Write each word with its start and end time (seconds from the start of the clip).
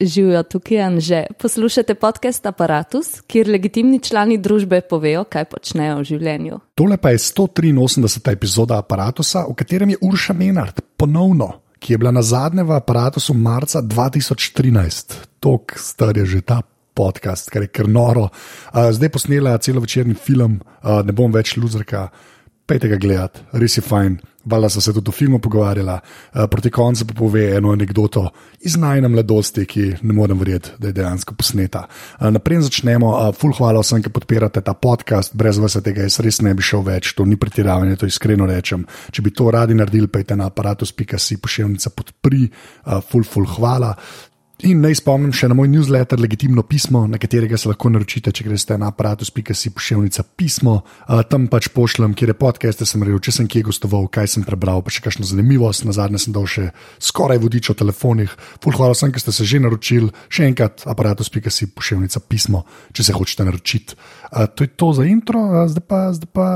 Živijo 0.00 0.42
tukaj 0.42 0.82
Anže. 0.82 1.24
Poslušate 1.38 1.94
podcast 1.94 2.46
Apparatus, 2.46 3.06
kjer 3.26 3.48
legitimni 3.48 3.98
člani 4.00 4.36
družbe 4.38 4.78
povejo, 4.80 5.24
kaj 5.26 5.48
počnejo 5.50 5.96
v 5.98 6.04
življenju. 6.06 6.58
Tole 6.78 7.00
pa 7.02 7.10
je 7.10 7.18
183. 7.18 8.30
epizoda 8.30 8.78
Apparatusa, 8.78 9.42
v 9.50 9.56
katerem 9.58 9.90
je 9.90 9.98
Urša 10.06 10.36
Menard 10.38 10.78
ponovno, 10.96 11.50
ki 11.82 11.96
je 11.96 11.98
bila 11.98 12.14
na 12.14 12.22
zadnje 12.22 12.62
v 12.62 12.76
Apparatusu 12.78 13.34
marca 13.34 13.82
2013. 13.82 15.18
Tok 15.42 15.74
star 15.74 16.14
je 16.14 16.30
že 16.30 16.46
ta 16.46 16.62
podcast, 16.94 17.50
kar 17.50 17.66
je 17.66 17.74
kar 17.74 17.90
noro. 17.90 18.28
Zdaj 18.70 19.10
posnela 19.10 19.58
celo 19.58 19.82
večerni 19.82 20.14
film, 20.14 20.60
ne 20.86 21.12
bom 21.12 21.34
več 21.34 21.56
luzrka. 21.58 22.06
Pejte 22.70 22.86
ga 22.86 23.02
gledat, 23.02 23.42
res 23.50 23.74
je 23.74 23.82
fajn. 23.82 24.20
Vala 24.44 24.68
so 24.68 24.80
se 24.80 24.92
tudi 24.92 25.08
o 25.08 25.12
filmu 25.12 25.38
pogovarjala, 25.38 25.98
uh, 26.00 26.44
proti 26.50 26.70
koncu 26.70 27.06
pa 27.06 27.14
pove 27.14 27.42
eno 27.56 27.72
anegdoto 27.72 28.30
iz 28.60 28.76
najna 28.76 29.08
mladosti, 29.08 29.66
ki 29.66 29.82
ne 30.02 30.14
morem 30.14 30.38
verjeti, 30.38 30.70
da 30.78 30.88
je 30.88 30.92
dejansko 30.92 31.34
posneta. 31.34 31.84
Uh, 32.20 32.30
naprej 32.30 32.62
začnemo. 32.68 33.10
Uh, 33.10 33.34
ful, 33.34 33.52
hvala 33.58 33.82
vsem, 33.82 34.02
ki 34.02 34.12
podpirate 34.14 34.62
ta 34.64 34.74
podcast, 34.78 35.34
brez 35.36 35.58
vas 35.58 35.76
tega 35.82 36.06
jaz 36.06 36.20
res 36.24 36.40
ne 36.42 36.54
bi 36.54 36.62
šel 36.62 36.86
več, 36.86 37.12
to 37.18 37.26
ni 37.26 37.36
pretiravanje, 37.36 37.98
to 37.98 38.06
iskreno 38.06 38.46
rečem. 38.46 38.86
Če 39.10 39.26
bi 39.26 39.34
to 39.34 39.50
radi 39.50 39.74
naredili, 39.74 40.06
pejte 40.06 40.38
na 40.38 40.48
aparatus.si 40.52 41.40
pošiljnica 41.42 41.90
podpri, 41.90 42.46
uh, 42.46 43.02
ful, 43.02 43.26
ful, 43.26 43.46
hvala. 43.58 43.94
In 44.66 44.80
naj 44.82 44.96
spomnim 44.98 45.30
še 45.30 45.46
na 45.46 45.54
moj 45.54 45.68
newsletter, 45.70 46.18
legitimno 46.18 46.64
pismo, 46.66 47.04
na 47.06 47.20
katerega 47.22 47.54
se 47.54 47.68
lahko 47.70 47.92
naročite, 47.94 48.32
če 48.34 48.42
greste 48.42 48.74
na 48.74 48.88
aparatus.si 48.90 49.70
pošiljnica 49.70 50.24
pismo. 50.34 50.80
Tam 51.30 51.46
pač 51.46 51.68
pošljem, 51.70 52.16
kje 52.18 52.32
je 52.32 52.36
podcast, 52.40 52.82
sem 52.82 53.04
rekel, 53.06 53.20
če 53.22 53.36
sem 53.36 53.46
kje 53.46 53.62
gostoval, 53.68 54.08
kaj 54.10 54.32
sem 54.32 54.42
prebral, 54.42 54.82
pa 54.82 54.90
še 54.90 55.04
kakšno 55.04 55.28
zanimivost. 55.30 55.86
Na 55.86 55.94
zadnje 55.94 56.24
sem 56.24 56.34
dal 56.34 56.50
še 56.50 56.72
skoraj 56.98 57.38
vodič 57.44 57.70
o 57.70 57.78
telefonih. 57.78 58.34
Ful, 58.58 58.74
hvala 58.74 58.98
vsem, 58.98 59.14
ki 59.14 59.22
ste 59.22 59.36
se 59.38 59.46
že 59.46 59.62
naročili. 59.62 60.10
Še 60.26 60.50
enkrat 60.50 60.82
aparatus.si 60.90 61.70
pošiljnica 61.78 62.26
pismo, 62.26 62.66
če 62.90 63.06
se 63.06 63.14
hočete 63.14 63.46
naročiti. 63.46 63.94
To 64.34 64.66
je 64.66 64.74
to 64.74 64.92
za 64.98 65.06
intro, 65.06 65.46
zdaj 65.70 65.86
pa, 65.86 66.04
zdaj 66.18 66.34
pa 66.34 66.50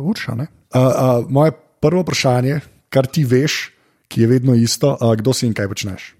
urša. 0.00 0.40
Uh, 0.40 0.48
uh, 0.80 1.28
moje 1.28 1.52
prvo 1.84 2.08
vprašanje, 2.08 2.62
kar 2.88 3.04
ti 3.04 3.28
veš, 3.28 3.68
ki 4.08 4.24
je 4.24 4.32
vedno 4.32 4.56
isto, 4.56 4.96
uh, 4.96 5.12
kdo 5.12 5.36
si 5.36 5.44
in 5.44 5.52
kaj 5.52 5.68
počneš. 5.76 6.14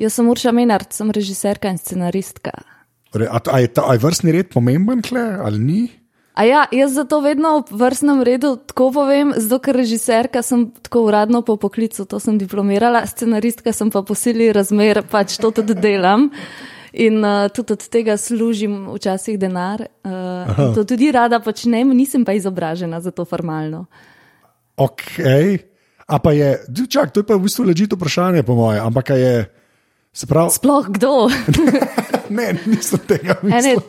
Jaz 0.00 0.16
sem 0.16 0.28
Urša 0.32 0.52
Menard, 0.56 0.94
sem 0.96 1.10
režiserka 1.12 1.68
in 1.68 1.76
scenaristka. 1.76 2.54
Re, 3.12 3.26
a, 3.28 3.36
a, 3.36 3.58
je 3.60 3.68
ta, 3.68 3.84
a 3.84 3.96
je 3.96 4.00
vrstni 4.00 4.32
red 4.32 4.48
pomemben, 4.48 5.02
kle, 5.04 5.20
ali 5.44 5.60
ni? 5.60 5.80
A 6.40 6.46
ja, 6.48 6.62
jaz 6.72 6.94
zato 6.96 7.18
vedno 7.20 7.58
v 7.68 7.76
vrstnem 7.82 8.22
redu 8.24 8.54
tako 8.70 8.88
povem, 8.94 9.34
zato 9.36 9.58
ker 9.60 9.76
režiserka 9.76 10.40
sem 10.46 10.70
tako 10.86 11.04
uradno 11.10 11.42
po 11.44 11.58
poklicu, 11.60 12.06
to 12.08 12.22
sem 12.22 12.38
diplomirala, 12.40 13.02
scenaristka 13.04 13.74
sem 13.76 13.92
pa 13.92 14.00
po 14.06 14.16
sili 14.16 14.48
razmer, 14.56 15.02
pač 15.04 15.36
to 15.42 15.52
tudi 15.52 15.76
delam. 15.76 16.30
In 16.90 17.20
uh, 17.22 17.46
tudi 17.54 17.76
od 17.76 17.84
tega 17.86 18.16
služim 18.18 18.88
včasih 18.96 19.36
denar. 19.38 19.84
Uh, 20.02 20.72
to 20.74 20.82
tudi 20.88 21.12
rada 21.14 21.38
počnem, 21.44 21.92
nisem 21.94 22.24
pa 22.24 22.34
izobražena 22.34 22.98
za 23.04 23.12
to 23.14 23.28
formalno. 23.28 23.84
Ok, 24.80 25.20
a 26.08 26.18
pa 26.18 26.32
je, 26.32 26.56
čak, 26.88 27.12
to 27.12 27.20
je 27.20 27.28
pa 27.28 27.36
v 27.36 27.46
bistvu 27.46 27.68
ležito 27.68 28.00
vprašanje, 28.00 28.42
po 28.42 28.56
mojem, 28.56 28.80
ampak 28.80 29.12
je. 29.12 29.59
Prav... 30.28 30.50
Sploh 30.50 30.86
kdo? 30.88 31.30
ne, 32.36 32.50
nisem 32.66 32.98
tega 33.06 33.36
mislil. 33.42 33.80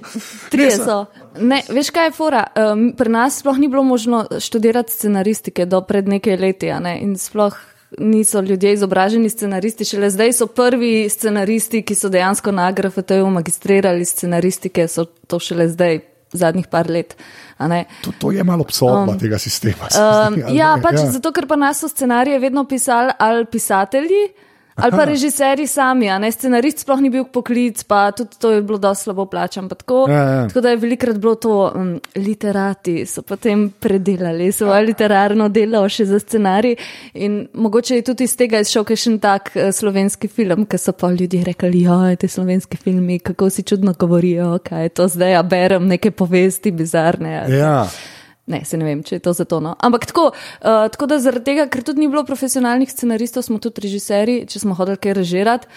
Trije 0.50 0.77
so. 0.77 1.05
Ne, 1.39 1.64
veš, 1.69 1.89
kaj 1.89 2.11
je 2.11 2.14
fora? 2.14 2.44
Um, 2.55 2.91
pri 2.97 3.09
nas 3.09 3.39
sploh 3.41 3.58
ni 3.58 3.67
bilo 3.67 3.83
možno 3.83 4.27
študirati 4.39 4.94
scenaristike 4.94 5.66
do 5.66 5.81
pred 5.81 6.08
nekaj 6.08 6.38
leti. 6.38 6.69
Ne? 6.69 6.99
In 7.02 7.17
sploh 7.17 7.58
niso 7.99 8.42
ljudje 8.42 8.73
izobraženi 8.73 9.30
scenaristi. 9.30 9.86
Šele 9.86 10.09
zdaj 10.09 10.33
so 10.33 10.47
prvi 10.47 11.09
scenaristi, 11.09 11.81
ki 11.81 11.95
so 11.95 12.09
dejansko 12.09 12.52
na 12.52 12.69
AGRFT-ju 12.69 13.30
magistrirali 13.30 14.05
scenaristike, 14.05 14.88
so 14.88 15.05
to 15.05 15.39
šele 15.39 15.67
zdaj, 15.69 15.99
zadnjih 16.31 16.67
par 16.72 16.89
let. 16.89 17.17
To, 17.58 18.14
to 18.19 18.31
je 18.31 18.44
malo 18.44 18.64
psovba 18.64 19.11
um, 19.11 19.19
tega 19.19 19.38
sistema. 19.38 19.89
Um, 20.02 20.37
ja, 20.55 20.77
pač 20.81 21.02
ja. 21.02 21.10
zato, 21.11 21.33
ker 21.36 21.45
pa 21.48 21.58
nas 21.60 21.81
so 21.81 21.89
scenarije 21.89 22.39
vedno 22.39 22.64
pisali 22.70 23.11
ali 23.20 23.45
pisatelji. 23.45 24.23
Ali 24.76 24.92
pa 24.92 25.04
režiserji 25.04 25.67
sami, 25.67 26.09
a 26.09 26.17
ne 26.20 26.32
scenarist, 26.32 26.80
sploh 26.86 27.02
ni 27.04 27.09
bil 27.11 27.26
poklic, 27.27 27.83
pa 27.83 28.11
tudi 28.15 28.37
to 28.39 28.52
je 28.52 28.61
bilo 28.61 28.77
dosti 28.80 29.04
slabo 29.04 29.26
plačano. 29.26 29.70
Tako, 29.70 30.05
ja, 30.09 30.23
ja. 30.23 30.48
tako 30.48 30.61
da 30.61 30.70
je 30.70 30.77
velikrat 30.77 31.17
bilo 31.17 31.36
to, 31.36 31.71
um, 31.76 31.99
literati 32.15 33.05
so 33.05 33.21
potem 33.21 33.70
predelali 33.80 34.52
svoje 34.52 34.86
literarno 34.86 35.49
delo 35.49 35.83
še 35.89 36.05
za 36.05 36.20
scenarij. 36.20 36.76
In 37.14 37.48
mogoče 37.54 37.95
je 37.95 38.05
tudi 38.11 38.23
iz 38.23 38.36
tega 38.37 38.61
izšel 38.64 38.87
še 38.95 39.11
en 39.11 39.20
tak 39.20 39.52
uh, 39.55 39.70
slovenski 39.76 40.27
film, 40.27 40.65
ker 40.65 40.80
so 40.80 40.95
pa 40.95 41.11
ljudje 41.11 41.43
rekli: 41.43 41.83
ja, 41.86 42.15
te 42.15 42.27
slovenski 42.27 42.77
filmi, 42.77 43.20
kako 43.20 43.49
si 43.49 43.64
čudno 43.64 43.93
govorijo, 43.99 44.58
kaj 44.64 44.83
je 44.83 44.89
to 44.89 45.08
zdaj, 45.08 45.36
a 45.36 45.43
berem 45.43 45.87
neke 45.87 46.11
povesti 46.11 46.71
bizarne. 46.71 47.45
Ja. 47.49 47.86
Ne, 48.52 48.64
se 48.67 48.78
ne 48.80 48.88
vem, 48.88 49.04
če 49.08 49.17
je 49.17 49.23
to 49.23 49.34
zato. 49.38 49.62
No. 49.64 49.76
Ampak 49.80 50.10
tako, 50.12 50.30
uh, 50.36 50.86
tako 50.92 51.08
da 51.08 51.20
zaradi 51.23 51.48
tega, 51.52 51.67
ker 51.72 51.86
tudi 51.88 52.04
ni 52.04 52.10
bilo 52.12 52.26
profesionalnih 52.28 52.92
scenaristov, 52.92 53.45
smo 53.48 53.60
tudi 53.64 53.86
režiserji, 53.88 54.45
če 54.52 54.64
smo 54.66 54.76
hodili 54.78 55.00
kaj 55.02 55.16
režirati, 55.22 55.70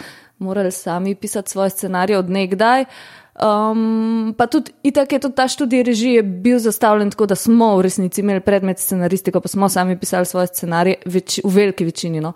morali 0.43 0.73
sami 0.75 1.15
pisati 1.15 1.55
svoje 1.55 1.71
scenarije 1.77 2.19
od 2.19 2.33
nekdaj. 2.35 2.89
Um, 3.35 4.35
pa 4.39 4.47
tudi, 4.47 4.71
itak 4.87 5.13
je 5.13 5.19
tudi 5.19 5.35
ta 5.35 5.49
študij 5.51 5.83
režije 5.83 6.23
bil 6.23 6.59
zastavljen 6.63 7.11
tako, 7.11 7.27
da 7.27 7.35
smo 7.35 7.73
v 7.77 7.83
resnici 7.83 8.23
imeli 8.23 8.41
predmet 8.41 8.79
scenaristiko, 8.79 9.41
pa 9.41 9.51
smo 9.51 9.69
sami 9.69 9.99
pisali 9.99 10.27
svoje 10.27 10.47
scenarije, 10.53 11.01
več, 11.07 11.41
v 11.45 11.51
veliki 11.57 11.85
večini. 11.85 12.23
No. 12.23 12.33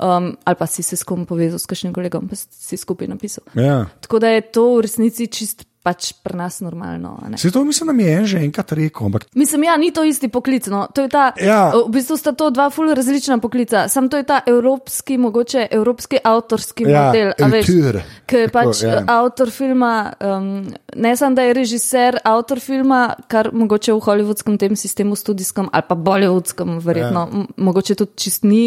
Um, 0.00 0.36
ali 0.44 0.56
pa 0.58 0.66
si 0.66 0.82
se 0.82 0.96
s 0.96 1.04
kom 1.04 1.24
povezal, 1.26 1.58
s 1.58 1.66
kakšnim 1.66 1.94
kolegom, 1.96 2.28
pa 2.28 2.36
si 2.36 2.76
skupaj 2.76 3.08
napisal. 3.08 3.44
Ja. 3.54 3.86
Tako 4.00 4.18
da 4.22 4.30
je 4.34 4.44
to 4.52 4.68
v 4.76 4.84
resnici 4.86 5.26
čist 5.26 5.64
pač 5.86 6.10
pri 6.18 6.34
nas 6.34 6.58
normalno. 6.60 7.14
Se 7.38 7.50
to 7.54 7.62
mislim, 7.64 7.86
da 7.86 7.92
mi 7.92 8.04
je 8.04 8.24
že 8.26 8.38
enkrat 8.42 8.72
rekel. 8.72 9.06
Ampak... 9.06 9.26
Mislim, 9.34 9.64
ja, 9.64 9.76
ni 9.76 9.92
to 9.94 10.02
isti 10.04 10.28
poklic. 10.28 10.66
No. 10.66 10.86
To 10.94 11.06
ta, 11.08 11.30
ja. 11.38 11.70
V 11.70 11.92
bistvu 11.94 12.16
sta 12.18 12.32
to 12.34 12.50
dva 12.50 12.66
ful 12.74 12.90
različna 12.94 13.38
poklica. 13.38 13.86
Sam 13.88 14.08
to 14.10 14.18
je 14.18 14.26
ta 14.26 14.40
evropski, 14.46 15.18
mogoče 15.18 15.68
evropski 15.70 16.18
avtorski 16.24 16.88
ja, 16.90 17.06
model. 17.06 17.32
Ki 18.26 18.42
je 18.42 18.50
pač 18.50 18.82
ja. 18.82 19.04
avtor 19.06 19.50
filma, 19.54 20.10
um, 20.18 20.66
ne 20.96 21.14
samo 21.16 21.38
da 21.38 21.46
je 21.46 21.54
režiser, 21.54 22.18
avtor 22.24 22.60
filma, 22.60 23.14
kar 23.30 23.52
mogoče 23.54 23.94
v 23.94 24.02
hollywoodskem 24.02 24.58
tem 24.58 24.76
sistemu, 24.76 25.16
studijskem 25.16 25.70
ali 25.72 25.86
pa 25.88 25.94
bollywoodskem, 25.94 26.80
verjetno, 26.82 27.28
ja. 27.30 27.46
mogoče 27.56 27.94
tudi 27.94 28.26
čist 28.26 28.42
ni 28.44 28.66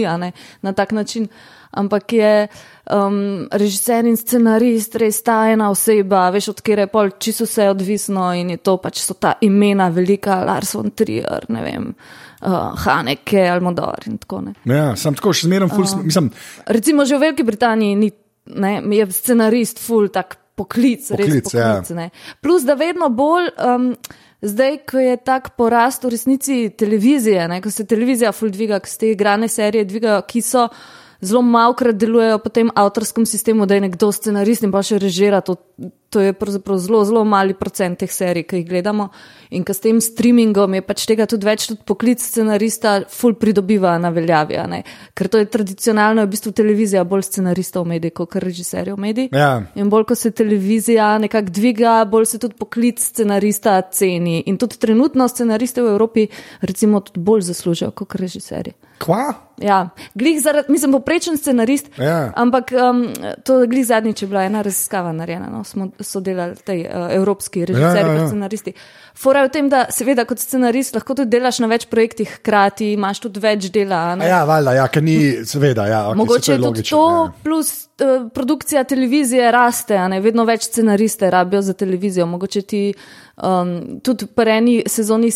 na 0.62 0.72
tak 0.74 0.92
način 0.96 1.28
ampak 1.72 2.14
je 2.14 2.48
um, 2.90 3.48
režiser 3.52 4.06
in 4.06 4.18
scenarist 4.18 4.96
res 5.00 5.22
ta 5.26 5.44
ena 5.52 5.70
oseba, 5.70 6.28
veš, 6.34 6.52
od 6.56 6.64
kjer 6.66 6.84
je 6.84 6.88
pol 6.92 7.12
čisto 7.22 7.46
vse 7.46 7.70
odvisno 7.70 8.32
in 8.34 8.56
je 8.56 8.62
to 8.64 8.78
pač 8.82 9.04
so 9.04 9.14
ta 9.14 9.36
imena 9.46 9.90
velika, 9.94 10.42
Lars 10.48 10.74
von 10.78 10.92
Trier, 10.92 11.46
ne 11.54 11.64
vem. 11.66 11.92
Uh, 12.40 12.72
Haneke, 12.86 13.44
Almodor 13.52 14.08
in 14.08 14.16
tako 14.18 14.40
naprej. 14.46 14.72
Ja, 14.72 14.94
sem 14.96 15.18
tako 15.18 15.34
še 15.36 15.50
zmeraj, 15.50 15.74
uh, 15.76 15.98
mislim. 16.06 16.30
Recimo, 16.72 17.04
že 17.06 17.18
v 17.18 17.28
Veliki 17.28 17.44
Britaniji 17.44 17.98
ni, 18.00 18.14
ne, 18.56 18.78
je 18.96 19.10
scenarist, 19.12 19.82
ful, 19.84 20.08
tak 20.08 20.38
poklic, 20.56 21.04
poklic 21.12 21.20
res 21.20 21.52
poklic. 21.52 21.92
Ja. 21.92 22.08
Plus, 22.40 22.64
da 22.68 22.80
vedno 22.80 23.12
bolj. 23.14 23.54
Um, 23.60 23.94
Zdaj, 24.40 24.78
ko 24.88 25.02
je 25.04 25.18
tak 25.20 25.50
porast 25.60 26.06
v 26.08 26.14
resnici 26.14 26.54
televizije, 26.72 27.44
ne, 27.52 27.58
ko 27.60 27.68
se 27.68 27.84
televizija 27.84 28.30
ful 28.32 28.48
dviga, 28.56 28.78
ko 28.80 28.88
se 28.88 29.02
te 29.02 29.10
igrane 29.12 29.50
serije 29.52 29.84
dvigajo, 29.84 30.22
ki 30.32 30.40
so 30.40 30.62
uh, 30.64 30.78
zelo 31.22 31.42
malkrat 31.42 31.98
delujejo 32.00 32.40
po 32.40 32.50
tem 32.50 32.72
avtorskem 32.76 33.26
sistemu, 33.26 33.66
da 33.66 33.76
je 33.76 33.86
nekdo 33.88 34.12
scenarist 34.12 34.64
in 34.64 34.72
pa 34.72 34.84
še 34.86 35.00
režira. 35.02 35.42
To, 35.42 35.58
to 36.10 36.20
je 36.20 36.34
pravzaprav 36.34 36.78
zelo, 36.78 37.04
zelo 37.06 37.24
mali 37.24 37.54
procent 37.54 38.00
teh 38.00 38.12
serij, 38.12 38.44
ki 38.44 38.62
jih 38.62 38.68
gledamo. 38.70 39.10
In 39.50 39.64
s 39.66 39.80
tem 39.80 40.02
streamingom 40.02 40.74
je 40.74 40.82
pač 40.86 41.06
tega 41.10 41.26
tudi 41.30 41.46
več, 41.46 41.68
tudi 41.70 41.82
poklic 41.86 42.22
scenarista, 42.22 43.00
full 43.10 43.38
pridobiva 43.40 43.96
na 43.98 44.12
veljavi. 44.14 44.58
Ker 45.18 45.28
to 45.28 45.42
je 45.42 45.50
tradicionalno, 45.50 46.22
je 46.22 46.28
v 46.28 46.34
bistvu 46.34 46.54
televizija 46.54 47.04
bolj 47.04 47.26
scenaristov 47.30 47.86
v 47.86 47.96
medijih, 47.96 48.14
kot 48.22 48.36
režiserjev 48.42 48.98
v 48.98 49.06
medijih. 49.08 49.34
Ja. 49.34 49.64
In 49.76 49.90
bolj, 49.90 50.06
ko 50.10 50.16
se 50.16 50.32
televizija 50.32 51.18
nekako 51.18 51.54
dviga, 51.56 51.96
bolj 52.10 52.30
se 52.34 52.40
tudi 52.40 52.58
poklic 52.60 53.02
scenarista 53.02 53.82
ceni. 53.82 54.44
In 54.46 54.58
tudi 54.58 54.78
trenutno 54.78 55.28
scenariste 55.28 55.82
v 55.82 55.94
Evropi, 55.94 56.28
recimo, 56.62 57.02
tudi 57.02 57.22
bolj 57.26 57.48
zaslužijo 57.50 57.92
kot 57.92 58.16
režiserji. 58.16 58.74
Kva? 59.00 59.34
Ja, 59.62 59.90
glih 60.16 60.42
zaradi, 60.42 60.72
mislim, 60.72 60.92
poprečen 60.92 61.38
scenarist. 61.38 61.88
Ja. 61.98 62.32
Ampak 62.36 62.72
um, 62.72 63.08
to 63.44 63.66
glih 63.68 63.86
zadnjič, 63.86 64.22
je 64.22 64.28
bila 64.28 64.44
ena 64.44 64.62
raziskava 64.62 65.12
narejena, 65.12 65.50
no, 65.52 65.64
smo 65.64 65.90
sodelovali 66.06 66.56
tej 66.66 66.86
uh, 66.86 67.08
evropski 67.16 67.66
režiserji, 67.66 68.06
ja, 68.06 68.16
ja, 68.16 68.22
ja. 68.22 68.28
scenaristi. 68.28 68.74
Fora 69.16 69.44
je 69.44 69.50
v 69.50 69.52
tem, 69.52 69.70
da 69.70 69.86
seveda 69.92 70.26
kot 70.30 70.40
scenarist 70.40 70.96
lahko 70.96 71.18
tudi 71.18 71.34
delaš 71.36 71.60
na 71.64 71.70
več 71.72 71.86
projektih 71.92 72.40
hkrati, 72.40 72.94
imaš 72.96 73.24
tudi 73.26 73.44
več 73.44 73.70
dela. 73.74 74.02
Ja, 74.24 74.44
valjda, 74.48 74.78
ja, 74.80 74.88
ker 74.92 75.04
ni, 75.04 75.20
seveda, 75.46 75.88
ja. 75.90 76.02
Okay, 76.10 76.22
Mogoče 76.24 76.52
je 76.52 76.58
tudi 76.58 76.68
logično, 76.68 76.98
to, 76.98 77.24
ja. 77.26 77.44
plus 77.44 77.74
eh, 77.74 77.89
produkcija 78.34 78.84
televizije 78.84 79.52
raste, 79.52 80.00
ne 80.10 80.20
vedno 80.20 80.46
več 80.46 80.64
scenariste 80.70 81.30
rabijo 81.30 81.62
za 81.62 81.74
televizijo. 81.74 82.26
Mogoče 82.26 82.62
ti 82.62 82.94
um, 83.44 84.00
tudi 84.04 84.26
pri 84.36 84.52
eni 84.52 84.84
sezoni, 84.88 85.32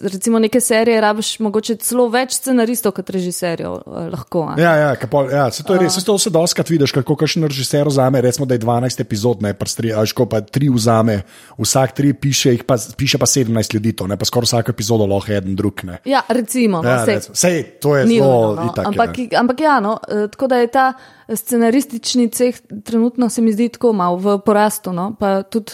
recimo 0.00 0.38
neke 0.38 0.60
serije, 0.60 1.00
rabiš 1.00 1.38
mogoče 1.38 1.76
celo 1.76 2.08
več 2.08 2.36
scenaristov 2.38 2.92
kot 2.92 3.10
režiserjev. 3.10 3.72
eh, 3.72 4.08
Lahko, 4.12 4.42
a 4.42 4.54
ne. 4.56 4.62
Ja, 4.62 4.74
ja, 4.76 4.96
kapol, 4.96 5.30
ja 5.30 5.50
se 5.50 5.62
to 5.62 5.74
je 5.74 5.80
res. 5.80 5.94
Se 5.94 6.04
to 6.04 6.18
se 6.18 6.30
doskrat 6.30 6.70
vidiš, 6.70 6.92
kako 6.92 7.16
kakšen 7.16 7.44
režiser 7.44 7.88
vzame, 7.88 8.20
recimo, 8.20 8.46
da 8.46 8.54
je 8.54 8.60
12 8.60 9.00
epizod, 9.00 9.42
ne 9.42 9.54
pa 9.54 9.66
stri, 9.66 9.92
až 9.92 10.12
ko 10.12 10.26
pa 10.26 10.40
tri 10.40 10.68
vzame, 10.68 11.22
vsak 11.58 11.94
tri 11.96 12.12
piše, 12.14 12.56
pa, 12.66 12.76
piše 12.96 13.18
pa 13.18 13.26
17 13.26 13.74
ljudi, 13.74 13.92
to 13.96 14.06
ne 14.06 14.16
pa 14.16 14.24
skoraj 14.24 14.46
vsako 14.46 14.70
epizodo 14.70 15.06
lahko 15.06 15.32
eden 15.32 15.56
drug. 15.56 15.84
Ne. 15.84 15.98
Ja, 16.04 16.22
recimo. 16.28 16.82
No, 16.82 16.88
Ja, 16.90 17.04
sej. 17.04 17.20
Sej, 17.32 17.62
to 17.80 17.96
je 17.96 18.06
zelo 18.06 18.54
nujno, 18.54 18.54
no. 18.54 18.70
itak, 18.72 18.84
je, 18.84 18.88
ampak, 18.88 19.18
ne. 19.18 19.28
ampak 19.36 19.60
ja, 19.60 19.80
no, 19.80 19.98
eh, 20.08 20.28
tako 20.32 20.46
da 20.46 20.56
je 20.56 20.66
ta 20.66 20.92
scenaristični 21.34 22.28
ceh 22.30 22.60
trenutno 22.84 23.28
se 23.28 23.42
mi 23.42 23.52
zdi 23.52 23.68
tako 23.68 23.92
malo 23.92 24.16
v 24.16 24.38
porastu, 24.44 24.92
no, 24.92 25.14
pa 25.18 25.42
tudi 25.42 25.72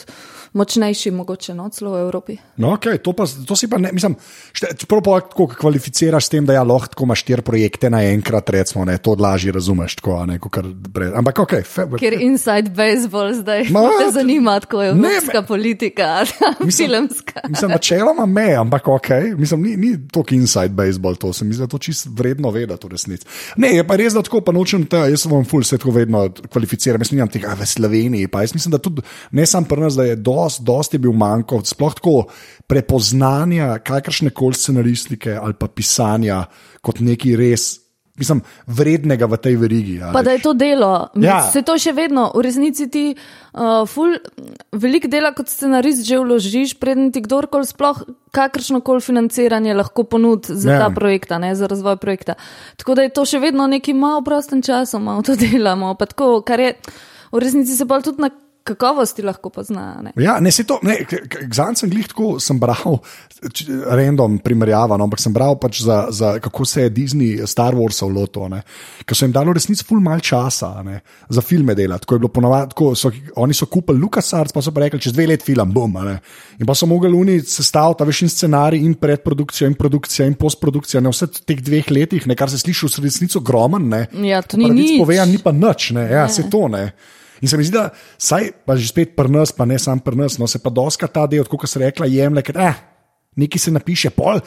močnejši 0.53 1.11
mogoče 1.11 1.55
no, 1.55 1.69
celo 1.73 1.95
v 1.95 2.01
Evropi. 2.01 2.37
No, 2.57 2.75
okay, 2.77 2.99
to, 2.99 3.13
pa, 3.17 3.25
to 3.47 3.57
si 3.57 3.69
pa 3.71 3.79
ne, 3.79 3.93
mislim, 3.93 4.15
čeprav 4.53 5.03
pa 5.03 5.21
tako 5.21 5.47
kvalificiraš 5.47 6.27
s 6.27 6.33
tem, 6.35 6.47
da 6.47 6.57
ja, 6.59 6.63
lahko 6.63 6.93
tako 6.93 7.05
imaš 7.09 7.25
štiri 7.25 7.43
projekte 7.43 7.91
naenkrat, 7.91 8.51
recimo, 8.51 8.85
ne, 8.85 8.99
to 8.99 9.17
lažje 9.19 9.53
razumeš. 9.53 9.97
Tako, 10.01 10.17
a 10.21 10.27
ne, 10.27 10.39
kakor 10.43 10.69
pred, 10.93 11.13
ampak 11.17 11.39
ok, 11.45 11.55
fe, 11.65 11.87
Ker 11.99 12.17
inside 12.21 12.73
baseball 12.77 13.33
zdaj 13.35 13.69
Ma, 13.73 13.87
te 14.01 14.11
zanima, 14.13 14.59
kako 14.61 14.83
je 14.83 14.95
ne, 14.95 15.09
evropska 15.09 15.43
politika, 15.49 16.25
Mislim- 16.67 16.93
filmska. 16.93 17.41
Mislim, 17.49 17.71
načeloma 17.71 18.27
me, 18.27 18.55
ampak 18.55 18.89
ok, 18.89 19.09
mislim, 19.39 19.63
ni, 19.63 19.77
ni 19.77 20.09
to 20.13 20.25
inside 20.31 20.69
baseball, 20.69 21.17
to 21.17 21.33
se 21.33 21.45
mi 21.45 21.55
zdi, 21.55 21.63
da 21.63 21.67
to 21.67 21.79
čist 21.79 22.07
vredno 22.11 22.51
vedeti 22.51 22.87
v 22.87 22.91
resnici. 22.91 23.27
Ne, 23.57 23.73
je 23.77 23.87
pa 23.87 23.97
res, 23.97 24.13
da 24.13 24.23
tako 24.23 24.41
pa 24.41 24.53
nočem 24.53 24.85
te, 24.87 24.97
jaz 24.97 25.25
sem 25.25 25.33
vam 25.33 25.45
ful 25.49 25.65
se 25.65 25.79
tako 25.79 25.95
vedno 25.97 26.27
kvalificiram, 26.53 27.01
jaz 27.01 27.13
nimam 27.13 27.31
tega 27.33 27.57
v 27.59 27.67
Sloveniji, 27.67 28.29
pa 28.29 28.45
jaz 28.45 28.55
mislim, 28.55 28.73
da 28.73 28.79
tudi 28.83 29.03
ne 29.31 29.47
sam 29.47 29.65
pri 29.65 29.81
nas, 29.81 29.97
da 29.99 30.05
je 30.05 30.17
dost, 30.43 30.63
dost 30.67 30.95
je 30.95 30.99
bil 30.99 31.13
manjko, 31.13 31.63
sploh 31.65 31.95
tako 31.95 32.17
prepoznanja 32.67 33.79
kakršne 33.79 34.31
koli 34.31 34.55
scenaristike 34.55 35.39
ali 35.39 35.55
pa 35.55 35.69
pisanja 35.69 36.45
kot 36.83 37.01
neki 37.01 37.37
res. 37.37 37.79
Mislim, 38.13 38.43
vrednega 38.69 39.25
v 39.25 39.37
tej 39.41 39.55
verigi. 39.57 39.95
a 40.03 40.11
Pa 40.13 40.21
da 40.23 40.35
je 40.37 40.43
to 40.45 40.53
delo. 40.53 41.09
Ja. 41.17 41.49
Se 41.49 41.63
to 41.65 41.79
še 41.81 41.95
vedno, 41.97 42.27
v 42.37 42.43
resnici 42.45 42.85
ti 42.93 43.05
uh, 43.17 43.89
ful, 43.89 44.19
veliko 44.77 45.09
dela 45.09 45.31
kot 45.33 45.49
scenarist 45.49 46.05
že 46.05 46.21
vložiš, 46.21 46.77
preden 46.77 47.09
ti 47.09 47.23
kdorkoli 47.25 47.65
sploh 47.65 48.03
kakršno 48.37 48.83
koli 48.85 49.01
financiranje 49.01 49.73
lahko 49.75 50.05
ponudi 50.05 50.53
za 50.53 50.77
Ja. 50.77 50.79
ta 50.85 50.89
projekt, 50.93 51.33
za 51.33 51.67
razvoj 51.67 51.97
projekta. 51.97 52.37
Tako 52.77 52.95
da 52.95 53.03
je 53.09 53.17
to 53.17 53.25
še 53.25 53.41
vedno 53.41 53.67
neki 53.67 53.97
malo 53.97 54.21
prostem 54.21 54.61
času, 54.61 55.01
malo 55.01 55.25
to 55.25 55.33
delamo. 55.43 55.95
Pa 55.97 56.05
tako, 56.05 56.45
kar 56.45 56.61
je 56.61 56.77
v 57.33 57.41
resnici 57.41 57.73
se 57.73 57.89
pa 57.89 58.01
tudi 58.05 58.21
na 58.21 58.31
kakovosti 58.65 59.23
lahko 59.27 59.51
pozna. 59.51 59.85
Ne? 60.03 60.13
Ja, 60.23 60.39
ne, 60.41 60.53
se 60.55 60.65
to, 60.69 60.79
ne, 60.87 60.97
zanj 61.55 61.81
sem 61.83 61.91
glih 61.91 62.07
tako, 62.11 62.37
sem 62.43 62.59
bral, 62.63 63.01
random 63.91 64.39
primerjava, 64.43 64.97
no, 64.99 65.09
ampak 65.09 65.23
sem 65.23 65.35
bral 65.35 65.57
pač 65.61 65.83
za, 65.83 66.05
za 66.15 66.35
kako 66.43 66.67
se 66.69 66.87
je 66.87 66.93
Disney 66.95 67.47
Star 67.49 67.75
Warsov 67.75 68.13
lotil, 68.15 68.55
ker 69.07 69.19
so 69.19 69.27
jim 69.27 69.35
dali 69.35 69.55
resnici 69.57 69.87
ful 69.87 70.03
mal 70.03 70.23
časa 70.23 70.71
ne, 70.87 71.01
za 71.29 71.43
filme 71.43 71.75
delati. 71.79 72.07
Tako 72.07 72.19
je 72.19 72.23
bilo 72.23 72.33
ponovadi, 72.35 72.89
so, 72.99 73.11
oni 73.43 73.57
so 73.57 73.67
kupili 73.71 74.01
LucasArts, 74.03 74.55
pa 74.55 74.63
so 74.63 74.75
pa 74.75 74.85
rekli, 74.85 75.01
čez 75.03 75.17
dve 75.17 75.27
leti 75.33 75.51
film, 75.51 75.73
bom. 75.75 75.97
In 76.59 76.69
pa 76.69 76.77
so 76.79 76.87
mogli 76.91 77.11
oni 77.19 77.41
sestaviti, 77.41 78.03
a 78.03 78.09
veš, 78.09 78.23
in 78.27 78.33
scenarij, 78.33 78.85
in 78.87 78.95
predprodukcijo, 79.01 79.71
in 79.71 79.75
produkcijo, 79.79 80.29
in 80.31 80.39
postprodukcijo, 80.39 81.03
ne 81.03 81.13
vse 81.13 81.29
v 81.29 81.43
teh 81.51 81.65
dveh 81.65 81.91
letih, 81.91 82.29
ne, 82.31 82.39
kar 82.39 82.51
se 82.53 82.61
sliši 82.63 82.93
v 82.95 83.09
resnici 83.09 83.41
ogromen. 83.41 83.91
Ne. 83.91 84.05
Ja, 84.29 84.43
to 84.47 84.61
ni 84.61 84.71
nič. 84.71 84.95
Povedan, 85.03 85.35
ni 85.35 85.43
pa 85.43 85.55
nič, 85.57 85.91
ne, 85.97 86.07
ja, 86.13 86.29
se 86.31 86.47
to 86.53 86.69
ne. 86.71 86.93
In 87.43 87.51
se 87.51 87.59
mi 87.59 87.67
zdi, 87.67 87.75
da 87.75 87.91
saj 88.19 88.53
pa 88.67 88.77
že 88.79 88.89
spet 88.89 89.17
pri 89.19 89.31
nas, 89.35 89.53
pa 89.53 89.67
ne 89.67 89.79
sam 89.83 90.01
pri 90.01 90.17
nas, 90.17 90.39
no 90.39 90.47
se 90.47 90.63
pa 90.63 90.71
doska 90.71 91.11
ta 91.11 91.27
del, 91.27 91.45
kot 91.51 91.67
se 91.69 91.83
rekla, 91.83 92.07
jemlje, 92.07 92.47
ker 92.47 92.61
eh, 92.63 92.81
nekaj 93.43 93.65
se 93.67 93.75
napiše, 93.75 94.13
pol, 94.15 94.41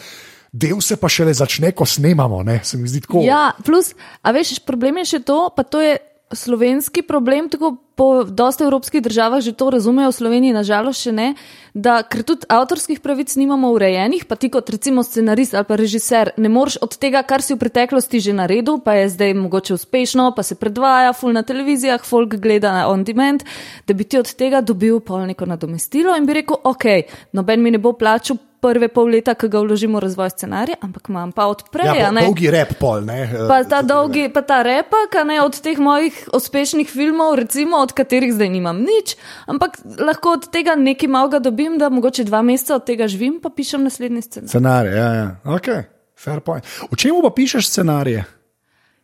del 0.55 0.79
se 0.81 0.95
pa 0.97 1.11
šele 1.11 1.33
začne, 1.35 1.73
ko 1.75 1.85
snemamo, 1.85 2.41
ne, 2.47 2.61
se 2.63 2.79
mi 2.79 2.87
zdi 2.87 3.03
tako. 3.03 3.25
Ja, 3.27 3.49
plus, 3.65 3.91
a 4.23 4.31
veš, 4.35 4.57
problem 4.63 5.03
je 5.03 5.09
še 5.15 5.23
to, 5.27 5.39
pa 5.55 5.67
to 5.67 5.83
je 5.83 5.97
slovenski 6.31 7.01
problem, 7.01 7.49
tako 7.49 7.75
po 7.95 8.23
dosta 8.23 8.63
evropskih 8.63 9.01
državah 9.01 9.39
že 9.39 9.53
to 9.53 9.69
razumejo, 9.69 10.09
v 10.09 10.15
Sloveniji 10.15 10.53
nažalost 10.53 11.05
še 11.05 11.11
ne, 11.11 11.27
da 11.73 12.01
ker 12.03 12.23
tudi 12.27 12.47
avtorskih 12.49 12.99
pravic 12.99 13.29
nimamo 13.35 13.69
urejenih, 13.71 14.25
pa 14.25 14.35
ti 14.35 14.49
kot 14.49 14.69
recimo 14.69 15.03
scenarist 15.03 15.53
ali 15.53 15.67
pa 15.69 15.77
režiser 15.79 16.33
ne 16.37 16.49
moreš 16.49 16.77
od 16.81 16.97
tega, 16.97 17.23
kar 17.23 17.45
si 17.45 17.53
v 17.53 17.61
preteklosti 17.61 18.19
že 18.19 18.33
naredil, 18.33 18.81
pa 18.81 18.97
je 18.99 19.13
zdaj 19.13 19.33
mogoče 19.37 19.77
uspešno, 19.77 20.31
pa 20.35 20.43
se 20.43 20.55
predvaja, 20.55 21.13
full 21.13 21.33
na 21.33 21.43
televizijah, 21.43 22.03
folk 22.03 22.35
gleda 22.41 22.73
na 22.73 22.89
on 22.89 23.03
demand, 23.03 23.45
da 23.87 23.93
bi 23.93 24.03
ti 24.03 24.17
od 24.17 24.33
tega 24.33 24.61
dobil 24.61 24.99
pol 24.99 25.29
neko 25.29 25.45
nadomestilo 25.45 26.17
in 26.17 26.25
bi 26.25 26.41
rekel, 26.41 26.57
ok, 26.63 26.85
noben 27.37 27.61
mi 27.61 27.71
ne 27.71 27.77
bo 27.77 27.93
plačal 27.93 28.41
prve 28.65 28.89
pol 28.89 29.13
leta, 29.13 29.35
ki 29.37 29.49
ga 29.53 29.61
vložimo 29.61 29.99
v 30.01 30.03
razvoj 30.07 30.33
scenarija, 30.33 30.79
ampak 30.81 31.09
imam 31.13 31.29
pa 31.31 31.45
odprej, 31.53 31.85
ja, 31.85 32.09
a 32.09 32.11
ne. 32.15 32.25
dolgi 32.25 32.49
rep 32.51 32.73
pol, 32.81 33.05
ne. 33.05 33.19
eh, 33.29 33.45
Pa 33.47 33.61
ta 33.69 33.83
dolgi, 33.85 34.25
pa 34.33 34.41
ta 34.41 34.63
repak, 34.65 35.13
a 35.21 35.23
ne 35.23 35.37
od 35.45 35.59
teh 35.61 35.77
mojih 35.77 36.17
uspešnih 36.33 36.89
filmov, 36.89 37.35
recimo, 37.39 37.77
od 37.85 37.93
katerih 37.93 38.33
zdaj 38.33 38.49
nimam 38.49 38.81
nič, 38.81 39.13
ampak 39.45 39.77
lahko 40.01 40.35
od 40.39 40.49
tega 40.49 40.73
nekaj 40.75 41.11
malega 41.11 41.39
dobim, 41.39 41.77
da 41.77 41.89
mogoče 41.93 42.25
dva 42.25 42.41
meseca 42.41 42.79
od 42.79 42.87
tega 42.89 43.07
živim, 43.07 43.37
pa 43.43 43.53
pišem 43.53 43.85
naslednji 43.85 44.25
scenarij. 44.25 44.49
Scenarij, 44.49 44.95
ja, 44.97 45.09
ja, 45.13 45.27
ok, 45.45 45.67
fair 46.17 46.41
point. 46.41 46.65
V 46.89 46.97
čemu 46.97 47.21
pa 47.21 47.29
pišeš 47.29 47.69
scenarije? 47.69 48.25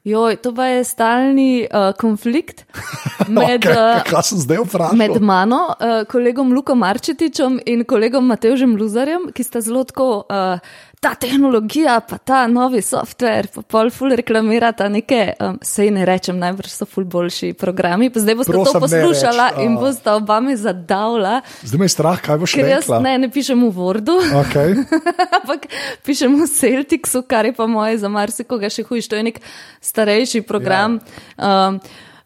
Joj, 0.04 0.36
to 0.42 0.50
pa 0.58 0.66
je 0.66 0.84
stalni 0.84 1.68
uh, 1.68 1.92
konflikt 1.94 2.66
med, 3.30 3.66
okay, 3.66 4.02
uh, 4.02 4.66
vprašal? 4.66 4.98
med 4.98 5.22
mano, 5.22 5.60
uh, 5.78 6.02
kolegom 6.10 6.54
Luko 6.54 6.74
Marčetičem 6.76 7.60
in 7.70 7.84
kolegom 7.86 8.26
Matevžem 8.26 8.74
Luzarjem, 8.80 9.30
ki 9.30 9.46
sta 9.46 9.62
zelo 9.62 9.84
tako. 9.86 10.26
Uh, 10.26 10.58
Ta 11.02 11.16
tehnologija, 11.18 11.96
pa 12.06 12.20
ta 12.22 12.44
novi 12.46 12.78
softver, 12.86 13.48
pa 13.50 13.64
pol 13.66 13.90
ful 13.90 14.14
reklamirata 14.14 14.86
neke, 14.86 15.34
um, 15.42 15.56
sej 15.66 15.90
ne 15.90 16.04
rečem, 16.06 16.38
najbrž 16.38 16.76
so 16.76 16.86
ful 16.86 17.08
boljši 17.10 17.56
programi. 17.58 18.12
Pa 18.14 18.22
zdaj 18.22 18.38
boste 18.38 18.54
Prosim, 18.54 18.78
to 18.78 18.82
poslušala 18.86 19.48
reč, 19.56 19.64
in 19.66 19.80
boste 19.82 20.14
oba 20.14 20.38
me 20.40 20.54
zadavla, 20.54 21.40
Zdaj 21.66 21.80
me 21.80 21.90
je 21.90 21.94
strah, 21.96 22.22
kaj 22.22 22.38
boš 22.38 22.54
ker 22.54 22.70
jaz 22.70 22.86
rekla. 22.86 23.00
ne, 23.02 23.16
ne 23.18 23.32
pišem 23.34 23.66
v 23.66 23.72
Wordu, 23.74 24.20
Okay. 24.44 24.78
ampak 25.42 25.66
pišem 26.06 26.38
v 26.38 26.46
Celticsu, 26.46 27.24
kar 27.26 27.50
je 27.50 27.58
pa 27.58 27.66
moje 27.66 27.98
za 27.98 28.06
marsikoga 28.06 28.70
še 28.70 28.86
hujš. 28.86 29.10
To 29.10 29.18
je 29.18 29.26
nek 29.26 29.42
starejši 29.82 30.46
program. 30.46 31.02
Ja. 31.34 31.74
Um, 31.74 31.82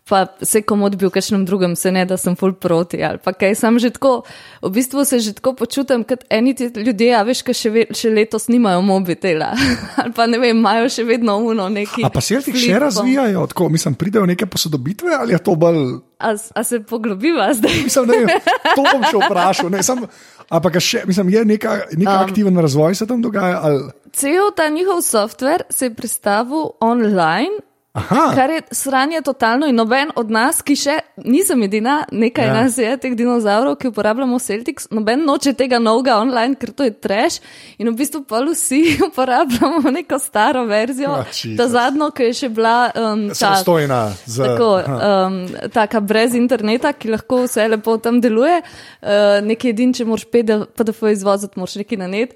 Pa 0.06 0.28
se 0.40 0.62
komod 0.62 0.94
bi 0.96 1.08
v 1.08 1.10
kakšnem 1.10 1.46
drugem, 1.46 1.74
se 1.74 1.90
ne 1.90 2.04
da 2.06 2.14
sem 2.14 2.36
full 2.38 2.54
proti. 2.54 3.00
Ali 3.02 3.18
pa 3.18 3.34
kaj, 3.34 3.56
sem 3.58 3.74
že 3.80 3.90
tako, 3.90 4.22
v 4.62 4.70
bistvu 4.70 5.02
se 5.02 5.18
že 5.18 5.34
tako 5.34 5.56
počutim, 5.56 6.04
kot 6.04 6.22
eni 6.30 6.54
ti 6.54 6.70
ljudje, 6.70 7.10
a 7.10 7.24
veš, 7.26 7.42
ki 7.42 7.54
še, 7.56 7.70
ve- 7.72 7.90
še 7.90 8.12
letos 8.12 8.46
nimajo 8.46 8.84
mobitela. 8.84 9.58
Ali 9.98 10.14
pa 10.14 10.28
ne 10.28 10.38
vem, 10.38 10.54
imajo 10.54 10.86
še 10.88 11.02
vedno 11.04 11.40
uno 11.40 11.66
neki. 11.70 12.06
A 12.06 12.14
pa 12.14 12.22
Celtic 12.22 12.54
še 12.54 12.60
flip 12.60 12.70
phone. 12.70 12.86
razvijajo, 12.86 13.48
tako, 13.48 13.70
mislim, 13.70 13.96
pridejo 13.96 14.26
neke 14.26 14.46
posodobitve 14.46 15.10
ali 15.10 15.34
je 15.34 15.42
to 15.42 15.58
bolj. 15.58 15.98
A, 16.20 16.30
a 16.54 16.62
se 16.62 16.80
poglobiva 16.80 17.50
zdaj? 17.52 17.82
Mislim, 17.84 18.06
ne, 18.06 18.22
vem, 18.22 18.40
to 18.70 18.82
bom 18.84 19.02
še 19.04 19.18
vprašal. 19.26 19.74
Ne, 19.74 19.82
sam, 19.82 20.06
ampak 20.48 20.78
še, 20.80 21.02
mislim, 21.04 21.34
je 21.34 21.46
neka, 21.48 21.70
neka 21.98 22.14
um, 22.14 22.24
aktiven 22.24 22.54
razvoj 22.60 22.94
se 22.94 23.10
tam 23.10 23.26
dogaja. 23.26 23.58
Ali, 23.60 23.90
Cel 24.14 24.54
ta 24.54 24.70
njihov 24.70 25.02
softver 25.02 25.66
se 25.68 25.90
je 25.90 25.98
predstavil 25.98 26.78
online. 26.80 27.58
Aha, 27.96 28.24
Kar 28.36 28.50
je 28.52 28.62
sranje 28.72 29.22
totalno 29.26 29.68
in 29.68 29.76
noben 29.76 30.12
od 30.20 30.32
nas, 30.32 30.60
ki 30.62 30.76
še 30.76 30.98
nisem 31.24 31.64
edina, 31.64 32.02
nekaj 32.12 32.46
Ja. 32.46 32.54
nas 32.54 32.78
je, 32.78 32.92
teh 33.00 33.16
dinozavrov, 33.16 33.78
ki 33.80 33.88
uporabljamo 33.88 34.40
Celtics, 34.40 34.90
noben 34.92 35.24
noče 35.26 35.54
tega 35.56 35.80
novega 35.80 36.18
online, 36.20 36.56
ker 36.60 36.74
to 36.76 36.84
je 36.84 36.92
trash. 36.92 37.40
In 37.80 37.90
v 37.90 37.96
bistvu 38.02 38.24
pa 38.28 38.42
vsi 38.44 38.82
uporabljamo 39.08 39.92
neko 39.96 40.20
staro 40.20 40.66
verzijo, 40.68 41.16
oh, 41.24 41.40
ta 41.58 41.68
zadnjo, 41.72 42.12
ki 42.12 42.30
je 42.30 42.34
še 42.34 42.50
bila 42.50 42.76
um, 42.92 43.28
ta, 43.32 43.40
samostojna. 43.42 44.02
Z, 44.26 44.44
Tako, 44.44 44.70
um, 44.86 45.40
taka 45.74 46.04
brez 46.04 46.36
interneta, 46.36 46.94
ki 46.94 47.16
lahko 47.16 47.46
vse 47.48 47.68
lepo 47.72 47.98
tam 47.98 48.20
deluje, 48.22 48.60
uh, 48.62 49.40
nekaj 49.46 49.72
edin, 49.72 49.96
če 49.96 50.06
moraš 50.06 50.28
PDF 50.30 51.04
izvoziti, 51.12 51.60
moraš 51.60 51.80
nekaj 51.82 51.98
na 52.04 52.12
net. 52.12 52.36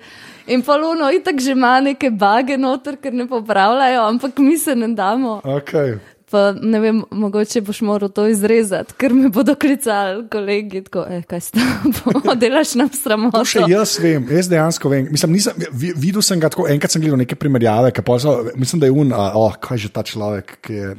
In 0.50 0.64
pa 0.66 0.78
luno, 0.82 1.12
itak 1.14 1.38
že 1.42 1.54
ima 1.54 1.78
neke 1.82 2.10
bage 2.10 2.58
noter, 2.58 2.98
ker 2.98 3.14
ne 3.14 3.28
popravljajo, 3.30 4.06
ampak 4.10 4.40
mi 4.42 4.58
se 4.58 4.76
ne 4.76 4.88
damo. 4.98 5.42
Okay. 5.46 6.00
Pa 6.30 6.52
ne 6.54 6.80
vem, 6.80 7.00
mogoče 7.12 7.62
boš 7.66 7.80
moral 7.82 8.12
to 8.14 8.28
izrezati, 8.30 8.94
ker 9.02 9.14
me 9.18 9.32
bodo 9.34 9.56
klicali 9.58 10.28
kolegi, 10.30 10.84
tako, 10.86 11.06
eh, 11.10 11.24
kaj 11.26 11.42
s 11.42 11.52
tabo, 11.56 12.36
delaš 12.42 12.76
nam 12.78 12.90
sramoto. 12.94 13.42
To 13.42 13.50
še 13.50 13.64
jaz 13.70 13.96
vem, 14.02 14.28
jaz 14.30 14.50
dejansko 14.50 14.92
vem. 14.94 15.08
Mislim, 15.12 15.34
nisem, 15.38 15.58
vi- 15.74 15.94
videl 15.98 16.22
sem 16.26 16.42
ga 16.42 16.52
tako, 16.54 16.68
enkrat 16.70 16.94
sem 16.94 17.02
gledal 17.02 17.18
neke 17.18 17.38
primerjave, 17.38 17.94
so, 18.22 18.36
mislim, 18.56 18.80
da 18.80 18.86
je 18.86 18.94
un, 18.94 19.14
oh, 19.14 19.58
kaj 19.58 19.78
je 19.78 19.88
že 19.88 19.94
ta 19.94 20.06
človek, 20.06 20.58
ki 20.62 20.74
je. 20.74 20.96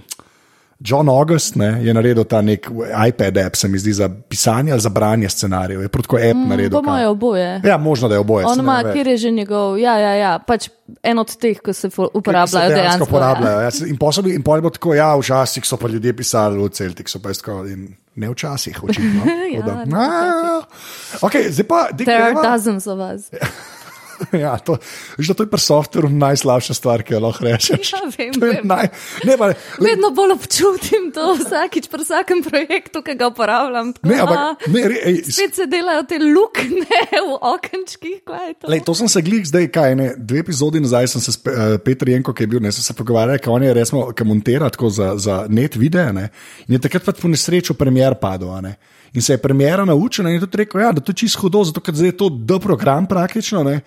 John 0.81 1.09
August 1.09 1.55
ne, 1.55 1.85
je 1.85 1.95
naredil 1.95 2.25
ta 2.25 2.41
nek 2.41 2.71
iPad 3.09 3.39
app, 3.39 3.57
se 3.57 3.69
mi 3.69 3.79
zdi, 3.79 3.93
za 3.93 4.09
pisanje 4.09 4.73
ali 4.73 4.81
za 4.81 4.89
branje 4.89 5.29
scenarijev. 5.29 5.83
Je 5.83 5.89
protko 5.89 6.17
app 6.17 6.35
mm, 6.35 6.49
naredil. 6.49 6.71
Po 6.73 6.83
mojem, 6.83 7.09
oboje. 7.09 7.61
Ja, 7.65 7.77
možno 7.77 8.09
da 8.09 8.15
je 8.15 8.19
oboje. 8.19 8.47
On 8.47 8.57
ne 8.57 8.63
ima, 8.63 8.83
kjer 8.93 9.07
je 9.07 9.17
že 9.17 9.31
njegov, 9.31 9.79
ja, 9.79 9.99
ja, 9.99 10.13
ja, 10.15 10.39
pač 10.39 10.69
en 11.03 11.19
od 11.19 11.37
teh, 11.37 11.59
ki 11.59 11.73
se 11.73 11.89
ful- 11.89 12.07
Ki 12.07 12.13
se 12.13 12.19
uporabljajo 12.19 12.69
dejansko 12.69 12.83
dejansko. 12.83 13.05
uporabljajo. 13.05 13.61
Ja. 13.61 13.71
In 13.87 13.97
posebej 13.97 14.35
in 14.35 14.43
pol 14.43 14.61
bo 14.61 14.71
tako, 14.71 14.95
ja, 14.95 15.17
včasih 15.17 15.65
so 15.65 15.77
pa 15.77 15.89
ljudje 15.89 16.17
pisali 16.17 16.59
v 16.59 16.69
Celticu, 16.69 17.21
pa 17.21 17.29
je 17.29 17.35
tako, 17.35 17.65
in 17.67 17.85
ne 18.17 18.31
včasih, 18.31 18.85
očitno. 18.85 19.21
Ja, 19.55 19.61
Tako 19.61 19.71
da- 19.71 19.85
ne 19.85 19.97
A, 19.99 20.61
okay, 21.21 21.51
zdaj 21.51 21.67
pa, 21.67 21.89
dej, 21.93 22.07
There 22.07 22.23
are 22.23 22.35
dozens 22.43 22.87
of 22.87 22.99
us. 23.01 23.29
ja, 24.45 24.59
to, 24.59 24.77
veš, 25.19 25.31
to 25.37 25.45
je 25.45 25.50
pri 25.50 25.61
softveru 25.61 26.09
najslabša 26.12 26.75
stvar, 26.75 27.03
ki 27.03 27.15
jo 27.15 27.21
lahko 27.25 27.45
rečeš. 27.45 27.93
Ja, 27.93 28.00
vem, 28.19 28.33
To 28.35 28.47
vem. 28.47 28.61
naj, 28.65 28.89
ne, 29.25 29.37
pa, 29.37 29.50
le, 29.50 29.57
Vedno 29.81 30.11
bolj 30.11 30.35
občutim 30.37 31.11
to 31.15 31.35
vsakič 31.39 31.89
pri 31.89 32.05
vsakem 32.05 32.43
projektu, 32.43 33.03
ki 33.03 33.15
ga 33.15 33.31
uporabljam. 33.31 33.93
Tako, 33.97 34.09
ne, 34.09 34.19
a, 34.19 34.27
ampak, 34.27 34.69
ne, 34.69 34.83
re, 34.89 34.99
ej, 35.05 35.19
Spet 35.31 35.55
se 35.55 35.67
delajo 35.67 36.03
te 36.05 36.19
luknje 36.19 37.00
v 37.12 37.39
okenčkih, 37.53 38.19
kaj 38.25 38.55
to? 38.61 38.71
Lej, 38.71 38.85
to 38.85 38.95
sem 38.95 39.09
se 39.09 39.23
glih 39.23 39.45
zdaj, 39.45 39.69
kaj 39.73 39.97
ne, 39.97 40.09
dve 40.17 40.43
epizodi 40.43 40.81
nazaj 40.81 41.09
sem 41.09 41.21
se 41.21 41.33
s 41.33 41.41
Pe- 41.41 41.53
eh, 41.53 41.79
Petrom 41.79 42.12
Jenko, 42.12 42.33
ki 42.33 42.43
je 42.43 42.53
bil, 42.53 42.61
ne, 42.61 42.73
sem 42.73 42.83
se 42.83 42.95
pogovarjal, 42.95 43.39
kako 43.39 43.53
on 43.53 43.62
je 43.62 43.75
resno, 43.75 44.07
ki 44.12 44.25
montira 44.25 44.71
tako 44.71 44.91
za, 44.91 45.15
za 45.17 45.45
net 45.49 45.77
videe. 45.77 46.11
Ne, 46.12 46.29
in 46.69 46.77
je 46.77 46.83
takrat 46.83 47.05
pač 47.05 47.21
po 47.21 47.29
nesreču 47.29 47.75
premjer 47.75 48.19
padel. 48.21 48.50
a 48.50 48.61
Ne, 48.61 48.77
in 49.12 49.23
se 49.23 49.33
je 49.33 49.39
premjera 49.43 49.85
naučil 49.85 50.27
in 50.29 50.37
je 50.37 50.41
tudi 50.41 50.61
rekel, 50.62 50.81
ja, 50.81 50.93
da 50.93 51.00
to 51.00 51.11
je 51.11 51.23
čisto 51.25 51.41
hudo, 51.41 51.65
zato 51.65 51.81
ker 51.81 51.95
zdaj 51.95 52.09
je 52.09 52.17
to 52.17 52.29
D 52.31 52.61
program 52.62 53.07
praktično. 53.07 53.62
Ne, 53.67 53.81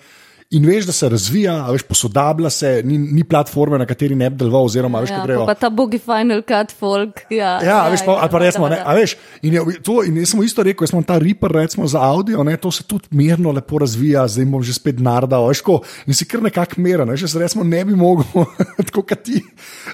In 0.53 0.65
veš, 0.65 0.85
da 0.85 0.93
se 0.93 1.07
razvija, 1.09 1.53
veš, 1.73 1.81
posodablja 1.83 2.49
se, 2.49 2.81
ni, 2.85 2.97
ni 2.97 3.23
platforme, 3.23 3.77
na 3.77 3.87
kateri 3.89 4.13
ne 4.15 4.27
bi 4.29 4.37
deloval, 4.37 4.67
oziroma 4.67 4.99
veš, 5.01 5.09
Ja, 5.09 5.23
grejo. 5.25 5.45
pa 5.45 5.55
ta 5.55 5.69
bogi 5.69 5.97
Final 5.97 6.43
Cut 6.43 6.73
folk. 6.77 7.23
Ja, 7.29 7.55
Ja, 7.57 7.63
ja, 7.65 7.77
veš, 7.89 8.03
pa, 8.05 8.19
ali 8.21 8.29
pa 8.29 8.39
da, 8.39 8.45
resmo, 8.45 8.69
ne, 8.69 8.75
da. 8.75 8.83
a 8.85 8.93
veš, 8.93 9.15
in, 9.41 9.53
je, 9.53 9.63
to, 9.81 10.03
in 10.03 10.19
jaz 10.21 10.29
sem 10.29 10.43
isto 10.45 10.61
rekel, 10.63 10.85
jaz 10.85 10.93
imam 10.93 11.03
ta 11.03 11.17
Reaper 11.17 11.51
recimo, 11.51 11.87
za 11.87 12.01
audio, 12.01 12.43
ne, 12.43 12.53
to 12.57 12.69
se 12.71 12.83
tudi 12.83 13.09
mirno 13.11 13.51
lepo 13.51 13.81
razvija, 13.81 14.27
zdaj 14.27 14.45
bom 14.45 14.61
že 14.63 14.73
spet 14.73 15.01
nardal, 15.01 15.47
veš, 15.49 15.63
ko, 15.65 15.79
in 16.05 16.13
si 16.13 16.25
kar 16.25 16.45
nekako 16.45 16.77
meren, 16.81 17.09
veš, 17.09 17.25
jaz 17.25 17.35
recimo 17.41 17.65
ne 17.65 17.81
bi 17.85 17.97
mogel, 17.97 18.45
tako 18.91 19.01
kot 19.09 19.25
ti, 19.25 19.41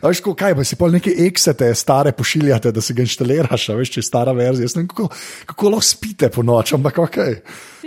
veš, 0.03 0.19
ko, 0.21 0.35
kaj 0.35 0.57
pa 0.59 0.67
si 0.67 0.75
pol 0.75 0.91
neke 0.91 1.15
eksete 1.29 1.71
stare 1.75 2.11
pošiljate, 2.11 2.75
da 2.75 2.83
si 2.83 2.93
ga 2.93 3.07
inštaliraš, 3.07 3.69
veš, 3.79 3.95
če 3.95 4.03
je 4.03 4.09
stara 4.11 4.35
verzija, 4.35 4.67
jaz 4.67 4.75
ne 4.75 4.83
vem, 4.83 4.91
kako, 4.91 5.07
kako 5.53 5.73
lahko 5.77 5.87
spite 5.87 6.29
po 6.35 6.43
noč, 6.43 6.75
ampak 6.75 6.99
ok. 7.07 7.17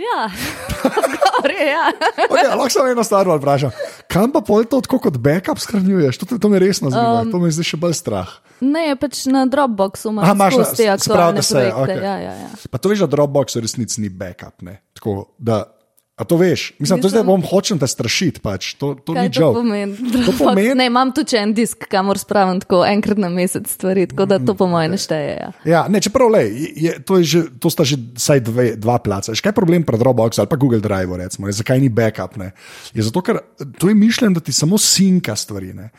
Ja, 0.03 0.25
gore, 1.43 1.59
ja. 1.59 1.91
okay 2.25 2.47
a 2.47 2.55
lahko 2.55 2.71
samo 2.71 2.87
eno 2.93 3.03
stvar 3.03 3.27
vprašam, 3.27 3.75
kam 4.07 4.31
pa 4.31 4.41
pol 4.41 4.63
to 4.63 4.79
tako 4.87 4.99
kot 5.09 5.19
backup 5.19 5.59
shranjuješ, 5.59 6.23
to, 6.23 6.39
to 6.39 6.49
me 6.49 6.61
resno 6.63 6.89
zanima, 6.89 7.27
um, 7.27 7.31
to 7.35 7.43
me 7.43 7.51
zdaj 7.51 7.69
še 7.73 7.79
bolj 7.83 7.97
strah. 7.99 8.31
Ne, 8.63 8.93
pač 8.95 9.25
na 9.27 9.43
Dropboxu 9.49 10.13
Aha, 10.23 10.31
imaš 10.31 10.55
skozi 10.55 10.77
te 10.79 10.85
aktualne 10.87 11.43
se- 11.43 11.53
projekte. 11.59 11.81
okej. 11.83 11.99
Ja, 11.99 12.15
ja, 12.23 12.33
ja. 12.47 12.49
Pa 12.71 12.79
to 12.79 12.89
veš, 12.93 13.03
da 13.03 13.11
Dropbox 13.11 13.57
v 13.59 13.63
resnici 13.65 13.99
ni 13.99 14.07
backup. 14.07 14.63
Ne? 14.63 14.79
Tako, 14.95 15.35
da, 15.35 15.65
a 16.13 16.23
to 16.23 16.37
veš? 16.37 16.73
Mislim, 16.77 17.01
to 17.01 17.09
zdaj 17.09 17.23
bom 17.23 17.41
hočem 17.41 17.75
te 17.75 17.85
strašiti. 17.85 18.37
Pač. 18.39 18.73
To, 18.75 18.93
to 18.95 19.11
Kaj 19.11 19.23
ni 19.23 19.29
to 19.29 19.39
joke. 19.39 19.55
pomeni? 19.55 19.97
To 19.97 20.03
Dropbox? 20.15 20.37
pomeni- 20.39 20.75
Ne, 20.75 20.85
imam 20.85 21.09
tudi 21.09 21.29
še 21.29 21.39
en 21.39 21.51
disk, 21.51 21.87
kamor 21.87 22.15
spravim 22.15 22.59
tako 22.59 22.83
enkrat 22.83 23.17
na 23.17 23.29
mesec 23.29 23.65
stvari, 23.65 24.05
tako 24.05 24.25
da 24.25 24.37
to 24.37 24.53
po 24.53 24.65
mojem 24.65 24.91
ne 24.91 24.97
šteje. 24.97 25.33
Ja. 25.35 25.49
Ja, 25.65 25.81
ne, 25.87 25.97
čeprav 25.99 26.29
le, 26.29 26.43
je, 26.75 26.99
to, 26.99 27.17
je 27.17 27.23
že, 27.25 27.39
to 27.57 27.67
sta 27.67 27.83
že 27.83 27.97
vsaj 28.13 28.39
dve, 28.41 28.65
dva 28.75 28.99
placa. 28.99 29.31
Veš, 29.31 29.39
Kaj 29.39 29.49
je 29.49 29.55
problem 29.55 29.81
pri 29.81 29.97
Dropboxu 29.97 30.37
ali 30.37 30.47
pa 30.47 30.55
Google 30.55 30.79
Drive? 30.79 31.09
Recimo, 31.11 31.47
je, 31.47 31.53
zakaj 31.55 31.79
ni 31.79 31.89
backup? 31.89 32.37
Ne? 32.37 32.53
Je 32.93 33.01
zato, 33.01 33.19
ker 33.19 33.41
to 33.73 33.87
je 33.87 33.95
mišljeno, 33.95 34.33
da 34.33 34.41
ti 34.41 34.51
samo 34.51 34.77
sinka 34.77 35.33
stvari. 35.33 35.73
Ne? 35.73 35.89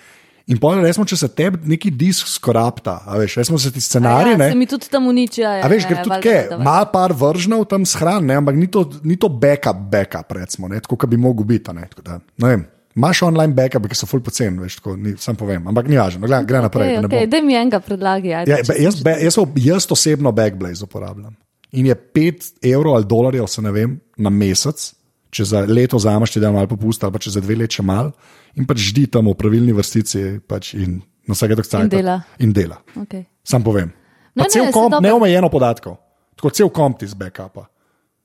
In 0.47 0.59
pa 0.59 0.75
recimo, 0.77 1.07
če 1.07 1.17
se 1.17 1.29
tebi 1.31 1.59
neki 1.65 1.89
disk 1.91 2.29
skorapta, 2.29 2.99
a 3.07 3.17
veš, 3.17 3.37
recimo 3.37 3.59
se 3.59 3.71
ti 3.73 3.81
scenarij. 3.81 4.33
ja, 4.33 4.37
ne, 4.37 4.49
se 4.51 4.55
mi 4.55 4.67
tudi 4.67 4.91
tam 4.91 5.07
uniči. 5.07 5.41
Ja, 5.41 5.55
ja, 5.55 5.65
A 5.65 5.69
veš, 5.69 5.83
ja, 5.83 5.89
ker 5.89 5.97
ja, 5.97 6.03
tudi 6.03 6.21
kaj, 6.21 6.41
ima 6.59 6.85
par 6.85 7.13
vržnjev 7.13 7.65
tam 7.65 7.85
shran, 7.85 8.27
ne, 8.27 8.35
ampak 8.35 8.55
ni 8.55 8.67
to, 8.67 8.85
ni 9.03 9.17
to 9.17 9.29
backup, 9.31 9.77
backup, 9.91 10.33
recimo, 10.33 10.69
ne, 10.69 10.81
tako 10.81 10.97
kot 10.97 11.09
bi 11.09 11.17
mogel 11.17 11.45
biti. 11.47 11.71
a 11.71 11.73
Ne, 11.73 11.89
tako 11.89 12.03
da, 12.03 12.21
ne 12.39 12.49
vem, 12.49 12.67
Imaš 12.95 13.23
online 13.23 13.51
backup, 13.53 13.89
ki 13.89 13.97
so 13.97 14.07
full 14.07 14.23
poceni, 14.23 14.61
veš, 14.61 14.77
tako, 14.77 14.93
ni, 14.97 15.17
sam 15.19 15.35
povem, 15.35 15.65
ampak 15.67 15.89
ni 15.89 15.97
važno, 15.99 16.21
no, 16.21 16.43
gre 16.45 16.61
naprej. 16.61 16.89
Okay, 16.89 16.95
da 16.95 17.01
ne 17.01 17.09
okay, 17.09 17.21
bom- 17.21 17.31
Daj 17.31 17.43
mi 17.43 17.55
enega 17.55 17.81
predlagi. 17.81 18.33
ajde, 18.33 18.51
Ja, 18.51 18.57
be- 18.63 18.77
jaz, 18.79 19.01
be, 19.03 19.17
jaz, 19.21 19.39
ob- 19.39 19.59
jaz 19.59 19.87
osebno 19.91 20.31
Backblaze 20.33 20.85
uporabljam. 20.85 21.35
In 21.73 21.87
je 21.87 21.95
5 21.97 22.53
evrov 22.65 22.95
ali 22.95 23.05
dolarjev, 23.05 23.47
se 23.47 23.63
ne 23.63 23.73
vem, 23.73 23.97
na 24.17 24.31
mesec, 24.31 24.95
če 25.35 25.45
za 25.51 25.65
leto 25.67 25.99
zamaš, 25.99 26.35
ti 26.37 26.43
da 26.43 26.53
malo 26.55 26.71
popust, 26.71 27.03
ali 27.05 27.15
pa 27.15 27.21
če 27.23 27.35
za 27.35 27.43
dve 27.43 27.57
leti 27.65 27.81
še 27.81 27.85
mal, 27.87 28.13
in 28.55 28.69
pač 28.69 28.85
ždi 28.93 29.09
tam 29.11 29.29
v 29.33 29.37
pravilni 29.39 29.75
vrstici 29.75 30.39
pač 30.47 30.75
in 30.79 31.01
na 31.27 31.35
vsake 31.37 31.57
dok 31.59 31.67
In 31.81 31.91
dela. 31.91 32.17
In 32.39 32.53
dela. 32.53 32.79
Okay. 32.95 33.25
Sam 33.45 33.65
povem. 33.67 33.91
Pa 34.35 34.45
Ne, 34.45 34.51
cel 34.51 34.67
ne, 34.67 34.73
komp, 34.75 34.99
neomejeno 34.99 35.49
podatkov, 35.51 35.99
tako 36.35 36.51
cel 36.51 36.71
komp 36.75 36.99
ti 36.99 37.07
z 37.07 37.15
backupa. 37.15 37.69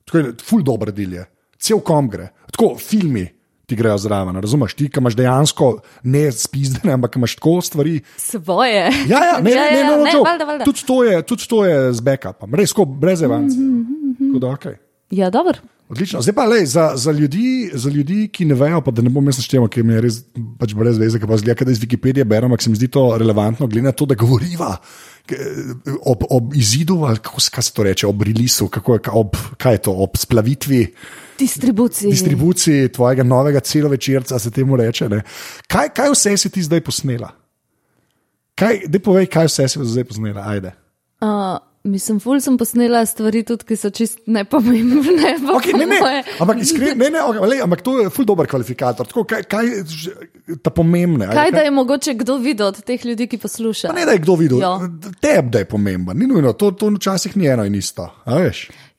Tako 0.06 0.18
je, 0.18 0.32
ful 0.42 0.62
dobro 0.66 0.90
del 0.90 1.12
je, 1.14 1.26
cel 1.58 1.78
komp 1.80 2.10
gre, 2.12 2.30
tako 2.50 2.74
filmi. 2.78 3.26
Ti 3.70 3.76
grejo 3.78 4.00
zraven, 4.02 4.34
razumeš? 4.42 4.72
Ti, 4.74 4.88
ki 4.90 4.98
imaš 4.98 5.14
dejansko 5.14 5.66
ne 6.10 6.24
spizdene, 6.34 6.90
ampak 6.96 7.14
imaš 7.14 7.36
tako 7.38 7.60
stvari, 7.62 8.00
Svoje. 8.18 8.80
Ja, 9.06 9.20
ja, 9.22 9.36
ne, 9.38 9.52
Ja, 9.54 9.62
ne, 9.62 9.70
ne, 9.70 9.78
ja, 9.78 9.86
no, 9.86 9.96
no, 10.00 10.02
ne, 10.02 10.10
joke. 10.10 10.26
valjda, 10.26 10.44
valjda. 10.48 10.64
Tudi 10.66 10.82
to 10.88 10.96
je, 11.06 11.20
tudi 11.22 11.46
to 11.46 11.60
je 11.62 11.76
z 11.94 12.00
backupom, 12.02 12.56
res, 12.58 12.74
ko 12.74 12.82
brez 12.84 13.22
evansa. 13.22 13.54
Mhm, 13.54 14.42
Okay. 14.42 14.74
Ja, 15.14 15.30
dobro. 15.30 15.62
Odlično. 15.90 16.20
Zdaj 16.22 16.34
pa 16.34 16.44
lej, 16.46 16.66
za, 16.70 16.92
za, 16.94 17.12
ljudi, 17.12 17.70
za 17.74 17.90
ljudi, 17.90 18.28
ki 18.32 18.44
ne 18.46 18.54
vejo, 18.54 18.78
pa 18.86 18.92
da 18.94 19.02
ne 19.02 19.10
bom 19.10 19.26
jaz 19.26 19.40
naštel, 19.40 19.64
ker 19.66 19.82
mi 19.82 19.96
je 19.96 20.02
res 20.04 20.18
pač 20.60 20.74
brez 20.78 21.00
veze, 21.00 21.18
ki 21.18 21.26
pa 21.26 21.38
zgleda, 21.40 21.66
da 21.66 21.74
iz 21.74 21.80
Wikipedije 21.82 22.24
berem, 22.30 22.46
ampak 22.46 22.62
se 22.62 22.70
mi 22.70 22.78
zdi 22.78 22.86
to 22.94 23.08
relevantno, 23.18 23.66
glede 23.66 23.88
na 23.88 23.92
to, 23.92 24.06
da 24.06 24.14
govoriva 24.14 24.76
ob, 26.06 26.22
ob 26.30 26.54
izidu, 26.54 27.04
ali 27.04 27.18
kako 27.18 27.40
se, 27.40 27.72
to 27.74 27.82
reče, 27.82 28.06
ob 28.06 28.22
releasu, 28.22 28.68
kako 28.68 28.94
je, 28.94 29.00
ob, 29.12 29.36
kaj 29.58 29.74
je 29.74 29.82
to, 29.88 29.92
ob 29.92 30.16
splavitvi 30.16 30.86
Distribuciji. 31.38 32.10
distribuciji 32.10 32.88
tvojega 32.88 33.22
novega 33.22 33.60
celovečerca, 33.60 34.38
se 34.38 34.50
temu 34.50 34.76
reče. 34.76 35.08
Ne. 35.08 35.22
Kaj, 35.66 35.88
kaj 35.96 36.10
vse 36.12 36.36
si 36.36 36.50
ti 36.50 36.62
zdaj 36.62 36.80
posnela? 36.84 37.30
Kaj, 38.54 38.82
povej, 39.04 39.26
kaj 39.26 39.48
vse 39.48 39.68
si 39.68 39.78
zdaj 39.82 40.04
posnela, 40.04 40.44
ajde. 40.46 40.72
Uh, 41.20 41.56
mislim, 41.82 42.20
ful 42.20 42.40
sem 42.40 42.56
posnela 42.60 43.00
stvari, 43.06 43.42
tudi 43.46 43.64
ki 43.68 43.76
so 43.76 43.90
čist 43.90 44.20
nepomembne. 44.26 45.36
Okay, 45.60 45.74
ne, 45.74 45.86
ne, 45.86 46.22
ampak, 46.40 46.60
iskren, 46.62 46.98
ne, 46.98 47.08
ne, 47.10 47.22
okay, 47.24 47.48
lej, 47.48 47.62
ampak 47.64 47.82
to 47.82 47.96
je 48.00 48.10
ful 48.12 48.26
dober 48.28 48.46
kvalifikator. 48.50 49.08
Tako, 49.08 49.24
kaj, 49.28 49.42
kaj 49.50 49.70
ta 50.62 50.70
pomembne? 50.74 51.26
je 51.26 51.36
Kaj 51.36 51.50
da 51.54 51.64
je 51.64 51.70
mogoče 51.74 52.14
kdo 52.14 52.36
videl 52.38 52.70
od 52.70 52.82
teh 52.84 53.04
ljudi, 53.04 53.26
ki 53.30 53.38
posluša? 53.38 53.88
Pa 53.88 53.96
ne, 53.96 54.04
da 54.08 54.12
je 54.16 54.22
kdo 54.22 54.36
videl, 54.40 54.60
Ja. 54.60 54.76
tebi, 55.20 55.50
da 55.50 55.64
je 55.64 55.68
pomemben. 55.68 56.18
Ni 56.18 56.26
nujno, 56.26 56.52
to, 56.52 56.70
to 56.70 56.92
včasih 56.96 57.36
ni 57.36 57.48
eno 57.48 57.64
in 57.64 57.74
isto. 57.74 58.10
a 58.24 58.38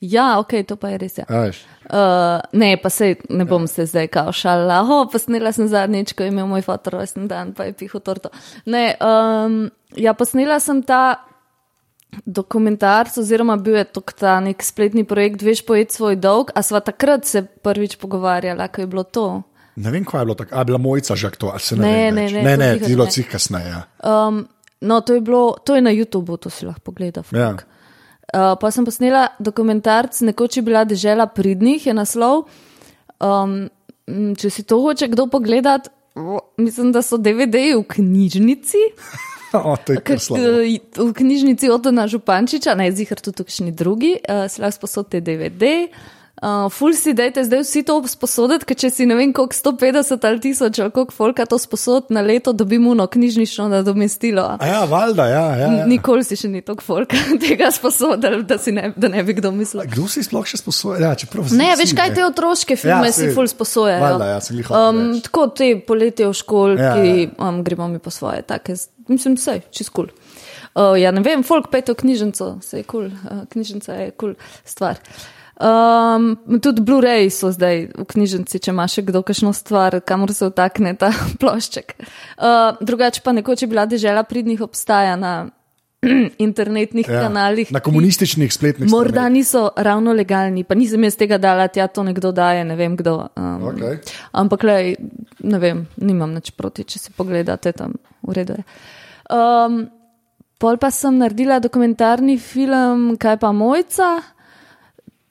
Ja, 0.01 0.39
ok, 0.39 0.53
to 0.67 0.75
pa 0.75 0.89
je 0.89 0.97
res. 0.97 1.17
Ja. 1.17 1.25
a. 1.29 1.51
Uh, 1.91 2.41
ne, 2.57 2.77
pa 2.81 2.89
se 2.89 3.15
ne 3.29 3.45
bom 3.45 3.67
se 3.67 3.85
zdaj 3.85 4.07
kao 4.07 4.31
šala. 4.31 4.81
Oh, 4.81 5.05
posnela 5.11 5.51
sem 5.51 5.67
zadnjič, 5.67 6.13
ko 6.13 6.23
je 6.23 6.31
imel 6.31 6.47
moj 6.47 6.61
fotor 6.65 6.93
rojsten 6.93 7.27
dan, 7.27 7.53
pa 7.53 7.67
je 7.69 7.73
piho 7.73 7.99
torto. 7.99 8.29
Ne, 8.65 8.95
um, 8.97 9.69
ja, 9.95 10.13
posnela 10.13 10.59
sem 10.59 10.81
ta 10.83 11.30
dokumentarc, 12.25 13.17
oziroma 13.17 13.55
bil 13.57 13.77
je 13.79 13.85
to 13.95 14.01
ta 14.01 14.39
nek 14.43 14.63
spletni 14.63 15.03
projekt, 15.07 15.41
veš, 15.41 15.63
pojet 15.65 15.91
svoj 15.95 16.17
dolg, 16.19 16.51
a 16.55 16.63
sva 16.63 16.81
takrat 16.83 17.25
se 17.25 17.43
prvič 17.63 17.95
pogovarjala, 18.01 18.67
ko 18.67 18.83
je 18.83 18.87
bilo 18.87 19.03
to. 19.03 19.27
Ne 19.75 19.91
vem, 19.91 20.05
kaj 20.05 20.21
je 20.21 20.25
bilo 20.25 20.35
tako. 20.35 20.55
A 20.55 20.59
je 20.59 20.65
bila 20.65 20.77
mojica 20.77 21.15
že 21.15 21.31
to, 21.39 21.49
ali 21.49 21.59
se 21.59 21.75
ne, 21.75 21.81
Ne, 21.81 22.11
ne, 22.11 22.25
ne, 22.31 22.43
ne, 22.43 22.57
ne, 22.57 22.95
ne. 22.95 23.11
cih 23.11 23.27
kasneje. 23.29 23.71
Ja. 23.71 23.83
Um, 24.03 24.47
no, 24.81 25.01
to 25.01 25.13
je 25.13 25.21
bilo, 25.21 25.55
to 25.65 25.75
je 25.75 25.81
na 25.81 25.91
YouTubu, 25.91 26.37
to 26.37 26.49
si 26.49 26.65
lahko 26.65 26.91
pogleda. 26.91 27.23
Ja. 27.31 27.55
Uh, 28.31 28.55
pa 28.59 28.71
sem 28.71 28.85
posnela 28.85 29.27
dokumentarc, 29.39 30.21
nekoč 30.21 30.57
je 30.57 30.63
bila 30.63 30.83
dežela 30.83 31.27
pridnih, 31.27 31.87
je 31.87 31.93
naslov. 31.93 32.47
Um, 33.19 33.69
če 34.37 34.49
si 34.49 34.63
to 34.63 34.81
hoče 34.81 35.07
kdo 35.07 35.27
pogledati, 35.31 35.89
mislim, 36.57 36.91
da 36.91 37.01
so 37.01 37.17
DVD-ji 37.17 37.75
v 37.75 37.83
knjižnici, 37.87 38.81
O, 39.71 39.75
to 39.77 39.93
je 39.93 40.01
kar 40.01 40.19
slabo. 40.19 40.43
eh, 40.63 40.79
v 40.97 41.11
knjižnici 41.13 41.69
Otona 41.69 42.07
Župančiča, 42.07 42.75
ne 42.75 42.91
zihar 42.91 43.19
tudi 43.19 43.43
kakšni 43.43 43.71
drugi, 43.71 44.17
uh, 44.23 44.47
si 44.51 44.61
lahko 44.61 44.77
sposodite 44.81 45.21
DVD. 45.21 45.89
Uh, 46.41 46.71
ful 46.73 46.89
si 46.97 47.13
dajte 47.13 47.43
zdaj 47.45 47.61
vsi 47.61 47.83
to 47.85 48.01
sposoditi, 48.09 48.65
ker 48.65 48.73
če 48.73 48.89
si 48.89 49.05
ne 49.05 49.13
vem 49.13 49.29
koliko 49.29 49.53
150 49.53 50.25
ali 50.25 50.39
1000 50.41 50.79
ali 50.81 50.89
koliko 50.89 51.13
folka 51.13 51.45
to 51.45 51.59
sposod 51.61 52.09
na 52.09 52.23
leto, 52.25 52.49
dobimo 52.49 52.95
no 52.97 53.05
knjižnično 53.05 53.67
nadomestilo. 53.69 54.57
A 54.57 54.67
ja, 54.67 54.79
valjda, 54.89 55.27
ja. 55.27 55.43
ja, 55.55 55.67
ja. 55.77 55.85
Nikoli 55.85 56.25
si 56.25 56.33
še 56.39 56.49
ni 56.49 56.63
tako 56.65 56.81
folka 56.81 57.19
tega 57.45 57.69
sposodil, 57.69 58.41
da, 58.49 58.57
ne, 58.73 58.89
da 58.97 59.11
ne 59.13 59.21
bi 59.23 59.35
kdo 59.37 59.51
mislil. 59.53 59.85
Kdo 59.85 60.07
si 60.09 60.25
sploh 60.25 60.47
še 60.49 60.57
sposoben? 60.63 61.05
Ja, 61.05 61.13
Ne, 61.53 61.75
veš 61.77 61.93
kaj 61.93 62.15
te 62.17 62.25
otroške 62.25 62.73
filme 62.73 63.11
Ja, 63.11 63.13
si 63.13 63.29
ful 63.35 63.45
sposojajo. 63.45 64.01
valjda, 64.01 64.31
ja, 64.33 64.41
um, 64.89 65.21
tako 65.21 65.45
te 65.53 65.75
poletje 65.77 66.25
v 66.25 66.33
školki, 66.33 66.81
Ja, 66.81 66.95
ja, 66.97 67.05
ja. 67.05 67.29
ja. 67.29 67.49
um, 67.51 67.61
gremo 67.61 67.85
mi 67.85 68.01
po 68.01 68.09
svoje, 68.09 68.41
take, 68.49 68.73
mislim, 69.11 69.35
vse, 69.39 69.59
čist 69.75 69.93
kul. 69.93 70.09
Cool. 70.09 70.17
Uh, 70.71 70.95
ja, 70.95 71.11
ne 71.11 71.19
vem, 71.25 71.43
folk 71.43 71.67
pete 71.71 71.91
v 71.91 71.99
knjižnico, 71.99 72.53
vse 72.63 72.81
je 72.81 72.87
kul, 72.87 73.11
cool. 73.11 73.37
uh, 73.41 73.45
knjižnica 73.51 73.99
je 73.99 74.09
kul 74.15 74.33
cool 74.33 74.65
stvar. 74.65 75.01
Um, 75.61 76.39
tudi 76.57 76.81
Blu-ray 76.81 77.29
so 77.29 77.51
zdaj 77.53 77.91
v 77.93 78.05
knjižnici, 78.09 78.57
če 78.57 78.71
ima 78.73 78.87
še 78.89 79.03
kdo 79.05 79.21
kakšno 79.21 79.51
stvar, 79.53 79.99
kamor 80.01 80.33
se 80.33 80.47
vtakne 80.49 80.95
ta 80.97 81.11
plošček. 81.41 81.97
Uh, 82.39 82.79
drugače 82.81 83.21
pa 83.21 83.35
nekoč 83.35 83.65
je 83.65 83.69
bila 83.69 83.85
dežela 83.85 84.23
pridnih 84.25 84.63
obstaja 84.65 85.13
na 85.19 85.51
internetnih 86.47 87.05
ja, 87.05 87.27
kanalih. 87.27 87.69
Na 87.75 87.83
komunističnih 87.83 88.49
spletnih 88.49 88.89
straneh. 88.89 88.95
Morda 88.95 89.27
niso 89.29 89.67
ravno 89.77 90.15
legalni, 90.17 90.63
pa 90.65 90.73
nisem 90.73 91.03
jaz 91.05 91.19
tega 91.19 91.37
dala, 91.37 91.67
tja 91.69 91.85
to 91.93 92.01
nekdo 92.07 92.31
daje, 92.33 92.63
ne 92.65 92.79
vem 92.79 92.97
kdo. 92.97 93.19
Um, 93.35 93.59
Okay. 93.71 93.99
Ampak, 94.33 94.63
le, 94.65 94.95
ne 95.45 95.59
vem, 95.61 95.85
nimam 96.01 96.33
nič 96.33 96.49
proti, 96.57 96.83
če 96.83 96.99
si 96.99 97.13
pogledate 97.13 97.71
tam, 97.77 97.93
v 98.25 98.33
redu 98.35 98.57
je. 98.57 98.65
Um, 99.31 99.87
pol 100.59 100.77
pa 100.77 100.91
sem 100.91 101.17
naredila 101.17 101.61
dokumentarni 101.63 102.37
film, 102.37 103.15
kaj 103.17 103.39
pa 103.41 103.51
mojca. 103.55 104.13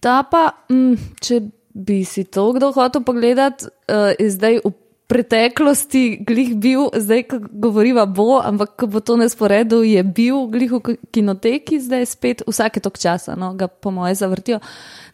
Ta 0.01 0.23
pa, 0.25 0.49
mm, 0.73 1.17
če 1.21 1.43
bi 1.75 2.03
si 2.09 2.25
to 2.25 2.51
kdo 2.57 2.73
hotel 2.73 3.05
pogledati, 3.05 3.69
uh, 3.93 4.17
je 4.17 4.31
zdaj 4.33 4.63
v 4.65 4.73
preteklosti 5.11 6.23
glih 6.27 6.55
bil, 6.63 6.87
zdaj 6.95 7.25
ko 7.33 7.41
govoriva 7.43 8.05
bo, 8.07 8.39
ampak 8.39 8.77
ko 8.79 8.87
bo 8.87 9.01
to 9.03 9.17
nesporedu, 9.19 9.83
je 9.83 10.03
bil 10.07 10.47
glih 10.53 10.77
v 10.77 10.95
kinoteki, 11.11 11.81
zdaj 11.83 12.07
spet 12.07 12.45
vsake 12.47 12.79
tok 12.83 12.99
časa, 12.99 13.35
no, 13.35 13.51
ga 13.59 13.67
po 13.67 13.91
moje 13.91 14.15
zavrtijo. 14.23 14.61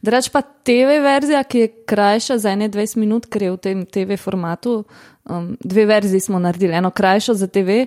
Drač 0.05 0.29
pa 0.33 0.45
TV 0.45 1.01
verzija, 1.01 1.41
ki 1.49 1.65
je 1.65 1.73
krajša 1.89 2.37
za 2.45 2.53
21 2.53 3.01
minut, 3.01 3.25
ker 3.33 3.49
je 3.49 3.55
v 3.55 3.63
tem 3.63 3.87
TV 3.89 4.21
formatu, 4.21 4.83
um, 5.25 5.55
dve 5.65 5.89
verziji 5.89 6.29
smo 6.29 6.43
naredili, 6.45 6.77
eno 6.77 6.93
krajšo 6.93 7.35
za 7.35 7.49
TV. 7.49 7.87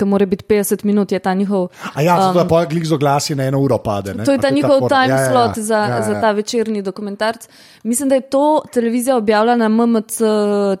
Ki 0.00 0.08
mora 0.08 0.24
biti 0.26 0.44
50 0.48 0.84
minut, 0.84 1.12
je 1.12 1.18
ta 1.20 1.34
njihov. 1.34 1.66
A 1.92 2.02
ja, 2.02 2.14
zato 2.22 2.40
um, 2.40 2.48
pa 2.48 2.64
glik 2.64 2.84
z 2.84 2.92
oglasi 2.92 3.34
na 3.36 3.44
eno 3.44 3.60
uro 3.60 3.78
pade. 3.78 4.14
Ne? 4.14 4.24
To 4.24 4.32
je 4.32 4.38
A 4.38 4.40
ta 4.40 4.50
njihov 4.50 4.78
for- 4.80 4.88
time 4.88 5.08
ja, 5.08 5.16
ja, 5.16 5.22
ja. 5.22 5.30
slot 5.30 5.58
za, 5.58 5.76
Ja, 5.76 5.96
ja, 5.96 6.02
za 6.02 6.12
ja. 6.12 6.20
ta 6.20 6.30
večerni 6.32 6.82
dokumentarc. 6.82 7.48
Mislim, 7.84 8.08
da 8.08 8.14
je 8.14 8.20
to 8.22 8.62
televizija 8.72 9.16
objavila 9.16 9.56
na 9.56 9.68
MMC, 9.68 10.20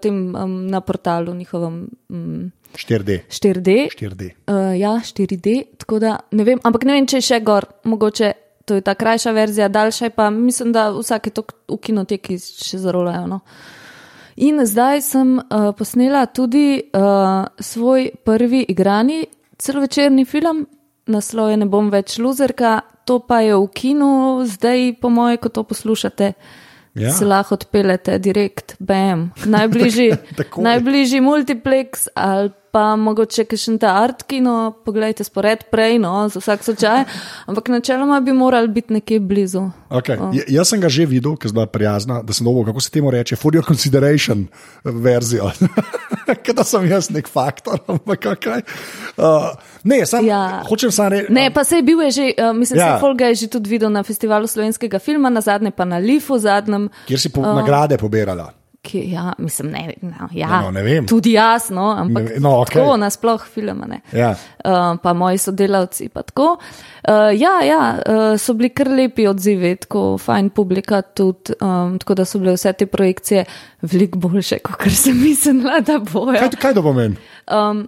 tem, 0.00 0.34
um, 0.34 0.66
na 0.66 0.80
portalu 0.80 1.34
njihovem 1.34 1.88
um, 2.08 2.50
4D. 2.74 3.18
4D. 3.28 3.88
4D. 3.92 4.30
Uh, 4.46 4.80
ja, 4.80 4.88
4D, 5.04 5.62
tako 5.78 5.98
da 5.98 6.16
ne 6.30 6.44
vem, 6.44 6.58
ampak 6.62 6.84
ne 6.84 6.92
vem, 6.92 7.06
če 7.06 7.16
je 7.16 7.26
še 7.28 7.40
gor, 7.40 7.66
mogoče 7.84 8.32
to 8.64 8.74
je 8.74 8.80
ta 8.80 8.94
krajša 8.94 9.30
verzija, 9.30 9.68
daljša 9.68 10.04
je 10.04 10.10
pa 10.10 10.30
mislim, 10.30 10.72
da 10.72 10.90
vsake 10.90 11.30
to 11.30 11.42
v 11.68 11.76
kinoteki 11.82 12.38
še 12.38 12.78
zarolajo. 12.78 13.26
No. 13.26 13.40
In 14.40 14.56
zdaj 14.64 15.02
sem 15.04 15.36
uh, 15.36 15.72
posnela 15.76 16.24
tudi 16.26 16.80
uh, 16.80 17.44
svoj 17.60 18.10
prvi 18.24 18.64
igrani 18.68 19.26
celovečerni 19.60 20.24
film, 20.24 20.64
naslov 21.06 21.50
je 21.50 21.58
Ne 21.60 21.68
bom 21.68 21.90
več 21.92 22.16
luzerka, 22.18 22.80
to 23.04 23.18
pa 23.20 23.42
je 23.44 23.58
v 23.58 23.66
kinu, 23.74 24.40
zdaj 24.48 24.96
po 25.00 25.10
moje, 25.12 25.36
ko 25.36 25.52
to 25.52 25.64
poslušate. 25.68 26.32
Ja. 26.94 27.12
Se 27.12 27.24
lahko 27.24 27.54
odpelete 27.54 28.18
direkt, 28.18 28.74
bam, 28.80 29.28
najbližji, 29.56 30.16
najbližji 30.56 31.20
multiplex 31.20 32.08
ali 32.14 32.50
pa 32.70 32.94
mogoče 32.96 33.44
še 33.58 33.76
ta 33.82 33.94
art 34.02 34.22
kino, 34.30 34.72
pogledajte 34.86 35.24
spored 35.26 35.66
prej, 35.72 35.98
no, 36.02 36.28
za 36.30 36.40
vsak 36.42 36.64
slučaj, 36.64 37.04
ampak 37.50 37.68
načeloma 37.72 38.20
bi 38.20 38.32
morali 38.32 38.68
biti 38.68 38.94
nekje 38.98 39.20
blizu. 39.20 39.66
Okay. 39.90 40.18
Ja, 40.36 40.44
jaz 40.60 40.70
sem 40.70 40.80
ga 40.80 40.88
že 40.88 41.06
videl, 41.10 41.34
ker 41.36 41.50
je 41.50 41.56
bila 41.58 41.66
prijazna, 41.66 42.20
da 42.22 42.32
sem 42.36 42.46
dobil, 42.46 42.64
kako 42.70 42.80
se 42.80 42.90
temu 42.94 43.10
reče, 43.10 43.36
for 43.36 43.54
your 43.54 43.66
consideration 43.66 44.46
verzijo. 44.84 45.50
Ker 46.30 46.54
da 46.54 46.62
sem 46.62 46.84
jaz 46.86 47.08
nek 47.10 47.26
faktor, 47.26 47.80
ampak 47.90 48.28
kaj. 48.38 48.62
Uh, 49.18 49.50
ne, 49.82 50.04
sam, 50.06 50.22
ja. 50.26 50.62
Hočem 50.68 50.92
samo 50.94 51.10
reči. 51.16 51.32
Ne, 51.34 51.48
pa 51.50 51.64
se 51.66 51.80
je 51.80 51.82
bil 51.82 52.04
je 52.06 52.10
že, 52.10 52.26
uh, 52.38 52.54
mislim, 52.54 52.78
Ja. 52.78 52.94
se 52.94 53.00
Folga 53.02 53.32
je 53.32 53.34
že 53.34 53.50
tudi 53.50 53.70
videl 53.70 53.90
na 53.90 54.04
festivalu 54.06 54.46
slovenskega 54.46 55.02
filma, 55.02 55.30
na 55.30 55.40
zadnje 55.42 55.74
pa 55.74 55.84
na 55.84 55.98
Lifu, 55.98 56.38
zadnjem. 56.38 56.86
Kjer 57.10 57.20
si 57.20 57.34
po, 57.34 57.42
uh, 57.42 57.50
nagrade 57.58 57.98
pobirala. 57.98 58.59
Ki, 58.82 59.02
ja, 59.12 59.32
mislim, 59.38 59.70
ne, 59.70 59.94
no, 60.00 60.28
ja, 60.32 60.48
Ja, 60.48 60.60
no, 60.62 60.70
ne 60.70 60.82
vem. 60.82 61.06
Tudi 61.06 61.34
jaz, 61.34 61.66
no, 61.70 61.90
ampak 62.00 62.30
Ne 62.30 62.38
no, 62.40 62.54
okej. 62.62 62.78
tako 62.78 62.96
nasploh 62.96 63.44
filma. 63.44 63.84
Ne. 63.86 64.00
Ja. 64.16 64.30
Uh, 64.64 64.96
pa 65.02 65.12
moji 65.12 65.38
sodelavci. 65.38 66.08
Pa 66.08 66.22
tako. 66.22 66.56
uh, 66.56 67.28
ja, 67.36 67.60
ja 67.60 67.82
uh, 68.00 68.40
so 68.40 68.54
bili 68.56 68.72
kar 68.72 68.88
lepi 68.88 69.28
odzivi, 69.28 69.74
tako 69.84 70.16
fajn 70.18 70.48
publika, 70.56 71.02
tudi, 71.02 71.52
um, 71.60 71.98
tako 72.00 72.14
da 72.14 72.24
so 72.24 72.40
bile 72.40 72.56
vse 72.56 72.72
te 72.72 72.86
projekcije 72.88 73.44
veliko 73.82 74.18
boljše, 74.18 74.62
kot 74.64 74.88
sem 74.96 75.20
mislila, 75.22 75.82
da 75.84 75.98
bojo. 76.00 76.38
Kaj, 76.38 76.56
kaj 76.60 76.78
to 76.80 76.82
pomeni? 76.82 77.20
Um, 77.52 77.84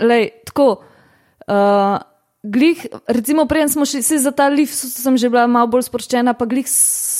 lej, 0.00 0.30
tako. 0.48 0.70
Uh, 1.48 1.98
glih, 2.42 2.86
recimo, 3.08 3.44
prej 3.46 3.68
smo 3.68 3.84
šli 3.84 4.18
za 4.18 4.30
ta 4.30 4.48
lift, 4.48 4.74
sem 4.74 5.16
že 5.18 5.28
bila 5.28 5.46
malo 5.46 5.66
bolj 5.66 5.88
sproščena, 5.88 6.34
pa 6.38 6.46
glih 6.48 6.68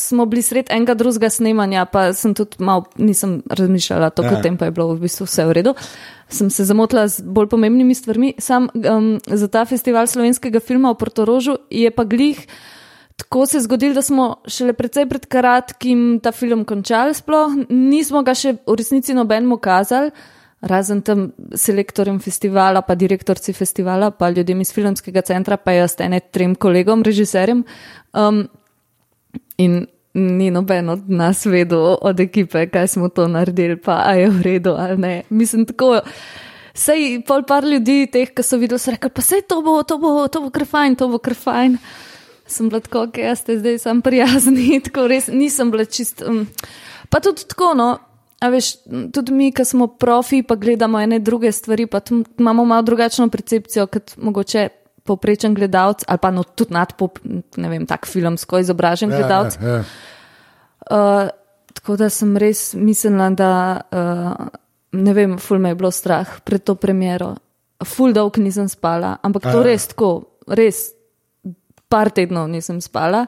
smo 0.08 0.26
bili 0.26 0.42
sred 0.42 0.70
enega 0.72 0.94
drugega 0.98 1.30
snemanja, 1.30 1.84
pa 1.92 2.12
sem 2.16 2.34
tudi 2.34 2.62
malo, 2.64 2.88
nisem 2.96 3.42
razmišljala, 3.50 4.10
Ja. 4.18 4.30
ja. 4.32 4.42
tem 4.42 4.56
pa 4.56 4.64
je 4.64 4.74
bilo 4.74 4.94
v 4.94 5.04
bistvu 5.04 5.26
vse 5.28 5.44
v 5.46 5.52
redu. 5.60 5.74
Sem 6.28 6.50
se 6.50 6.64
zamotila 6.64 7.06
z 7.08 7.22
bolj 7.24 7.48
pomembnimi 7.48 7.94
stvarmi. 7.94 8.34
Sam 8.38 8.68
um, 8.74 9.18
za 9.26 9.48
ta 9.48 9.64
festival 9.64 10.06
slovenskega 10.06 10.60
filma 10.60 10.92
v 10.92 10.98
Portorožu 11.00 11.56
je 11.70 11.90
pa 11.90 12.04
glih. 12.04 12.40
Tako 13.18 13.46
se 13.46 13.56
je 13.56 13.60
zgodilo, 13.60 13.94
da 13.94 14.02
smo 14.02 14.36
šele 14.46 14.72
precej 14.72 15.08
pred 15.08 15.26
kratkim 15.26 16.20
ta 16.22 16.32
film 16.32 16.64
končali, 16.64 17.14
sploh 17.14 17.50
nismo 17.68 18.22
ga 18.22 18.34
še 18.34 18.54
v 18.62 18.76
resnici 18.78 19.14
nobenemu 19.14 19.58
kazali, 19.58 20.12
razen 20.60 21.02
tam 21.02 21.32
selektorjem 21.54 22.20
festivala, 22.22 22.82
pa 22.86 22.94
direktorci 22.94 23.52
festivala, 23.52 24.12
pa 24.14 24.30
ljudem 24.30 24.62
iz 24.62 24.70
filmskega 24.74 25.22
centra, 25.26 25.58
pa 25.58 25.74
jaz 25.74 25.96
ene 25.98 26.20
trem 26.20 26.54
kolegom, 26.54 27.02
režiserjem. 27.02 27.64
Um, 28.14 28.46
in 29.58 29.86
ni 30.18 30.50
noben 30.50 30.88
od 30.90 31.10
nas 31.10 31.46
vedel 31.46 31.96
od 32.00 32.20
ekipe, 32.20 32.66
kaj 32.66 32.88
smo 32.88 33.08
to 33.08 33.28
naredili, 33.28 33.76
pa 33.76 34.02
je 34.18 34.30
v 34.30 34.42
redu 34.42 34.74
ali 34.78 34.98
ne. 34.98 35.22
Mislim, 35.30 35.66
tako. 35.66 36.00
Sej 36.78 37.24
pol 37.26 37.42
par 37.42 37.64
ljudi, 37.66 38.06
teh, 38.06 38.30
ki 38.30 38.42
so 38.46 38.58
videli, 38.60 38.78
so 38.78 38.92
rekli, 38.94 39.10
pa 39.10 39.22
sej 39.24 39.42
to 39.50 39.58
bo, 39.66 39.80
to 39.82 39.96
bo, 39.98 40.28
to 40.30 40.44
bo 40.44 40.50
kar 40.54 40.62
fajn, 40.68 40.94
to 41.00 41.08
bo 41.10 41.18
kar 41.18 41.34
fajn. 41.34 41.74
Sem 42.48 42.68
bila 42.70 42.80
tako, 42.80 43.08
ok, 43.08 43.18
jaz 43.18 43.42
ste 43.42 43.58
zdaj 43.58 43.80
sam 43.82 44.02
prijazni, 44.02 44.78
tako 44.86 45.08
res 45.10 45.26
nisem 45.26 45.72
bila 45.74 45.88
čist. 45.88 46.22
Um, 46.22 46.44
pa 47.10 47.18
tudi 47.24 47.48
tako, 47.50 47.72
no, 47.74 47.88
veš, 48.38 48.76
tudi 49.14 49.34
mi, 49.34 49.50
ki 49.50 49.66
smo 49.66 49.88
profi, 49.90 50.44
pa 50.46 50.54
gledamo 50.54 51.00
ene 51.02 51.18
druge 51.18 51.50
stvari, 51.52 51.88
pa 51.90 52.00
imamo 52.38 52.64
malo 52.64 52.86
drugačno 52.86 53.26
percepcijo, 53.28 53.88
kot 53.90 54.14
mogoče 54.16 54.68
povprečen 55.08 55.56
gledalec, 55.56 56.04
ali 56.04 56.20
pa 56.20 56.30
no, 56.34 56.44
tudi 56.44 56.76
nadpop, 56.76 57.20
ne 57.56 57.72
vem, 57.72 57.88
tak 57.88 58.06
filmsko 58.08 58.60
izobražen 58.62 59.12
gledalec. 59.14 59.56
Ja, 59.60 59.80
ja. 59.80 59.82
Uh, 60.88 61.24
tako 61.74 61.98
da 62.00 62.08
sem 62.12 62.36
res 62.40 62.72
mislila, 62.76 63.30
da 63.36 63.52
uh, 63.80 64.48
ne 64.92 65.14
vem, 65.16 65.36
ful 65.42 65.60
me 65.62 65.72
je 65.72 65.80
bilo 65.80 65.92
strah 65.94 66.38
pred 66.44 66.64
to 66.64 66.76
premjero. 66.80 67.34
Ful 67.84 68.14
dolg 68.16 68.40
nisem 68.42 68.68
spala, 68.68 69.16
ampak 69.22 69.48
to 69.50 69.60
Ja. 69.60 69.66
res 69.66 69.88
tako, 69.92 70.10
res 70.48 70.88
par 71.88 72.10
tednov 72.10 72.48
nisem 72.50 72.80
spala. 72.84 73.26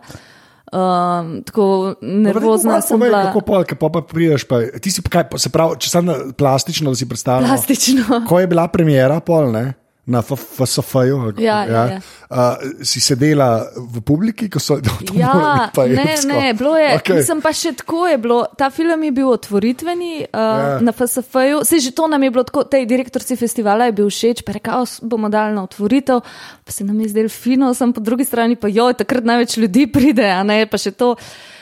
Um, 0.71 1.43
tako 1.43 1.97
nervozna 1.99 2.79
Povej, 2.79 2.87
sem 2.87 2.95
povej, 2.95 3.11
bila. 3.11 3.21
Kako 3.27 3.41
pol, 3.43 3.65
pa, 3.67 3.89
pa 3.91 4.01
prideš, 4.07 4.45
pa, 4.47 4.63
ti 4.79 4.93
si, 4.95 5.03
kaj, 5.03 5.27
se 5.43 5.51
pravi, 5.51 5.81
če 5.83 5.91
sem 5.91 6.11
plastično, 6.39 6.95
da 6.95 7.01
si 7.01 7.09
predstavljam. 7.11 7.51
Plastično. 7.51 8.21
Ko 8.31 8.39
je 8.39 8.47
bila 8.47 8.69
premjera, 8.71 9.19
pol, 9.19 9.51
ne? 9.51 9.65
Na 10.11 10.19
FSF-ju, 10.21 11.39
Ja, 11.39 11.63
ja, 11.65 11.83
ja. 11.87 11.99
Uh, 12.27 12.39
si 12.81 12.99
sedela 12.99 13.63
v 13.73 14.01
publiki, 14.01 14.47
ko 14.47 14.59
so 14.59 14.79
to 14.83 15.15
Ja, 15.15 15.71
pa 15.71 15.87
ne, 15.87 16.03
epsko. 16.05 16.29
ne, 16.29 16.51
bilo 16.53 16.75
je. 16.75 16.89
Okay. 16.97 17.17
Mislim 17.17 17.39
pa 17.39 17.53
še 17.53 17.73
tako 17.75 18.07
je 18.07 18.19
bilo. 18.19 18.41
Ta 18.53 18.71
film 18.71 18.99
je 19.01 19.13
bil 19.13 19.29
otvoritveni 19.29 20.13
uh, 20.23 20.35
Ja. 20.35 20.79
na 20.81 20.91
FSF-ju. 20.91 21.63
Se 21.63 21.79
že 21.79 21.91
to 21.93 22.07
nam 22.07 22.19
je 22.21 22.31
bilo 22.31 22.43
tako, 22.43 22.65
tej 22.65 22.87
direktorci 22.87 23.37
festivala 23.37 23.87
je 23.87 23.93
bil 23.95 24.09
všeč, 24.09 24.43
pa 24.43 24.53
rekel, 24.53 24.75
"O, 24.77 24.87
bomo 25.05 25.29
dali 25.29 25.55
na 25.55 25.63
otvoritev, 25.63 26.21
pa 26.61 26.71
se 26.71 26.83
nam 26.83 26.99
je 27.01 27.09
zdelo 27.09 27.29
fino, 27.29 27.71
sem 27.71 27.93
po 27.93 28.01
drugi 28.01 28.25
strani 28.25 28.57
pa 28.57 28.67
jo, 28.67 28.91
takrat 28.93 29.23
največ 29.23 29.57
ljudi 29.57 29.87
pride, 29.87 30.27
a 30.27 30.43
ne, 30.43 30.67
pa 30.67 30.77
še 30.77 30.91
to. 30.93 31.15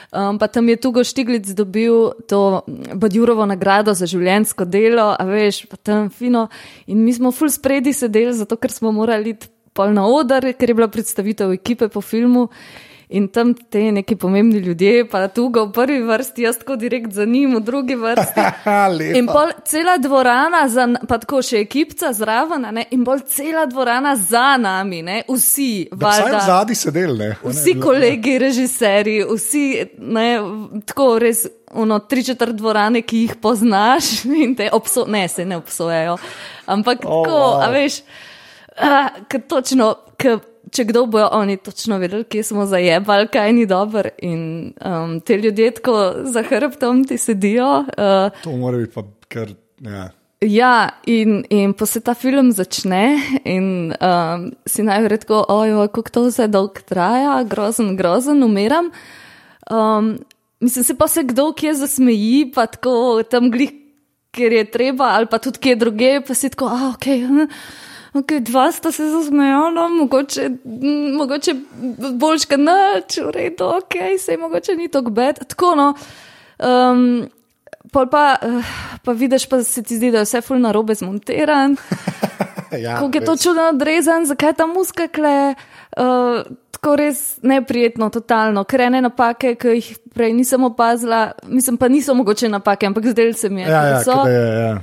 Um, 0.09 0.39
pa 0.41 0.49
tam 0.49 0.69
je 0.69 0.77
Tugo 0.81 1.05
Štiglic 1.05 1.53
dobil 1.53 2.17
to 2.29 2.63
Badjurovo 2.95 3.45
nagrado 3.47 3.93
za 3.95 4.07
življensko 4.09 4.65
delo, 4.65 5.13
a 5.13 5.25
veš, 5.29 5.67
pa 5.69 5.77
tam 5.77 6.09
fino. 6.09 6.47
In 6.89 7.05
mi 7.05 7.13
smo 7.13 7.29
full 7.29 7.53
spredi 7.53 7.93
sedeli, 7.93 8.33
zato 8.33 8.57
ker 8.57 8.73
smo 8.73 8.93
morali 8.93 9.37
iti 9.37 9.51
pol 9.77 9.93
na 9.93 10.07
oder, 10.09 10.49
ker 10.57 10.73
je 10.73 10.77
bila 10.79 10.89
predstavitev 10.89 11.53
ekipe 11.53 11.91
po 11.93 12.01
filmu. 12.01 12.49
In 13.11 13.29
tam 13.29 13.55
te 13.55 13.93
neki 13.93 14.17
pomembni 14.17 14.59
ljudje, 14.59 15.07
pa 15.09 15.29
tu 15.29 15.47
ga 15.49 15.63
v 15.63 15.73
prvi 15.73 16.03
vrsti, 16.03 16.43
jaz 16.43 16.59
tako 16.59 16.77
direkt 16.77 17.13
za 17.13 17.25
njim, 17.25 17.55
v 17.57 17.61
drugi 17.61 17.95
vrsti. 17.95 18.41
In 19.19 19.27
pol 19.27 19.49
cela 19.65 19.95
dvorana, 19.97 20.69
za, 20.69 20.85
pa 21.09 21.17
tako 21.17 21.41
še 21.43 21.61
ekipca 21.61 22.13
zraven, 22.13 22.67
ne, 22.71 22.85
in 22.91 23.05
bolj 23.05 23.23
cela 23.27 23.65
dvorana 23.65 24.13
za 24.19 24.57
nami, 24.57 25.01
ne, 25.03 25.23
vsi, 25.27 25.89
Vsaj 25.91 26.23
valjda. 26.23 26.41
zadnji 26.41 26.75
sedel, 26.75 27.17
ne. 27.17 27.31
Vsi 27.43 27.73
bilo- 27.73 27.83
kolegi, 27.83 28.39
režiserji, 28.39 29.25
vsi, 29.27 29.65
ne, 29.99 30.29
tako 30.85 31.19
res, 31.19 31.47
ono, 31.73 31.99
tri 32.01 32.25
četrt 32.25 32.53
dvorane, 32.53 33.03
ki 33.03 33.19
jih 33.19 33.35
poznaš, 33.37 34.13
in 34.45 34.53
te 34.55 34.69
obso 34.71 35.07
ne, 35.07 35.25
se 35.29 35.45
ne 35.45 35.57
obsojajo. 35.57 36.19
Ampak 36.67 36.99
Oh, 37.01 37.25
tako, 37.25 37.37
wow. 37.39 37.65
a 37.65 37.71
veš, 37.71 38.03
a, 38.77 38.93
k 39.25 39.41
točno, 39.49 39.95
k, 40.17 40.37
če 40.73 40.85
kdo 40.85 41.07
bojo 41.07 41.29
oni 41.33 41.57
točno 41.57 41.99
vedeli, 41.99 42.25
kje 42.25 42.43
smo 42.43 42.67
zajebali, 42.67 43.29
kaj 43.33 43.53
ni 43.53 43.67
dobro. 43.67 44.11
In 44.23 44.73
um, 44.85 45.21
te 45.21 45.37
ljudje 45.37 45.71
tako 45.81 46.13
za 46.25 46.43
hrbtom 46.43 47.05
ti 47.05 47.19
sedijo. 47.19 47.85
Uh, 47.97 48.43
To 48.43 48.57
mora 48.57 48.79
biti 48.79 48.93
pa 48.95 49.03
kar. 49.29 49.55
Ja. 49.81 50.11
Ja, 50.41 50.91
in, 51.07 51.43
in 51.51 51.73
pa 51.75 51.87
se 51.87 51.99
ta 52.01 52.13
film 52.15 52.53
začne, 52.55 53.19
in 53.43 53.91
um, 53.91 54.45
si 54.67 54.85
najverjetneje 54.87 55.27
tako, 55.27 55.41
ojoj, 55.51 55.89
kako 55.91 56.11
to 56.15 56.23
vse 56.29 56.47
dolgo 56.47 56.85
traja, 56.87 57.41
grozen, 57.43 57.97
grozen, 57.99 58.45
umiram. 58.47 58.93
Um, 59.71 60.13
mislim, 60.61 60.85
se 60.85 60.95
pa 60.99 61.09
se 61.09 61.25
kdo 61.27 61.51
kje 61.53 61.75
zasmeji, 61.75 62.53
pa 62.55 62.69
tako 62.71 63.23
tam 63.31 63.51
glih, 63.51 63.73
kjer 64.31 64.53
je 64.53 64.65
treba, 64.71 65.11
ali 65.17 65.27
pa 65.27 65.43
tudi 65.43 65.59
kje 65.59 65.77
druge, 65.77 66.13
pa 66.27 66.35
si 66.35 66.51
tako, 66.55 66.71
ah, 66.71 66.93
ok. 66.95 67.05
Hm. 67.05 67.51
Okay, 68.13 68.41
dva 68.41 68.73
sta 68.73 68.93
se 68.93 69.11
zasmejala, 69.11 69.89
mogoče, 69.89 70.51
mogoče 71.17 71.55
boljš, 72.13 72.47
kot 72.49 72.63
noč, 72.63 73.19
v 73.21 73.33
redu, 73.35 73.65
ok, 73.79 73.99
se 74.19 74.37
mogoče 74.37 74.77
ni 74.77 74.89
tako 74.89 75.11
bed. 75.11 75.43
Tako 75.49 75.75
no. 75.77 75.91
Um, 76.59 77.29
Pol 77.93 78.05
pa, 78.13 78.37
uh, 78.45 78.65
pa 79.05 79.13
vidiš, 79.17 79.47
pa 79.49 79.63
se 79.65 79.83
ti 79.83 79.97
zdi, 79.97 80.11
da 80.13 80.21
je 80.21 80.29
vse 80.29 80.41
fulno 80.45 80.73
robe 80.73 80.95
zmontiran. 80.95 81.77
ja, 82.85 82.99
Kako 82.99 83.11
je 83.15 83.25
to 83.25 83.37
čudno 83.37 83.69
odrezan, 83.73 84.27
zakaj 84.27 84.53
ta 84.53 84.67
muska 84.67 85.09
kle. 85.09 85.55
Uh, 85.97 86.45
tako 86.79 86.97
res 86.97 87.39
neprijetno, 87.43 88.11
totalno, 88.11 88.63
ker 88.65 88.85
ene 88.87 89.01
napake, 89.03 89.55
ki 89.59 89.73
jih 89.79 89.89
prej 90.15 90.33
nisem 90.37 90.65
opazila, 90.65 91.33
mislim 91.49 91.77
pa 91.77 91.89
niso 91.89 92.15
mogoče 92.15 92.49
napake, 92.49 92.87
ampak 92.87 93.11
zdaj 93.11 93.33
se 93.33 93.49
mi 93.49 93.65
je. 93.65 93.69
Ja, 93.69 93.83
ja, 93.85 94.05
so, 94.05 94.21
je, 94.29 94.45
ja. 94.61 94.77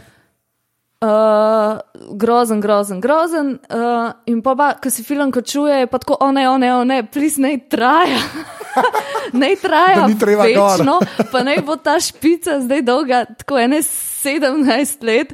Uh, 1.03 1.77
grozen, 2.17 2.62
grozen, 2.62 2.99
grozen. 2.99 3.60
Uh, 3.69 4.12
in 4.25 4.41
pa, 4.41 4.55
pa 4.55 4.73
ko 4.79 4.89
si 4.89 5.03
film 5.03 5.31
končuje, 5.31 5.84
je 5.84 5.88
pa 5.91 5.99
tako, 5.99 6.17
o 6.23 6.31
ne, 6.31 6.47
o 6.49 6.58
ne, 6.58 6.71
o 6.75 6.84
ne, 6.88 7.03
plis 7.03 7.38
ne 7.38 7.58
traja. 7.69 8.21
ne 9.41 9.51
traja, 9.61 10.07
večno, 10.43 10.99
pa 11.31 11.43
ne 11.43 11.57
bo 11.65 11.75
ta 11.75 11.99
špica 11.99 12.59
zdaj 12.63 12.81
dolga, 12.81 13.25
tako 13.25 13.59
ene 13.59 13.81
17 13.81 15.03
let. 15.05 15.33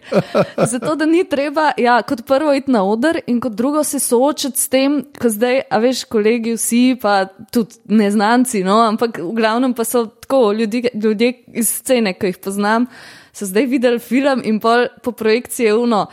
Zato, 0.58 0.95
da 0.95 1.06
ni 1.06 1.23
treba, 1.23 1.71
ja, 1.77 2.01
kot 2.01 2.25
prvo 2.27 2.54
iti 2.54 2.71
na 2.71 2.84
oder 2.84 3.21
in 3.27 3.39
kot 3.41 3.56
drugo 3.58 3.84
se 3.84 3.99
soočati 3.99 4.62
s 4.62 4.69
tem, 4.69 5.01
ko 5.21 5.32
zdaj, 5.32 5.63
a 5.69 5.80
veš, 5.82 6.04
kolegi 6.12 6.58
vsi, 6.58 6.84
pa 7.01 7.25
tudi 7.54 7.80
neznanci, 7.86 8.65
no, 8.67 8.82
ampak 8.89 9.21
v 9.21 9.32
glavnem 9.38 9.73
pa 9.73 9.88
so 9.88 10.06
tako 10.06 10.51
ljudje, 10.51 10.93
ljudje 10.93 11.34
iz 11.62 11.71
scene, 11.82 12.13
ki 12.13 12.34
jih 12.34 12.43
poznam 12.43 12.88
so 13.34 13.45
zdaj 13.45 13.65
videli 13.65 13.99
film 13.99 14.41
in 14.43 14.60
pol 14.60 14.88
po 15.04 15.12
projekciji 15.12 15.65
je 15.65 15.75
uno. 15.75 16.06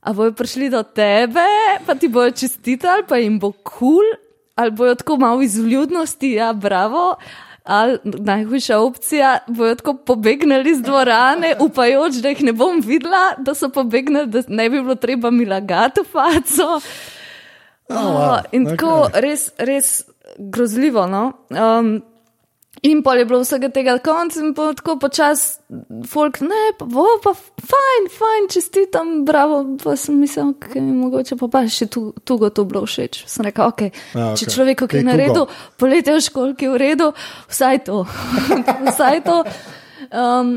A 0.00 0.12
bojo 0.12 0.34
prišli 0.36 0.68
do 0.70 0.82
tebe, 0.82 1.46
pa 1.86 1.94
ti 1.94 2.08
bojo 2.08 2.30
čestitali, 2.30 3.06
pa 3.08 3.16
jim 3.16 3.38
bo 3.38 3.52
kul, 3.52 3.64
cool, 3.78 4.10
ali 4.54 4.70
bojo 4.70 4.94
tako 4.94 5.16
malo 5.16 5.42
iz 5.42 5.58
vljudnosti, 5.58 6.30
ja, 6.30 6.52
bravo. 6.52 7.16
Ali 7.64 7.98
najhujša 8.02 8.78
opcija, 8.78 9.38
bojo 9.46 9.74
tako 9.74 9.94
pobegnili 9.94 10.70
iz 10.70 10.82
dvorane, 10.82 11.56
upajoč, 11.66 12.14
da 12.14 12.28
jih 12.28 12.42
ne 12.42 12.52
bom 12.52 12.82
videla, 12.84 13.32
da 13.38 13.54
so 13.54 13.68
pobegnili, 13.68 14.26
da 14.26 14.42
ne 14.48 14.70
bi 14.70 14.82
bilo 14.82 14.94
treba 14.94 15.30
mi 15.30 15.46
lagati 15.46 16.00
v 16.00 16.04
faco. 16.04 16.80
Oh, 17.88 17.96
wow. 17.96 18.40
In 18.52 18.66
tako 18.66 18.86
okay. 18.86 19.20
res, 19.20 19.50
res 19.58 20.02
grozljivo. 20.38 21.06
No? 21.06 21.32
Um, 21.50 22.02
In 22.84 23.00
pol 23.00 23.16
je 23.16 23.24
bilo 23.24 23.38
vsega 23.40 23.70
tega 23.72 23.94
konca, 24.04 24.40
in 24.44 24.50
pa 24.56 24.66
tako 24.76 24.98
počasi, 25.00 25.54
folk, 26.08 26.42
ne, 26.44 26.64
pa, 26.76 26.84
bo, 26.84 27.06
pa 27.24 27.32
fajn, 27.32 28.08
fajn, 28.12 28.48
čestitam, 28.52 29.14
bravo. 29.24 29.62
Pa 29.80 29.96
sem 29.96 30.18
mislil, 30.20 30.52
da 30.60 30.76
je 30.76 30.82
mogoče 30.84 31.38
pa, 31.40 31.48
pa 31.48 31.64
še 31.64 31.88
tu, 31.88 32.10
tu 32.28 32.36
go 32.42 32.52
to 32.52 32.66
bilo 32.68 32.84
všeč. 32.84 33.22
Sem 33.30 33.48
rekel, 33.48 33.72
ok, 33.72 33.86
A, 33.88 33.88
okay. 33.88 34.42
če 34.42 34.50
človek, 34.52 34.84
ki 34.84 35.00
je 35.00 35.06
na 35.08 35.16
redu, 35.16 35.46
poletje 35.80 36.18
v 36.18 36.26
školki 36.28 36.68
je 36.68 36.74
v 36.74 36.82
redu, 36.84 37.08
vsaj 37.48 37.82
to. 37.88 38.04
vsaj 38.92 39.24
to. 39.24 39.40
Um, 40.12 40.54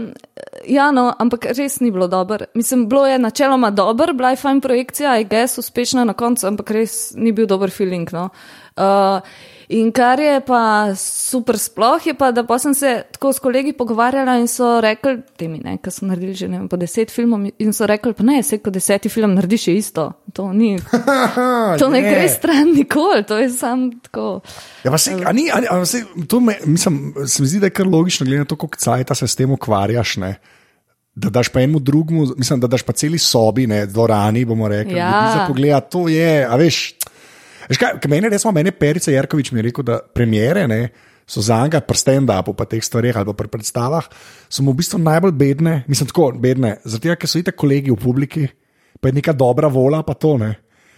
ja, 0.67 0.91
no, 0.91 1.07
ampak 1.15 1.53
res 1.55 1.79
ni 1.79 1.95
bilo 1.95 2.11
dobro. 2.11 2.51
Mislim, 2.59 2.89
bilo 2.91 3.07
je 3.07 3.23
načeloma 3.23 3.71
dobro, 3.71 4.11
bila 4.11 4.35
je 4.35 4.43
fajn 4.43 4.59
projekcija, 4.61 5.15
je 5.15 5.31
gess 5.31 5.63
uspešna 5.63 6.03
na 6.03 6.13
koncu, 6.13 6.47
ampak 6.51 6.75
res 6.75 7.13
ni 7.15 7.31
bil 7.31 7.47
dober 7.47 7.71
feeling. 7.71 8.11
No. 8.11 8.29
Uh, 8.75 9.23
In 9.67 9.89
kar 9.91 10.15
je 10.19 10.37
pa 10.47 10.93
super 10.95 11.57
sploh, 11.59 11.99
je 12.07 12.13
pa, 12.15 12.29
da 12.31 12.45
pa 12.47 12.55
sem 12.59 12.71
se 12.73 13.01
tako 13.11 13.33
s 13.35 13.41
kolegi 13.43 13.73
pogovarjala 13.75 14.37
in 14.39 14.45
so 14.47 14.77
rekli, 14.79 15.17
temi 15.35 15.59
ne, 15.59 15.73
ker 15.83 15.91
so 15.91 16.07
naredili 16.07 16.37
že 16.39 16.47
ne 16.47 16.61
vem, 16.61 16.69
po 16.71 16.79
deset 16.79 17.11
filmov 17.11 17.43
in 17.59 17.73
so 17.75 17.83
rekli, 17.89 18.13
pa 18.15 18.23
ne, 18.23 18.37
se 18.47 18.61
kot 18.63 18.77
deseti 18.77 19.11
film 19.11 19.35
narediš 19.35 19.67
isto. 19.73 20.05
To 20.33 20.53
ni. 20.55 20.77
To 21.81 21.89
ne 21.91 21.99
gre 22.01 22.29
stran 22.31 22.71
nikoli, 22.77 23.25
to 23.27 23.37
je 23.41 23.49
sam 23.51 23.89
tako. 24.05 24.39
Ja, 24.85 24.91
pa 24.91 24.97
se, 24.97 25.17
a 25.19 25.33
ni, 25.35 25.49
a, 25.51 25.59
a, 25.69 25.83
se, 25.85 26.05
to 26.31 26.39
me, 26.39 26.55
mislim, 26.65 27.13
se 27.27 27.43
mi 27.43 27.51
zdi, 27.51 27.59
da 27.59 27.67
je 27.67 27.75
kar 27.75 27.87
logično, 27.91 28.25
glede 28.25 28.45
na 28.45 28.47
to, 28.47 28.55
kako 28.55 28.79
cajta 28.79 29.15
se 29.15 29.27
s 29.27 29.35
tem 29.35 29.51
ukvarjaš. 29.51 30.15
Ne? 30.23 30.31
Da 31.15 31.29
daš 31.33 31.51
pa 31.51 31.59
enemu 31.59 31.79
drugemu, 31.83 32.25
mislim, 32.37 32.63
da 32.63 32.71
daš 32.71 32.87
pa 32.87 32.95
celi 32.95 33.19
sobi, 33.19 33.67
ne 33.67 33.85
dvorani, 33.85 34.45
bomo 34.45 34.67
rekli, 34.71 34.95
ja. 34.95 35.11
za 35.35 35.45
pogled. 35.51 35.91
To 35.91 36.07
je, 36.07 36.45
a 36.47 36.55
veš. 36.55 36.95
Mene, 38.07 38.29
resmo, 38.29 38.51
mene 38.55 38.71
Perica 38.71 39.11
Jarkovič 39.11 39.51
mi 39.51 39.59
je 39.59 39.67
rekel, 39.69 39.85
da 39.87 39.99
premjere 39.99 40.67
ne, 40.67 40.81
so 41.27 41.43
za 41.43 41.59
njega, 41.63 41.81
pri 41.83 41.99
stand-upu, 41.99 42.55
pa 42.55 42.65
teh 42.65 42.83
stvareh 42.83 43.17
ali 43.17 43.27
pa 43.27 43.35
pri 43.35 43.51
predstavah, 43.51 44.05
so 44.49 44.63
mu 44.63 44.71
v 44.71 44.81
bistvu 44.81 45.01
najbolj 45.03 45.35
bedne, 45.35 45.81
mislim, 45.87 46.07
tako 46.13 46.31
bedne, 46.39 46.77
zato 46.87 47.15
ker 47.19 47.29
so 47.29 47.41
itek 47.41 47.57
kolegi 47.59 47.91
v 47.91 47.99
publiki, 47.99 48.47
pa 49.01 49.11
je 49.11 49.19
neka 49.19 49.35
dobra 49.35 49.67
vola, 49.67 50.03
pa 50.07 50.15
to 50.15 50.37
ne. 50.39 50.55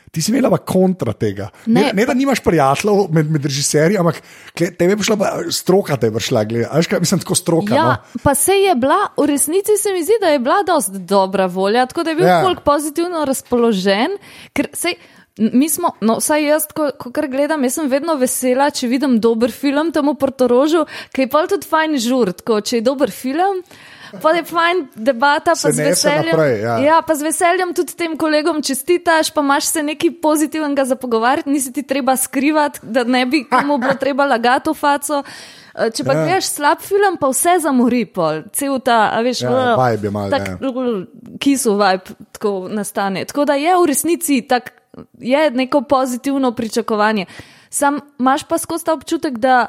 Ti 0.10 0.24
si 0.26 0.32
imela 0.32 0.58
kontra 0.58 1.14
tega. 1.14 1.52
Ne, 1.70 1.82
ne, 1.82 1.90
ne 1.94 2.06
da 2.10 2.16
nimaš 2.18 2.40
prijateljev 2.42 3.12
med, 3.14 3.28
med 3.30 3.44
režiserji, 3.46 3.98
ampak 4.02 4.22
tebe 4.58 4.96
je 4.96 5.06
šla 5.06 5.18
stroka, 5.54 6.00
te 6.02 6.10
je 6.10 6.24
šla, 6.26 6.44
gledaj, 6.50 6.88
kaj 6.90 7.04
mislim, 7.04 7.22
tako 7.22 7.38
stroka. 7.38 7.76
Ja, 7.76 7.84
no. 7.86 8.22
pa 8.24 8.34
se 8.36 8.58
je 8.58 8.74
bila, 8.76 8.98
v 9.18 9.28
resnici 9.30 9.78
se 9.78 9.94
mi 9.94 10.02
zdi, 10.04 10.18
da 10.22 10.34
je 10.34 10.42
bila 10.42 10.64
dosti 10.66 11.04
dobra 11.06 11.46
volja, 11.46 11.86
tako 11.86 12.04
da 12.04 12.16
je 12.16 12.18
bil 12.18 12.26
ja. 12.26 12.42
folk 12.42 12.66
pozitivno 12.66 13.22
razpoložen, 13.30 14.18
ker 14.54 14.74
se 14.74 14.96
je. 14.96 15.00
Mi 15.38 15.70
smo, 15.70 15.94
no, 16.02 16.18
vsaj 16.20 16.44
jaz, 16.44 16.66
ko, 16.76 16.90
ko 17.00 17.14
kar 17.16 17.30
gledam, 17.32 17.64
jaz 17.64 17.78
sem 17.78 17.88
vedno 17.92 18.18
vesela, 18.20 18.68
če 18.76 18.90
vidim 18.92 19.20
dober 19.24 19.54
film 19.56 19.94
tam 19.96 20.12
v 20.12 20.18
Portorožu, 20.20 20.84
ki 21.16 21.26
je 21.26 21.30
pa 21.32 21.46
tudi 21.48 21.70
fajn 21.70 21.96
žurt, 22.04 22.44
ko 22.44 22.60
če 22.60 22.82
je 22.82 22.86
dober 22.86 23.14
film. 23.14 23.64
Pa 24.10 24.32
je 24.34 24.42
fajn 24.42 24.80
debata, 24.96 25.54
pa 25.54 25.72
z 25.72 25.86
veseljem. 25.86 26.34
Naprej, 26.34 26.56
ja. 26.64 26.76
ja, 26.82 26.98
pa 27.06 27.14
z 27.14 27.28
veseljem 27.28 27.76
tudi 27.78 27.94
tem 27.94 28.16
kolegom 28.18 28.64
čestitaš, 28.66 29.30
pa 29.36 29.44
imaš 29.46 29.70
se 29.70 29.84
nekaj 29.86 30.16
pozitivnega 30.22 30.86
za 30.90 30.98
pogovarjati, 30.98 31.54
nisi 31.54 31.74
ti 31.74 31.84
treba 31.86 32.18
skrivati, 32.18 32.82
da 32.82 33.04
ne 33.06 33.26
bi 33.30 33.44
komu 33.46 33.78
bilo 33.78 33.94
treba 34.04 34.26
lagati 34.26 34.74
v 34.74 34.74
faco. 34.74 35.22
Eh, 35.22 35.92
če 35.94 36.04
pa 36.04 36.18
ja. 36.18 36.26
gledaš 36.26 36.50
slab 36.50 36.82
film, 36.82 37.20
pa 37.22 37.30
vse 37.30 37.60
zamori, 37.64 38.02
pol. 38.10 38.44
cel 38.54 38.80
ta, 38.82 39.14
veš, 39.24 39.46
ja, 39.46 39.78
vibe 39.78 40.10
je 40.10 40.12
malo. 40.12 40.34
Tak, 40.34 40.50
ja. 40.58 41.38
Kisu 41.40 41.78
vibe 41.78 42.18
tako 42.34 42.54
nastane. 42.74 43.24
Tako 43.30 43.46
da 43.46 43.60
je 43.62 43.78
v 43.78 43.88
resnici 43.94 44.42
tak 44.42 44.74
je 45.20 45.52
neko 45.52 45.82
pozitivno 45.82 46.52
pričakovanje. 46.56 47.26
Sam 47.70 48.00
imaš 48.20 48.44
pa 48.44 48.58
skozi 48.58 48.86
ta 48.86 48.94
občutek, 48.94 49.38
da 49.38 49.68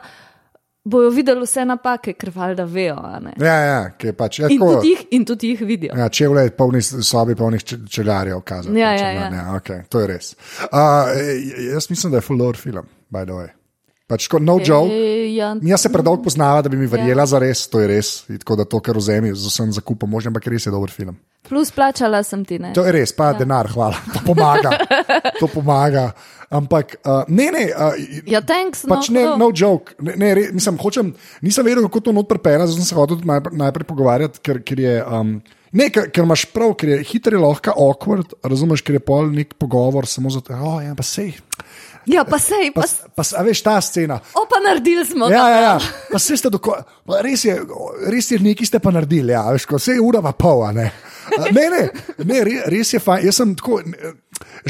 bojo 0.85 1.11
videli 1.11 1.45
vse 1.45 1.65
napake, 1.65 2.13
ker 2.13 2.33
valjda 2.35 2.65
vejo. 2.65 2.97
Ja, 3.41 3.55
ja, 3.55 4.13
pač, 4.17 4.39
ja, 4.41 4.49
in, 4.49 4.61
tudi 4.61 4.95
jih, 4.95 5.05
in 5.11 5.25
tudi 5.29 5.53
jih 5.53 5.63
vidijo. 5.69 5.97
Ja, 5.99 6.09
če 6.09 6.29
vle, 6.33 6.47
polni 6.57 6.83
sobi, 6.83 7.37
polnih 7.37 7.65
čeljarjev, 7.65 8.41
kazati. 8.41 8.79
Ja, 8.79 8.93
ja, 8.97 9.13
ja. 9.13 9.31
ja 9.35 9.47
okay, 9.59 9.85
to 9.89 10.01
je 10.01 10.11
res. 10.15 10.35
Uh, 10.71 11.13
jaz 11.73 11.91
mislim, 11.91 12.15
da 12.15 12.23
je 12.23 12.27
full 12.27 12.41
lore 12.41 12.59
film, 12.59 12.89
by 13.13 13.27
the 13.29 13.37
way. 13.37 13.53
Pač, 14.11 14.27
ko, 14.27 14.41
no 14.43 14.57
joke. 14.59 14.91
E, 14.91 15.31
ja. 15.37 15.53
Jaz 15.63 15.85
se 15.87 15.93
predolgo 15.95 16.25
poznava, 16.27 16.65
da 16.67 16.73
bi 16.73 16.81
mi 16.81 16.89
verjela 16.91 17.23
ja. 17.23 17.31
za 17.31 17.39
res, 17.43 17.63
to 17.71 17.79
je 17.79 17.87
res. 17.87 18.09
Tako 18.43 18.57
da 18.59 18.67
to, 18.67 18.81
kar 18.83 18.99
vzemi 18.99 19.31
z 19.31 19.53
vsem 19.53 19.71
zakupom, 19.77 20.11
možem, 20.11 20.35
ampak 20.35 20.49
res 20.51 20.67
je 20.67 20.73
dober 20.75 20.91
film. 20.91 21.15
Plus 21.47 21.71
plačala 21.75 22.25
sem 22.27 22.43
ti 22.45 22.59
ne. 22.59 22.73
To 22.75 22.83
je 22.87 22.95
res, 22.97 23.15
pa 23.15 23.31
ja. 23.31 23.39
denar, 23.45 23.71
hvala. 23.71 24.01
To 24.17 24.25
pomaga. 24.27 24.75
to 25.41 25.47
pomaga. 25.55 26.11
Ampak, 26.51 26.97
uh, 27.07 27.23
ne, 27.31 27.47
ne. 27.55 27.65
Uh, 27.71 27.95
ja, 28.27 28.43
thanks. 28.43 28.83
Pač 28.91 29.13
no, 29.15 29.21
ne, 29.21 29.25
no 29.39 29.53
joke. 29.55 29.95
Ne, 30.03 30.19
ne, 30.19 30.35
re, 30.35 30.49
mislim, 30.51 30.83
hočem, 30.83 31.15
nisem 31.47 31.71
vedel, 31.71 31.87
kako 31.87 32.11
to 32.11 32.17
not 32.17 32.27
prepela, 32.27 32.67
zato 32.67 32.83
sem 32.83 32.91
se 32.91 32.99
hodil 32.99 33.23
najprej, 33.23 33.55
najprej 33.63 33.87
pogovarjati, 33.87 34.43
ker, 34.43 34.63
ker 34.67 34.87
je. 34.89 34.99
Um, 35.07 35.39
Ne, 35.71 35.87
ker, 35.95 36.09
ker 36.11 36.25
imaš 36.27 36.49
prav, 36.51 36.73
ker 36.75 36.89
je 36.91 37.03
hitro, 37.07 37.39
lahko 37.45 37.71
awkward, 37.79 38.33
razumeš, 38.43 38.83
ker 38.83 38.97
je 38.97 39.03
pol 39.07 39.29
nek 39.31 39.53
pogovor, 39.55 40.09
samo 40.11 40.33
zato, 40.35 40.57
oh, 40.59 40.81
ja, 40.83 40.97
pa 40.99 41.05
sej. 41.07 41.37
Ja, 42.09 42.25
pa 42.25 42.39
sej, 42.41 42.71
pa, 42.73 42.87
pa, 43.15 43.23
pa 43.23 43.43
veš 43.45 43.61
ta 43.65 43.77
scena. 43.85 44.17
O, 44.33 44.47
pa 44.49 44.61
naredili 44.65 45.05
smo. 45.05 45.29
Ja, 45.29 45.49
ja, 45.53 45.61
ja. 45.61 45.75
Pa 46.13 46.19
se 46.19 46.37
ste 46.37 46.51
doko, 46.53 46.79
res 47.21 47.45
je, 47.45 47.59
res 48.09 48.31
je, 48.33 48.39
nekaj 48.41 48.71
ste 48.71 48.81
pa 48.81 48.93
naredili, 48.95 49.35
ja, 49.35 49.45
veš, 49.53 49.67
ko 49.69 49.79
se 49.79 49.99
je 49.99 50.05
ura 50.05 50.23
pa 50.25 50.33
pol, 50.33 50.65
ne. 50.77 50.91
Ne, 51.55 51.67
ne, 51.71 51.83
ne, 52.27 52.39
res 52.73 52.95
je 52.95 53.01
fajn. 53.03 53.27
Jaz 53.29 53.39
sem 53.39 53.53
tako, 53.59 53.79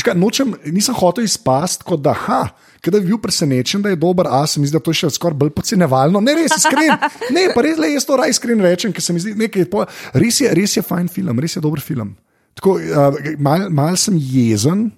škaj, 0.03 0.17
nočem, 0.19 0.53
nisem 0.75 0.97
hotel 0.99 1.25
izpasti, 1.25 1.87
kot 1.89 2.03
da, 2.05 2.13
ha, 2.27 2.43
da 2.85 2.99
bi 2.99 3.07
bil 3.13 3.21
presenečen, 3.23 3.85
da 3.85 3.93
je 3.93 4.01
dober, 4.01 4.29
a 4.29 4.43
se 4.47 4.61
mi 4.61 4.69
zdi, 4.69 4.77
da 4.77 4.85
to 4.85 4.93
je 4.93 5.03
še 5.03 5.13
skoraj 5.15 5.39
bolj 5.41 5.55
pocenevalno. 5.57 6.21
Ne, 6.25 6.35
res 6.43 6.59
iskren, 6.59 6.97
ne, 7.37 7.49
pa 7.55 7.65
res 7.65 7.81
le 7.81 7.95
jaz 7.95 8.09
to 8.09 8.19
raj 8.21 8.35
iskren 8.35 8.61
rečem, 8.65 8.93
ker 8.93 9.05
se 9.05 9.17
mi 9.17 9.23
zdi, 9.23 9.37
nekaj, 9.39 9.71
res 10.19 10.43
je, 10.43 10.51
res 10.57 10.77
je 10.77 10.85
fajn 10.85 11.09
film, 11.13 11.41
res 11.41 11.57
je 11.57 11.65
dober 11.65 11.83
film. 11.85 12.17
Tako, 12.59 12.77
uh, 12.83 13.21
mal, 13.41 13.69
mal 13.73 13.97
sem 14.01 14.19
jezen 14.19 14.91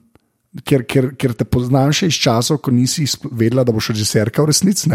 ker, 0.60 0.84
ker, 0.84 1.10
ker 1.16 1.34
te 1.36 1.46
poznam 1.48 1.92
še 1.96 2.10
iz 2.12 2.18
časov, 2.20 2.60
ko 2.64 2.72
nisi 2.74 3.06
vedela, 3.30 3.64
da 3.64 3.72
boš 3.72 3.92
režiserka 3.94 4.44
v 4.44 4.52
resnici. 4.52 4.90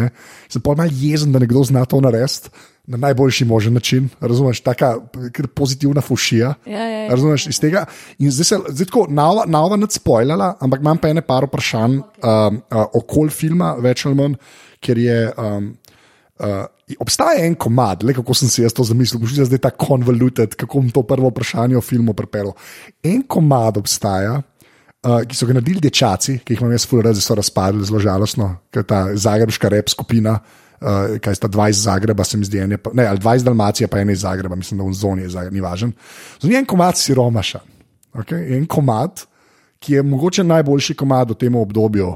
Sem 0.51 0.63
pa 0.63 0.75
malo 0.77 0.93
jezen, 0.93 1.33
da 1.33 1.41
nekdo 1.41 1.63
zna 1.65 1.85
to 1.89 2.01
narediti. 2.03 2.53
na 2.87 2.97
najboljši 2.97 3.45
možen 3.45 3.73
način, 3.73 4.05
razumeš, 4.19 4.61
kar 4.79 5.47
pozitivna 5.55 6.01
fušija. 6.01 6.53
Ja, 6.65 6.79
ja, 6.79 6.99
ja. 7.01 7.09
Razumeš 7.09 7.47
iz 7.47 7.59
tega. 7.59 7.85
In 8.19 8.31
zdaj 8.31 8.45
se 8.45 8.59
zdaj 8.69 8.85
tako 8.85 9.07
nova, 9.09 9.43
nova 9.47 9.75
nad 9.75 9.91
spoilala, 9.91 10.53
ampak 10.59 10.79
imam 10.79 10.97
pa 10.97 11.09
ene 11.11 11.21
par 11.21 11.43
vprašanj 11.45 11.97
um, 11.97 12.61
uh, 12.71 12.85
okoli 12.93 13.29
filma, 13.29 13.73
več 13.83 14.05
ali 14.05 14.15
manj, 14.15 14.39
ker 14.79 14.97
je. 14.97 15.19
Um, 15.37 15.75
Uh, 16.37 16.67
obstaja 17.01 17.41
en 17.47 17.55
komad, 17.57 18.03
le 18.05 18.13
kako 18.13 18.35
sem 18.37 18.49
si 18.53 18.61
jaz 18.61 18.75
to 18.77 18.83
zamislil, 18.85 19.17
boš 19.17 19.31
je 19.39 19.57
ta 19.57 19.71
konvoluted, 19.73 20.53
kako 20.53 20.83
bom 20.83 20.91
to 20.93 21.01
prvo 21.01 21.31
vprašanje 21.31 21.79
o 21.79 21.81
filmu 21.81 22.13
prepel. 22.13 22.51
En 23.01 23.23
komad 23.25 23.79
obstaja, 23.81 24.35
uh, 25.05 25.21
ki 25.27 25.37
so 25.37 25.47
ga 25.49 25.57
naredili 25.57 25.83
dečaci, 25.83 26.39
ki 26.43 26.55
jih 26.55 26.63
imam 26.63 26.73
jaz 26.75 26.87
fuler, 26.89 27.09
da 27.11 27.21
so 27.21 27.37
razpadli, 27.37 27.85
zelo 27.87 28.01
žalostno, 28.03 28.49
ker 28.73 28.85
ta 28.87 29.03
zagrebska 29.15 29.71
rep 29.73 29.91
skupina, 29.93 30.37
uh, 30.39 31.17
kaj 31.23 31.39
sta 31.39 31.49
20 31.51 31.83
Zagreba, 31.85 32.25
se 32.27 32.37
mi 32.37 32.47
zdi, 32.47 32.61
ene, 32.65 32.79
ne, 32.93 33.07
ali 33.07 33.21
20 33.23 33.47
Dalmacije, 33.47 33.89
pa 33.91 34.01
ene 34.03 34.17
iz 34.17 34.25
Zagreba, 34.25 34.55
mislim, 34.55 34.81
da 34.81 34.89
v 34.89 34.93
zoni 34.97 35.25
je 35.27 35.33
Zagreb, 35.35 35.57
ni 35.57 35.63
važen. 35.63 35.93
Zdaj 36.41 36.61
en 36.61 36.69
komad 36.69 36.97
si 36.97 37.17
Romaša, 37.17 37.63
okay? 38.13 38.55
en 38.57 38.65
komad, 38.65 39.25
ki 39.79 39.99
je 39.99 40.03
mogoče 40.03 40.43
najboljši 40.43 40.95
komad 40.97 41.35
v 41.35 41.37
tem 41.37 41.55
obdobju 41.55 42.15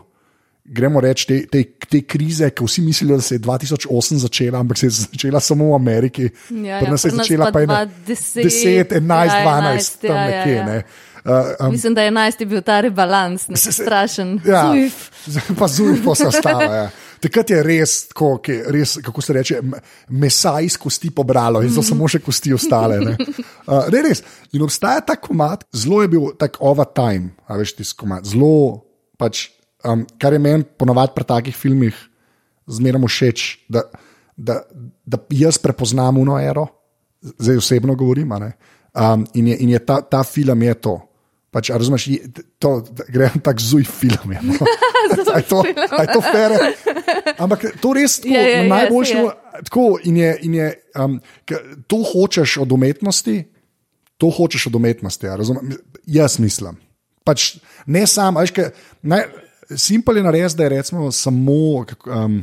gremo 0.65 1.01
reči, 1.01 1.25
te, 1.27 1.37
te, 1.49 1.63
te 1.89 2.01
krize, 2.07 2.49
ki 2.53 2.65
vsi 2.65 2.81
mislijo, 2.85 3.17
da 3.17 3.25
se 3.25 3.35
je 3.35 3.39
2008 3.39 4.21
začela, 4.23 4.59
ampak 4.59 4.77
se 4.77 4.85
je 4.85 4.89
začela 4.89 5.39
samo 5.39 5.71
v 5.71 5.75
Ameriki. 5.75 6.23
Ja, 6.23 6.79
Pri 6.79 6.87
ja, 6.87 6.91
nas 6.91 7.01
se 7.01 7.07
je 7.07 7.11
pri 7.11 7.17
začela 7.17 7.45
pa 7.45 7.51
pa 7.51 7.61
ena 7.61 7.79
2010, 8.07 8.45
10, 8.45 8.93
11, 9.01 9.35
ja, 9.35 9.43
12, 9.45 9.97
11, 10.05 10.07
tam 10.07 10.15
ja, 10.15 10.23
ja, 10.23 10.37
nekje. 10.37 10.55
ja. 10.55 10.65
Ne. 10.65 10.83
Uh, 11.25 11.31
um, 11.59 11.71
Mislim, 11.71 11.93
da 11.93 12.01
je 12.01 12.11
11 12.11 12.45
bil 12.45 12.61
ta 12.61 12.79
rebalans, 12.81 13.47
ne 13.47 13.57
strašen. 13.57 14.39
ja, 14.45 14.71
Zujf. 14.71 15.09
pa 15.59 15.67
zujf 15.67 15.99
pa 16.05 16.15
se 16.15 16.27
ostala. 16.27 16.63
Ja. 16.63 16.89
Takrat 17.21 17.49
je 17.53 17.59
res, 17.63 17.91
tako, 18.09 18.31
ki, 18.41 18.55
res, 18.73 18.95
kako 19.05 19.21
se 19.21 19.33
reče, 19.37 19.59
mesa 20.09 20.55
iz 20.65 20.73
kosti 20.81 21.11
pobralo 21.13 21.61
in 21.61 21.69
so 21.69 21.83
samo 21.85 22.07
še 22.09 22.17
kosti 22.25 22.55
ostale. 22.57 22.97
Ne. 23.03 23.13
Uh, 23.67 23.85
ne, 23.93 24.01
res. 24.07 24.23
In 24.57 24.65
obstaja 24.65 25.03
ta 25.05 25.19
komat, 25.21 25.67
zelo 25.69 26.01
je 26.01 26.09
bil 26.09 26.31
tak 26.41 26.57
overtime, 26.57 27.35
a 27.45 27.59
veš 27.61 27.75
ti 27.77 27.85
komat, 27.93 28.25
zelo 28.25 28.81
pač, 29.21 29.51
um, 29.85 30.07
kar 30.17 30.33
je 30.33 30.41
meni 30.41 30.65
ponovadi 30.65 31.13
pri 31.13 31.29
takih 31.29 31.57
filmih 31.57 32.07
zmeraj 32.71 33.05
všeč, 33.05 33.45
da, 33.69 33.85
da, 34.37 34.61
da 35.05 35.21
jaz 35.29 35.61
prepoznam 35.61 36.17
uno 36.17 36.39
ero, 36.41 36.65
zdaj 37.21 37.61
osebno 37.61 37.95
govorim. 37.95 38.31
Um, 38.33 39.27
in 39.33 39.47
je, 39.47 39.57
in 39.61 39.69
je 39.69 39.85
ta, 39.85 40.01
ta 40.01 40.23
film 40.23 40.61
je 40.63 40.73
to. 40.73 40.97
Pač, 41.51 41.67
razumeš, 41.69 42.07
to, 42.63 42.69
gre 43.11 43.27
tako 43.45 43.59
zuj 43.59 43.83
film. 43.83 44.31
Je, 44.31 44.39
no. 44.43 44.55
je 45.39 45.43
to, 45.43 45.63
a 45.67 46.01
je 46.05 46.09
to 46.13 46.21
fair? 46.23 46.55
Ampak 47.35 47.65
to 47.83 47.91
res 47.97 48.21
tako, 48.23 48.33
Je, 48.33 48.43
je, 48.43 48.57
je, 48.57 48.69
najboljše. 48.69 49.17
je. 49.17 49.31
Tako, 49.67 49.85
in 50.07 50.17
je, 50.17 50.31
in 50.47 50.53
je, 50.55 50.67
um, 50.95 51.19
to 51.91 51.99
hočeš 52.07 52.57
od 52.63 52.71
umetnosti, 52.71 53.43
to 54.17 54.29
hočeš 54.31 54.71
od 54.71 54.79
umetnosti. 54.79 55.27
Ja, 55.27 55.35
razumem? 55.35 55.75
Jaz 56.07 56.39
mislim. 56.39 56.79
Pač 57.27 57.59
ne 57.85 58.07
sam, 58.07 58.39
veš, 58.39 58.55
ke, 58.55 58.71
naj, 59.03 59.27
simpel 59.75 60.17
je 60.17 60.23
narediti, 60.23 60.57
da 60.57 60.63
je 60.63 60.73
recimo 60.77 61.11
samo, 61.11 61.83
um, 62.07 62.39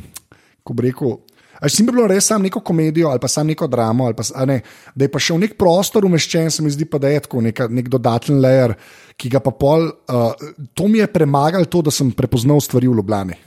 ko 0.63 0.77
bi 0.77 0.91
rekel. 0.91 1.17
Až 1.59 1.75
si 1.75 1.83
bi 1.83 1.91
bilo 1.91 2.07
res 2.07 2.29
samo 2.31 2.45
neko 2.45 2.61
komedijo 2.65 3.09
ali 3.11 3.19
pa 3.19 3.27
samo 3.27 3.51
neko 3.51 3.67
dramo, 3.67 4.07
ali 4.07 4.15
pa, 4.15 4.23
ne, 4.47 4.61
da 4.95 5.05
je 5.05 5.11
pa 5.11 5.19
še 5.19 5.35
v 5.35 5.43
nek 5.43 5.57
prostor 5.59 6.07
umeščen, 6.07 6.47
se 6.51 6.63
mi 6.63 6.71
zdi 6.71 6.87
pa, 6.87 7.01
da 7.01 7.11
je 7.11 7.25
tako 7.27 7.43
neka, 7.43 7.67
nek 7.67 7.91
dodaten 7.91 8.39
layer, 8.39 8.77
ki 9.19 9.31
ga 9.33 9.43
pa 9.43 9.51
pol. 9.51 9.89
Uh, 10.07 10.31
to 10.73 10.87
mi 10.87 11.03
je 11.03 11.11
premagalo 11.11 11.67
to, 11.67 11.83
da 11.83 11.91
sem 11.91 12.11
prepoznal 12.15 12.63
stvari 12.63 12.87
v 12.87 12.99
Ljubljani. 13.01 13.39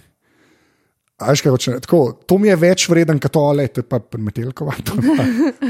A 1.22 1.30
Veš, 1.30 1.42
kaj 1.44 1.52
hoče, 1.54 1.72
tako, 1.84 2.00
to 2.26 2.36
mi 2.40 2.48
je 2.50 2.56
več 2.58 2.88
vreden 2.90 3.20
kot 3.22 3.32
tole, 3.36 3.68
to 3.70 3.82
je 3.82 3.86
pa 3.86 4.00
Metelkova, 4.18 4.74
to 4.82 4.96
je 4.98 5.14
pa 5.18 5.26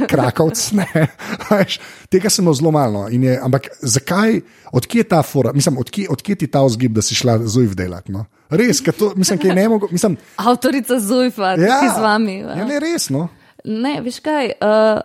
Krakovc. 0.09 0.63
Ne, 0.79 0.87
A 1.49 1.59
veš, 1.61 1.77
tega 2.13 2.33
sem 2.33 2.49
zelo 2.57 2.73
malo. 2.73 3.05
in 3.13 3.27
Je, 3.29 3.37
ampak 3.37 3.69
zakaj, 3.83 4.41
odkje 4.73 5.05
je 5.05 5.09
ta 5.13 5.21
fora, 5.27 5.53
mislim, 5.53 5.79
odkje, 5.83 6.09
odkje 6.11 6.39
ti 6.43 6.49
ta 6.49 6.65
vzgib, 6.65 6.97
da 6.97 7.05
si 7.05 7.19
šla 7.19 7.43
zujf 7.45 7.77
delati? 7.77 8.15
No? 8.15 8.25
Res, 8.53 8.81
ker 8.85 8.95
to, 8.95 9.13
mislim, 9.17 9.39
ki 9.39 9.49
je 9.49 9.55
ne 9.55 9.69
mogo, 9.69 9.89
mislim, 9.91 10.17
Avtorica 10.37 10.99
Zujfa, 11.01 11.55
ja, 11.57 11.81
ki 11.81 11.89
z 11.97 12.03
vami. 12.03 12.39
ja. 12.43 12.59
Ja, 12.61 12.67
ne, 12.69 12.81
res, 12.83 13.09
no. 13.11 13.29
Ne, 13.65 14.01
veš 14.05 14.21
kaj. 14.21 14.53
Uh, 14.61 15.01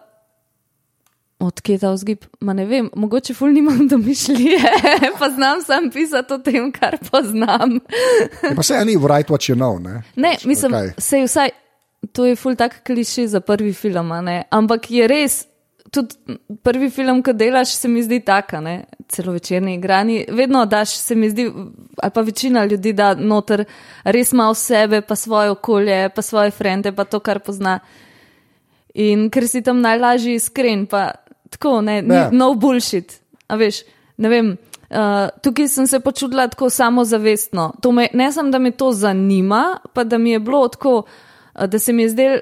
Odkje 1.37 1.75
je 1.75 1.79
ta 1.79 1.91
vzgib? 1.93 2.23
Ma 2.41 2.53
ne 2.57 2.63
vem, 2.65 2.87
mogoče 2.97 3.33
ful 3.37 3.51
nimam 3.53 3.83
domišljije, 3.87 4.71
pa 5.19 5.29
znam 5.29 5.61
sam 5.61 5.91
pisati 5.93 6.33
o 6.33 6.37
tem, 6.41 6.71
kar 6.73 6.97
poznam. 7.11 7.75
Je 8.41 8.55
pa 8.55 8.61
vse, 8.61 8.79
ni 8.85 8.95
write 8.97 9.29
what 9.29 9.45
you 9.49 9.55
know. 9.55 9.77
Ne, 9.77 10.01
Ne, 10.15 10.31
Pač, 10.33 10.45
mislim, 10.49 10.73
okay. 10.73 10.89
sej 10.97 11.27
vsaj, 11.27 11.53
to 12.11 12.25
je 12.25 12.35
ful 12.35 12.57
tak 12.57 12.81
kliše 12.83 13.27
za 13.27 13.39
prvi 13.39 13.73
film, 13.73 14.09
ne? 14.25 14.43
ampak 14.49 14.89
je 14.91 15.07
res, 15.07 15.45
tudi 15.91 16.15
prvi 16.63 16.89
film, 16.89 17.23
ko 17.23 17.33
delaš, 17.33 17.75
se 17.75 17.87
mi 17.87 18.03
zdi 18.03 18.19
taka, 18.19 18.61
ne? 18.61 18.83
celo 19.07 19.31
večerni 19.31 19.75
igrani, 19.75 20.25
vedno 20.31 20.65
daš, 20.65 20.89
se 20.89 21.15
mi 21.15 21.29
zdi, 21.29 21.51
ali 22.03 22.11
pa 22.11 22.21
večina 22.21 22.65
ljudi 22.65 22.93
da 22.93 23.13
noter 23.15 23.63
res 24.03 24.33
malo 24.33 24.53
sebe, 24.53 25.01
pa 25.01 25.15
svoje 25.15 25.49
okolje, 25.49 26.09
pa 26.15 26.21
svoje 26.21 26.51
frende, 26.51 26.91
pa 26.91 27.03
to, 27.03 27.19
kar 27.19 27.39
pozna. 27.39 27.79
In 28.93 29.29
ker 29.29 29.47
si 29.47 29.61
tam 29.63 29.81
najlažji 29.81 30.35
iskren, 30.35 30.85
pa 30.85 31.11
tako, 31.49 31.81
ne, 31.81 32.01
ni, 32.01 32.15
Ja. 32.15 32.29
no 32.31 32.53
bullshit. 32.53 33.19
A 33.47 33.55
veš, 33.55 33.83
ne 34.17 34.29
vem. 34.29 34.57
Uh, 34.89 35.27
tukaj 35.43 35.67
sem 35.67 35.87
se 35.87 35.99
počutila 35.99 36.47
tako 36.47 36.69
samozavestno. 36.69 37.73
To 37.81 37.91
Me, 37.91 38.07
ne 38.13 38.31
samo, 38.31 38.51
da 38.51 38.59
me 38.59 38.71
to 38.71 38.91
zanima, 38.91 39.79
pa 39.93 40.03
da 40.03 40.17
mi 40.17 40.31
je 40.31 40.39
bilo 40.39 40.67
tako, 40.67 41.03
uh, 41.55 41.65
da 41.65 41.79
se 41.79 41.93
mi 41.93 42.03
je 42.03 42.09
zdelo, 42.09 42.39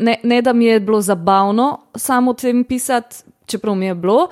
ne, 0.00 0.16
ne 0.22 0.42
da 0.42 0.52
mi 0.52 0.64
je 0.64 0.80
bilo 0.80 1.00
zabavno 1.00 1.78
samo 1.96 2.30
o 2.30 2.34
tem 2.34 2.64
pisati, 2.64 3.16
čeprav 3.46 3.74
mi 3.74 3.86
je 3.86 3.94
bilo. 3.94 4.28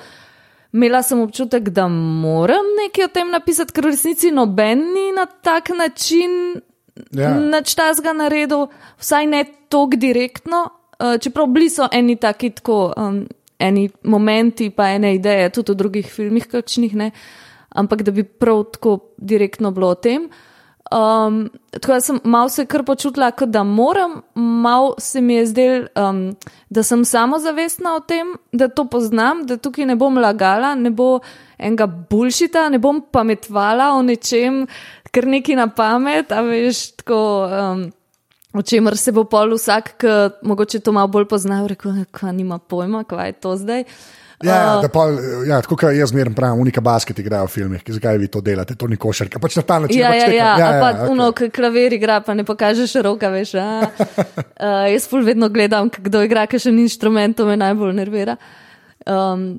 Imela 0.73 1.03
sem 1.03 1.21
občutek, 1.21 1.69
da 1.73 1.89
moram 1.89 2.67
nekaj 2.83 3.05
o 3.05 3.13
tem 3.13 3.31
napisati, 3.31 3.73
ker 3.73 3.87
v 3.87 3.93
resnici 3.95 4.31
noben 4.31 4.83
ni 4.95 5.13
na 5.17 5.27
tak 5.27 5.71
način 5.73 6.61
Ja. 7.15 7.33
Nač 7.39 7.75
tazga 7.79 8.13
naredil, 8.17 8.69
vsaj 9.01 9.27
ne 9.31 9.45
tako 9.69 9.99
direktno, 10.01 10.65
uh, 10.99 11.17
čeprav 11.21 11.47
bili 11.53 11.71
so 11.71 11.89
eni 11.93 12.17
taki 12.17 12.51
tako, 12.59 12.93
um, 12.97 13.23
eni 13.59 13.89
momenti, 14.03 14.71
pa 14.71 14.91
ene 14.97 15.15
ideje, 15.17 15.51
tudi 15.55 15.75
v 15.75 15.79
drugih 15.83 16.11
filmih, 16.13 16.49
kakšnih 16.51 16.97
ne, 16.99 17.11
ampak 17.69 18.03
da 18.07 18.15
bi 18.15 18.25
prav 18.25 18.65
tako 18.75 18.99
direktno 19.17 19.71
bilo 19.75 19.93
o 19.95 19.99
tem. 19.99 20.29
Um, 20.89 21.51
tako 21.71 21.93
da 21.93 22.01
sem 22.01 22.21
malo 22.25 22.49
se 22.49 22.65
kar 22.67 22.85
počutila, 22.85 23.31
da 23.31 23.63
moram, 23.63 24.23
malo 24.35 24.95
se 24.99 25.21
mi 25.21 25.35
je 25.35 25.47
zdel, 25.47 25.87
um, 25.97 26.37
da 26.71 26.83
sem 26.83 27.05
samozavestna 27.05 27.95
o 27.97 28.01
tem, 28.01 28.33
da 28.53 28.69
to 28.69 28.87
poznam, 28.89 29.47
da 29.47 29.57
tukaj 29.57 29.85
ne 29.85 29.97
bom 29.97 30.17
lagala, 30.17 30.75
ne 30.75 30.91
bo 30.91 31.21
enega 31.59 31.87
bulšita, 31.87 32.69
ne 32.69 32.79
bom 32.79 33.03
pametvala 33.13 33.93
o 33.99 34.03
nečem, 34.03 34.67
kar 35.13 35.27
neki 35.27 35.57
na 35.57 35.69
pamet, 35.69 36.33
a 36.33 36.41
veš, 36.41 36.91
tako. 37.03 37.23
Um, 37.53 37.89
O 38.57 38.63
čemer 38.63 38.97
se 38.97 39.13
bo 39.13 39.27
pol 39.29 39.53
vsak, 39.55 39.91
ki 40.01 40.13
mogoče 40.49 40.81
to 40.81 40.93
malo 40.97 41.11
bolj 41.13 41.27
pozna, 41.29 41.61
rekel, 41.69 41.93
da 41.93 42.33
nima 42.33 42.57
pojma, 42.59 43.03
kaj 43.05 43.29
je 43.29 43.35
to 43.45 43.53
zdaj. 43.61 43.85
Ja, 44.45 44.79
Uh, 44.79 44.87
pa, 44.93 45.03
ja, 45.49 45.57
tako 45.63 45.75
kot 45.77 45.91
jaz 45.97 46.13
zmeraj 46.13 46.35
pravim, 46.35 46.61
unika 46.63 46.81
basket 46.81 47.19
igrajo 47.19 47.49
v 47.49 47.51
filmih, 47.51 47.81
ki- 47.83 47.97
zakaj 47.97 48.19
vi 48.23 48.29
to 48.31 48.39
delate, 48.41 48.77
to 48.79 48.87
ni 48.87 48.95
košarka. 48.97 49.41
Pač 49.43 49.57
na 49.59 49.63
ta 49.67 49.79
način. 49.83 49.99
Ja, 49.99 50.13
pač 50.13 50.21
ja, 50.21 50.27
tekmo. 50.27 50.37
ja, 50.39 50.59
ja, 50.59 50.81
pa 50.81 50.91
okej. 50.95 51.09
uno, 51.11 51.33
ki 51.33 51.49
klavir 51.51 51.93
igra, 51.93 52.21
pa 52.23 52.35
ne 52.39 52.45
pokažeš 52.47 52.95
roka, 53.03 53.33
veš. 53.35 53.55
a. 53.59 53.67
Uh, 53.83 54.87
jaz 54.95 55.09
ful 55.11 55.25
vedno 55.27 55.49
gledam, 55.51 55.91
kdo 55.91 56.23
igra 56.23 56.47
kakšen 56.47 56.79
inštrument, 56.79 57.35
to 57.37 57.47
me 57.47 57.57
najbolj 57.59 57.97
nervira. 57.99 58.37
Um, 59.07 59.59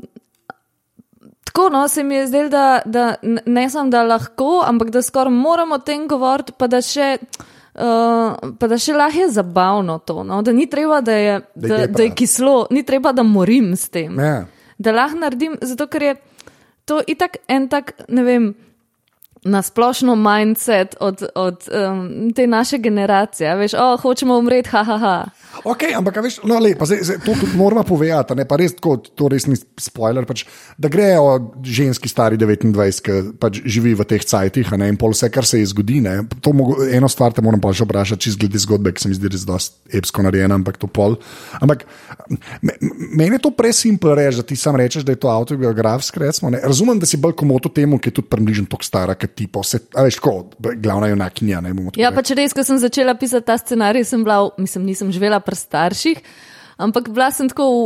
tako, 1.44 1.70
no, 1.70 1.88
se 1.88 2.04
mi 2.04 2.16
je 2.16 2.28
zdelo, 2.28 2.50
da, 2.50 2.82
da 2.86 3.16
ne 3.46 3.70
samo 3.70 3.90
da 3.90 4.04
lahko, 4.04 4.64
ampak 4.66 4.90
da 4.90 5.02
skoraj 5.02 5.34
moramo 5.34 5.76
o 5.76 5.84
tem 5.84 6.08
govoriti, 6.08 6.56
pa 6.58 6.68
da 6.68 6.80
še. 6.82 7.18
Uh, 7.80 8.56
pa 8.60 8.68
da 8.68 8.78
še 8.78 8.96
lahko 8.96 9.20
je 9.20 9.28
zabavno 9.32 10.00
to, 10.00 10.24
no? 10.24 10.42
da 10.42 10.52
ni 10.52 10.66
treba, 10.70 11.02
da 11.02 11.14
je, 11.14 11.36
Da 11.56 11.68
da, 11.68 11.76
je 11.76 11.88
da 11.88 12.04
je 12.04 12.10
kislo, 12.12 12.68
ni 12.72 12.84
treba, 12.84 13.12
da 13.12 13.24
morim 13.24 13.76
s 13.76 13.90
tem 13.90 14.16
Ja. 14.20 14.46
Da 14.80 14.92
lahko 14.96 15.20
naredim, 15.20 15.58
zato 15.62 15.88
ker 15.88 16.04
je 16.04 16.16
to 16.86 17.02
itak 17.08 17.38
en 17.48 17.68
tak, 17.70 17.94
ne 18.08 18.24
vem, 18.24 18.54
na 19.44 19.62
splošno 19.62 20.16
mindset 20.16 20.96
od, 21.00 21.24
od 21.36 21.68
um, 21.72 22.34
te 22.36 22.48
naše 22.48 22.78
generacije. 22.78 23.56
Veš, 23.56 23.74
oh, 23.74 24.02
hočemo 24.02 24.38
umreti, 24.38 24.70
ha, 24.70 24.84
ha. 24.84 25.26
Ok, 25.64 25.84
ampak 25.96 26.20
veš, 26.24 26.40
no, 26.44 26.60
le, 26.60 26.74
pa 26.78 26.86
zdaj, 26.86 27.00
zdaj, 27.04 27.18
to 27.26 27.34
tudi 27.40 27.58
moramo 27.58 27.84
povedati, 27.84 28.36
ne, 28.36 28.46
pa 28.48 28.60
res 28.60 28.76
tako, 28.76 28.98
to 29.00 29.28
res 29.32 29.48
ni 29.48 29.56
spoiler, 29.80 30.28
pač, 30.28 30.44
da 30.80 30.92
gre 30.92 31.14
o 31.20 31.38
ženski 31.64 32.12
stari 32.12 32.38
29, 32.40 33.02
ki 33.04 33.18
pač 33.40 33.62
živi 33.64 33.96
v 33.98 34.08
teh 34.08 34.24
cajtih, 34.24 34.72
ne, 34.80 34.92
in 34.92 35.00
pol 35.00 35.16
vse, 35.16 35.32
kar 35.34 35.48
se 35.48 35.62
ji 35.62 35.70
zgodi. 35.72 36.02
Ne, 36.04 36.22
to 36.44 36.54
mogo, 36.56 36.84
eno 36.86 37.10
stvar 37.12 37.36
te 37.36 37.44
moram 37.44 37.64
pa 37.64 37.72
še 37.76 37.88
vprašati, 37.88 38.28
čez 38.28 38.38
glede 38.40 38.60
zgodbe, 38.60 38.94
ki 38.96 39.04
se 39.04 39.12
mi 39.12 39.18
zdi 39.18 39.32
res 39.32 39.48
dosti 39.48 40.00
epsko 40.00 40.24
narejena, 40.28 40.60
ampak 40.60 40.80
to 40.80 40.92
pol. 40.92 41.18
Ampak 41.64 41.88
me, 42.62 42.76
meni 42.80 43.40
je 43.40 43.44
to 43.48 43.54
presimpel 43.56 44.16
reči, 44.20 44.40
da 44.44 44.48
ti 44.52 44.60
sam 44.60 44.80
rečeš, 44.80 45.08
da 45.08 45.16
je 45.16 45.24
to 45.24 45.32
autobiografsko. 45.32 46.28
Razumem, 46.60 47.00
da 47.00 47.08
si 47.10 47.20
bolj 47.20 47.36
komoto 47.40 47.72
temu, 47.72 48.00
ki 48.00 48.12
je 48.12 48.20
tudi 48.20 48.32
približno 48.32 48.70
tako 48.72 48.88
stara, 48.88 49.18
kot 49.20 49.29
ti, 49.36 49.48
pa 49.48 49.64
vse, 49.64 49.80
a 49.96 50.06
veš, 50.08 50.20
tako, 50.22 50.50
glavna 50.82 51.08
junakinja, 51.12 51.62
ne 51.62 51.74
tako 51.74 52.02
Ja, 52.02 52.12
pač 52.16 52.32
res, 52.38 52.54
ko 52.54 52.64
sem 52.66 52.80
začela 52.82 53.16
pisati 53.20 53.46
ta 53.48 53.58
scenarij, 53.58 54.06
sem 54.06 54.24
bila, 54.24 54.50
mislim, 54.62 54.86
nisem 54.90 55.12
živela 55.16 55.40
pri 55.44 55.56
starših, 55.56 56.22
ampak 56.78 57.10
bila 57.14 57.30
sem 57.32 57.50
tako 57.52 57.68
v, 57.70 57.82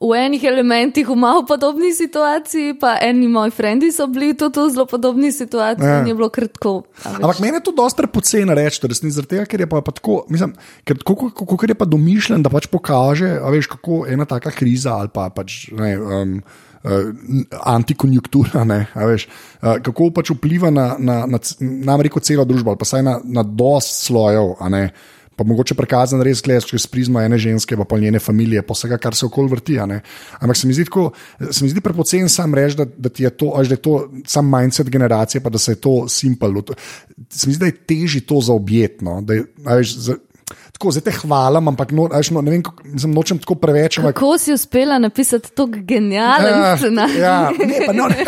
v 0.00 0.16
enih 0.16 0.44
elementih 0.48 1.04
v 1.04 1.16
malo 1.18 1.42
podobni 1.44 1.90
situaciji, 1.92 2.78
pa 2.80 2.94
eni 3.04 3.28
moji 3.28 3.52
frendi 3.52 3.90
so 3.92 4.06
bili 4.08 4.32
tudi 4.32 4.56
v 4.62 4.70
zelo 4.72 4.86
podobni 4.88 5.28
situaciji 5.32 5.84
Ja. 5.84 5.98
in 6.00 6.08
je 6.08 6.14
bilo 6.16 6.30
kratko. 6.32 6.82
Ampak 7.04 7.42
meni 7.44 7.60
je 7.60 7.66
to 7.68 7.74
dosti 7.76 8.00
prepoceni 8.00 8.54
reči, 8.56 8.80
resnici, 8.88 9.18
zaradi 9.18 9.36
tega, 9.36 9.44
ker 9.44 9.60
je 9.60 9.68
pa, 9.68 9.82
pa 9.84 9.92
tako, 9.92 10.24
mislim, 10.32 10.54
ker, 10.88 10.96
kako, 11.04 11.28
kako, 11.34 11.44
kako 11.52 11.68
je 11.68 11.76
pa 11.76 11.84
domišljen, 11.84 12.40
da 12.42 12.48
pač 12.48 12.70
pokaže, 12.72 13.28
veš, 13.44 13.68
kako 13.76 14.06
ena 14.08 14.24
taka 14.24 14.50
kriza 14.50 14.96
ali 14.96 15.12
pa 15.12 15.28
pač. 15.28 15.68
Ne, 15.76 15.98
um, 16.00 16.40
antikonjunktura, 17.60 18.64
ne, 18.64 18.86
veš, 18.96 19.28
uh, 19.60 19.76
kako 19.84 20.10
pač 20.16 20.32
vpliva 20.32 20.70
na, 20.72 20.94
na, 20.98 21.22
na, 21.28 21.40
nam 21.60 22.00
reko 22.00 22.22
celo 22.24 22.46
družbo, 22.48 22.72
ali 22.72 22.80
pa 22.80 22.88
saj 22.88 23.04
na, 23.04 23.18
na 23.24 23.44
dost 23.44 24.06
slojev, 24.06 24.54
ne, 24.72 24.86
pa 25.40 25.44
mogoče 25.48 25.72
prikazan 25.72 26.20
res 26.20 26.42
gledaš 26.44 26.66
čez 26.68 26.84
prizmo 26.92 27.20
ene 27.20 27.38
ženske, 27.40 27.76
pa 27.80 27.86
pol 27.88 28.02
njene 28.04 28.20
familije, 28.20 28.60
pa 28.60 28.76
vsega, 28.76 28.98
kar 29.00 29.16
se 29.16 29.24
okoli 29.24 29.48
vrti. 29.48 29.78
Ampak 29.80 30.58
se 30.58 30.68
mi 30.68 30.76
zdi 30.76 30.84
tako, 30.84 31.06
se 31.40 31.64
mi 31.64 31.70
zdi 31.72 31.80
prepocen 31.80 32.28
sam 32.28 32.52
reči, 32.56 32.76
da, 32.76 32.84
da 32.84 33.08
ti 33.08 33.24
je 33.24 33.30
to, 33.32 33.54
až 33.56 33.72
da 33.72 33.78
je 33.78 33.82
to 33.86 33.94
sam 34.28 34.50
mindset 34.52 34.90
generacije, 34.92 35.40
pa 35.40 35.48
da 35.48 35.58
se 35.58 35.72
je 35.72 35.80
to 35.80 35.94
simpel. 36.12 36.60
Se 37.32 37.48
mi 37.48 37.56
zdi, 37.56 37.60
da 37.60 37.70
je 37.70 37.78
teži 37.88 38.20
to 38.20 38.42
zaobjetno. 38.44 39.22
Da 39.24 39.38
je, 39.38 39.46
veš, 39.64 39.94
za, 39.96 40.18
tako, 40.72 40.90
zdaj 40.90 41.02
te 41.02 41.12
hvalim, 41.18 41.68
ampak 41.68 41.90
no, 41.92 42.06
a 42.06 42.18
veš, 42.18 42.30
no, 42.30 42.40
ne 42.40 42.50
vem, 42.50 42.62
mislim, 42.84 43.12
nočem 43.12 43.38
tako 43.38 43.54
preveč. 43.54 43.98
Ampak, 43.98 44.14
Kako 44.14 44.38
si 44.38 44.52
uspela 44.52 44.98
napisati 44.98 45.50
tako 45.50 45.66
genijalen 45.82 46.54
Ja, 46.54 46.76
scenarij? 46.76 47.18
Ja, 47.18 47.50
ne, 47.50 47.80
pa 47.86 47.92
no, 47.92 48.08
ne, 48.08 48.24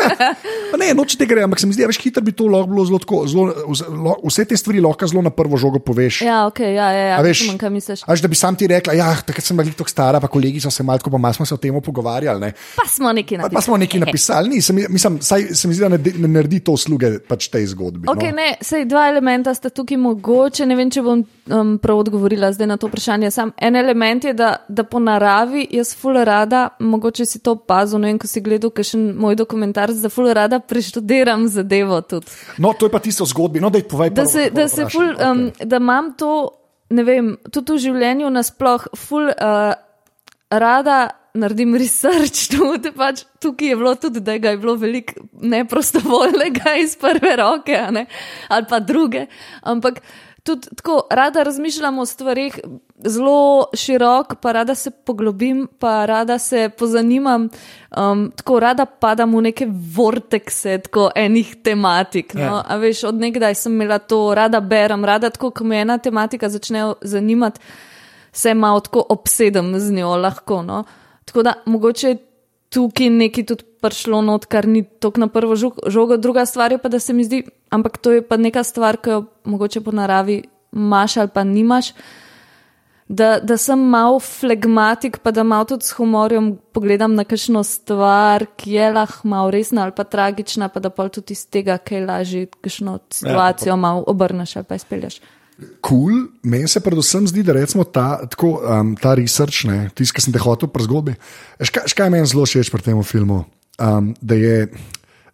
pa 0.70 0.76
ne 0.76 0.92
noče 0.94 1.16
tega, 1.16 1.40
ampak 1.44 1.60
se 1.60 1.66
mi 1.66 1.72
zdi, 1.72 1.82
da 1.82 1.90
veš, 1.90 2.00
hitro 2.00 2.22
bi 2.22 2.32
to 2.32 2.46
lahko 2.46 2.68
bilo 2.68 2.84
zelo, 2.84 2.98
tako, 2.98 3.22
zelo 3.26 3.44
vse- 3.68 3.88
lo- 3.88 4.18
vse 4.22 4.44
te 4.44 4.56
stvari 4.56 4.80
lahko 4.80 5.06
zelo 5.06 5.22
na 5.22 5.30
prvo 5.30 5.56
žogo 5.56 5.78
poveš. 5.78 6.22
Ja, 6.22 6.46
ok, 6.46 6.60
ja, 6.60 6.88
ja, 6.90 7.04
ja 7.06 7.16
A 7.18 7.22
veš, 7.22 7.40
razumem, 7.40 7.58
kaj 7.58 7.70
misliš. 7.70 8.00
Až 8.06 8.20
da 8.20 8.28
bi 8.28 8.36
sam 8.36 8.56
ti 8.56 8.66
rekla, 8.66 8.92
ja, 8.94 9.14
takrat 9.16 9.44
sem 9.44 9.56
bila 9.56 9.70
tako 9.72 9.90
stara, 9.90 10.20
pa 10.20 10.28
kolegi 10.28 10.60
so 10.60 10.70
se 10.70 10.82
malo 10.82 10.98
pa 11.02 11.18
malo 11.18 11.34
smo 11.34 11.46
se 11.46 11.54
o 11.54 11.56
tem 11.56 11.74
pogovarjali. 11.74 12.40
Ne. 12.40 12.52
Pa 12.76 12.88
smo 12.88 13.12
nekaj 13.12 13.38
Pa, 13.38 13.42
napisali. 13.42 13.54
pa 13.54 13.60
smo 13.60 13.76
nekaj 13.76 14.00
napisali, 14.00 14.48
ni, 14.48 14.60
se 14.60 14.72
mi, 14.72 14.84
mislim, 14.88 15.18
saj, 15.22 15.42
se 15.54 15.68
mi 15.68 15.74
zdi, 15.74 15.80
da 15.80 15.88
ne, 15.88 15.98
ne 16.18 16.28
naredi 16.28 16.60
to 16.60 16.72
usluge 16.72 17.18
pač 17.28 17.48
tej 17.48 17.66
zgodbi. 17.66 18.08
Okay, 18.08 18.30
no. 18.30 18.36
ne, 18.36 18.56
sej 18.60 18.84
dva 18.84 19.08
elementa 19.08 19.54
sta 19.54 19.70
tukaj 19.70 19.96
mogoče. 19.96 20.66
Ne 20.66 20.76
vem, 20.76 20.90
če 20.90 21.02
bom 21.02 21.22
um, 21.48 21.78
prav 21.78 22.02
odgovorila 22.32 22.52
zdaj 22.52 22.66
na 22.66 22.76
to 22.76 22.86
vprašanje. 22.86 23.30
Sam 23.30 23.52
en 23.56 23.76
element 23.76 24.24
je, 24.24 24.32
da, 24.32 24.56
da 24.68 24.84
po 24.84 24.98
naravi 24.98 25.66
jaz 25.70 25.94
ful 25.96 26.14
rada, 26.24 26.68
mogoče 26.78 27.26
si 27.26 27.38
to 27.38 27.52
opazil, 27.52 28.00
ne 28.00 28.08
vem, 28.08 28.18
ko 28.18 28.26
si 28.26 28.40
gledal 28.40 28.70
kakšen 28.70 29.12
moj 29.16 29.36
dokumentar, 29.36 29.92
da 29.92 30.08
ful 30.08 30.32
rada 30.32 30.60
preštudiram 30.60 31.48
zadevo 31.48 32.00
tudi. 32.00 32.26
no, 32.58 32.72
to 32.72 32.86
je 32.86 32.90
pa 32.90 32.98
tisto 32.98 33.24
zgodbi. 33.24 33.60
No, 33.60 33.70
daj, 33.70 33.82
povej, 33.88 34.10
Da 34.10 34.22
prvo, 34.22 34.30
se, 34.30 34.50
prvo 34.50 34.56
da 34.56 34.68
se 34.68 34.88
ful, 34.88 35.08
um, 35.08 35.46
Okej. 35.48 35.66
da 35.66 35.76
imam 35.76 36.12
to, 36.18 36.50
ne 36.90 37.04
vem, 37.04 37.36
tudi 37.52 37.72
v 37.72 37.78
življenju 37.78 38.30
nasploh, 38.30 38.86
ful 38.96 39.28
uh, 39.28 39.74
rada 40.50 41.08
naredim 41.34 41.76
research. 41.76 42.48
Tudi, 42.52 42.92
pač, 42.92 43.24
tukaj 43.40 43.68
je 43.68 43.76
bilo 43.76 43.94
tudi, 43.94 44.20
da 44.20 44.34
je 44.36 44.56
bilo 44.60 44.74
veliko 44.76 45.22
neprostovoljnega 45.32 46.74
iz 46.82 46.96
prve 47.00 47.36
roke, 47.36 47.78
ali 48.48 48.66
pa 48.68 48.78
druge. 48.80 49.26
Ampak 49.62 50.02
tudi 50.42 50.68
tako 50.76 51.02
rada 51.10 51.42
razmišljam 51.42 51.98
o 51.98 52.06
stvarih 52.06 52.60
zelo 53.04 53.64
širok, 53.74 54.34
pa 54.40 54.52
rada 54.52 54.74
se 54.74 54.90
poglobim, 54.90 55.68
pa 55.78 56.06
rada 56.06 56.38
se 56.38 56.70
pozanimam, 56.78 57.48
um, 57.96 58.32
tako 58.36 58.60
rada 58.60 58.86
padam 58.86 59.36
v 59.36 59.42
neke 59.42 59.66
vortekse, 59.96 60.78
tako 60.78 61.10
enih 61.14 61.56
tematik. 61.62 62.34
No? 62.34 62.42
Ja. 62.42 62.64
A 62.68 62.76
veš, 62.76 63.04
od 63.04 63.14
nekdaj 63.14 63.54
sem 63.54 63.72
imela 63.72 63.98
to, 63.98 64.34
rada 64.34 64.60
berem, 64.60 65.04
rada 65.04 65.30
tako, 65.30 65.50
ko 65.50 65.64
me 65.64 65.80
ena 65.80 65.98
tematika 65.98 66.48
začne 66.48 66.92
zanimati, 67.00 67.60
se 68.32 68.54
malo 68.54 68.80
tako 68.80 69.06
obsedem 69.08 69.78
z 69.78 69.92
njo 69.92 70.16
lahko. 70.16 70.62
No? 70.62 70.84
Tako 71.24 71.42
da 71.42 71.54
mogoče 71.66 72.08
je 72.08 72.18
tukaj 72.72 73.10
nekaj 73.10 73.46
tudi 73.46 73.64
prišlo 73.82 74.22
not, 74.22 74.46
kar 74.46 74.66
ni 74.66 74.82
tako 74.82 75.20
na 75.20 75.28
prvo 75.28 75.56
žog- 75.56 75.82
žogo, 75.86 76.16
druga 76.16 76.46
stvar 76.46 76.72
je 76.72 76.78
pa, 76.78 76.88
da 76.88 76.98
se 76.98 77.12
mi 77.12 77.24
zdi, 77.24 77.42
ampak 77.70 77.98
to 77.98 78.12
je 78.12 78.22
pa 78.22 78.36
neka 78.36 78.62
stvar, 78.64 78.96
ki 78.96 79.10
jo 79.10 79.24
mogoče 79.44 79.80
po 79.80 79.92
naravi 79.92 80.42
imaš 80.72 81.16
ali 81.16 81.28
pa 81.34 81.44
nimaš. 81.44 81.92
Da, 83.08 83.40
da 83.44 83.58
sem 83.60 83.78
mal 83.78 84.20
flegmatik, 84.20 85.18
pa 85.20 85.30
da 85.30 85.42
malo 85.42 85.64
tudi 85.68 85.84
s 85.84 85.92
humorjem 85.92 86.54
pogledam 86.72 87.14
na 87.14 87.26
kakšno 87.28 87.60
stvar, 87.66 88.46
ki 88.56 88.72
je 88.72 88.92
lahko 88.92 89.28
malo 89.28 89.50
resna 89.50 89.82
ali 89.82 89.92
pa 89.96 90.04
tragična, 90.04 90.68
pa 90.68 90.80
da 90.80 90.90
pa 90.90 91.08
tudi 91.08 91.36
iz 91.36 91.44
tega, 91.50 91.76
kaj 91.78 92.06
lažje, 92.06 92.46
kakšno 92.46 92.98
situacijo 93.10 93.76
malo 93.76 94.04
obrneš 94.06 94.56
ali 94.56 94.64
pa 94.64 94.74
izpelješ. 94.80 95.20
Cool. 95.82 96.28
Meni 96.42 96.68
se 96.68 96.80
predvsem 96.80 97.26
zdi, 97.28 97.42
da 97.42 97.54
recimo 97.56 97.84
ta, 97.84 98.22
tako, 98.26 98.60
um, 98.62 98.94
ta 98.96 99.14
research, 99.18 99.66
tisti, 99.94 100.14
ki 100.16 100.24
sem 100.24 100.34
te 100.34 100.40
hotel 100.42 100.70
pri 100.72 100.86
zgodbi. 100.86 101.14
veš, 101.60 101.70
Kaj, 101.70 101.84
veš, 101.86 101.96
kaj 101.98 102.06
je 102.08 102.14
meni 102.14 102.30
zelo 102.30 102.46
všeč 102.46 102.70
pri 102.72 102.82
tem 102.82 103.02
filmu? 103.06 103.44
Um, 103.78 104.12
da, 104.20 104.38
je, 104.38 104.70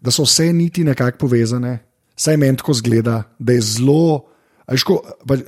da 0.00 0.14
so 0.14 0.26
vse 0.26 0.50
niti 0.52 0.84
nekako 0.84 1.26
povezane, 1.26 1.78
saj 2.18 2.36
meni 2.40 2.58
tako 2.58 2.74
zgleda, 2.74 3.22
da 3.38 3.56
je 3.56 3.62
zelo. 3.62 4.28
a 4.66 4.74
veš, 4.74 4.84
ko, 4.84 5.00
pač, 5.28 5.46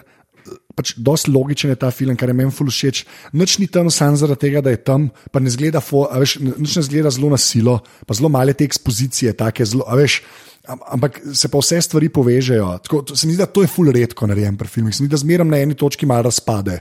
pač 0.76 0.94
dosti 0.96 1.32
logičen 1.32 1.74
je 1.74 1.78
ta 1.80 1.90
film, 1.92 2.16
kar 2.16 2.30
je 2.30 2.36
meni 2.36 2.54
ful 2.54 2.70
všeč. 2.70 3.04
Noč 3.36 3.58
ni 3.60 3.68
tam 3.68 3.90
samo 3.92 4.16
zaradi 4.16 4.46
tega, 4.46 4.62
da 4.64 4.72
je 4.72 4.80
tam, 4.80 5.10
pa 5.32 5.42
ne 5.42 5.52
zgleda, 5.52 5.82
fo, 5.84 6.06
veš, 6.08 6.38
nič 6.40 6.78
ne 6.78 6.84
zgleda 6.86 7.12
zelo 7.12 7.32
na 7.32 7.40
silo, 7.40 7.80
pa 8.06 8.16
zelo 8.16 8.32
male 8.32 8.54
te 8.56 8.64
ekspozicije, 8.64 9.36
take 9.36 9.66
zelo, 9.66 9.84
veš. 9.96 10.22
Am- 10.70 10.84
Ampak 10.96 11.20
se 11.34 11.48
pa 11.50 11.58
vse 11.58 11.80
stvari 11.82 12.08
povežejo. 12.08 12.68
Tako, 12.86 13.02
to, 13.02 13.16
se 13.16 13.26
mi 13.26 13.34
zdi, 13.34 13.42
da 13.42 13.50
to 13.50 13.64
je 13.64 13.70
ful 13.70 13.90
redko 13.92 14.26
narejen 14.30 14.56
pri 14.56 14.68
filmih. 14.68 14.94
Se 14.94 15.02
mi 15.02 15.08
zdi, 15.08 15.14
da 15.14 15.20
zmeraj 15.20 15.48
na 15.48 15.60
eni 15.64 15.74
točki 15.78 16.06
malo 16.06 16.28
razpade. 16.28 16.80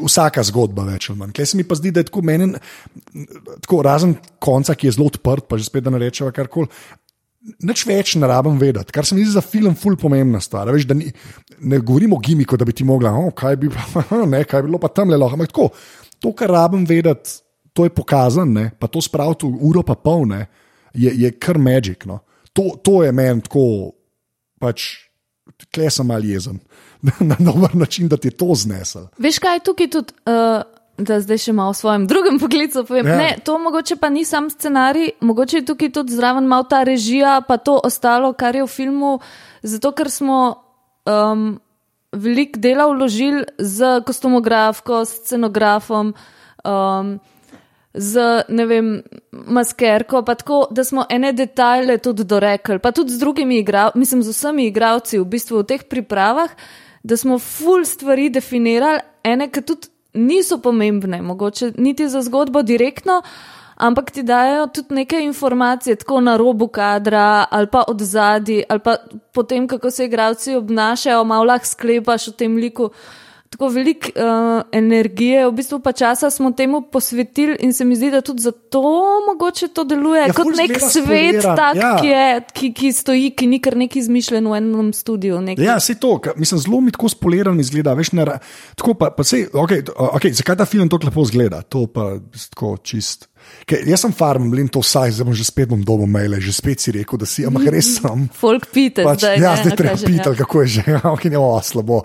Vsaka 0.00 0.44
zgodba 0.48 0.86
več 0.88 1.10
ali 1.10 1.20
manj. 1.20 1.34
Kaj 1.36 1.52
se 1.52 1.58
mi 1.60 1.64
pa 1.68 1.78
zdi, 1.78 1.92
da 1.92 2.00
je 2.02 2.08
tako 2.10 2.22
meni, 2.26 2.52
tako 3.60 3.82
razen 3.86 4.16
konca, 4.42 4.74
ki 4.74 4.88
je 4.88 4.96
zelo 4.98 5.10
odprt, 5.12 5.48
pa 5.48 5.60
že 5.60 5.68
spet 5.68 5.84
da 5.86 5.92
ne 5.94 6.00
rečeva 6.02 6.32
karkoli. 6.34 6.70
Nič 7.62 7.84
več 7.86 8.16
ne 8.18 8.26
rabim 8.26 8.56
vedeti, 8.58 8.90
kar 8.90 9.06
se 9.06 9.14
mi 9.14 9.22
zdi 9.22 9.36
za 9.36 9.42
film 9.44 9.76
ful 9.78 9.94
pomembna 10.00 10.40
stvar. 10.42 10.66
Veš, 10.74 10.88
ni, 10.98 11.12
ne 11.62 11.78
govorimo 11.78 12.18
o 12.18 12.22
gimiku, 12.24 12.58
da 12.58 12.66
bi 12.66 12.74
ti 12.74 12.84
mogla, 12.84 13.12
oh, 13.14 13.30
kaj, 13.36 13.58
bi, 13.62 13.70
ne, 14.34 14.42
kaj 14.42 14.64
bi 14.64 14.72
bilo 14.72 14.80
pa 14.82 14.90
tam 14.90 15.12
le 15.14 15.20
lahko. 15.20 15.38
Ampak 15.38 15.52
tako, 15.52 15.68
to, 16.18 16.32
kar 16.34 16.50
rabim 16.50 16.82
vedeti, 16.88 17.38
to 17.76 17.86
je 17.86 17.92
pokazano, 17.94 18.70
pa 18.80 18.88
to 18.90 18.98
spraviti 19.04 19.46
v 19.46 19.60
uro 19.68 19.84
pa 19.86 19.94
pol, 19.94 20.24
ne, 20.26 20.46
je, 20.96 21.12
je 21.22 21.30
kar 21.38 21.60
magic. 21.60 22.02
No. 22.08 22.24
To, 22.56 22.72
to 22.82 23.02
je 23.04 23.12
meni 23.12 23.44
tako, 23.44 23.66
pač, 24.62 24.86
kle 25.74 25.90
sem 25.92 26.08
mal 26.08 26.24
jezen. 26.24 26.60
Na 27.30 27.36
dober 27.38 27.76
način, 27.76 28.08
da 28.08 28.16
ti 28.16 28.32
je 28.32 28.36
to 28.40 28.54
znesel. 28.56 29.10
Veš, 29.20 29.38
kaj 29.42 29.60
je 29.60 29.64
tukaj 29.68 29.90
tudi, 29.92 30.16
uh, 30.26 30.64
da 30.98 31.18
zdaj 31.20 31.38
še 31.44 31.52
malo 31.56 31.74
o 31.74 31.76
svojem 31.76 32.06
drugem 32.10 32.40
poklicu 32.40 32.84
povem. 32.88 33.10
Ja. 33.12 33.18
Ne, 33.20 33.28
to 33.44 33.58
mogoče 33.60 33.98
pa 34.00 34.10
ni 34.10 34.24
sam 34.24 34.48
scenarij, 34.50 35.12
mogoče 35.20 35.60
je 35.60 35.66
tukaj 35.68 35.92
tudi 35.92 36.16
zraven 36.16 36.48
malo 36.48 36.64
ta 36.70 36.82
režija, 36.88 37.40
pa 37.48 37.60
to 37.60 37.76
ostalo, 37.84 38.32
kar 38.32 38.56
je 38.56 38.64
v 38.64 38.72
filmu, 38.72 39.12
zato 39.62 39.92
ker 39.92 40.10
smo 40.10 40.40
um, 41.04 41.46
veliko 42.16 42.60
dela 42.60 42.88
vložili 42.88 43.44
z 43.58 44.00
kostumografko, 44.06 45.04
scenografom. 45.04 46.14
Um, 46.64 47.18
Z 47.96 48.44
ne 48.48 48.66
vem, 48.68 48.88
maskerko, 49.32 50.20
pa 50.22 50.34
tako, 50.36 50.66
da 50.70 50.84
smo 50.84 51.06
ene 51.08 51.32
detajle 51.32 51.98
tudi 51.98 52.24
dorekli, 52.28 52.78
pa 52.78 52.92
tudi 52.92 53.12
z 53.12 53.18
drugimi 53.18 53.58
igralci, 53.58 53.98
mislim, 53.98 54.22
z 54.22 54.34
vsemi 54.34 54.66
igralci 54.68 55.18
v 55.18 55.24
bistvu 55.24 55.62
v 55.62 55.68
teh 55.70 55.84
pripravah, 55.88 56.52
da 57.02 57.16
smo 57.16 57.38
full 57.38 57.86
stvari 57.88 58.28
definirali, 58.30 59.00
ene, 59.24 59.48
ki 59.48 59.62
tudi 59.64 59.88
niso 60.16 60.58
pomembne, 60.58 61.22
mogoče 61.22 61.72
niti 61.78 62.08
za 62.08 62.22
zgodbo 62.22 62.62
direktno, 62.62 63.22
ampak 63.76 64.10
ti 64.10 64.22
dajo 64.22 64.66
tudi 64.66 64.94
neke 64.94 65.20
informacije, 65.24 65.96
tako 65.96 66.20
na 66.20 66.36
robu 66.36 66.68
kadra 66.68 67.46
ali 67.50 67.66
pa 67.66 67.84
od 67.88 68.00
zadaj, 68.00 68.62
ali 68.68 68.80
pa 68.80 68.96
potem, 69.32 69.68
kako 69.68 69.90
se 69.90 70.04
igralci 70.04 70.54
obnašajo, 70.54 71.24
malo 71.24 71.44
lahko 71.44 71.66
sklepaš 71.66 72.28
o 72.28 72.32
tem 72.32 72.56
liku. 72.56 72.90
Tako 73.56 73.70
veliko 73.72 74.12
uh, 74.12 74.62
energije, 74.72 75.46
v 75.48 75.52
bistvu 75.56 75.78
pa 75.80 75.94
časa 75.96 76.28
smo 76.30 76.50
temu 76.52 76.82
posvetili, 76.92 77.56
in 77.64 77.72
se 77.72 77.84
mi 77.88 77.96
zdi, 77.96 78.10
da 78.12 78.20
tudi 78.20 78.44
zato 78.44 78.82
mogoče 79.26 79.68
to 79.72 79.84
deluje 79.84 80.26
Ja, 80.26 80.26
ja, 80.26 80.34
kot 80.36 80.50
nek 80.56 80.74
svet, 80.80 81.40
tak, 81.42 81.76
ja. 81.76 81.82
ja. 81.82 81.92
ki, 82.00 82.08
je, 82.08 82.26
ki, 82.52 82.70
ki 82.76 82.90
stoji, 82.92 83.30
ki 83.36 83.48
ni 83.50 83.60
kar 83.62 83.76
neki 83.78 84.00
izmišljen 84.00 84.48
v 84.48 84.58
enem 84.58 84.90
studiu. 84.96 85.40
Neki. 85.44 85.62
Ja, 85.62 85.78
se 85.80 85.96
to, 86.00 86.16
mislim, 86.36 86.60
zelo 86.60 86.80
mi 86.80 86.92
tako 86.94 87.10
spoliran 87.12 87.60
izgleda. 87.60 87.94
Veš, 87.96 88.12
ne, 88.16 88.26
tako 88.76 88.96
pa, 88.98 89.10
pa 89.14 89.24
sej, 89.26 89.48
okay, 89.52 89.84
okay, 89.86 90.34
zakaj 90.36 90.60
ta 90.62 90.68
film 90.68 90.90
tako 90.92 91.10
lepo 91.10 91.24
izgleda? 91.26 91.62
To 91.72 91.86
pa 91.90 92.16
je 92.16 92.46
tako 92.52 92.76
čist. 92.84 93.28
Ker 93.66 93.82
jaz 93.86 94.02
sem 94.02 94.14
farm, 94.14 94.48
blin 94.50 94.68
to 94.72 94.80
vsaj, 94.82 95.12
zdaj 95.16 95.26
bom 95.28 95.34
že 95.36 95.46
spet 95.46 95.70
bom 95.70 95.82
dobil 95.86 96.08
maile, 96.10 96.40
že 96.42 96.54
spet 96.54 96.82
si 96.82 96.94
rekel, 96.94 97.18
da 97.20 97.28
si, 97.28 97.44
ampak 97.46 97.68
res 97.74 97.92
sem. 97.98 98.26
Folk 98.34 98.68
pite, 98.74 99.04
Pač, 99.06 99.22
zdaj, 99.22 99.36
ja, 99.38 99.54
ne, 99.54 99.62
zdaj 99.62 99.76
treba 99.78 99.94
kaže, 99.94 100.08
pitati, 100.10 100.38
kako 100.42 100.62
je 100.62 100.68
že, 100.78 100.82
ok, 101.14 101.24
ne, 101.30 101.38
o, 101.38 101.50
slabo. 101.62 102.00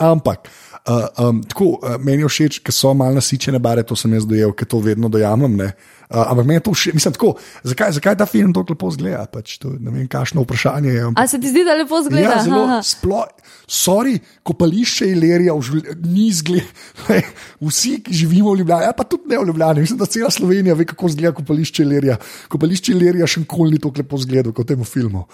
Ampak, 0.00 0.48
Uh, 0.86 1.28
um, 1.28 1.42
tako, 1.42 1.64
uh, 1.82 1.96
meni 1.98 2.22
je 2.22 2.28
všeč, 2.30 2.60
ker 2.62 2.70
so 2.70 2.92
malo 2.94 3.18
nasičene 3.18 3.58
bare, 3.58 3.82
to 3.82 3.96
sem 3.98 4.12
jaz 4.14 4.26
dojel, 4.28 4.52
ker 4.54 4.68
to 4.70 4.78
vedno 4.78 5.10
dojamem. 5.10 5.56
Uh, 5.58 6.20
ampak 6.22 6.46
meni 6.46 6.60
je 6.60 6.64
to 6.68 6.74
všeč, 6.76 6.94
mislim, 6.94 7.16
tako, 7.16 7.32
zakaj, 7.66 7.96
zakaj 7.98 8.14
ta 8.20 8.26
film 8.30 8.52
tako 8.54 8.76
lepo 8.76 8.90
zgleda? 8.94 9.24
Pač 9.26 9.56
to, 9.58 9.72
ne 9.82 9.90
vem, 9.90 10.06
kakšno 10.06 10.44
vprašanje 10.46 10.94
je. 10.94 11.10
A 11.18 11.26
se 11.26 11.42
ti 11.42 11.50
zdi, 11.50 11.66
da 11.66 11.74
lepo 11.74 11.98
zgleda? 12.06 12.36
Ja, 12.36 12.38
zelo 12.46 12.78
sploh. 12.86 13.26
Sorry, 13.66 14.14
kopališče 14.46 15.10
Ilerija 15.10 15.58
ni 16.06 16.30
zgleda. 16.30 17.18
Vsi, 17.66 17.96
ki 18.06 18.14
živimo 18.14 18.54
v 18.54 18.62
Ljubljani, 18.62 18.86
ja, 18.86 18.94
pa 18.94 19.10
tudi 19.10 19.34
ne 19.34 19.42
v 19.42 19.50
Ljubljani, 19.50 19.82
mislim, 19.82 19.98
da 19.98 20.06
cela 20.06 20.30
Slovenija 20.30 20.78
ve, 20.78 20.86
kako 20.86 21.10
zgleda 21.18 21.34
kopališče 21.42 21.82
Ilerija. 21.82 22.20
Kopališče 22.54 22.94
Ilerija 22.94 23.26
še 23.26 23.42
nikoli 23.42 23.74
ni 23.74 23.82
tako 23.82 24.06
lepo 24.06 24.22
zgledalo 24.22 24.54
kot 24.54 24.70
v 24.70 24.76
tem 24.76 24.86
filmu 24.86 25.26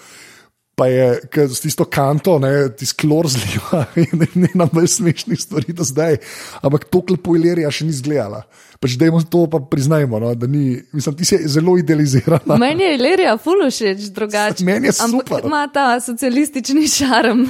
pa 0.75 0.87
je 0.87 1.21
z 1.47 1.59
tisto 1.61 1.85
kanto, 1.85 2.39
ti 2.77 2.85
sklor 2.85 3.27
zliva 3.29 3.85
in 3.95 4.25
ne 4.33 4.49
na 4.57 4.65
več 4.73 4.97
smešnih 4.97 5.39
stvari 5.39 5.73
do 5.73 5.85
zdaj. 5.85 6.17
Ampak 6.65 6.87
to 6.89 7.03
klepo 7.05 7.35
Ilerija 7.37 7.69
še 7.71 7.85
ni 7.85 7.93
zgledala. 7.93 8.41
Pač 8.81 8.97
dajmo 8.99 9.21
to 9.31 9.45
pa 9.47 9.61
priznajmo, 9.63 10.19
no, 10.19 10.33
da 10.35 10.47
ni, 10.49 10.75
mislim, 10.91 11.15
ti 11.15 11.27
si 11.29 11.37
zelo 11.47 11.77
idealizirana. 11.79 12.57
Meni 12.59 12.83
je 12.83 12.97
Ilerija 12.97 13.37
fulu 13.39 13.69
všeč 13.69 14.09
drugače. 14.17 14.65
Meni 14.67 14.89
je 14.89 14.97
super. 14.97 15.37
Ampak 15.37 15.47
ima 15.47 15.61
ta 15.71 15.85
socialistični 16.03 16.89
šarm. 16.91 17.45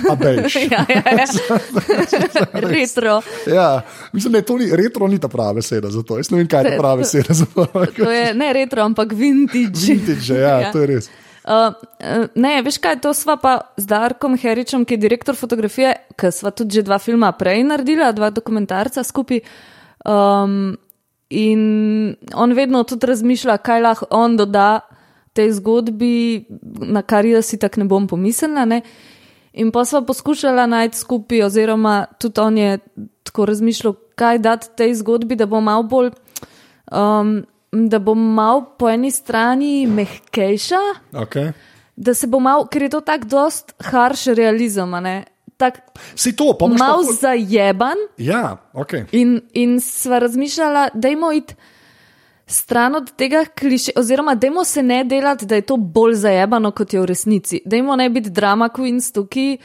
ja, 0.73 0.83
ja, 0.89 1.01
ja. 1.15 1.25
retro. 2.67 3.21
Ja, 3.49 3.81
mislim, 4.13 4.35
da 4.35 4.43
je 4.43 4.49
to 4.51 4.59
ni, 4.59 4.69
retro 4.77 5.07
ni 5.07 5.17
ta 5.17 5.31
prava 5.31 5.57
beseda 5.63 5.89
za 5.89 6.03
to. 6.03 6.19
Jaz 6.19 6.29
ne 6.29 6.43
vem, 6.43 6.47
kaj 6.51 6.67
je 6.67 6.75
ta 6.75 6.83
prava 6.83 7.01
beseda 7.01 7.33
za 7.33 7.49
to. 7.55 7.65
to 7.97 8.11
je 8.11 8.33
ne 8.37 8.53
retro, 8.53 8.83
ampak 8.83 9.15
vintage. 9.17 9.87
Vintage, 9.87 10.33
ja, 10.35 10.59
ja. 10.67 10.71
to 10.75 10.83
je 10.83 10.91
res. 10.91 11.09
Uh, 11.43 11.73
ne, 12.39 12.53
veš 12.63 12.77
kaj, 12.79 13.01
to 13.03 13.11
sva 13.11 13.35
pa 13.35 13.57
z 13.75 13.89
Darkom 13.89 14.37
Heričem, 14.39 14.85
ki 14.87 14.95
je 14.95 15.03
direktor 15.03 15.35
fotografije, 15.35 15.91
ki 16.15 16.31
sva 16.31 16.53
tudi 16.55 16.79
že 16.79 16.85
dva 16.87 17.01
filma 17.03 17.33
prej 17.35 17.65
naredila, 17.67 18.13
dva 18.15 18.31
dokumentarca 18.31 19.03
skupaj. 19.03 19.43
Um, 20.07 20.77
in 21.29 21.61
on 22.35 22.53
vedno 22.55 22.83
tudi 22.87 23.09
razmišlja, 23.11 23.57
kaj 23.59 23.83
lahko 23.83 24.07
on 24.11 24.37
doda 24.37 24.85
tej 25.33 25.51
zgodbi, 25.59 26.45
na 26.79 27.01
kar 27.01 27.25
jaz 27.25 27.51
si 27.51 27.59
tako 27.59 27.83
ne 27.83 27.89
bom 27.91 28.07
pomislila. 28.07 28.65
Ne? 28.69 28.81
In 29.53 29.71
pa 29.73 29.83
sva 29.85 30.03
poskušala 30.05 30.65
najti 30.69 30.97
skupaj, 30.97 31.43
oziroma 31.43 32.05
tudi 32.21 32.39
on 32.41 32.57
je 32.57 32.77
tako 33.23 33.45
razmišljal, 33.45 33.95
kaj 34.15 34.39
dati 34.39 34.67
tej 34.77 34.95
zgodbi, 35.01 35.35
da 35.35 35.45
bo 35.45 35.61
malo 35.61 35.83
bolj. 35.83 36.13
Um, 36.91 37.43
da 37.73 37.99
bom 37.99 38.19
mal 38.33 38.65
po 38.77 38.89
eni 38.89 39.11
strani 39.11 39.87
mehkejša, 39.89 40.81
okay. 41.25 41.51
da 41.95 42.13
se 42.13 42.27
bo 42.27 42.39
mal, 42.39 42.67
ker 42.69 42.85
je 42.85 42.89
to 42.93 43.01
tako 43.01 43.29
dost 43.29 43.73
harš 43.89 44.25
realizem. 44.37 44.93
Si 46.15 46.35
to, 46.35 46.53
pa 46.59 46.67
malo 46.67 47.03
ful... 47.03 47.13
zajeban. 47.15 47.97
Ja, 48.17 48.57
okay. 48.73 49.05
In, 49.11 49.41
in 49.53 49.79
sva 49.81 50.19
razmišljala, 50.19 50.89
da 50.93 51.07
je 51.07 51.15
moj 51.15 51.41
stran 52.47 52.95
od 52.95 53.11
tega 53.15 53.45
kliše, 53.59 53.91
oziroma 53.95 54.35
da 54.35 54.47
je 54.47 54.65
se 54.65 54.83
ne 54.83 55.03
delati, 55.03 55.45
da 55.45 55.55
je 55.55 55.61
to 55.61 55.77
bolj 55.77 56.13
zajebano, 56.13 56.71
kot 56.71 56.93
je 56.93 57.01
v 57.01 57.05
resnici. 57.05 57.61
Da 57.65 57.75
je 57.75 57.83
ne 57.83 58.09
biti 58.09 58.29
drama 58.29 58.69
queens 58.69 59.13
tukaj. 59.13 59.57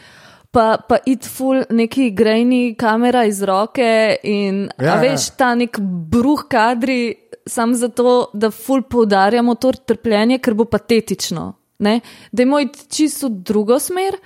Pa, 0.50 0.78
pa 0.88 0.96
it 1.04 1.26
full 1.28 1.62
neki 1.70 2.10
grejni 2.10 2.74
kamera 2.78 3.24
iz 3.24 3.42
roke 3.42 4.16
in 4.22 4.70
ja, 4.80 4.94
veš, 4.96 5.26
ja. 5.28 5.34
ta 5.36 5.54
nek 5.54 5.76
bruh 5.80 6.46
kadri, 6.48 7.27
samo 7.48 7.74
zato, 7.74 8.30
da 8.32 8.50
ful 8.50 8.82
poudarjamo 8.82 9.54
to 9.54 9.72
trpljenje, 9.72 10.38
ker 10.38 10.54
bo 10.54 10.64
patetično. 10.64 11.52
Ne? 11.78 12.00
Da 12.32 12.42
je 12.42 12.46
moj 12.46 12.68
čisto 12.88 13.28
drugo 13.28 13.78
smer. 13.78 14.16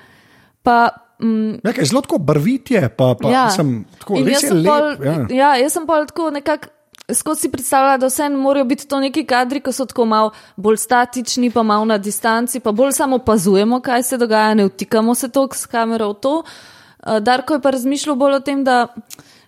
Pa, 0.63 0.89
mm, 1.23 1.59
Nekaj 1.65 1.85
zelo 1.85 2.01
tako 2.01 2.19
barvitje, 2.19 2.89
pa, 2.97 3.15
pa 3.23 3.31
ja. 3.31 3.49
sem 3.51 3.85
tako 3.99 4.23
res 4.27 4.47
lep. 4.51 4.67
Pol, 4.67 5.07
ja. 5.07 5.17
ja, 5.31 5.51
jaz 5.63 5.79
sem 5.79 5.87
pa 5.87 6.05
tako 6.07 6.31
nekako. 6.31 6.73
Skozi 7.13 7.41
si 7.41 7.49
predstavljala, 7.51 7.99
da 7.99 8.07
vse 8.07 8.29
morajo 8.31 8.65
biti 8.65 8.87
to 8.89 9.01
neki 9.03 9.25
kadri, 9.27 9.61
ki 9.61 9.73
so 9.75 9.85
tako 9.91 10.05
malo 10.09 10.31
bolj 10.57 10.79
statični, 10.81 11.51
pa 11.51 11.65
malo 11.67 11.85
na 11.85 11.97
distanci, 11.99 12.61
pa 12.61 12.73
bolj 12.73 12.93
samo 12.97 13.19
opazujemo, 13.19 13.81
kaj 13.83 14.03
se 14.07 14.19
dogaja, 14.19 14.55
ne 14.55 14.69
vtikamo 14.69 15.15
se 15.15 15.29
toliko 15.29 15.57
s 15.57 15.67
kamero 15.67 16.13
v 16.13 16.15
to. 16.15 16.37
Uh, 16.39 17.19
Darko 17.21 17.59
je 17.59 17.61
pa 17.61 17.71
razmišljal 17.75 18.17
bolj 18.17 18.39
o 18.39 18.41
tem, 18.41 18.63
da 18.65 18.87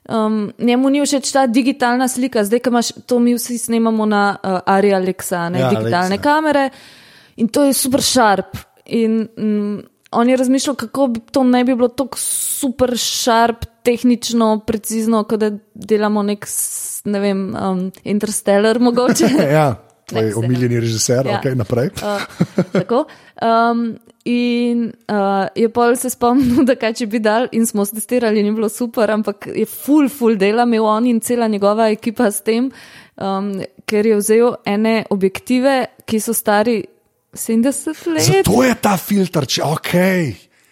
um, 0.08 0.52
njemu 0.58 0.90
ni 0.90 1.00
všeč 1.00 1.32
ta 1.32 1.46
digitalna 1.46 2.08
slika, 2.08 2.44
zdaj, 2.44 2.60
ki 2.60 2.70
imaš 2.70 2.92
to, 3.06 3.18
mi 3.18 3.34
vsi 3.34 3.58
snemamo 3.58 4.06
na 4.06 4.36
uh, 4.36 4.58
Ari 4.66 4.94
Alexa, 4.94 5.48
ne 5.48 5.60
Ja, 5.60 5.70
digitalne 5.70 6.16
Alexa. 6.16 6.22
kamere 6.22 6.70
in 7.36 7.48
to 7.48 7.64
je 7.64 7.72
super 7.72 8.02
šarp. 8.02 8.56
In 8.86 9.28
mm, 9.38 9.78
on 10.12 10.28
je 10.28 10.36
razmišljal, 10.36 10.76
kako 10.76 11.06
bi 11.06 11.20
to 11.32 11.42
ne 11.44 11.64
bi 11.64 11.74
bilo 11.74 11.88
tako 11.88 12.18
super 12.18 12.92
šarp, 12.96 13.64
tehnično, 13.84 14.60
precizno, 14.66 15.24
kot 15.24 15.40
da 15.40 15.50
delamo 15.74 16.22
nek, 16.22 16.46
ne 17.04 17.20
vem, 17.20 17.56
um, 17.56 17.92
interstellar 18.04 18.78
mogoče. 18.80 19.28
ja, 19.58 19.74
tvoj 20.06 20.32
omiljeni 20.36 20.80
režiser, 20.80 21.26
Ja. 21.26 21.40
okay, 21.42 21.54
naprej. 21.54 21.90
Uh, 21.96 22.22
tako. 22.72 23.04
Um, 23.42 23.96
in 24.24 24.92
uh, 25.08 25.46
je 25.54 25.68
pol 25.68 25.96
se 25.96 26.10
spomnil, 26.10 26.64
da 26.68 26.76
kaj 26.80 26.94
če 27.00 27.08
bi 27.12 27.20
dal, 27.20 27.48
in 27.52 27.66
smo 27.68 27.84
se 27.84 27.98
testirali, 27.98 28.42
ni 28.42 28.52
bilo 28.54 28.70
super, 28.72 29.10
ampak 29.12 29.50
je 29.52 29.66
full, 29.68 30.08
full 30.08 30.38
dela 30.40 30.64
imel 30.64 30.88
on 30.88 31.06
in 31.06 31.20
cela 31.20 31.48
njegova 31.48 31.90
ekipa 31.92 32.30
s 32.32 32.40
tem, 32.46 32.70
um, 33.20 33.52
ker 33.84 34.06
je 34.06 34.16
vzel 34.22 34.56
ene 34.66 35.02
objektive, 35.10 35.76
ki 36.08 36.20
so 36.20 36.32
stari 36.36 36.80
70 37.34 38.06
let. 38.14 38.22
Zato 38.30 38.62
je 38.62 38.74
ta 38.80 38.96
filter, 38.96 39.46
če 39.46 39.62
ok. 39.66 39.92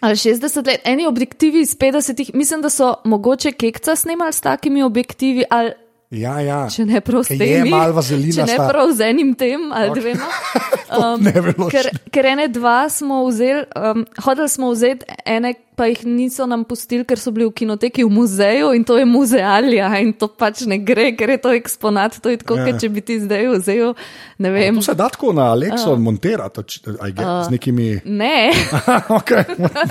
Ali 0.03 0.19
60 0.19 0.67
let, 0.67 0.81
eni 0.89 1.05
objektivi 1.07 1.61
iz 1.63 1.77
50, 1.79 2.33
mislim, 2.33 2.61
da 2.61 2.69
so 2.69 2.95
mogoče 3.05 3.53
kekca 3.55 3.95
snemali 3.95 4.33
s 4.33 4.41
takimi 4.41 4.83
objektivi, 4.83 5.45
ali 5.49 5.71
Ja, 6.13 6.37
ja. 6.39 6.59
če 6.69 6.85
ne 6.85 7.01
prav 7.01 7.23
s 7.25 7.31
Ke 7.31 7.37
temi. 7.37 7.49
Je 7.49 7.65
malo 7.65 7.93
vazelina. 7.93 8.35
Če 8.35 8.45
ne 8.45 8.55
sta- 8.55 8.67
prav 8.69 8.91
z 8.93 9.07
enim 9.07 9.33
tem 9.33 9.71
ali 9.71 9.89
Ok. 9.89 9.97
dvema. 9.97 10.27
ne 11.25 11.33
bi 11.33 11.51
bilo 11.51 11.69
ker, 11.69 11.89
ker 12.11 12.25
ene 12.27 12.47
dva 12.47 12.85
smo 12.89 13.23
vzeli, 13.25 13.63
um, 13.73 14.05
hodili 14.21 14.49
smo 14.49 14.69
vzeti, 14.71 15.05
ene 15.25 15.53
pa 15.75 15.87
jih 15.89 16.05
niso 16.05 16.45
nam 16.49 16.63
pustili, 16.67 17.05
ker 17.07 17.19
so 17.19 17.31
bili 17.33 17.47
v 17.49 17.53
kinoteki 17.63 18.05
v 18.05 18.11
muzeju 18.13 18.71
in 18.77 18.85
to 18.87 18.97
je 18.97 19.05
muzealija 19.05 19.89
in 20.01 20.13
to 20.13 20.27
pač 20.27 20.65
ne 20.69 20.77
gre, 20.77 21.11
ker 21.17 21.33
je 21.35 21.39
to 21.43 21.53
eksponat. 21.57 22.19
To 22.23 22.29
je 22.29 22.41
tako, 22.41 22.59
Ja. 22.63 22.67
ja. 22.67 22.77
če 22.79 22.89
bi 22.93 23.01
ti 23.01 23.17
zdaj 23.19 23.47
vzel, 23.57 23.93
ne 24.37 24.51
vem. 24.53 24.77
To 24.79 24.85
se 24.85 24.95
da 24.95 25.09
tako 25.09 25.33
na 25.33 25.49
Alexo 25.51 25.93
uh. 25.93 25.99
monterati, 25.99 26.79
I 27.07 27.11
get, 27.11 27.25
uh. 27.25 27.43
z 27.47 27.49
nekimi. 27.51 27.89
Ne. 28.05 28.51
okay. 29.19 29.43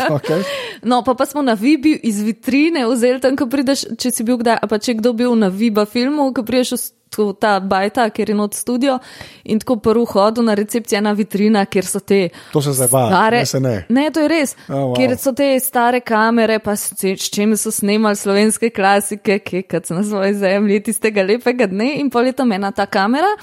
okay. 0.08 0.42
No, 0.82 1.02
pa, 1.02 1.14
pa 1.14 1.26
smo 1.26 1.42
na 1.42 1.54
Vibi 1.58 1.98
iz 2.02 2.22
vitrine 2.22 2.86
vzeli 2.86 3.20
tam, 3.20 3.36
ko 3.36 3.46
prideš, 3.50 3.86
če 3.98 4.10
si 4.14 4.24
bil 4.26 4.40
kdaj, 4.40 4.62
pa 4.68 4.78
če 4.78 4.98
kdo 5.00 5.12
bil 5.16 5.36
na 5.38 5.50
Viba 5.52 5.84
filmu, 5.86 6.30
ko 6.34 6.46
prideš 6.46 6.76
v 6.76 7.01
v 7.18 7.34
ta 7.40 7.60
bajta, 7.60 8.08
kjer 8.10 8.30
je 8.30 8.34
not 8.34 8.54
studio 8.54 8.98
in 9.44 9.58
tako 9.58 9.76
prvo 9.76 10.04
hodu 10.04 10.42
na 10.42 10.54
recepcijo 10.54 10.98
ena 10.98 11.12
vitrina, 11.12 11.64
kjer 11.66 11.86
so 11.86 12.00
te. 12.00 12.28
To 12.52 12.62
se 12.62 12.72
zdaj 12.72 12.88
ba, 12.92 13.06
Stare, 13.08 13.38
ne 13.38 13.46
se 13.46 13.60
ne. 13.60 13.74
ne, 13.88 14.10
to 14.10 14.20
je 14.20 14.28
res. 14.28 14.56
Oh, 14.68 14.74
wow. 14.74 14.96
Kjer 14.96 15.16
so 15.18 15.32
te 15.32 15.50
stare 15.60 16.00
kamere, 16.00 16.58
pa 16.58 16.76
s, 16.76 16.92
s 16.98 17.30
čim 17.30 17.56
so 17.56 17.70
snemali 17.70 18.16
slovenske 18.16 18.70
klasike, 18.70 19.38
kekec 19.38 19.90
na 19.90 20.04
svoji 20.04 20.34
zemlji, 20.34 20.82
tistega 20.88 21.22
lepega 21.22 21.66
dne 21.66 21.94
in 22.00 22.10
pol 22.10 22.26
je 22.30 22.32
tam 22.32 22.52
ena 22.52 22.72
ta 22.72 22.86
kamera. 22.86 23.36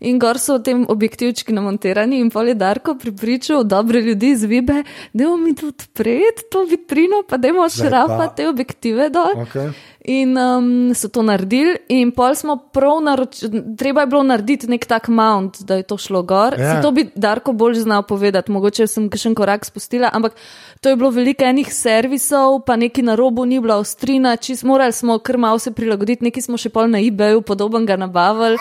In 0.00 0.16
gor 0.18 0.38
so 0.40 0.56
v 0.56 0.64
tem 0.64 0.84
objektivčki 0.88 1.52
namontirani, 1.52 2.22
in 2.24 2.30
pol 2.32 2.48
je 2.48 2.54
Darko 2.56 2.94
pripričal 2.96 3.66
dobre 3.68 4.00
ljudi 4.00 4.30
iz 4.32 4.44
Vibe, 4.48 4.82
da 5.12 5.24
bomo 5.24 5.36
mi 5.36 5.54
tudi 5.54 5.76
odpreti 5.76 6.48
to 6.50 6.64
vitrino, 6.64 7.22
pa 7.28 7.36
da 7.36 7.52
bomo 7.52 7.68
šrapa 7.68 8.30
te 8.36 8.48
objektive 8.48 9.10
dol. 9.12 9.44
Okay. 9.44 9.72
In 10.04 10.36
um, 10.38 10.94
so 10.94 11.08
to 11.12 11.20
naredili, 11.22 11.76
in 11.92 12.08
pol 12.16 12.32
smo 12.34 12.56
prav 12.72 13.02
naročili, 13.04 13.60
treba 13.76 14.00
je 14.00 14.06
bilo 14.06 14.22
narediti 14.22 14.70
nek 14.70 14.86
tak 14.88 15.08
mount, 15.12 15.60
da 15.68 15.76
je 15.76 15.82
to 15.82 15.98
šlo 16.00 16.22
gor. 16.22 16.56
Ja. 16.58 16.64
Ja. 16.64 16.82
To 16.82 16.90
bi 16.90 17.10
Darko 17.14 17.52
bolj 17.52 17.82
znal 17.84 18.02
povedati, 18.08 18.52
mogoče 18.52 18.86
sem 18.88 19.10
še 19.12 19.28
en 19.28 19.36
korak 19.36 19.68
spustila, 19.68 20.08
ampak 20.12 20.38
to 20.80 20.88
je 20.88 20.96
bilo 20.96 21.10
veliko 21.12 21.44
enih 21.44 21.68
servisov, 21.68 22.62
pa 22.64 22.78
neki 22.80 23.04
na 23.04 23.14
robu 23.14 23.44
ni 23.44 23.60
bila 23.60 23.76
ostrina, 23.76 24.38
čist 24.40 24.64
morali 24.64 24.96
smo 24.96 25.18
kar 25.18 25.36
malo 25.36 25.60
se 25.60 25.74
prilagoditi, 25.76 26.24
neki 26.24 26.40
smo 26.40 26.56
še 26.56 26.72
pol 26.72 26.88
na 26.88 27.04
eBayu 27.04 27.44
podobnega 27.44 28.00
nabavili. 28.00 28.56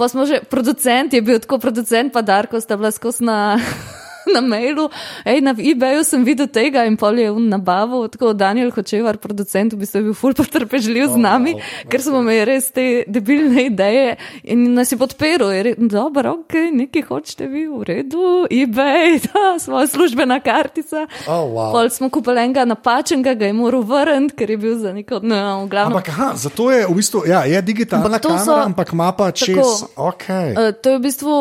Pa 0.00 0.08
smo 0.08 0.24
že, 0.24 0.40
producent 0.48 1.12
je 1.12 1.20
bil 1.20 1.42
tako, 1.44 1.58
producent 1.60 2.08
pa 2.12 2.24
Darko 2.24 2.56
sta 2.60 2.80
bila 2.80 2.88
skozi 2.88 3.28
na, 3.28 3.60
na 4.34 4.40
mailu. 4.40 4.88
Ej, 5.24 5.40
na 5.44 5.54
eBayu 5.54 6.04
sem 6.04 6.24
videl 6.24 6.48
tega 6.52 6.84
in 6.88 6.96
pol 7.00 7.18
je 7.18 7.30
v 7.32 7.40
nabavu, 7.40 8.02
tako 8.12 8.32
Daniel 8.36 8.70
Hočevar, 8.74 9.18
producent, 9.22 9.72
v 9.74 9.80
bistvu 9.82 10.00
je 10.00 10.06
bil 10.10 10.16
ful 10.16 10.34
potrpežljiv 10.36 11.14
z 11.14 11.20
nami, 11.20 11.54
wow, 11.56 11.88
ker 11.90 12.04
smo 12.04 12.22
imeli 12.24 12.44
res 12.48 12.70
te 12.74 13.04
debilne 13.08 13.66
ideje 13.70 14.16
in 14.44 14.74
nas 14.76 14.92
je 14.92 14.98
podperil. 15.00 15.50
Je 15.50 15.62
rekel, 15.70 15.88
dobro, 15.90 16.34
ok, 16.42 16.56
nekaj 16.76 17.06
hočete 17.08 17.48
vi, 17.50 17.66
v 17.70 17.82
redu, 17.86 18.26
eBay, 18.50 19.18
da, 19.26 19.56
svoja 19.62 19.88
službena 19.90 20.40
kartica. 20.44 21.06
Oh, 21.26 21.48
wow. 21.50 21.72
Pol 21.74 21.90
smo 21.92 22.10
kupili 22.12 22.44
enega 22.44 22.66
napačnega, 22.68 23.34
ga 23.34 23.50
je 23.50 23.56
moral 23.56 23.84
vrniti, 23.86 24.36
ker 24.36 24.50
je 24.50 24.58
bil 24.60 24.76
za 24.80 24.94
neko, 24.96 25.22
no, 25.22 25.64
v 25.64 25.72
glavnem. 25.72 25.96
Ampak, 25.96 26.12
aha, 26.12 26.30
zato 26.36 26.70
je 26.70 26.84
v 26.86 26.94
bistvu, 26.96 27.24
ja, 27.30 27.44
je 27.48 27.62
digitalna 27.62 28.06
Ampak 28.10 28.22
kamera, 28.26 28.44
so- 28.44 28.60
ampak 28.64 28.92
ima 28.92 29.10
pa 29.16 29.30
čez. 29.32 29.56
Tako. 29.56 30.10
Okay. 30.10 30.54
Uh, 30.54 30.72
to 30.76 30.96
je 30.96 30.98
v 30.98 31.02
bistvu 31.02 31.34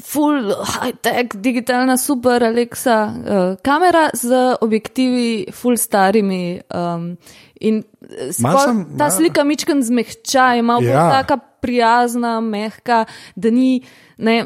full 0.00 0.54
high-tech, 0.54 1.34
digitalna 1.34 1.96
super 1.96 2.42
Alexa 2.42 3.04
uh, 3.06 3.56
kamera 3.62 4.10
z 4.14 4.30
objektivi 4.60 5.46
full 5.52 5.76
starimi. 5.76 6.60
Um, 6.68 7.16
In 7.60 7.78
eh, 8.02 8.32
se 8.32 8.42
Malo 8.42 8.58
pol 8.58 8.64
sem- 8.64 8.84
ta 8.98 9.04
malo- 9.04 9.10
slika 9.10 9.44
mičken 9.44 9.82
zmehča, 9.82 10.54
ima 10.54 10.78
Ja. 10.82 10.90
ja. 10.90 11.10
taka 11.12 11.36
prijazna, 11.36 12.40
mehka, 12.40 13.04
da 13.36 13.50
ni. 13.50 13.80
Ne, 14.18 14.44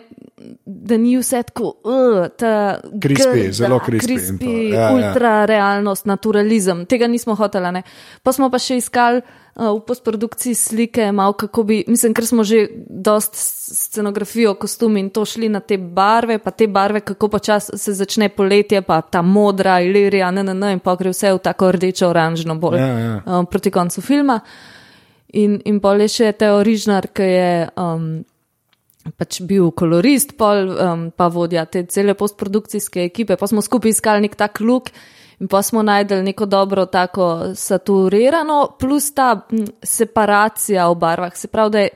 Da 0.64 0.96
ni 0.96 1.16
vse 1.18 1.42
tako, 1.42 1.74
uh, 1.84 2.28
ta 2.28 2.78
Crispy, 2.94 3.42
grda, 3.42 3.52
zelo 3.52 3.80
to, 3.80 4.44
ja, 4.44 4.80
ja. 4.80 4.92
ultra 4.94 5.44
realnost, 5.44 6.06
naturalizem. 6.06 6.86
Tega 6.86 7.06
nismo 7.06 7.34
hoteli. 7.34 7.72
Ne. 7.72 7.82
Pa 8.22 8.32
smo 8.32 8.46
pa 8.48 8.58
še 8.58 8.76
iskali 8.76 9.20
v 9.58 9.80
postprodukciji 9.86 10.54
slike, 10.54 11.12
malo 11.12 11.32
kako 11.32 11.62
bi, 11.62 11.84
mislim, 11.88 12.14
ker 12.14 12.26
smo 12.26 12.44
že 12.44 12.68
dost 12.86 13.34
scenografijo, 13.34 14.54
kostumi 14.54 15.00
in 15.00 15.10
to 15.10 15.24
šli 15.24 15.48
na 15.48 15.60
te 15.60 15.78
barve, 15.78 16.38
pa 16.38 16.50
te 16.50 16.66
barve, 16.66 17.00
kako 17.00 17.28
počasi 17.28 17.78
se 17.78 17.92
začne 17.92 18.28
poletje, 18.28 18.82
pa 18.82 19.00
ta 19.02 19.22
modra, 19.22 19.80
ilirija, 19.80 20.30
ne, 20.30 20.44
ne, 20.44 20.54
ne, 20.54 20.72
in 20.72 20.80
pa 20.80 20.94
gre 20.96 21.10
vse 21.10 21.34
v 21.34 21.42
tako 21.42 21.72
rdečo-oranžno 21.74 22.54
bolj 22.54 22.78
Ja, 22.78 22.86
ja. 22.86 23.20
um, 23.26 23.46
proti 23.46 23.70
koncu 23.70 24.00
filma. 24.00 24.40
In, 25.34 25.58
in 25.64 25.80
pol 25.82 26.06
je 26.06 26.08
še 26.08 26.32
Teo 26.38 26.62
Rižnar, 26.62 27.10
ki 27.12 27.26
je 27.26 27.52
um, 27.74 28.08
pač 29.18 29.42
bil 29.42 29.72
kolorist, 29.74 30.36
pol 30.38 30.70
um, 30.70 31.06
pa 31.10 31.26
vodja 31.28 31.66
te 31.66 31.82
cele 31.90 32.14
postprodukcijske 32.14 33.02
ekipe. 33.10 33.36
Pa 33.36 33.50
smo 33.50 33.64
skupaj 33.64 33.90
iskali 33.90 34.28
nek 34.28 34.38
tak 34.38 34.62
luk 34.62 34.92
in 35.40 35.48
pa 35.48 35.62
smo 35.62 35.82
najdel 35.82 36.24
neko 36.24 36.46
dobro 36.46 36.86
tako 36.86 37.54
saturirano, 37.54 38.76
plus 38.78 39.14
ta 39.14 39.40
separacija 39.82 40.88
v 40.88 40.94
barvah. 40.94 41.36
Se 41.36 41.48
pravi, 41.48 41.70
da 41.70 41.78
je 41.78 41.88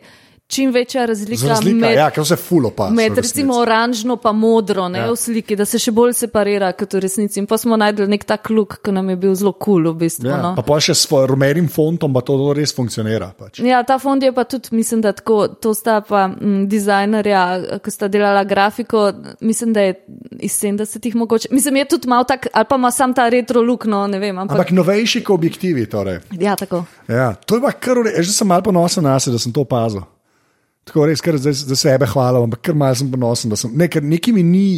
čim 0.53 0.73
večja 0.73 1.07
razlika, 1.09 1.47
Razlika, 1.49 1.77
med, 1.77 1.97
ja, 1.97 2.37
fulo 2.37 2.71
pa. 2.71 2.91
med 2.91 3.17
recimo 3.17 3.55
oranžno 3.59 4.17
pa 4.17 4.33
modro 4.33 4.89
ne, 4.89 4.99
Ja. 4.99 5.11
v 5.11 5.17
sliki, 5.17 5.57
da 5.57 5.65
se 5.65 5.79
še 5.81 5.93
bolj 5.93 6.13
separira 6.13 6.73
kot 6.77 6.95
v 6.95 7.01
resnici. 7.01 7.41
In 7.41 7.47
pa 7.49 7.59
smo 7.59 7.77
najdel 7.81 8.09
nek 8.09 8.25
tak 8.29 8.51
luk, 8.51 8.79
ki 8.85 8.93
nam 8.93 9.09
je 9.11 9.17
bil 9.17 9.35
zelo 9.35 9.53
kul 9.53 9.83
cool, 9.83 9.93
v 9.95 10.05
bistvu. 10.05 10.29
Ja, 10.29 10.41
no. 10.43 10.53
pa 10.59 10.63
pa 10.63 10.79
še 10.81 10.95
s 10.95 11.09
rumenim 11.11 11.69
fontom, 11.73 12.13
pa 12.13 12.21
to 12.21 12.37
res 12.53 12.75
funkcionira. 12.77 13.33
Pač. 13.39 13.63
Ja, 13.65 13.81
ta 13.89 13.99
fond 14.03 14.23
je 14.23 14.33
pa 14.33 14.45
tudi, 14.45 14.69
mislim, 14.77 15.01
da 15.01 15.13
tako, 15.17 15.49
to 15.49 15.75
sta 15.75 16.01
pa 16.05 16.27
m, 16.29 16.67
dizajnerja, 16.69 17.81
ki 17.83 17.91
sta 17.91 18.09
delala 18.13 18.45
grafiko, 18.45 19.09
mislim, 19.41 19.73
da 19.73 19.89
je 19.89 19.97
iz 20.41 20.59
70-ih 20.61 21.17
mogoče. 21.17 21.49
Mislim, 21.51 21.81
je 21.83 21.89
tudi 21.97 22.09
malo 22.09 22.25
tak, 22.29 22.47
ali 22.53 22.69
pa 22.69 22.77
ima 22.77 22.91
sam 22.91 23.15
ta 23.15 23.29
retro 23.29 23.63
look, 23.63 23.87
no 23.87 24.07
ne 24.07 24.19
vem, 24.19 24.39
ampak. 24.39 24.59
Ampak 24.59 24.75
novejši 24.77 25.25
kot 25.25 25.35
objektivi. 25.35 25.87
Torej. 25.93 26.21
Ja, 26.41 26.57
tako. 26.57 26.85
Ja, 27.09 27.35
to 27.35 27.57
je 27.59 27.63
pa 27.65 27.73
kar, 27.73 27.97
že 28.19 28.33
sem 28.33 28.49
malo 28.49 28.63
ponosen 28.63 29.05
na 29.05 29.19
sebe, 29.21 29.37
da 29.37 29.43
sem 29.43 29.53
to 29.53 29.65
opazil. 29.67 30.05
Tako 30.89 31.07
res, 31.07 31.23
kar 31.23 31.39
zdaj 31.39 31.55
za 31.63 31.79
sebe 31.79 32.09
hvala, 32.11 32.43
ampak 32.43 32.63
kar 32.67 32.77
malo 32.79 32.99
sem 32.99 33.11
ponosen, 33.11 33.53
da 33.53 33.59
sem. 33.59 33.73
Ne, 33.79 33.87
nekaj 33.87 34.35
mi 34.35 34.43
ni. 34.47 34.69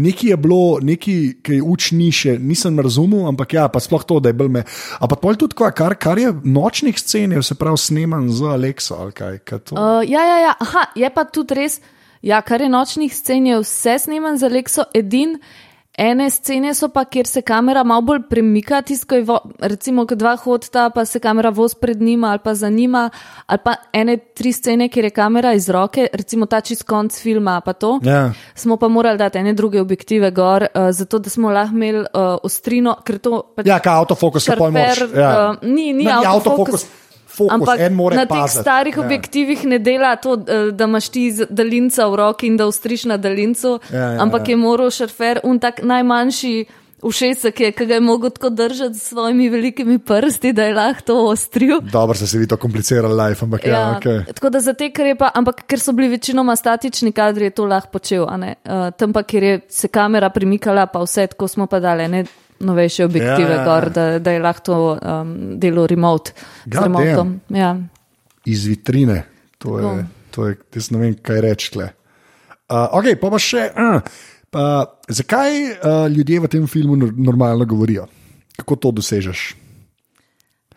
Nekaj 0.00 0.28
je 0.30 0.36
bilo, 0.38 0.78
nekaj, 0.86 1.16
ki 1.42 1.56
je 1.56 1.62
učni 1.66 2.12
še, 2.14 2.36
nisem 2.38 2.76
razumel, 2.78 3.24
ampak 3.26 3.56
ja, 3.56 3.64
pa 3.66 3.80
sploh 3.82 4.04
to, 4.06 4.20
da 4.22 4.30
je 4.30 4.36
bil 4.38 4.50
me. 4.52 4.62
Ampak 5.02 5.18
pol 5.18 5.38
tudi, 5.38 5.56
kva, 5.58 5.72
kar, 5.74 5.96
kar 5.98 6.18
je 6.18 6.30
nočnih 6.46 6.94
scen, 6.98 7.34
je 7.34 7.42
se 7.42 7.56
pravi 7.58 7.80
sneman 7.82 8.28
z 8.30 8.52
Alekso 8.54 9.00
ali 9.02 9.16
kaj. 9.18 9.40
kaj? 9.42 9.64
Uh, 9.74 9.98
ja, 10.06 10.22
ja, 10.22 10.36
ja, 10.46 10.52
aha, 10.62 10.84
je 10.94 11.10
pa 11.10 11.26
tudi 11.26 11.58
res, 11.58 11.80
ja, 12.22 12.38
kar 12.46 12.62
je 12.62 12.70
nočnih 12.70 13.10
scen, 13.10 13.50
je 13.50 13.58
vse 13.64 13.96
sneman 14.06 14.38
za 14.38 14.48
Lexo, 14.52 14.86
edin. 14.94 15.40
Ene 15.98 16.30
scene 16.30 16.70
so 16.74 16.88
pa, 16.88 17.02
kjer 17.04 17.26
se 17.26 17.42
kamera 17.42 17.82
malo 17.84 18.00
bolj 18.06 18.20
premika, 18.30 18.78
tisto 18.82 19.16
je, 19.18 19.24
recimo, 19.58 20.06
ko 20.06 20.14
dva 20.14 20.36
hodita, 20.38 20.86
pa 20.94 21.04
se 21.04 21.18
kamera 21.20 21.50
voz 21.50 21.74
pred 21.74 22.00
njima 22.00 22.30
ali 22.30 22.38
pa 22.44 22.54
za 22.54 22.70
njima, 22.70 23.10
ali 23.46 23.58
pa 23.64 23.74
ene 23.92 24.16
tri 24.16 24.52
scene, 24.52 24.88
kjer 24.88 25.04
je 25.04 25.10
kamera 25.10 25.52
iz 25.52 25.68
roke, 25.68 26.06
recimo 26.12 26.46
ta 26.46 26.60
čist 26.60 26.86
konc 26.88 27.18
filma, 27.22 27.60
pa 27.60 27.72
to. 27.72 27.98
Ja. 28.02 28.32
Smo 28.54 28.76
pa 28.76 28.88
morali 28.88 29.18
dati 29.18 29.38
ene 29.38 29.52
druge 29.52 29.80
objektive 29.80 30.30
gor, 30.30 30.66
uh, 30.74 30.90
zato 30.90 31.18
da 31.18 31.30
smo 31.30 31.50
lahko 31.50 31.74
imeli 31.74 32.00
uh, 32.00 32.38
ostrino, 32.42 32.96
ker 33.04 33.18
to 33.18 33.42
pač 33.56 33.66
Ja, 33.66 33.78
kaj 33.78 34.00
avtofokus 34.04 34.48
je 34.48 34.56
pojmo. 34.56 34.78
Ja. 34.78 35.50
uh, 35.50 35.68
ni, 35.68 35.92
ni 35.92 36.04
Ne, 36.04 36.16
avtofokus. 36.24 36.86
Fokus, 37.40 37.56
Ampak 37.56 37.80
en 37.80 37.94
more 37.96 38.16
na 38.16 38.26
teh 38.26 38.36
paziti. 38.36 38.60
starih 38.60 38.96
Ja. 38.96 39.04
objektivih 39.04 39.64
ne 39.64 39.78
dela 39.78 40.16
to, 40.16 40.36
eh, 40.36 40.72
da 40.72 40.84
imaš 40.84 41.08
ti 41.08 41.24
daljinca 41.48 42.06
v 42.06 42.20
roki 42.20 42.46
in 42.46 42.56
da 42.60 42.66
ustriš 42.68 43.04
na 43.08 43.16
daljincu, 43.16 43.80
Ja, 43.92 43.98
ja, 43.98 44.20
ampak 44.20 44.48
ja. 44.48 44.52
je 44.52 44.56
moral 44.56 44.90
šarfer 44.90 45.40
un 45.44 45.58
tak 45.58 45.80
najmanjši 45.82 46.54
ušesek, 47.02 47.60
je, 47.60 47.72
ki 47.72 47.86
ga 47.86 47.96
je 47.96 48.00
mogel 48.00 48.30
tako 48.30 48.50
držati 48.50 48.98
s 48.98 49.08
svojimi 49.08 49.48
velikimi 49.48 49.98
prsti, 49.98 50.52
da 50.52 50.64
je 50.68 50.74
lahko 50.74 51.02
to 51.06 51.16
ostril. 51.30 51.80
Dobro, 51.92 52.14
se 52.14 52.38
vi 52.38 52.46
to 52.46 52.56
komplicirali, 52.56 53.14
life, 53.14 53.44
ampak 53.44 53.64
ja, 53.64 53.70
ja 53.70 53.98
okay. 54.00 54.34
Tako 54.34 54.50
da 54.50 54.60
za 54.60 54.74
te, 54.76 54.90
ker 54.92 55.06
je 55.06 55.16
pa, 55.16 55.30
ampak 55.34 55.64
ker 55.66 55.80
so 55.80 55.92
bili 55.92 56.08
večinoma 56.08 56.56
statični 56.56 57.12
kadri, 57.12 57.48
je 57.48 57.56
to 57.56 57.64
lahko 57.64 57.88
počel. 57.96 58.26
Uh, 58.28 58.90
tam 58.96 59.12
pa, 59.12 59.22
kjer 59.22 59.42
je 59.42 59.60
se 59.68 59.88
kamera 59.88 60.28
premikala, 60.30 60.86
pa 60.86 61.00
vse 61.00 61.26
tako 61.26 61.48
smo 61.48 61.66
pa 61.66 61.80
dali 61.80 62.08
ne 62.08 62.24
novejše 62.60 63.04
objektive 63.04 63.50
Ja, 63.50 63.60
ja, 63.60 63.64
gor, 63.64 63.90
da, 63.90 64.18
da 64.18 64.30
je 64.30 64.40
lahko 64.40 64.64
to 64.64 64.76
um, 64.96 65.58
delo 65.60 65.86
remote. 65.86 66.32
God 66.66 66.82
remotom. 66.82 67.40
Ja. 67.48 67.76
iz 68.44 68.64
vitrine. 68.66 69.24
To 69.58 69.78
je, 69.78 69.84
Tako. 69.84 70.04
to 70.30 70.46
je, 70.48 70.56
jaz 70.74 70.90
ne 70.90 70.98
vem, 70.98 71.14
kaj 71.14 71.40
reči. 71.40 71.72
Uh, 71.76 71.90
ok, 72.92 73.16
pa 73.20 73.30
pa 73.30 73.38
še. 73.38 73.66
Uh, 73.76 74.00
pa, 74.50 74.64
zakaj 75.08 75.50
uh, 75.72 76.06
ljudje 76.08 76.40
v 76.40 76.48
tem 76.48 76.66
filmu 76.66 76.96
nor- 76.96 77.16
normalno 77.16 77.66
govorijo? 77.68 78.06
Kako 78.56 78.76
to 78.76 78.92
dosežeš? 79.00 79.54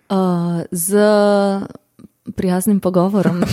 Uh, 0.10 0.64
z 0.72 1.00
prijaznim 2.36 2.80
pogovorom. 2.80 3.44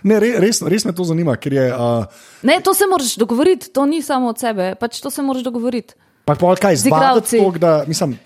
Ne, 0.00 0.16
re, 0.16 0.38
res, 0.40 0.62
res 0.64 0.86
me 0.88 0.94
to 0.96 1.04
zanima, 1.04 1.34
ker 1.36 1.52
je. 1.52 1.64
Uh, 1.76 2.06
ne, 2.48 2.54
to 2.64 2.72
se 2.72 2.86
moraš 2.88 3.18
dogovoriti, 3.20 3.68
to 3.68 3.84
ni 3.84 4.00
samo 4.00 4.30
od 4.32 4.40
sebe, 4.40 4.72
pač 4.80 4.96
to 5.04 5.10
se 5.12 5.20
moraš 5.20 5.44
dogovoriti. 5.44 5.92
Pa 6.24 6.34
pol 6.34 6.56
kaj 6.56 6.76
Z 6.76 6.88
zvaditi 6.88 7.36
igralci. 7.36 7.38
to, 7.52 7.58
da 7.58 7.84
mislim. 7.86 8.18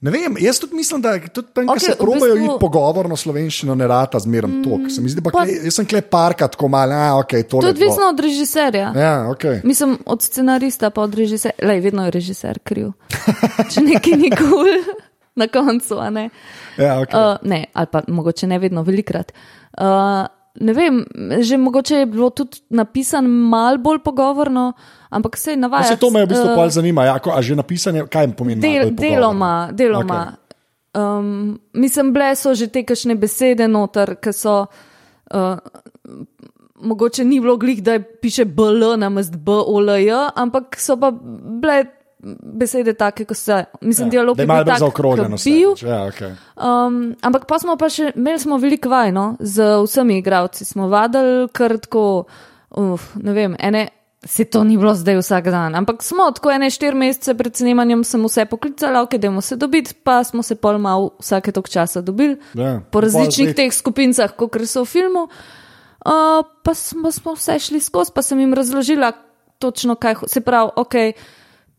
Ne 0.00 0.10
vem, 0.10 0.34
jaz 0.36 0.58
tudi 0.60 0.76
mislim, 0.76 1.00
da 1.00 1.10
je 1.10 1.28
tudi 1.28 1.48
tam, 1.52 1.64
okay, 1.64 1.80
se 1.80 1.92
v 1.92 1.96
probajo 1.96 2.34
bistvu- 2.36 2.58
pogovorno 2.60 3.16
slovenščino, 3.16 3.74
ne 3.74 3.86
rata 3.86 4.18
zmeraj 4.18 4.50
mm, 4.50 4.62
to. 4.62 4.90
Se 4.90 5.00
mi 5.00 5.08
zdi, 5.08 5.20
da 5.20 5.30
pa- 5.30 5.44
kle, 5.46 5.54
jaz 5.64 5.74
sem 5.74 5.86
kle 5.86 6.02
parka 6.02 6.48
tako 6.48 6.68
malo, 6.68 6.92
a 6.92 7.14
ok, 7.18 7.32
to 7.48 7.60
To 7.60 7.66
je 7.66 7.70
odvisno 7.70 8.10
od 8.12 8.20
režiserja. 8.20 8.92
Ja, 8.96 9.30
ok. 9.30 9.64
Mislim, 9.64 9.98
od 10.06 10.22
scenarista 10.22 10.90
pa 10.90 11.02
od 11.02 11.14
režiserja. 11.14 11.56
Lej, 11.62 11.80
vedno 11.80 12.04
je 12.04 12.10
režiser 12.10 12.58
kriv. 12.60 12.92
Če 13.72 13.80
nekaj 13.80 14.12
ni 14.12 14.28
kul 14.30 14.50
cool, 14.50 14.68
na 15.40 15.48
koncu, 15.48 15.96
ne. 16.10 16.28
Ja, 16.76 17.00
okay. 17.00 17.16
Uh, 17.16 17.38
ne, 17.42 17.64
ali 17.72 17.86
pa 17.90 18.02
mogoče 18.08 18.46
ne 18.46 18.58
vedno, 18.58 18.82
velikrat. 18.82 19.32
Uh, 19.78 20.26
ne 20.60 20.72
vem, 20.72 21.04
že 21.40 21.56
mogoče 21.56 21.96
je 21.96 22.06
bilo 22.06 22.30
tudi 22.30 22.60
napisano 22.70 23.28
malo 23.28 23.78
bolj 23.78 23.98
pogovorno, 24.04 24.72
ampak 25.10 25.36
se 25.36 25.50
je 25.50 25.56
navajalo. 25.56 25.88
se 25.88 25.96
to 25.96 26.10
me 26.10 26.24
v 26.24 26.28
bistvu 26.28 26.48
uh, 26.48 26.54
zanima. 26.68 27.04
Ja, 27.04 27.18
ko, 27.18 27.32
a 27.34 27.42
že 27.42 27.56
napisanje, 27.56 28.06
kaj 28.10 28.28
pomeni? 28.36 28.60
malo 28.60 28.62
Del, 28.62 28.90
deloma, 28.90 29.68
deloma. 29.72 30.36
Okay. 30.36 30.40
Um, 30.94 31.58
mislim, 31.72 32.12
bile 32.12 32.36
so 32.36 32.54
že 32.54 32.66
te 32.66 32.84
kakšne 32.84 33.14
besede 33.14 33.68
noter, 33.68 34.16
ki 34.22 34.32
so. 34.32 34.66
Uh, 35.34 35.58
mogoče 36.84 37.24
ni 37.24 37.40
bilo 37.40 37.56
glih, 37.56 37.82
da 37.82 37.98
piše 38.20 38.44
BL 38.44 38.96
na 38.96 39.08
mest 39.08 39.36
BOLJ, 39.36 40.10
ampak 40.34 40.76
so 40.78 40.96
pa 41.00 41.10
bile 41.60 41.84
besede 42.42 42.94
take, 42.94 43.24
ko 43.24 43.34
se. 43.34 43.64
Mislim, 43.80 44.08
Ja, 44.08 44.10
dialog 44.10 44.38
je 44.38 44.46
malo 44.46 44.64
bolj 44.64 44.74
bil. 45.44 45.74
vse, 45.74 45.86
Ja, 45.86 45.98
okay. 46.08 46.32
Um, 46.56 47.14
ampak 47.22 47.46
pa 47.46 47.58
smo 47.58 47.76
pa 47.76 47.88
še, 47.88 48.12
imeli 48.16 48.38
smo 48.38 48.58
veliko 48.58 48.88
vaj, 48.88 49.12
no, 49.12 49.36
z 49.40 49.62
vsemi 49.84 50.18
igravci. 50.18 50.64
Smo 50.64 50.88
vadili 50.88 51.48
kar 51.52 51.76
tako, 51.78 52.24
uf, 52.70 53.12
ne 53.16 53.32
vem, 53.32 53.56
ene. 53.58 53.88
Se 54.24 54.46
to 54.48 54.62
ni 54.64 54.78
bilo 54.80 54.94
zdaj 54.96 55.18
vsak 55.20 55.50
dan, 55.52 55.74
ampak 55.76 56.00
smo 56.02 56.30
tako 56.32 56.48
ene 56.50 56.70
štiri 56.72 56.96
mesece 56.96 57.34
pred 57.36 57.52
snemanjem, 57.52 58.04
sem 58.08 58.22
vse 58.24 58.46
poklicala, 58.48 59.02
ok, 59.04 59.18
da 59.20 59.28
se 59.44 59.56
dobiti, 59.60 59.92
pa 60.00 60.24
smo 60.24 60.40
se 60.42 60.56
pol 60.56 60.78
mal 60.80 61.10
vsake 61.20 61.52
tok 61.52 61.68
časa 61.68 62.00
dobili 62.00 62.38
Ja, 62.56 62.80
po 62.90 63.02
različnih 63.04 63.52
teh 63.52 63.68
skupincah, 63.68 64.32
kot 64.32 64.56
so 64.64 64.80
v 64.84 64.88
filmu. 64.88 65.28
Uh, 66.04 66.40
pa 66.64 66.72
smo, 66.74 67.12
smo 67.12 67.34
vse 67.36 67.58
šli 67.58 67.80
skozi, 67.80 68.12
pa 68.14 68.22
sem 68.22 68.40
jim 68.40 68.54
razložila 68.54 69.12
točno, 69.58 69.94
kaj 69.94 70.14
se 70.26 70.40
pravi, 70.40 70.70
ok. 70.76 70.94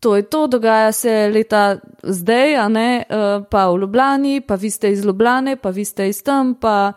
To 0.00 0.16
je 0.16 0.22
to, 0.22 0.46
dogaja 0.46 0.92
se 0.92 1.30
leta 1.34 1.78
zdaj, 2.02 2.56
a 2.56 2.68
ne, 2.68 3.04
uh, 3.08 3.44
pa 3.50 3.66
v 3.70 3.78
Ljubljani, 3.80 4.40
pa 4.40 4.54
vi 4.54 4.70
ste 4.70 4.92
iz 4.92 5.04
Ljubljane, 5.04 5.56
pa 5.56 5.70
vi 5.70 5.84
ste 5.84 6.08
iz 6.08 6.22
tam, 6.22 6.54
pa 6.54 6.92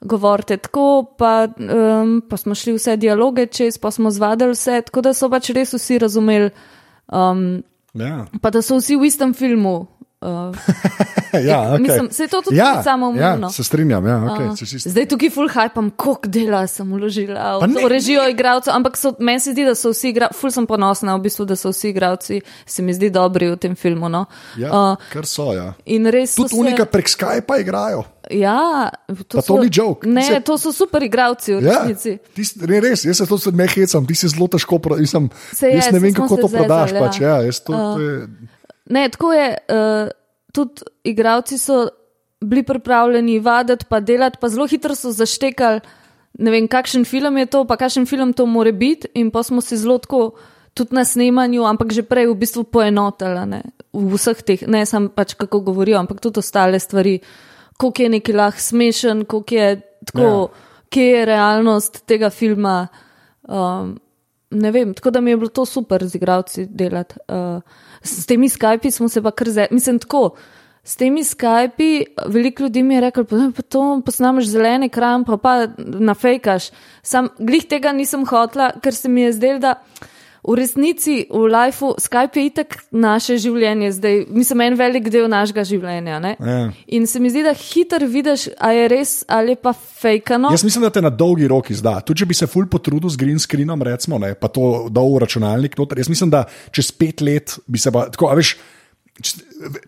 govorite 0.00 0.56
tako, 0.56 1.14
pa, 1.18 1.48
um, 1.58 2.22
pa 2.28 2.36
smo 2.36 2.54
šli 2.54 2.76
vse 2.76 2.96
dialoge 2.96 3.46
čez, 3.46 3.78
pa 3.78 3.90
smo 3.90 4.10
zvadili 4.10 4.54
vse, 4.54 4.82
tako 4.86 5.02
da 5.02 5.14
so 5.14 5.30
pač 5.30 5.50
res 5.50 5.74
vsi 5.74 5.98
razumeli, 5.98 6.50
um, 7.12 7.62
Ja, 7.96 8.26
pa 8.42 8.50
da 8.50 8.60
so 8.62 8.76
vsi 8.76 8.96
v 8.96 9.08
istem 9.08 9.32
filmu. 9.34 9.86
Uh, 10.20 10.28
ja, 11.42 11.60
okay. 11.60 11.78
mislim, 11.78 12.08
se 12.10 12.22
je 12.22 12.28
to 12.28 12.42
tudi 12.42 12.56
ja, 12.56 12.82
samoumevno. 12.82 13.46
Ja, 13.46 13.52
se 13.52 13.64
strinjam, 13.64 14.06
ja, 14.06 14.16
okay, 14.16 14.48
Uh, 14.48 14.56
se 14.56 14.64
čisto- 14.66 14.88
zdaj 14.90 15.06
tukaj 15.06 15.30
full 15.30 15.48
hypam, 15.48 15.90
koliko 15.90 16.28
dela 16.28 16.66
sem 16.66 16.92
uložila 16.92 17.58
v 17.58 17.74
to 17.74 17.88
režijo 17.88 18.24
igralcev, 18.24 18.72
ampak 18.72 18.96
so, 18.96 19.12
meni 19.18 19.40
se 19.40 19.52
zdi, 19.52 19.64
da 19.64 19.74
so 19.74 19.90
vsi 19.90 20.08
igralci, 20.08 20.34
full 20.34 20.50
sem 20.50 20.66
ponosna 20.66 21.16
v 21.16 21.20
bistvu, 21.20 21.44
da 21.44 21.56
so 21.56 21.68
vsi 21.68 21.88
igralci, 21.88 22.40
se 22.66 22.82
mi 22.82 22.94
zdi 22.94 23.10
dobri 23.10 23.50
v 23.50 23.56
tem 23.56 23.76
filmu. 23.76 24.08
No. 24.08 24.24
ja, 24.56 24.72
Uh, 24.72 24.96
kar 25.12 25.26
so. 25.26 25.52
Ja. 25.52 25.74
in 25.84 26.06
res 26.06 26.32
so 26.32 26.42
Tudi 26.42 26.56
unika 26.56 26.84
prek 26.86 27.08
Skypa 27.08 27.60
igrajo. 27.60 28.04
Ja, 28.30 28.90
to, 29.28 29.38
Pa 29.38 29.42
to 29.42 29.60
ni 29.62 29.68
joke. 29.70 30.08
Ne, 30.08 30.22
Se- 30.22 30.40
to 30.40 30.58
so 30.58 30.72
super 30.72 31.02
igralci 31.02 31.54
v 31.54 31.62
Ja, 31.62 31.84
tis, 32.34 32.56
ne, 32.56 32.80
res, 32.80 33.04
jaz 33.04 33.16
se 33.16 33.26
to 33.26 33.38
se 33.38 33.52
me 33.52 33.68
hecam, 33.68 34.02
ti 34.02 34.14
si 34.14 34.26
zelo 34.28 34.48
težko. 34.48 34.78
Pro, 34.78 34.96
mislim, 34.96 35.28
Se 35.52 35.68
je, 35.68 35.76
jaz 35.76 35.86
ne 35.86 35.92
se 35.92 35.98
vem, 36.00 36.14
kako 36.14 36.34
se 36.34 36.42
to 36.42 36.48
prodaš. 36.48 36.90
zezali, 36.90 37.06
Pač, 37.06 37.20
ja. 37.20 37.36
ja, 37.38 37.52
to, 37.52 37.72
to 37.72 38.00
je, 38.00 38.26
Ne, 38.90 39.08
tako 39.08 39.32
je, 39.32 39.48
uh, 39.68 40.08
tudi 40.52 40.82
igravci 41.04 41.58
so 41.58 41.88
bili 42.40 42.62
pripravljeni 42.62 43.38
vaditi, 43.38 43.84
pa 43.88 44.00
delati, 44.00 44.38
pa 44.40 44.48
zelo 44.48 44.66
hitro 44.66 44.94
so 44.94 45.10
zaštekali, 45.12 45.80
ne 46.38 46.50
vem, 46.50 46.68
kakšen 46.68 47.04
film 47.04 47.38
je 47.40 47.46
to, 47.46 47.64
pa 47.64 47.76
kakšen 47.76 48.06
film 48.06 48.32
to 48.32 48.46
more 48.46 48.72
biti, 48.72 49.08
in 49.14 49.30
pa 49.30 49.42
smo 49.42 49.60
se 49.60 49.76
zelo 49.76 49.98
tako 49.98 50.30
tudi 50.74 50.94
na 50.94 51.04
snemanju, 51.04 51.64
ampak 51.64 51.92
že 51.92 52.04
prej 52.04 52.28
v 52.28 52.36
bistvu 52.36 52.64
poenotili 52.68 53.46
ne, 53.48 53.62
v 53.92 54.06
vseh 54.12 54.42
teh, 54.44 54.66
ne 54.68 54.84
samo 54.86 55.08
pač 55.08 55.34
kako 55.34 55.60
govorijo, 55.72 55.98
ampak 55.98 56.20
tudi 56.20 56.44
ostale 56.44 56.78
stvari, 56.78 57.18
koliko 57.80 58.02
je 58.02 58.08
neki 58.08 58.32
lahko 58.32 58.60
smešen, 58.60 59.24
koliko 59.24 59.54
je 59.54 59.80
tako, 60.12 60.28
ja. 60.28 60.82
kje 60.92 61.06
je 61.06 61.24
realnost 61.24 62.04
tega 62.06 62.30
filma. 62.30 62.86
Um, 63.48 63.96
ne 64.50 64.70
vem, 64.70 64.92
tako 64.94 65.10
da 65.10 65.20
mi 65.20 65.30
je 65.30 65.36
bilo 65.36 65.48
to 65.48 65.64
super 65.64 66.04
z 66.04 66.20
igravci 66.20 66.66
delati. 66.68 67.16
Uh, 67.28 67.62
s 68.06 68.26
temi 68.26 68.48
Skypi 68.48 68.90
smo 68.90 69.08
se 69.08 69.22
pa 69.22 69.30
kar 69.30 69.50
zdaj, 69.50 69.68
mislim, 69.70 69.98
tako. 69.98 70.36
S 70.86 70.96
temi 70.96 71.24
Skypi, 71.24 72.04
veliko 72.26 72.62
ljudi 72.62 72.82
mi 72.82 72.94
je 72.94 73.00
rekel, 73.00 73.24
pa 73.26 73.62
to 73.62 74.02
posnameš 74.06 74.46
zeleni 74.46 74.88
kram, 74.88 75.24
pa 75.24 75.36
pa 75.36 75.66
nafejkaš. 75.78 76.70
Sam 77.02 77.28
glih 77.38 77.66
tega 77.66 77.92
nisem 77.92 78.26
hotla, 78.26 78.70
ker 78.82 78.94
se 78.94 79.08
mi 79.08 79.26
je 79.26 79.32
zdelo, 79.32 79.58
da 79.58 79.74
v 80.46 80.54
resnici 80.54 81.14
v 81.26 81.44
lifeu 81.50 81.94
Skype 81.98 82.38
je 82.38 82.44
itak 82.46 82.76
naše 82.94 83.36
življenje, 83.42 83.90
zdaj 83.98 84.20
mislim, 84.30 84.62
en 84.66 84.78
velik 84.78 85.10
del 85.10 85.26
našega 85.30 85.64
življenja. 85.66 86.20
Ja. 86.38 86.60
In 86.94 87.08
se 87.10 87.20
mi 87.22 87.30
zdi, 87.32 87.42
da 87.46 87.54
hitro 87.58 88.06
vidiš, 88.10 88.48
a 88.58 88.70
je 88.76 88.86
res 88.92 89.16
ali 89.28 89.56
pa 89.58 89.74
fejkano. 89.74 90.52
Jaz 90.54 90.64
mislim, 90.66 90.86
da 90.86 90.92
te 90.94 91.02
na 91.02 91.10
dolgi 91.10 91.50
rok 91.50 91.72
izda. 91.74 91.98
Tudi 92.06 92.22
če 92.22 92.30
bi 92.30 92.38
se 92.38 92.48
ful 92.50 92.70
potrudil 92.70 93.10
z 93.10 93.20
green 93.20 93.42
screenom, 93.42 93.82
recimo, 93.82 94.20
ne, 94.22 94.34
pa 94.38 94.50
to 94.52 94.86
dal 94.92 95.10
v 95.16 95.24
računalnik, 95.26 95.76
noter. 95.78 95.98
jaz 95.98 96.12
mislim, 96.12 96.30
da 96.30 96.46
čez 96.70 96.92
pet 96.94 97.20
let 97.26 97.58
bi 97.66 97.82
se 97.82 97.92
pa 97.92 98.06
tako, 98.12 98.30
a 98.30 98.38
veš. 98.38 98.56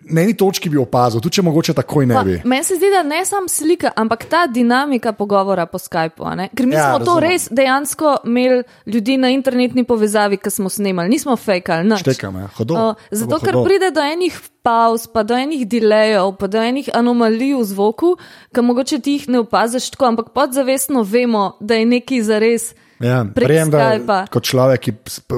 Na 0.09 0.23
eni 0.23 0.33
točki 0.37 0.71
bi 0.73 0.79
opazil, 0.81 1.21
tudi 1.21 1.37
če 1.37 1.43
mogoče 1.45 1.75
takoj 1.77 2.07
ne 2.09 2.21
bi. 2.25 2.37
Meni 2.49 2.65
se 2.65 2.79
zdi, 2.79 2.89
da 2.89 3.03
ne 3.05 3.21
samo 3.29 3.51
slika, 3.53 3.91
ampak 3.97 4.25
ta 4.31 4.47
dinamika 4.49 5.13
pogovora 5.13 5.67
po 5.69 5.77
Skypu. 5.79 6.25
Ker 6.57 6.67
mi 6.67 6.77
ja, 6.77 6.87
smo 6.89 7.05
to 7.05 7.19
res 7.21 7.49
dejansko 7.53 8.15
imeli 8.25 8.63
ljudi 8.89 9.19
na 9.21 9.29
internetni 9.35 9.85
povezavi, 9.85 10.39
ki 10.41 10.53
smo 10.53 10.73
snemali, 10.73 11.13
nismo 11.13 11.37
fejkali. 11.37 11.99
Štekam, 12.01 12.39
ja. 12.41 12.49
hodo, 12.57 12.79
uh, 12.81 13.03
zato, 13.11 13.37
hodo. 13.37 13.45
ker 13.45 13.59
pride 13.67 13.91
do 13.93 14.05
enih 14.05 14.39
pauz, 14.65 15.05
pa 15.13 15.25
do 15.29 15.37
enih 15.37 15.67
delejov, 15.69 16.33
pa 16.41 16.49
do 16.49 16.63
enih 16.65 16.89
anomalij 16.97 17.53
v 17.59 17.67
zvoku, 17.69 18.15
ki 18.55 18.65
mogoče 18.65 19.01
ti 19.05 19.19
jih 19.19 19.27
ne 19.35 19.43
opaziš 19.45 19.91
tako, 19.93 20.09
ampak 20.15 20.31
podzavestno 20.37 21.03
vemo, 21.05 21.51
da 21.61 21.77
je 21.77 21.91
neki 21.91 22.23
zares. 22.25 22.71
Ja, 23.05 23.21
prijem, 23.35 23.69
da 23.71 24.25
kot 24.33 24.49
človek, 24.49 24.89
ki 24.89 24.97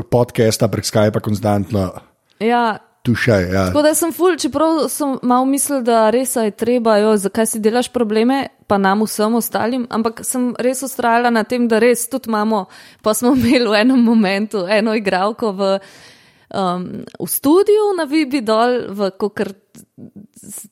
podcasta 0.08 0.70
prek 0.70 0.86
Skypa 0.86 1.20
konstantno. 1.20 1.90
Ja, 2.40 2.78
tušaj. 3.02 3.42
Ja. 3.52 3.66
Tako 3.66 3.82
da 3.82 3.94
sem 3.94 4.12
ful, 4.12 4.36
čeprav 4.36 4.88
sem 4.88 5.16
malo 5.22 5.44
mislil, 5.44 5.82
da 5.82 6.10
res 6.10 6.36
je 6.36 6.50
treba, 6.50 6.96
jo, 7.00 7.16
zakaj 7.16 7.46
si 7.46 7.60
delaš 7.60 7.88
probleme, 7.92 8.46
pa 8.66 8.78
nam 8.78 9.04
vsem 9.06 9.34
ostalim, 9.34 9.86
ampak 9.90 10.22
sem 10.26 10.52
res 10.58 10.82
ustrajala 10.86 11.30
na 11.30 11.44
tem, 11.44 11.68
da 11.68 11.80
res 11.82 12.08
tudi 12.10 12.30
imamo, 12.30 12.66
pa 13.02 13.14
smo 13.14 13.34
imeli 13.38 13.68
v 13.68 13.80
enem 13.84 14.04
momentu 14.04 14.66
eno 14.68 14.94
igralko 14.94 15.52
v, 15.52 15.70
um, 16.54 16.86
v 17.20 17.30
studiu 17.30 17.90
na 17.96 18.04
Vibi 18.04 18.44
dol, 18.44 18.92
v 18.92 19.10
kokr. 19.16 19.54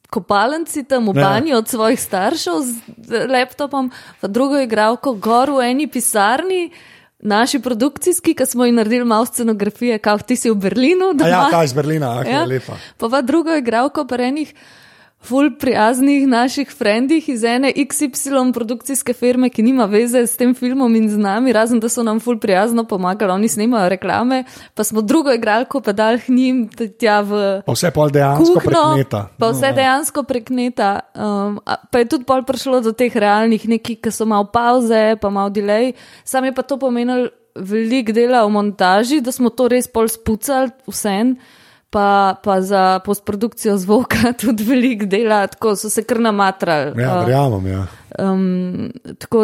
Kopalnici 0.08 0.82
tam 0.88 1.12
v 1.12 1.20
ja. 1.20 1.28
banji 1.28 1.52
od 1.52 1.68
svojih 1.68 2.00
staršev 2.00 2.54
z 3.04 3.26
laptopom, 3.28 3.92
pa 4.20 4.26
drugo 4.28 4.56
igralko 4.56 5.12
gor 5.20 5.52
v 5.52 5.68
eni 5.68 5.86
pisarni, 5.86 6.72
naši 7.18 7.58
produkcijski, 7.62 8.34
ki 8.34 8.46
smo 8.46 8.64
jim 8.64 8.74
naredili 8.74 9.04
malo 9.04 9.26
scenografije, 9.26 9.98
kot 9.98 10.26
ti 10.26 10.36
si 10.36 10.50
v 10.50 10.54
Berlinu. 10.54 11.12
Ja, 11.26 11.48
kaj 11.50 11.64
iz 11.64 11.72
Berlina, 11.72 12.12
okay, 12.20 12.32
ja. 12.32 12.44
lepa. 12.44 12.76
Pa 12.96 13.08
pa 13.08 13.22
drugo 13.22 13.56
igralko 13.56 14.06
prenih. 14.06 14.54
Ful 15.18 15.50
prijaznih 15.58 16.28
naših 16.28 16.70
frendih 16.70 17.28
iz 17.28 17.42
ene 17.44 17.72
XY 17.76 18.52
produkcijske 18.54 19.12
firme, 19.12 19.50
ki 19.50 19.62
nima 19.62 19.84
veze 19.90 20.22
s 20.26 20.36
tem 20.38 20.54
filmom 20.54 20.94
in 20.94 21.08
z 21.10 21.18
nami, 21.18 21.52
razen 21.52 21.80
da 21.82 21.88
so 21.90 22.04
nam 22.06 22.20
ful 22.20 22.38
prijazno 22.38 22.84
pomagali, 22.84 23.32
oni 23.32 23.48
snimajo 23.48 23.88
reklame, 23.88 24.44
pa 24.74 24.84
smo 24.84 25.02
drugo 25.02 25.34
igralko 25.34 25.80
pedal 25.80 26.20
k 26.22 26.32
njim 26.32 26.68
tja 26.70 27.18
v. 27.20 27.42
Pa 27.66 27.74
vse 27.74 27.90
pol 27.90 28.14
dejansko 28.14 28.60
kuhno, 28.60 28.84
prekneta. 28.94 29.24
Pa 29.38 29.50
vse 29.50 29.72
no, 29.72 29.74
dejansko 29.80 30.22
prekneta. 30.22 30.92
Um, 31.14 31.60
pa 31.90 31.98
je 31.98 32.08
tudi 32.14 32.24
pol 32.24 32.46
prišlo 32.46 32.80
do 32.86 32.94
teh 32.94 33.16
realnih 33.16 33.68
nekih, 33.68 33.98
ki 33.98 34.14
so 34.14 34.24
malo 34.24 34.46
pauze, 34.54 35.18
pa 35.20 35.34
malo 35.34 35.50
delay. 35.50 35.92
Sam 36.24 36.46
je 36.46 36.54
pa 36.54 36.62
to 36.62 36.78
pomenil 36.78 37.28
velik 37.58 38.14
dela 38.14 38.46
v 38.46 38.54
montaži, 38.54 39.20
da 39.20 39.34
smo 39.34 39.50
to 39.50 39.66
res 39.68 39.90
pol 39.90 40.06
spucali 40.06 40.70
vse 40.86 41.20
en 41.20 41.38
pa, 41.90 42.34
pa 42.44 42.60
za 42.60 42.98
postprodukcijo 43.04 43.76
zvoka 43.76 44.32
tudi 44.40 44.64
veliko 44.64 45.06
dela, 45.06 45.46
tako 45.46 45.76
so 45.76 45.90
se 45.90 46.04
kar 46.04 46.20
namatrali. 46.20 47.02
Ja, 47.02 47.18
verjamem. 47.20 47.66
Ja. 47.66 47.86
Um, 48.18 48.90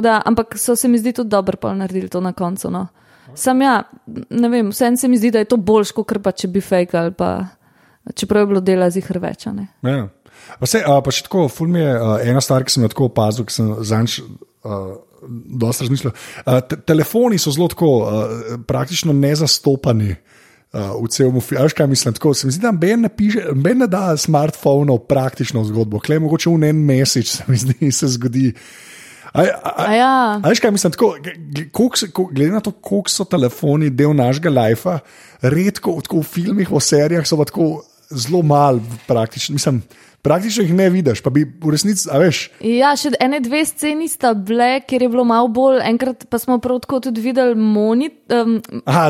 da, 0.02 0.22
ampak 0.24 0.58
so 0.58 0.76
se 0.76 0.88
mi 0.88 0.98
zdi 0.98 1.12
tudi 1.12 1.30
dobro, 1.30 1.56
pa 1.56 1.74
naredili 1.74 2.08
to 2.08 2.20
na 2.20 2.32
koncu. 2.32 2.70
No. 2.70 2.86
Sam 3.34 3.62
ja, 3.62 3.82
ne 4.30 4.48
vem, 4.48 4.68
vsem 4.70 4.96
se 4.96 5.08
mi 5.08 5.18
zdi, 5.18 5.30
da 5.30 5.38
je 5.38 5.44
to 5.44 5.56
boljš, 5.56 5.92
kot 5.92 6.18
pa 6.22 6.32
če 6.32 6.48
bi 6.48 6.60
fejkal, 6.60 7.12
pa 7.12 7.46
čeprav 8.14 8.42
je 8.42 8.46
bilo 8.46 8.60
dela 8.60 8.90
z 8.90 9.00
jih 9.00 9.08
hrveča. 9.08 9.54
Ja. 9.82 10.08
Vse, 10.60 10.82
a, 10.84 11.00
pa 11.00 11.12
še 11.14 11.24
tako, 11.24 11.48
ful 11.48 11.70
mi 11.72 11.80
je 11.80 11.94
a, 11.96 12.18
ena 12.28 12.42
stvar, 12.44 12.64
ki 12.64 12.74
sem 12.74 12.84
jo 12.84 12.92
tako 12.92 13.08
opazil, 13.12 13.48
ki 13.48 13.54
sem 13.54 13.74
zanč. 13.80 14.20
Dosta 15.24 15.86
razmišljal. 15.86 16.12
Te, 16.68 16.76
telefoni 16.84 17.38
so 17.40 17.48
zelo 17.52 17.64
tako, 17.72 17.88
uh, 18.04 18.56
praktično 18.68 19.12
nezastopani 19.16 20.10
uh, 20.12 20.33
uh, 20.74 20.94
v 20.98 21.08
celem 21.08 21.40
filmu. 21.40 21.68
Kaj 21.76 21.86
mislim, 21.86 22.14
tako 22.14 22.34
se 22.34 22.46
mi 22.46 22.52
zdi, 22.52 22.62
da 22.62 22.72
Ben 22.72 23.06
ne, 23.06 23.08
piše, 23.08 23.46
ben 23.54 23.78
ne 23.78 23.86
da 23.86 24.16
smartphone 24.16 24.98
praktično 25.08 25.64
zgodbo, 25.64 26.00
klej 26.02 26.18
mogoče 26.24 26.50
v 26.50 26.68
en 26.68 26.82
mesec 26.84 27.30
se 27.30 27.46
mi 27.46 27.56
zdi, 27.56 27.92
se 27.92 28.08
zgodi. 28.18 28.52
Ja. 29.34 30.40
aj, 30.42 30.54
kaj 30.62 30.70
mislim, 30.70 30.92
tako, 30.94 31.16
glede 32.30 32.52
na 32.52 32.60
to, 32.60 32.70
koliko 32.70 33.10
so 33.10 33.24
telefoni 33.26 33.90
del 33.90 34.14
našega 34.14 34.50
lajfa, 34.50 35.00
redko 35.42 35.96
v 36.12 36.22
filmih, 36.22 36.70
v 36.70 36.80
serijah 36.80 37.26
so 37.26 37.38
pa 37.40 37.48
tako 37.48 37.82
zelo 38.10 38.42
malo 38.46 38.82
praktično. 39.08 39.58
Mislim, 39.58 39.82
praktično 40.24 40.64
jih 40.64 40.74
ne 40.74 40.88
vidiš, 40.90 41.20
pa 41.22 41.30
bi 41.30 41.44
v 41.44 41.74
resnici, 41.74 42.08
a 42.08 42.18
veš. 42.22 42.46
Ja, 42.64 42.94
še 42.96 43.12
ene 43.20 43.42
dve 43.44 43.60
sceni 43.68 44.08
sta 44.08 44.32
bile, 44.34 44.80
ker 44.88 45.04
je 45.04 45.10
bilo 45.12 45.26
malo 45.28 45.50
bolj, 45.52 45.82
enkrat 45.84 46.24
pa 46.32 46.40
smo 46.40 46.58
prav 46.64 46.80
tako 46.86 47.02
tudi 47.08 47.22
videli 47.24 47.54
monitor, 47.54 48.46
um, 48.46 48.58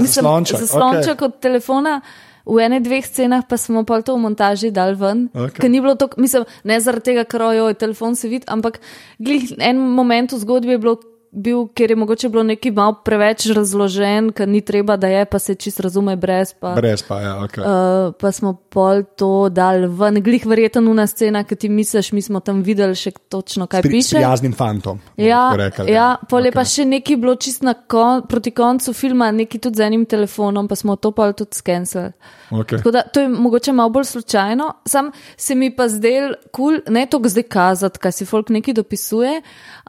zaslonček 0.05 1.15
okay. 1.15 1.27
od 1.29 1.43
telefona. 1.43 1.99
V 2.45 2.61
ene 2.61 2.77
dveh 2.85 3.01
scenah 3.01 3.47
pa 3.49 3.57
smo 3.57 3.87
pa 3.89 4.03
to 4.05 4.19
v 4.19 4.21
montaži 4.21 4.69
dal 4.69 4.99
ven, 5.01 5.31
okay. 5.33 5.63
ker 5.65 5.71
ni 5.73 5.81
bilo 5.81 5.95
to, 5.97 6.11
mislim, 6.21 6.45
ne 6.69 6.77
zaradi 6.77 7.07
tega, 7.09 7.25
ker 7.25 7.47
je 7.57 7.73
telefon 7.81 8.19
se 8.21 8.29
vidi, 8.29 8.45
ampak 8.53 8.83
glih, 9.17 9.55
en 9.65 9.81
moment 9.81 10.35
v 10.35 10.41
zgodbi 10.43 10.77
je 10.77 10.83
bilo 10.83 10.99
bil, 11.35 11.67
ker 11.75 11.91
je 11.91 11.97
mogoče 11.97 12.29
bilo 12.29 12.43
nekaj 12.47 12.73
malo 12.73 12.95
preveč 13.05 13.47
razložen, 13.57 14.31
ker 14.37 14.49
ni 14.49 14.61
treba, 14.65 14.97
da 14.97 15.09
je, 15.11 15.25
pa 15.27 15.39
se 15.39 15.55
čist 15.55 15.81
razume 15.81 16.15
brez. 16.17 16.55
Pa, 16.61 16.75
brez 16.79 17.03
pa, 17.03 17.19
ja, 17.21 17.35
ok. 17.45 17.59
Uh, 17.59 18.15
pa 18.21 18.33
smo 18.33 18.55
pol 18.55 19.03
to 19.19 19.49
dal 19.51 19.89
ven, 19.99 20.21
glih 20.25 20.47
verjeten 20.47 20.89
una 20.89 21.07
scena, 21.11 21.45
ki 21.45 21.59
ti 21.59 21.69
misliš, 21.69 22.13
mi 22.15 22.23
smo 22.23 22.41
tam 22.45 22.63
videli 22.67 22.97
še 22.99 23.13
točno, 23.29 23.67
kaj 23.71 23.83
Pri, 23.83 23.99
piše. 23.99 24.19
Z 24.19 24.23
jaznim 24.23 24.55
fantom. 24.57 25.03
Ja, 25.21 25.43
rekel, 25.59 25.91
ja, 25.91 25.95
ja 25.95 26.31
pol 26.31 26.47
je 26.47 26.55
okay. 26.55 26.59
pa 26.61 26.67
še 26.71 26.87
nekaj 26.89 27.21
bilo 27.21 27.35
čist 27.41 27.67
na 27.67 27.75
kon, 27.75 28.25
proti 28.31 28.55
koncu 28.55 28.95
filma, 28.97 29.33
nekaj 29.35 29.67
tudi 29.67 29.83
z 29.83 29.89
enim 29.89 30.07
telefonom, 30.09 30.71
pa 30.71 30.79
smo 30.79 30.97
to 30.97 31.13
pol 31.17 31.35
tudi 31.37 31.59
skenirali. 31.59 32.15
Okay. 32.55 32.79
Tako 32.79 32.95
da 32.95 33.03
to 33.03 33.25
je 33.25 33.29
mogoče 33.29 33.73
malo 33.75 33.91
bolj 33.91 34.07
slučajno, 34.13 34.71
sam 34.87 35.11
se 35.37 35.55
mi 35.59 35.73
pa 35.75 35.89
zdel 35.91 36.37
kul, 36.55 36.79
cool, 36.79 36.95
ne 36.95 37.07
to 37.11 37.19
zdaj 37.25 37.49
kazati, 37.51 37.99
kaj 37.99 38.13
si 38.13 38.29
folk 38.29 38.53
neki 38.55 38.73
dopisuje, 38.77 39.41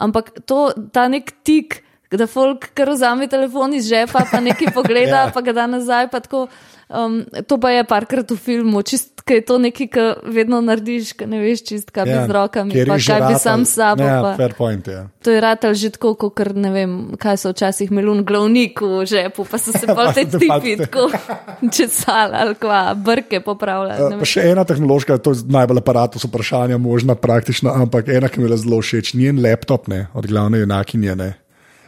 ampak 0.01 0.31
to, 0.49 0.71
ta 0.93 1.07
nek 1.11 1.34
tik, 1.43 1.83
da 2.17 2.27
folk 2.27 2.69
kar 2.73 2.89
vzame 2.93 3.27
telefon 3.31 3.73
iz 3.73 3.89
žepa, 3.89 4.25
pa 4.31 4.39
nekaj 4.43 4.73
pogleda, 4.73 5.21
ja. 5.25 5.31
pa 5.33 5.41
ga 5.41 5.53
da 5.53 5.67
nazaj. 5.67 6.09
Tako, 6.15 6.47
um, 6.89 7.25
to 7.47 7.57
pa 7.57 7.71
je 7.71 7.83
parkrat 7.83 8.31
v 8.31 8.37
filmu, 8.37 8.81
čist, 8.85 9.23
je 9.29 9.41
to 9.41 9.57
nekaj, 9.57 9.87
kar 9.89 10.09
vedno 10.29 10.61
narediš, 10.61 11.15
kaj 11.17 11.29
ne 11.29 11.39
veš, 11.41 11.63
čist, 11.65 11.89
kaj 11.93 12.05
ja. 12.05 12.13
bi 12.13 12.29
z 12.29 12.35
rokami, 12.35 12.85
pa 12.85 12.97
kaj 13.01 13.21
bi 13.25 13.39
sam 13.41 13.65
s 13.65 13.77
sabo. 13.77 14.05
Ja, 14.05 14.35
fair 14.37 14.53
point, 14.57 14.87
ja. 14.87 15.07
To 15.25 15.33
je 15.33 15.41
ratal 15.41 15.73
že 15.73 15.89
tako, 15.95 16.13
kot 16.13 16.53
ne 16.53 16.71
vem, 16.71 16.91
kaj 17.17 17.41
so 17.41 17.53
včasih 17.53 17.91
melun 17.91 18.21
glavnik 18.25 18.81
v 18.81 19.05
žepu, 19.09 19.47
pa 19.49 19.57
so 19.57 19.73
se 19.73 19.87
pa 19.97 20.11
te 20.13 20.27
tipi 20.29 20.77
tako 20.77 21.09
česali 21.75 22.37
ali 22.37 22.55
kva, 22.59 22.93
brke 22.93 23.41
popravljali. 23.41 24.21
Uh, 24.21 24.27
še 24.27 24.45
ena 24.51 24.65
tehnološka, 24.67 25.17
to 25.17 25.33
je 25.33 25.47
najbolj 25.49 25.81
aparatus 25.81 26.27
vprašanja, 26.29 26.77
možna 26.77 27.17
praktično, 27.17 27.73
ampak 27.73 28.09
ena, 28.13 28.29
ki 28.29 28.43
mi 28.43 28.51
je 28.51 28.61
zelo 28.61 28.81
všeč, 28.81 29.15
njen 29.17 29.41
laptop, 29.41 29.89
ne, 29.89 30.05
od 30.13 30.29
glavne 30.29 30.61
junakinje, 30.61 31.17
ne. 31.17 31.31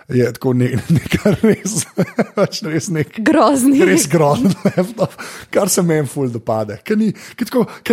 Je 0.10 0.34
tako 0.34 0.54
ne, 0.54 0.70
nekaj 0.90 1.34
res, 1.42 1.74
pač 2.38 2.62
res 2.64 2.88
nek. 2.96 3.18
Grozni. 3.20 3.82
Res 3.84 4.06
grozen 4.08 4.54
laptop, 4.68 5.12
kar 5.52 5.68
se 5.70 5.82
meni 5.84 6.08
ful 6.08 6.30
dopade. 6.32 6.78
Ker 6.88 6.96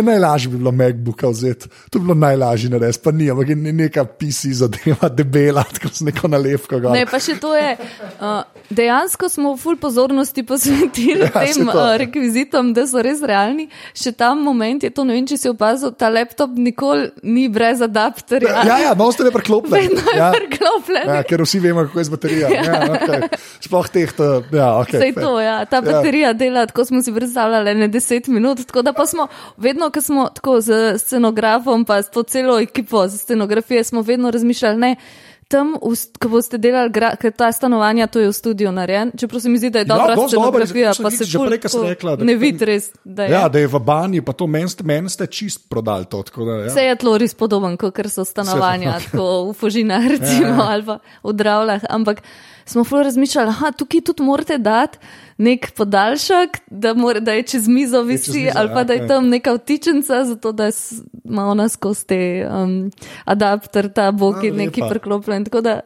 najlažje 0.03 0.49
bi 0.49 0.57
bilo 0.57 0.71
MacBooka 0.71 1.27
vzeti, 1.27 1.67
to 1.91 1.99
bi 1.99 2.05
bilo 2.07 2.15
najlažje 2.15 2.69
narediti, 2.71 3.01
pa 3.03 3.11
ni, 3.11 3.27
ampak 3.31 3.49
je 3.51 3.57
ne- 3.59 3.73
neka 3.73 4.05
PC 4.05 4.53
zadeva, 4.55 5.09
debela, 5.09 5.63
tako 5.75 5.91
z 5.91 6.07
neko 6.07 6.31
nalepko. 6.31 6.79
gor. 6.79 6.95
Ne, 6.95 7.03
pa 7.05 7.19
še 7.19 7.35
to 7.35 7.51
je. 7.55 7.75
Uh, 8.15 8.45
dejansko 8.69 9.27
smo 9.29 9.57
ful 9.59 9.75
pozornosti 9.77 10.43
posvetili 10.47 11.27
Ja, 11.27 11.33
tem 11.35 11.67
uh, 11.67 11.95
rekvizitom, 11.99 12.71
da 12.73 12.87
so 12.87 13.03
res 13.03 13.19
realni. 13.21 13.67
Še 13.93 14.15
ta 14.15 14.31
moment 14.35 14.83
je 14.83 14.89
to, 14.89 15.03
ne 15.03 15.17
vem, 15.17 15.27
če 15.27 15.37
si 15.37 15.51
opazil, 15.51 15.91
ta 15.99 16.07
laptop 16.09 16.55
nikoli 16.55 17.11
ni 17.27 17.49
brez 17.51 17.83
adapterja. 17.83 18.63
Ja, 18.63 18.79
ja, 18.87 18.95
no, 18.95 19.11
ste 19.11 19.27
ne 19.27 19.35
preklopljen. 19.35 19.75
Vedno 19.91 20.07
je 20.11 20.17
Ja. 20.17 20.31
priklopljen. 20.31 21.05
Ja, 21.11 21.19
ker 21.27 21.43
vsi 21.43 21.59
vemo, 21.59 21.83
kako 21.89 21.99
je 21.99 22.04
z 22.05 22.13
baterijo. 22.13 22.47
Ja, 22.53 22.79
okay. 22.95 23.27
Sploh 23.59 23.89
teh, 23.89 24.13
ja, 24.53 24.69
okay. 24.79 24.99
Vse 25.01 25.11
to, 25.21 25.39
ja. 25.41 25.57
ta 25.65 25.81
Ja. 25.81 25.81
baterija 25.81 26.33
dela, 26.33 26.65
tako 26.65 26.85
smo 26.85 27.01
si 27.01 27.13
predstavljali, 27.13 27.75
ne 27.75 27.89
10 27.89 28.29
minut. 28.29 28.65
Tako 28.67 28.81
da 28.81 28.93
pa 28.93 29.05
smo 29.05 29.27
vedno, 29.57 29.89
ko 29.89 30.01
smo 30.01 30.29
tako 30.29 30.61
z 30.61 30.97
scenografom, 30.99 31.85
pa 31.85 32.01
s 32.01 32.09
to 32.09 32.23
celo 32.23 32.59
ekipo 32.59 33.07
za 33.07 33.17
scenografije, 33.17 33.83
smo 33.83 34.01
vedno 34.01 34.31
razmišljali, 34.31 34.77
ne. 34.77 34.95
Tam, 35.47 35.75
ko 36.19 36.29
boste 36.29 36.57
delali, 36.57 36.89
ker 36.91 37.29
ta 37.29 37.51
stanovanja, 37.53 38.07
to 38.09 38.17
je 38.17 38.29
v 38.29 38.33
studiu 38.33 38.71
narejen. 38.73 39.11
Čeprav 39.13 39.41
se 39.41 39.49
mi 39.49 39.59
zdi, 39.61 39.69
da 39.69 39.79
je 39.79 39.85
Ja, 39.85 39.93
dobra 39.93 40.15
dosti 40.15 40.35
dobro, 40.35 40.49
scenografija, 40.49 40.89
to 40.89 40.95
se 40.95 41.03
pa 41.03 41.09
vidi 41.09 41.17
se 41.17 41.25
že 41.25 41.37
prej, 41.37 41.59
ko 41.61 41.69
si 41.69 41.75
tako 41.77 41.87
rekla, 41.87 42.15
da- 42.15 42.25
ne 42.25 42.35
vidi 42.35 42.65
res, 42.65 42.89
da 43.03 43.23
je. 43.23 43.29
Ja, 43.31 43.43
da 43.49 43.59
je 43.59 43.67
v 43.67 43.79
banji, 43.79 44.21
pa 44.21 44.33
to 44.33 44.47
meni 44.47 44.65
meni 44.83 45.09
ste 45.09 45.27
čist 45.27 45.69
prodali 45.69 46.05
to. 46.05 46.23
Da, 46.35 46.51
ja. 46.51 46.67
Vse 46.67 46.81
je 46.81 46.95
tlo 46.95 47.17
res 47.17 47.33
podoben, 47.33 47.77
kot 47.77 47.93
so 48.09 48.25
stanovanja, 48.25 48.97
tako 49.05 49.49
v 49.49 49.53
Fužinah, 49.53 50.03
recimo, 50.07 50.49
Ja, 50.49 50.57
ja. 50.57 50.67
ali 50.69 50.83
pa 50.83 50.95
v 51.23 51.33
Dravljah. 51.33 51.81
Ampak 51.89 52.25
smo 52.65 52.83
ful 52.83 53.03
razmišljali, 53.03 53.53
da 53.61 53.71
tukaj 53.71 54.01
tudi 54.01 54.23
morate 54.23 54.57
dati 54.57 54.97
nek 55.37 55.71
podaljšek, 55.71 56.59
da, 56.67 56.93
more, 56.93 57.19
da 57.19 57.31
je 57.31 57.43
čez 57.43 57.67
mizo 57.67 58.01
visi, 58.01 58.31
mizo, 58.31 58.51
ali 58.55 58.69
pa 58.73 58.79
ja, 58.79 58.83
da 58.83 58.93
je 58.93 58.99
ja. 58.99 59.07
tam 59.07 59.29
neka 59.29 59.53
vtičenca, 59.53 60.25
zato 60.25 60.51
da 60.51 60.69
ima 61.23 61.45
ona 61.45 61.69
skozi 61.69 62.05
te 62.05 62.47
um, 62.51 62.91
adapter, 63.25 63.89
ta 63.93 64.11
boki 64.11 64.49
A, 64.49 64.53
neki 64.53 64.81
lepa. 64.81 64.89
preklopljen. 64.89 65.45
Tako 65.45 65.61
da, 65.61 65.79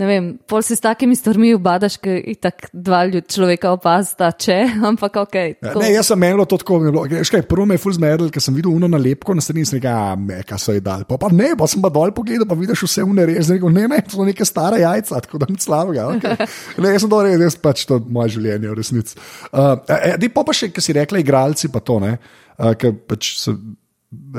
Ne 0.00 0.06
vem, 0.08 0.28
pol 0.48 0.62
si 0.64 0.72
s 0.72 0.80
takimi 0.80 1.12
stvarmi 1.12 1.50
ubadaš, 1.52 1.98
ki 2.00 2.14
jih 2.16 2.38
tako 2.40 2.70
dva 2.72 3.02
ljudi 3.04 3.34
človeka 3.34 3.72
opazita, 3.74 4.30
če, 4.32 4.56
ampak 4.90 5.18
ok. 5.26 5.36
Ja, 5.36 5.56
tako. 5.66 5.82
ne, 5.82 5.90
jaz 5.92 6.08
sem 6.08 6.22
menil 6.22 6.40
to 6.48 6.56
tako. 6.62 6.78
je 6.86 6.92
bilo- 6.94 7.04
veš 7.10 7.32
kaj, 7.34 7.44
Prvo 7.50 7.66
me 7.68 7.76
je 7.76 7.82
ful 7.82 7.92
zmedel, 7.92 8.30
ker 8.32 8.40
sem 8.40 8.56
videl 8.56 8.72
uno 8.72 8.88
nalepko 8.88 9.36
na 9.36 9.44
strani 9.44 9.60
in 9.60 9.68
sem 9.68 9.76
rekel, 9.76 9.92
a 9.92 10.16
meka 10.16 10.56
so 10.56 10.72
ji 10.72 10.80
dal. 10.80 11.04
Pa, 11.04 11.18
pa 11.20 11.28
ne, 11.34 11.52
pa 11.58 11.68
sem 11.68 11.84
pa 11.84 11.92
dol 11.92 12.14
pogledal, 12.16 12.48
pa 12.48 12.56
vidiš 12.56 12.86
vse 12.86 13.04
unereš. 13.04 13.52
Rekel, 13.52 13.74
ne, 13.76 13.86
ne, 13.92 14.00
to 14.06 14.16
so 14.16 14.24
neke 14.24 14.46
stare 14.48 14.80
jajca, 14.80 15.20
tako 15.26 15.42
da 15.42 15.50
ni 15.50 15.60
slabega. 15.60 16.08
Okay. 16.16 16.48
Ne, 16.80 16.94
jaz 16.94 17.04
sem 17.04 17.10
to 17.12 17.18
rekel, 17.20 17.44
jaz 17.44 17.56
pač 17.60 17.82
to 17.84 17.98
je 17.98 18.12
moje 18.14 18.38
življenje 18.38 18.70
v 18.70 18.76
resnici. 18.78 19.18
Uh, 19.52 19.74
e, 19.84 20.14
e, 20.16 20.30
pa, 20.32 20.46
pa 20.46 20.54
še, 20.56 20.70
ki 20.72 20.80
si 20.80 20.96
rekla, 20.96 21.20
igralci 21.20 21.68
pa 21.68 21.82
to, 21.84 21.98
ne, 22.00 22.14
uh, 22.56 22.72
ker 22.78 22.94
pač 23.10 23.34
so 23.36 23.52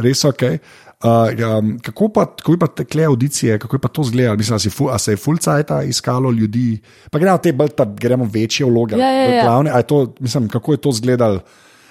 res 0.02 0.26
ok. 0.26 0.48
Uh, 0.58 0.91
um, 1.04 1.80
kako 1.80 2.10
pa, 2.10 2.26
kako 2.36 2.58
pa 2.60 2.68
tekle 2.68 3.04
audicije, 3.04 3.60
kako 3.60 3.76
je 3.76 3.80
pa 3.80 3.88
to 3.88 4.02
izgledalo? 4.02 4.38
Mislim, 4.38 4.56
a, 4.56 4.60
si 4.60 4.70
fu, 4.70 4.90
se 4.98 5.12
je 5.12 5.18
fulcajta 5.18 5.84
iskalo 5.84 6.32
ljudi, 6.32 6.80
pa 7.12 7.20
gremo 7.20 7.38
te 7.38 7.54
bolj, 7.54 7.70
ta, 7.78 7.86
gremo 7.86 8.30
večje 8.34 8.66
vloge. 8.66 8.96
Ja, 8.96 9.12
ja, 9.12 9.36
ja. 9.36 9.44
glavne, 9.44 9.84
to, 9.84 10.14
mislim, 10.20 10.50
kako 10.50 10.72
je 10.72 10.78
to 10.78 10.90
izgledalo? 10.90 11.40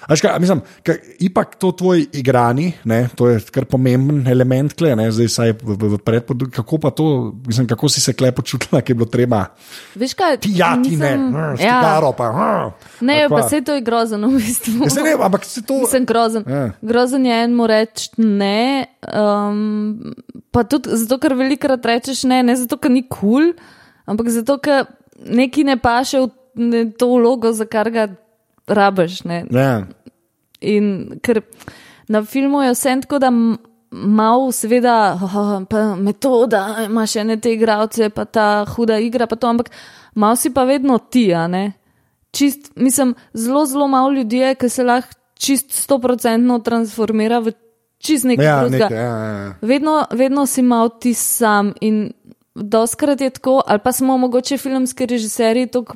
Kaj, 0.07 0.39
mislim, 0.39 0.61
ka, 0.83 0.95
ipak 1.19 1.55
to 1.61 1.71
tvoj 1.71 2.05
igrani, 2.17 2.71
ne, 2.89 3.05
to 3.15 3.27
je 3.29 3.39
kar 3.53 3.65
pomemben 3.69 4.23
element, 4.27 4.73
kle, 4.73 4.95
ne, 4.97 5.05
zdaj 5.13 5.29
saj 5.29 5.51
v, 5.61 5.75
v, 5.77 5.89
v 5.93 5.99
predpodu, 6.01 6.47
kako 6.49 6.79
pa 6.81 6.89
to, 6.89 7.05
mislim, 7.47 7.67
kako 7.69 7.89
si 7.89 8.01
se 8.01 8.13
kle 8.17 8.31
počutila, 8.33 8.81
ki 8.81 8.91
je 8.91 8.97
bilo 8.97 9.05
treba, 9.05 9.43
Veš 9.95 10.15
kaj? 10.17 10.39
ti 10.41 10.55
ja, 10.57 10.73
ti 10.81 10.97
ne, 10.97 11.11
nisem- 11.13 11.27
hm, 11.29 11.61
ja. 11.61 11.77
cigaro 11.77 12.11
pa, 12.17 12.31
hm, 12.33 13.05
Ne, 13.05 13.29
pa 13.29 13.43
se 13.49 13.61
to 13.61 13.77
je 13.77 13.81
grozno 13.81 14.27
v 14.33 14.41
bistvu. 14.41 14.89
Ja, 14.89 15.03
ne, 15.03 15.13
ampak 15.21 15.45
se 15.45 15.61
to. 15.61 15.77
Nisem 15.85 16.05
grozen. 16.05 16.43
Ja. 16.47 16.71
Grozen 16.81 17.25
je 17.25 17.43
en 17.43 17.55
mu 17.55 17.67
reči 17.69 18.09
ne, 18.17 18.87
um, 19.05 20.13
pa 20.51 20.63
tudi 20.63 20.97
zato, 20.97 21.21
ker 21.21 21.37
velikrat 21.37 21.85
rečeš 21.85 22.25
ne, 22.29 22.41
ne 22.43 22.55
zato, 22.57 22.77
ker 22.81 22.91
ni 22.91 23.05
kul, 23.05 23.53
cool, 23.53 23.53
ampak 24.09 24.33
zato, 24.33 24.57
ker 24.57 24.89
neki 25.21 25.63
ne 25.63 25.77
paše 25.77 26.25
v 26.25 26.29
ne, 26.55 26.85
to 26.91 27.07
vlogo, 27.15 27.53
za 27.55 27.65
kar 27.65 27.87
ga 27.93 28.09
rabiš. 28.67 29.23
Ne. 29.23 29.45
Ja. 29.51 29.85
In 30.61 31.19
ker 31.23 31.41
na 32.07 32.23
filmu 32.25 32.61
je 32.61 32.73
vse 32.73 32.95
tako, 33.01 33.19
da 33.19 33.31
malo, 33.91 34.51
seveda, 34.51 35.19
oh, 35.23 35.97
metoda, 35.99 36.77
imaš 36.85 37.15
ene 37.15 37.39
te 37.39 37.53
igravce, 37.53 38.09
pa 38.09 38.25
ta 38.25 38.65
huda 38.75 38.99
igra, 38.99 39.27
pa 39.27 39.35
to, 39.35 39.47
ampak 39.47 39.71
malo 40.15 40.35
si 40.35 40.53
pa 40.53 40.63
vedno 40.63 40.97
ti, 40.97 41.33
a 41.33 41.47
ne. 41.47 41.71
Čist, 42.31 42.71
mislim, 42.75 43.15
zelo, 43.33 43.65
zelo 43.65 43.87
malo 43.87 44.11
ljudi 44.11 44.37
je, 44.37 44.55
ki 44.55 44.69
se 44.69 44.83
lahko 44.83 45.17
čist 45.41 45.71
stoprocentno 45.73 46.59
transformira 46.59 47.39
v 47.39 47.51
čist 47.97 48.25
nekaj 48.25 48.45
Ja, 48.45 48.59
drugega. 48.61 48.85
nekaj, 48.85 48.97
ja, 48.97 49.17
ja, 49.17 49.33
ja. 49.43 49.53
Vedno, 49.61 50.05
vedno 50.11 50.45
si 50.45 50.61
mal 50.61 50.89
ti 50.99 51.13
sam 51.13 51.73
in 51.81 52.11
doskrat 52.55 53.21
je 53.21 53.29
tako, 53.29 53.61
ali 53.67 53.79
pa 53.83 53.91
smo 53.91 54.17
mogoče 54.17 54.57
filmski 54.57 55.05
režiserji 55.05 55.67
tako 55.67 55.95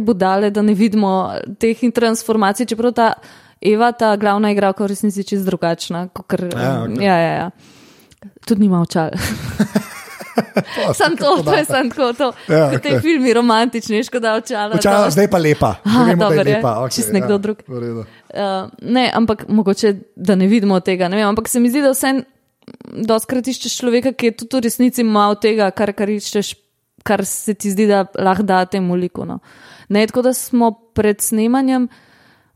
budale, 0.00 0.50
da 0.50 0.62
ne 0.62 0.74
vidimo 0.74 1.30
teh 1.58 1.78
transformacij, 1.94 2.66
čeprav 2.66 2.92
ta 2.92 3.12
Eva, 3.60 3.92
ta 3.92 4.16
glavna 4.16 4.50
igralka, 4.50 4.84
v 4.84 4.86
resnici 4.88 5.24
čist 5.24 5.44
drugačna. 5.44 6.08
Kakor, 6.08 6.40
Ja, 6.52 6.82
okej. 6.84 7.04
ja, 7.04 7.16
ja, 7.16 7.32
ja. 7.32 7.50
Tudi 8.46 8.60
nima 8.60 8.80
očal. 8.80 9.10
Sam 10.94 11.16
to, 11.16 11.42
to 11.44 11.54
je 11.54 11.64
sam 11.64 11.90
tako. 11.90 12.12
To. 12.12 12.32
Ja, 12.48 12.56
Ja, 12.56 12.70
okay. 12.70 12.80
Te 12.80 13.00
filmi 13.00 13.32
romantični, 13.32 14.04
škoda 14.04 14.34
očala. 14.34 14.76
Počala, 14.76 15.04
to- 15.04 15.10
zdaj 15.10 15.28
pa 15.30 15.38
lepa. 15.38 15.74
Aha, 15.84 16.04
vemo, 16.04 16.28
da 16.28 16.34
je 16.34 16.44
lepa. 16.44 16.68
Okay, 16.80 16.94
Čisto 16.94 17.12
nekdo 17.12 17.38
drug. 17.38 17.62
v 17.68 17.78
redu. 17.80 18.00
Uh, 18.00 18.70
ne, 18.82 19.10
ampak 19.14 19.44
mogoče, 19.48 19.94
da 20.16 20.34
ne 20.34 20.46
vidimo 20.46 20.80
tega. 20.80 21.08
Ne 21.08 21.16
vem, 21.16 21.28
ampak 21.28 21.48
se 21.48 21.60
mi 21.60 21.70
zdi, 21.70 21.82
da 21.82 21.90
vse 21.92 22.22
doskrat 23.04 23.46
iščeš 23.46 23.76
človeka, 23.80 24.12
ki 24.12 24.26
je 24.26 24.32
tudi 24.32 24.56
v 24.56 24.64
resnici 24.64 25.02
malo 25.04 25.34
tega, 25.34 25.70
kar, 25.70 25.92
kar 25.92 26.08
iščeš, 26.08 26.54
kar 27.10 27.24
se 27.26 27.54
ti 27.58 27.72
zdi, 27.74 27.88
da 27.90 28.04
lahko 28.18 28.46
da 28.46 28.62
temu 28.70 28.94
liku. 28.94 29.26
No. 29.26 29.40
Ne, 29.90 30.06
tako 30.06 30.22
da 30.22 30.32
smo 30.36 30.70
pred 30.94 31.20
snemanjem, 31.20 31.88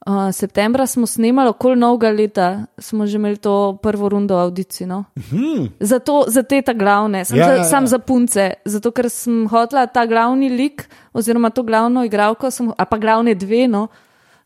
uh, 0.07 0.31
septembra 0.33 0.87
smo 0.87 1.07
snemali 1.07 1.51
okoli 1.51 1.81
novega 1.81 2.11
leta, 2.15 2.49
smo 2.79 3.07
že 3.07 3.19
imeli 3.19 3.37
to 3.37 3.79
prvo 3.83 4.09
rundo 4.09 4.39
audicij. 4.39 4.87
No. 4.87 5.05
Zato, 5.81 6.25
za 6.29 6.43
te 6.43 6.63
ta 6.63 6.73
glavne, 6.73 7.25
sam, 7.25 7.39
Ja, 7.39 7.45
ja, 7.45 7.51
ja, 7.51 7.57
za, 7.57 7.63
ja. 7.63 7.71
sam 7.71 7.87
za 7.87 7.99
punce, 7.99 8.53
zato 8.65 8.91
ker 8.95 9.11
sem 9.11 9.47
hotela 9.51 9.87
ta 9.87 10.07
glavni 10.07 10.49
lik, 10.49 10.87
oziroma 11.13 11.51
to 11.51 11.63
glavno 11.63 12.05
igralko, 12.05 12.51
sem, 12.51 12.71
a 12.79 12.85
pa 12.85 12.99
glavne 12.99 13.35
dve, 13.35 13.67
no, 13.69 13.89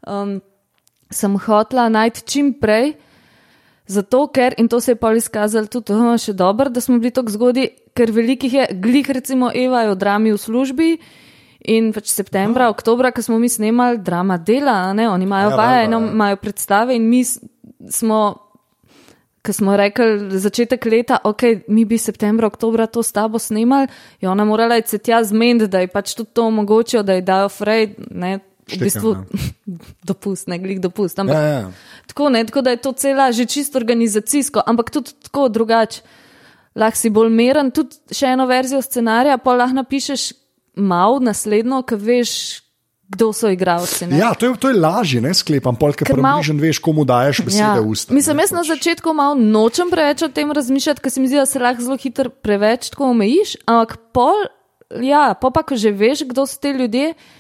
um, 0.06 0.40
sem 1.10 1.36
hotela 1.36 1.88
najti 1.88 2.24
čim 2.24 2.54
prej. 2.60 2.94
Zato, 3.88 4.26
ker, 4.28 4.52
in 4.60 4.68
to 4.68 4.80
se 4.80 4.92
je 4.92 4.96
pa 5.00 5.14
izkazalo 5.16 5.66
tudi 5.66 5.94
oh, 5.96 6.12
še 6.20 6.34
dobro, 6.36 6.68
da 6.68 6.80
smo 6.80 6.98
bili 7.00 7.12
tako 7.14 7.32
zgodaj, 7.32 7.70
ker 7.96 8.12
velikih 8.12 8.52
je, 8.52 8.66
glih 8.84 9.08
recimo 9.10 9.48
Eva 9.48 9.86
je 9.86 9.94
v 9.94 9.96
drami 9.96 10.32
v 10.34 10.40
službi 10.40 10.88
in 11.72 11.88
pač 11.96 12.12
septembra, 12.12 12.68
oktobra, 12.68 13.10
ko 13.16 13.24
smo 13.24 13.38
mi 13.40 13.48
snemali 13.48 14.02
drama 14.04 14.36
dela, 14.38 14.92
ne, 14.92 15.08
oni 15.08 15.24
imajo 15.24 15.50
Ja, 15.50 15.56
vaje, 15.56 15.86
eno 15.88 16.02
ja. 16.04 16.12
imajo 16.12 16.36
predstave 16.36 16.96
in 16.96 17.08
mi 17.08 17.22
smo, 17.24 18.20
ko 19.42 19.56
smo 19.56 19.76
rekli 19.76 20.36
začetek 20.36 20.84
leta, 20.84 21.18
ok, 21.24 21.64
mi 21.72 21.86
bi 21.88 21.98
septembra, 21.98 22.46
oktobra 22.46 22.86
to 22.86 23.02
s 23.02 23.12
tabo 23.16 23.40
snemali, 23.40 23.88
je 24.20 24.28
ona 24.28 24.44
morala 24.44 24.76
iti 24.76 24.94
se 24.94 24.98
tja 24.98 25.22
zmeniti, 25.24 25.70
da 25.72 25.80
je 25.80 25.88
pač 25.88 26.12
tudi 26.14 26.30
to 26.36 26.46
omogočijo, 26.52 27.02
da 27.02 27.16
ji 27.16 27.24
dajo 27.24 27.48
frej, 27.48 27.94
ne, 28.10 28.38
v 28.68 28.76
Štekam, 28.76 28.84
bistvu 28.84 29.10
ja. 29.10 29.22
dopust, 30.08 30.46
ne 30.46 30.58
glih 30.58 30.78
dopust. 30.78 31.18
Ampak, 31.18 31.34
Ja, 31.34 31.42
ja. 31.42 31.70
Tako, 32.06 32.28
ne, 32.28 32.44
tako 32.44 32.60
da 32.60 32.70
je 32.70 32.76
to 32.78 32.92
cela 32.92 33.32
že 33.32 33.46
čisto 33.46 33.78
organizacijsko, 33.78 34.62
ampak 34.62 34.90
tudi 34.90 35.16
tako 35.22 35.48
drugače. 35.48 36.02
Lahko 36.76 36.96
si 36.96 37.10
bolj 37.10 37.32
meren, 37.32 37.72
tudi 37.72 37.96
še 38.12 38.26
eno 38.28 38.46
verzijo 38.46 38.78
scenarija, 38.78 39.38
pa 39.38 39.56
lahko 39.56 39.74
napišeš 39.74 40.32
malo 40.76 41.18
naslednjo, 41.18 41.80
ki 41.82 41.96
veš, 41.96 42.32
kdo 43.08 43.32
so 43.32 43.48
igravci. 43.48 44.06
ne. 44.06 44.18
Ja, 44.18 44.34
to 44.34 44.46
je, 44.46 44.52
to 44.54 44.68
je 44.68 44.76
lažje, 44.76 45.20
ne 45.20 45.32
sklepam, 45.34 45.74
polk, 45.74 46.04
mal- 46.14 46.38
približno 46.38 46.60
veš, 46.60 46.78
komu 46.78 47.02
daješ 47.02 47.40
besede 47.42 47.80
v 47.80 47.88
usta. 47.88 48.14
Mislim, 48.14 48.38
jaz 48.38 48.52
na 48.52 48.60
pač. 48.60 48.68
začetku 48.68 49.10
malo 49.10 49.34
nočem 49.34 49.90
preveč 49.90 50.22
o 50.22 50.28
tem 50.28 50.52
razmišljati, 50.52 51.00
ker 51.00 51.10
se 51.10 51.18
mi 51.18 51.26
zdi, 51.26 51.40
da 51.40 51.48
se 51.48 51.58
lahko 51.58 51.82
zelo 51.82 51.96
hitro 51.96 52.30
preveč 52.30 52.92
tako 52.92 53.10
omejiš, 53.10 53.56
ampak 53.64 53.96
pol, 54.12 54.36
ja, 55.02 55.32
pol 55.34 55.50
pa, 55.50 55.64
ko 55.64 55.74
že 55.74 55.90
veš, 55.90 56.28
kdo 56.28 56.46
so 56.46 56.60
ti 56.60 56.70
ljudje, 56.70 57.14
pa 57.16 57.37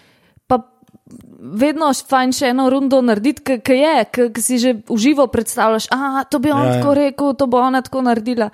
vedno 1.38 1.90
fajn 2.08 2.34
še 2.36 2.50
eno 2.52 2.68
rundo 2.70 3.00
narediti, 3.04 3.58
ki 3.64 3.78
je, 3.78 3.96
ki 4.34 4.42
si 4.42 4.58
že 4.60 4.74
v 4.88 4.98
živo 5.00 5.28
predstavljaš, 5.32 5.88
a 5.94 6.24
to 6.30 6.40
bi 6.42 6.52
on 6.52 6.66
Ja, 6.66 6.74
ja, 6.74 6.76
tako 6.80 6.94
rekel, 6.98 7.34
to 7.38 7.46
bo 7.46 7.62
ona 7.62 7.82
tako 7.82 8.02
naredila. 8.02 8.50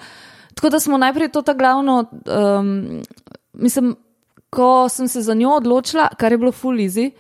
Tako 0.55 0.71
da 0.71 0.81
smo 0.81 0.99
najprej 1.01 1.33
to 1.35 1.43
ta 1.43 1.55
glavno, 1.59 2.05
um, 2.27 3.03
mislim, 3.53 3.97
ko 4.55 4.89
sem 4.89 5.09
se 5.09 5.23
za 5.23 5.35
njo 5.35 5.57
odločila, 5.59 6.09
kar 6.19 6.33
je 6.33 6.39
bilo 6.39 6.53
fulizi, 6.53 7.11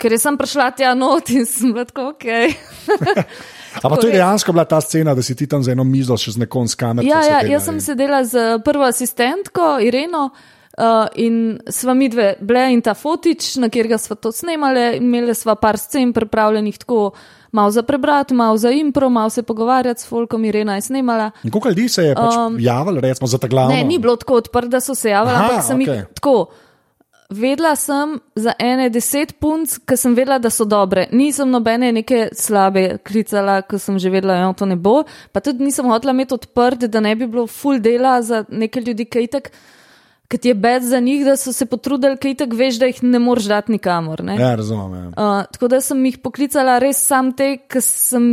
ker 0.00 0.12
je 0.12 0.18
sem 0.18 0.36
prišla 0.38 0.70
tja 0.74 0.94
not 0.94 1.30
in 1.30 1.46
sem 1.46 1.72
bila 1.72 1.84
tako 1.84 2.08
ok. 2.14 2.26
Ampak 3.84 4.00
to 4.00 4.06
je 4.08 4.12
dejansko 4.12 4.52
bila 4.52 4.64
ta 4.64 4.80
scena, 4.80 5.14
da 5.14 5.22
si 5.22 5.36
ti 5.36 5.46
tam 5.46 5.62
za 5.62 5.72
eno 5.72 5.84
mizo 5.84 6.16
še 6.18 6.34
z 6.34 6.42
nekom 6.42 6.66
s 6.68 6.74
kamero. 6.74 7.06
Ja, 7.06 7.22
ja, 7.22 7.42
jaz 7.46 7.68
sem 7.68 7.78
sedela 7.80 8.24
z 8.26 8.58
prvo 8.64 8.88
asistentko 8.88 9.76
Ireno, 9.84 10.30
Uh, 10.78 11.08
in 11.18 11.58
sva 11.66 11.96
mi 11.98 12.06
dve, 12.08 12.36
ble 12.40 12.68
in 12.70 12.80
ta 12.80 12.94
fotič, 12.94 13.56
na 13.58 13.66
katerega 13.66 13.98
sva 13.98 14.14
to 14.14 14.30
snemali, 14.32 15.00
imeli 15.00 15.34
sva 15.34 15.56
par 15.58 15.76
scen 15.82 16.12
pripravljenih 16.14 16.78
tako 16.78 17.10
malo 17.52 17.70
za 17.70 17.82
prebrati, 17.82 18.34
malo 18.34 18.56
za 18.56 18.70
impro, 18.70 19.08
malo 19.08 19.30
se 19.30 19.42
pogovarjati 19.42 20.00
s 20.00 20.06
Folkom, 20.06 20.44
Irena 20.44 20.74
je 20.74 20.80
snemala. 20.80 21.30
Koliko 21.42 21.68
ljudi 21.68 21.88
se 21.88 22.04
je 22.04 22.14
pač 22.14 22.34
um, 22.36 22.56
javilo, 22.60 23.00
recimo, 23.00 23.26
za 23.26 23.38
ta 23.38 23.48
glavno? 23.48 23.74
Ne, 23.74 23.84
ni 23.84 23.98
bilo 23.98 24.16
tako 24.16 24.34
odprto, 24.34 24.68
da 24.68 24.80
so 24.80 24.94
se 24.94 25.10
javili, 25.10 25.36
ampak 25.36 25.64
sem 25.66 25.78
okay. 25.78 25.94
jih 25.94 26.04
tako. 26.14 26.46
Vedela 27.30 27.76
sem 27.76 28.18
za 28.34 28.52
ene 28.58 28.88
deset 28.90 29.36
punc, 29.38 29.76
ki 29.86 29.96
sem 29.96 30.14
vedela, 30.14 30.38
da 30.38 30.50
so 30.50 30.64
dobre. 30.64 31.08
Nisem 31.12 31.50
nobene 31.50 31.92
neke 31.92 32.28
slabe 32.32 32.98
klicala, 33.06 33.60
ko 33.62 33.78
sem 33.78 33.98
že 33.98 34.10
vedela, 34.10 34.34
da 34.34 34.46
ja, 34.46 34.52
to 34.52 34.66
ne 34.66 34.76
bo. 34.76 35.02
Pa 35.32 35.40
tudi 35.40 35.64
nisem 35.64 35.86
hotela 35.86 36.14
imeti 36.14 36.34
odprt, 36.34 36.86
da 36.90 37.00
ne 37.00 37.14
bi 37.16 37.26
bilo 37.26 37.46
full 37.46 37.78
dela 37.78 38.22
za 38.22 38.44
neke 38.48 38.80
ljudi, 38.80 39.04
ki 39.04 39.26
itek 39.28 39.50
ki 39.50 39.58
ti 40.38 40.48
je 40.48 40.54
bed 40.54 40.82
za 40.82 41.00
njih, 41.00 41.24
da 41.24 41.36
so 41.36 41.52
se 41.52 41.66
potrudili, 41.66 42.16
kaj 42.16 42.36
tako 42.44 42.56
veš, 42.56 42.78
da 42.78 42.86
jih 42.86 43.02
ne 43.02 43.18
moreš 43.18 43.48
dati 43.50 43.72
nikamor. 43.72 44.22
Ne? 44.24 44.36
Ja, 44.38 44.54
razumem. 44.54 44.92
Ja. 44.94 45.08
Uh, 45.08 45.44
tako 45.52 45.68
da 45.68 45.80
sem 45.80 46.04
jih 46.06 46.18
poklicala 46.22 46.78
res 46.78 47.00
sam 47.06 47.32
te, 47.36 47.56
ki 47.66 47.82
sem 47.82 48.28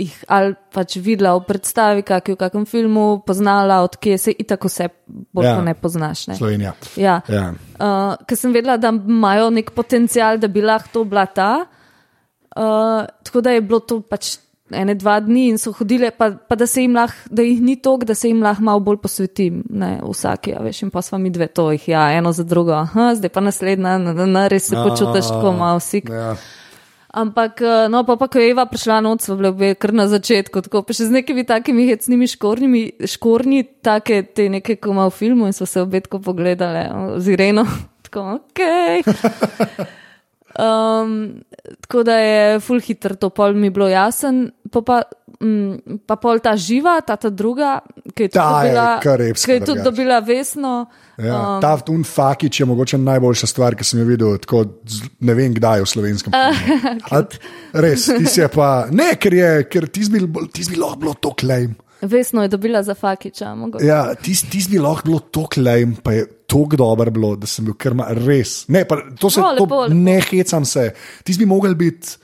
jih 0.00 0.12
ali 0.32 0.54
pač 0.72 0.96
videla 1.00 1.34
v 1.38 1.44
predstavi, 1.48 2.04
kak 2.06 2.32
v 2.32 2.36
kakem 2.40 2.66
filmu, 2.68 3.22
poznala, 3.26 3.80
odkje 3.84 4.18
se 4.18 4.34
in 4.36 4.48
tako 4.48 4.68
vse 4.68 4.88
bolj 5.32 5.48
ja. 5.48 5.56
ne 5.64 5.74
poznaš. 5.76 6.26
Ne? 6.30 6.36
Slovenija. 6.40 6.74
Ja. 7.00 7.20
ja. 7.28 7.46
Uh, 7.76 8.14
ker 8.28 8.40
sem 8.40 8.54
vedela, 8.56 8.78
da 8.80 8.92
imajo 8.92 9.50
nek 9.54 9.72
potencial, 9.76 10.40
da 10.40 10.48
bi 10.48 10.64
lahko 10.64 10.92
to 10.92 11.04
bila 11.08 11.26
ta. 11.26 11.52
Uh, 12.50 13.06
tako 13.24 13.40
da 13.44 13.54
je 13.54 13.64
bilo 13.64 13.80
to 13.80 14.00
pač 14.02 14.36
ene 14.70 14.94
dva 14.94 15.18
dni 15.20 15.48
in 15.50 15.58
so 15.58 15.72
hodile, 15.76 16.10
pa, 16.10 16.30
pa 16.30 16.56
da 16.58 16.66
se 16.66 16.84
jim 16.84 16.94
lahko, 16.96 17.28
da 17.30 17.44
jih 17.46 17.60
ni 17.62 17.76
tok, 17.82 18.04
da 18.08 18.14
se 18.14 18.30
jim 18.30 18.42
lahko 18.44 18.64
malo 18.66 18.82
bolj 18.84 19.00
posvetim, 19.02 19.62
ne 19.70 19.90
vsake, 20.02 20.54
ja, 20.54 20.62
veš, 20.64 20.84
in 20.86 20.94
pa 20.94 21.02
sva 21.02 21.18
mi 21.18 21.30
dve 21.30 21.50
to 21.50 21.70
jih, 21.74 21.88
ja, 21.92 22.06
eno 22.16 22.32
za 22.36 22.44
drugo, 22.44 22.74
aha, 22.78 23.12
zdaj 23.18 23.34
pa 23.34 23.42
naslednja, 23.44 23.98
na, 23.98 24.14
na, 24.14 24.26
na 24.26 24.46
res 24.50 24.70
se 24.70 24.78
počutiš 24.78 25.30
tako 25.34 25.54
malo 25.58 25.80
sik. 25.84 26.10
Ja. 26.10 26.34
Ampak, 27.10 27.60
eh, 27.66 27.88
no, 27.90 28.04
pa, 28.06 28.14
pa 28.14 28.28
ko 28.30 28.38
je 28.38 28.52
Eva 28.52 28.66
prišla 28.70 29.00
noč, 29.02 29.26
smo 29.26 29.34
bili 29.36 29.74
kar 29.74 29.90
na 29.92 30.06
začetku, 30.06 30.62
tako 30.62 30.84
pa 30.86 30.94
še 30.94 31.08
z 31.10 31.18
nekimi 31.18 31.42
takimi 31.42 31.88
hecnimi 31.90 32.30
škornjimi, 32.30 32.82
škornji, 33.02 33.66
take 33.82 34.22
te 34.30 34.46
neke, 34.52 34.78
ko 34.78 34.94
ima 34.94 35.08
v 35.10 35.16
filmu 35.18 35.50
in 35.50 35.56
so 35.56 35.66
se 35.66 35.82
obetko 35.82 36.22
pogledali 36.22 36.86
z 37.18 37.34
Ireno, 37.34 37.66
tako, 38.06 38.38
okej. 38.38 39.02
Okay. 39.02 39.96
Um, 40.58 41.42
tako 41.80 42.02
da 42.02 42.16
je 42.18 42.60
full 42.60 42.80
hitro 42.82 43.14
to 43.14 43.30
pol 43.30 43.54
mi 43.54 43.70
bilo 43.70 43.88
jasen. 43.88 44.48
Pa, 44.70 44.82
pa, 44.86 44.96
mm, 45.42 46.00
pa 46.06 46.16
pol 46.18 46.40
ta 46.42 46.56
živa, 46.58 46.96
ta, 47.06 47.16
ta 47.16 47.30
druga, 47.30 47.78
ki 48.14 48.26
je 48.26 48.32
tudi 48.32 48.38
ta 48.38 48.48
dobila, 48.50 48.86
je 48.98 49.34
ki 49.34 49.52
je 49.52 49.60
tudi 49.66 49.84
dobila 49.86 50.18
vesno. 50.26 50.74
Ja, 51.18 51.36
um, 51.36 51.60
ta 51.62 51.76
Tun 51.86 52.02
Fakič 52.06 52.60
je 52.60 52.66
mogoče 52.66 52.98
najboljša 52.98 53.50
stvar, 53.50 53.76
ki 53.78 53.86
sem 53.86 54.02
jo 54.02 54.08
videl, 54.08 54.38
tako 54.42 54.64
ne 55.20 55.36
vem, 55.38 55.54
kdaj 55.54 55.84
v 55.84 55.90
slovenskem. 55.90 56.34
Res, 57.86 58.08
ti 58.10 58.26
si 58.26 58.48
pa. 58.54 58.88
Ne, 58.90 59.12
ker, 59.20 59.38
je, 59.38 59.52
ker 59.70 59.86
ti 59.90 60.06
si 60.06 60.10
bil 60.10 60.26
lahko 60.82 60.98
bilo 61.04 61.14
to 61.14 61.34
klejm. 61.38 61.78
Vesno 62.00 62.42
je 62.42 62.48
dobila 62.48 62.82
za 62.82 62.94
Fakiča. 62.96 63.52
Ja, 63.84 64.14
ti 64.14 64.34
si 64.34 64.66
bil 64.70 64.82
lahko 64.82 65.06
bilo 65.06 65.20
to 65.30 65.46
klejm, 65.52 65.98
pa 66.02 66.16
je 66.16 66.26
tako 66.50 66.76
dobro 66.76 67.10
bilo, 67.14 67.34
da 67.36 67.46
sem 67.46 67.64
bil 67.64 67.76
krma 67.78 68.10
res. 68.16 68.64
Ne, 68.68 68.84
pa, 68.88 68.98
to 69.20 69.30
se 69.30 69.40
no, 69.40 69.52
lepo, 69.54 69.84
lepo. 69.84 69.94
ne 69.94 70.18
hecam 70.26 70.66
se. 70.66 70.90
Ti 71.24 71.36
bi 71.38 71.46
mogel 71.46 71.74
biti. 71.78 72.16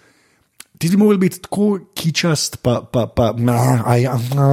Ti 0.78 0.90
bi 0.92 0.98
mogel 1.00 1.18
biti 1.22 1.40
tako 1.40 1.78
kičast, 1.96 2.58
pa, 2.62 2.82
pa, 2.92 3.06
pa 3.06 3.30
na, 3.38 3.82
aj, 3.86 4.08
na. 4.36 4.48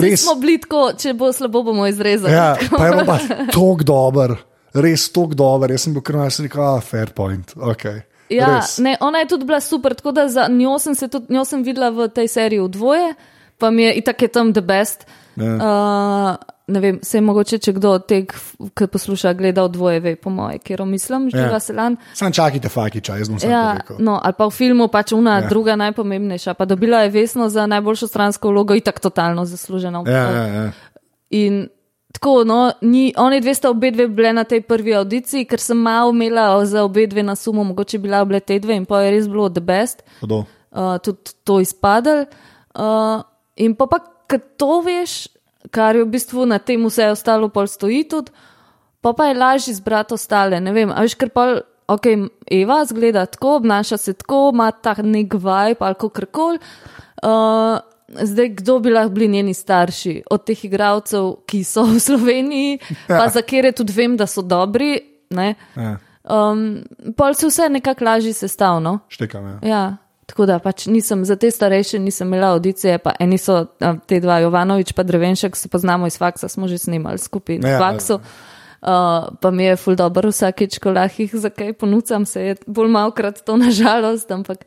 Res 0.00 0.22
smo 0.24 0.38
bili 0.40 0.56
tako, 0.62 0.88
če 0.98 1.12
bo 1.18 1.28
slabo, 1.32 1.62
bomo 1.66 1.86
izrezali. 1.86 2.32
Ja, 2.32 2.54
pa 2.72 2.86
je 2.86 3.04
pa 3.04 3.18
tako 3.52 3.84
dober, 3.84 4.36
res 4.74 5.10
tako 5.12 5.36
dober. 5.36 5.74
Jaz 5.76 5.84
sem 5.84 5.96
bil 5.96 6.04
krma, 6.06 6.30
jaz 6.30 6.40
sem 6.40 6.48
rekel, 6.48 6.64
ah, 6.64 6.80
fair 6.80 7.12
point. 7.16 7.52
Okay. 7.74 8.00
Ja, 8.32 8.58
ne, 8.82 8.96
ona 9.04 9.22
je 9.22 9.28
tudi 9.34 9.46
bila 9.46 9.60
super, 9.60 9.94
tako 9.94 10.12
da 10.16 10.28
za 10.32 10.48
njo 10.50 10.78
sem, 10.78 10.96
tudi, 11.10 11.34
njo 11.34 11.44
sem 11.44 11.62
videla 11.62 11.92
v 11.94 12.08
tej 12.08 12.28
seriji 12.28 12.64
v 12.64 12.68
dvoje, 12.74 13.14
pa 13.58 13.70
mi 13.70 13.84
je 13.84 13.94
itak 14.00 14.22
je 14.22 14.28
tam 14.28 14.52
the 14.56 14.64
best. 14.64 15.06
Ja. 15.36 15.52
Uh, 15.54 16.55
ne 16.66 16.80
vem, 16.80 16.98
se 17.02 17.18
je 17.18 17.22
mogoče, 17.22 17.58
če 17.62 17.72
kdo 17.76 17.92
od 17.94 18.06
teh, 18.10 18.32
ki 18.74 18.88
posluša, 18.90 19.32
gleda 19.38 19.66
v 19.68 19.72
dvoje, 19.76 20.00
ve, 20.02 20.14
po 20.18 20.32
moje, 20.34 20.58
ker 20.66 20.82
mislim, 20.86 21.28
že 21.30 21.44
ja. 21.46 21.60
se 21.62 21.74
lan. 21.76 21.96
Sam 22.14 22.34
čakajte, 22.34 22.68
fakiča, 22.72 23.18
jaz 23.20 23.30
bom 23.30 23.38
se 23.38 23.50
ja, 23.50 23.78
no, 24.02 24.18
ali 24.18 24.34
pa 24.38 24.48
v 24.50 24.54
filmu 24.54 24.88
pač 24.90 25.14
una 25.14 25.38
ja. 25.38 25.46
druga 25.48 25.76
najpomembnejša, 25.78 26.56
pa 26.58 26.66
dobila 26.66 27.04
je 27.06 27.14
vesno 27.14 27.48
za 27.48 27.68
najboljšo 27.70 28.10
stransko 28.10 28.50
vlogo 28.50 28.74
in 28.74 28.82
tako 28.82 29.06
totalno 29.08 29.44
zasluženo. 29.46 30.02
Ja, 30.10 30.24
ja, 30.30 30.46
ja. 30.46 30.66
In 31.38 31.68
tako, 32.16 32.42
no, 32.48 32.72
ni, 32.82 33.12
oni 33.16 33.40
dve 33.40 33.54
sta 33.54 33.70
obe 33.70 33.92
dve 33.94 34.08
bile 34.08 34.32
na 34.34 34.44
tej 34.44 34.64
prvi 34.66 34.96
audiciji, 34.96 35.46
ker 35.46 35.62
sem 35.62 35.78
malo 35.78 36.10
imela 36.10 36.48
za 36.66 36.82
obe 36.84 37.06
dve 37.06 37.22
na 37.22 37.36
sumu, 37.36 37.64
mogoče 37.64 38.02
bila 38.02 38.24
obe 38.26 38.40
te 38.40 38.58
dve 38.58 38.74
in 38.74 38.88
pa 38.88 39.04
je 39.04 39.14
res 39.14 39.30
bilo 39.30 39.48
the 39.52 39.62
best. 39.62 40.02
Uh, 40.22 40.98
tudi 40.98 41.36
to 41.44 41.60
izpadel. 41.62 42.26
Uh, 42.74 43.22
in 43.56 43.78
pa 43.78 43.86
pa, 43.86 44.02
kad 44.26 44.42
to 44.58 44.80
veš, 44.82 45.28
kar 45.70 45.96
je 45.96 46.04
v 46.04 46.10
bistvu 46.10 46.46
na 46.46 46.58
tem 46.58 46.84
vse 46.86 47.10
ostalo, 47.10 47.48
pol 47.48 47.66
stoji 47.66 48.04
tudi, 48.08 48.32
pa 49.00 49.12
pa 49.12 49.30
je 49.30 49.38
lažje 49.38 49.72
izbrati 49.72 50.14
ostale. 50.14 50.60
Ne 50.60 50.72
vem, 50.72 50.92
ali 50.94 51.08
škar 51.08 51.30
pol, 51.34 51.60
ok, 51.88 52.06
Eva 52.50 52.84
zgleda 52.84 53.26
tako, 53.26 53.56
obnaša 53.62 53.96
se 53.96 54.12
tako, 54.12 54.50
ima 54.54 54.70
ta 54.70 54.96
nek 55.02 55.34
vibe 55.34 55.84
ali 55.86 55.94
kako 55.94 56.26
koli. 56.32 56.58
Uh, 57.22 57.78
zdaj, 58.22 58.48
kdo 58.48 58.78
bi 58.78 58.90
lahko 58.90 59.14
bili 59.14 59.28
njeni 59.28 59.54
starši 59.54 60.22
od 60.30 60.44
teh 60.44 60.64
igralcev, 60.64 61.32
ki 61.46 61.64
so 61.64 61.84
v 61.84 62.00
Sloveniji, 62.00 62.78
ja. 63.08 63.18
pa 63.18 63.28
za 63.28 63.42
kere 63.42 63.72
tudi 63.72 63.92
vem, 63.92 64.16
da 64.16 64.26
so 64.26 64.42
dobri. 64.42 65.00
Ja. 65.30 65.98
Um, 66.26 66.82
pol 67.16 67.34
se 67.34 67.46
vse 67.46 67.68
nekako 67.68 68.04
lažje 68.04 68.32
sestavno. 68.32 68.98
Štekam, 69.08 69.46
ja. 69.46 69.58
ja. 69.68 69.96
Tako 70.26 70.46
da 70.46 70.58
pač 70.58 70.88
nisem 70.90 71.22
za 71.24 71.36
te 71.38 71.50
starejše, 71.50 71.98
nisem 72.02 72.26
imela 72.26 72.50
audicije, 72.56 72.98
pa 72.98 73.12
eni 73.20 73.38
so 73.38 73.60
te 74.06 74.18
dva, 74.20 74.40
Jovanovič 74.42 74.90
pa 74.92 75.02
Drevenšek, 75.06 75.56
se 75.56 75.68
poznamo 75.68 76.06
iz 76.06 76.18
faksa, 76.18 76.48
smo 76.48 76.68
že 76.68 76.78
snimali 76.78 77.18
skupaj 77.18 77.58
na 77.62 77.76
ja, 77.76 77.78
faksu. 77.78 78.18
Uh, 78.82 79.30
pa 79.40 79.50
mi 79.50 79.64
je 79.64 79.76
ful 79.76 79.94
dobro 79.96 80.30
vsakeč, 80.30 80.78
ko 80.82 80.90
lahko 80.90 81.22
jih 81.22 81.36
za 81.46 81.50
kaj 81.50 81.72
ponucam, 81.78 82.26
se 82.26 82.42
je 82.42 82.56
bolj 82.66 82.90
malkrat 82.90 83.40
to 83.46 83.56
nažalost, 83.56 84.30
ampak 84.30 84.66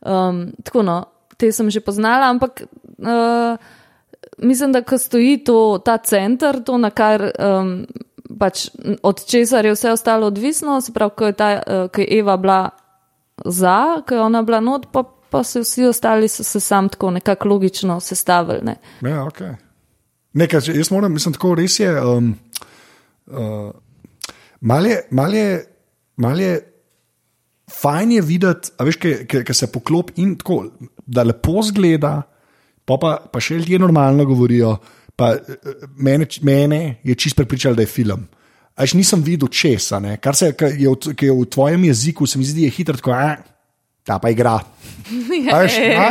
um, 0.00 0.46
tako 0.62 0.82
no, 0.82 0.96
te 1.36 1.50
sem 1.52 1.70
že 1.70 1.82
poznala, 1.82 2.30
ampak 2.30 2.62
uh, 3.02 3.58
mislim, 4.38 4.72
da 4.72 4.82
ko 4.82 4.98
stoji 4.98 5.42
to, 5.44 5.78
ta 5.84 5.98
center, 5.98 6.62
to 6.62 6.78
na 6.78 6.90
kar. 6.90 7.30
Um, 7.38 7.86
Pač 8.34 8.70
od 9.04 9.20
česar 9.28 9.66
je 9.68 9.74
vse 9.76 9.92
ostalo 9.92 10.26
odvisno, 10.26 10.80
se 10.80 10.92
pravi, 10.92 11.12
ko 11.16 11.26
je, 11.28 11.34
ta, 11.38 11.48
uh, 11.60 11.86
ko 11.92 12.00
je 12.00 12.18
Eva 12.18 12.34
bila 12.40 12.72
za, 13.44 14.02
ker 14.06 14.18
je 14.18 14.22
ona 14.22 14.42
bila 14.42 14.60
not, 14.60 14.86
pa, 14.92 15.02
pa 15.30 15.42
so 15.44 15.62
vsi 15.64 15.86
ostali 15.90 16.28
so 16.28 16.44
se 16.44 16.60
sam 16.60 16.88
tako 16.88 17.10
nekako 17.10 17.48
logično 17.48 18.00
sestavili. 18.00 18.60
Ne. 18.62 18.76
Ja, 19.02 19.24
ok. 19.24 19.40
Nekaj, 20.32 20.60
jaz 20.74 20.90
moram, 20.90 21.12
mislim, 21.12 21.34
tako 21.34 21.54
res 21.54 21.78
je. 21.80 21.90
Um, 22.02 22.34
uh, 23.26 23.70
mal 24.60 24.86
je, 24.86 25.02
mal 25.10 25.34
je, 25.34 25.64
mal 26.16 26.40
je 26.40 26.60
fajn 27.70 28.12
je 28.12 28.22
videti, 28.22 28.70
ki 29.44 29.54
se 29.54 29.70
poklop 29.72 30.10
in 30.16 30.36
tako, 30.36 30.64
da 31.06 31.22
lepo 31.22 31.62
zgleda, 31.62 32.20
pa, 32.84 32.98
pa, 33.00 33.16
pa 33.32 33.40
še 33.40 33.60
ljudje 33.60 33.78
normalno 33.78 34.26
govorijo. 34.28 34.76
Pa, 35.16 35.36
mene, 35.96 36.26
mene 36.42 36.80
je 37.06 37.14
čist 37.14 37.36
prepričal, 37.38 37.76
da 37.78 37.84
je 37.84 37.90
film. 37.90 38.26
Až 38.74 38.94
nisem 38.98 39.22
videl 39.22 39.48
česa, 39.48 40.00
ne? 40.02 40.16
kar 40.18 40.34
se 40.34 40.50
je 40.50 40.88
v, 40.90 41.14
je 41.14 41.32
v 41.32 41.46
tvojem 41.46 41.84
jeziku, 41.84 42.26
se 42.26 42.38
mi 42.38 42.44
zdi, 42.44 42.66
je 42.66 42.70
hitro, 42.74 42.96
tako 42.98 43.14
da 43.14 43.54
ta 44.04 44.18
pa 44.20 44.28
igra. 44.28 44.60
Až, 45.48 45.72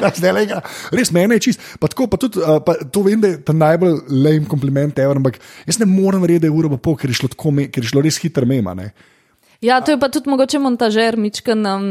a, 0.00 0.08
zdaj 0.16 0.32
le 0.32 0.44
igra. 0.48 0.60
Res 0.96 1.12
meni 1.12 1.36
je 1.36 1.50
čist. 1.50 1.64
Pa 1.80 1.90
tako, 1.92 2.08
pa 2.08 2.16
tudi, 2.16 2.40
pa 2.40 2.76
to 2.88 3.04
vem, 3.04 3.20
da 3.20 3.34
je 3.34 3.40
ta 3.44 3.52
najbolj 3.52 3.98
lame 4.08 4.48
kompliment, 4.48 4.96
ever, 4.96 5.20
ampak 5.20 5.36
jaz 5.68 5.78
ne 5.80 5.88
morem 5.88 6.24
verjeti, 6.24 6.46
da 6.46 6.48
je 6.48 6.56
uro 6.56 6.72
pa 6.72 6.80
pol, 6.80 6.96
ker 6.96 7.12
je 7.12 7.20
šlo, 7.20 7.28
tako, 7.34 7.52
ker 7.68 7.84
je 7.84 7.92
šlo 7.92 8.04
res 8.04 8.18
hitro 8.22 8.48
mema. 8.48 8.72
Ne? 8.78 8.94
Ja, 9.64 9.82
to 9.84 9.92
je 9.92 10.00
pa 10.00 10.08
tudi 10.12 10.32
mogoče 10.32 10.60
montažer, 10.60 11.20
mička 11.20 11.56
nam. 11.56 11.84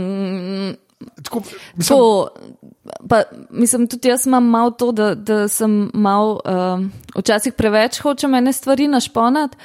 Tako, 1.22 1.44
mislim, 1.78 2.00
to, 2.00 2.98
pa, 3.12 3.24
mislim, 3.52 3.86
tudi 3.92 4.10
jaz 4.10 4.26
imam 4.26 4.46
malo 4.50 4.74
to, 4.74 4.90
da, 4.96 5.14
da 5.14 5.46
sem 5.52 5.90
malo, 5.94 6.40
uh, 6.48 6.82
včasih 7.14 7.54
preveč 7.54 8.02
hočem 8.02 8.40
ene 8.40 8.54
stvari 8.56 8.88
našponati. 8.90 9.60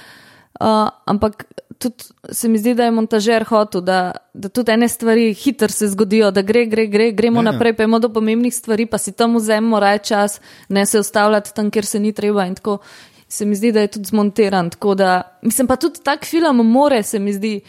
Uh, 0.58 0.88
ampak 1.06 1.44
tudi 1.78 2.04
se 2.32 2.48
mi 2.48 2.58
zdi, 2.58 2.74
da 2.74 2.84
je 2.84 2.90
montažer 2.90 3.44
hotel, 3.44 3.80
da, 3.80 4.12
da 4.34 4.48
tudi 4.48 4.72
ene 4.72 4.88
stvari 4.88 5.34
hitro 5.34 5.68
se 5.68 5.88
zgodijo, 5.88 6.30
da 6.30 6.42
gre, 6.42 6.66
gre, 6.66 6.86
gre, 6.86 7.12
gremo 7.12 7.42
ja, 7.42 7.44
ja. 7.44 7.52
naprej, 7.52 7.76
pojmo 7.76 7.98
do 7.98 8.10
pomembnih 8.12 8.54
stvari, 8.54 8.86
pa 8.86 8.98
si 8.98 9.12
tam 9.12 9.36
vzemimo 9.36 9.80
raj 9.80 9.98
čas, 9.98 10.40
ne 10.68 10.86
se 10.86 10.98
ustavljati 10.98 11.54
tam, 11.54 11.70
kjer 11.70 11.86
se 11.86 12.00
ni 12.00 12.12
treba. 12.12 12.46
In 12.46 12.54
tako 12.54 12.78
se 13.28 13.46
mi 13.46 13.56
zdi, 13.56 13.72
da 13.72 13.80
je 13.80 13.94
tudi 13.98 14.04
zmontiran. 14.04 14.70
Da, 14.96 15.38
mislim 15.42 15.66
pa 15.66 15.76
tudi 15.76 16.00
tak 16.02 16.24
film 16.24 16.66
more 16.66 17.02
se 17.02 17.18
mi 17.18 17.32
zdi. 17.32 17.60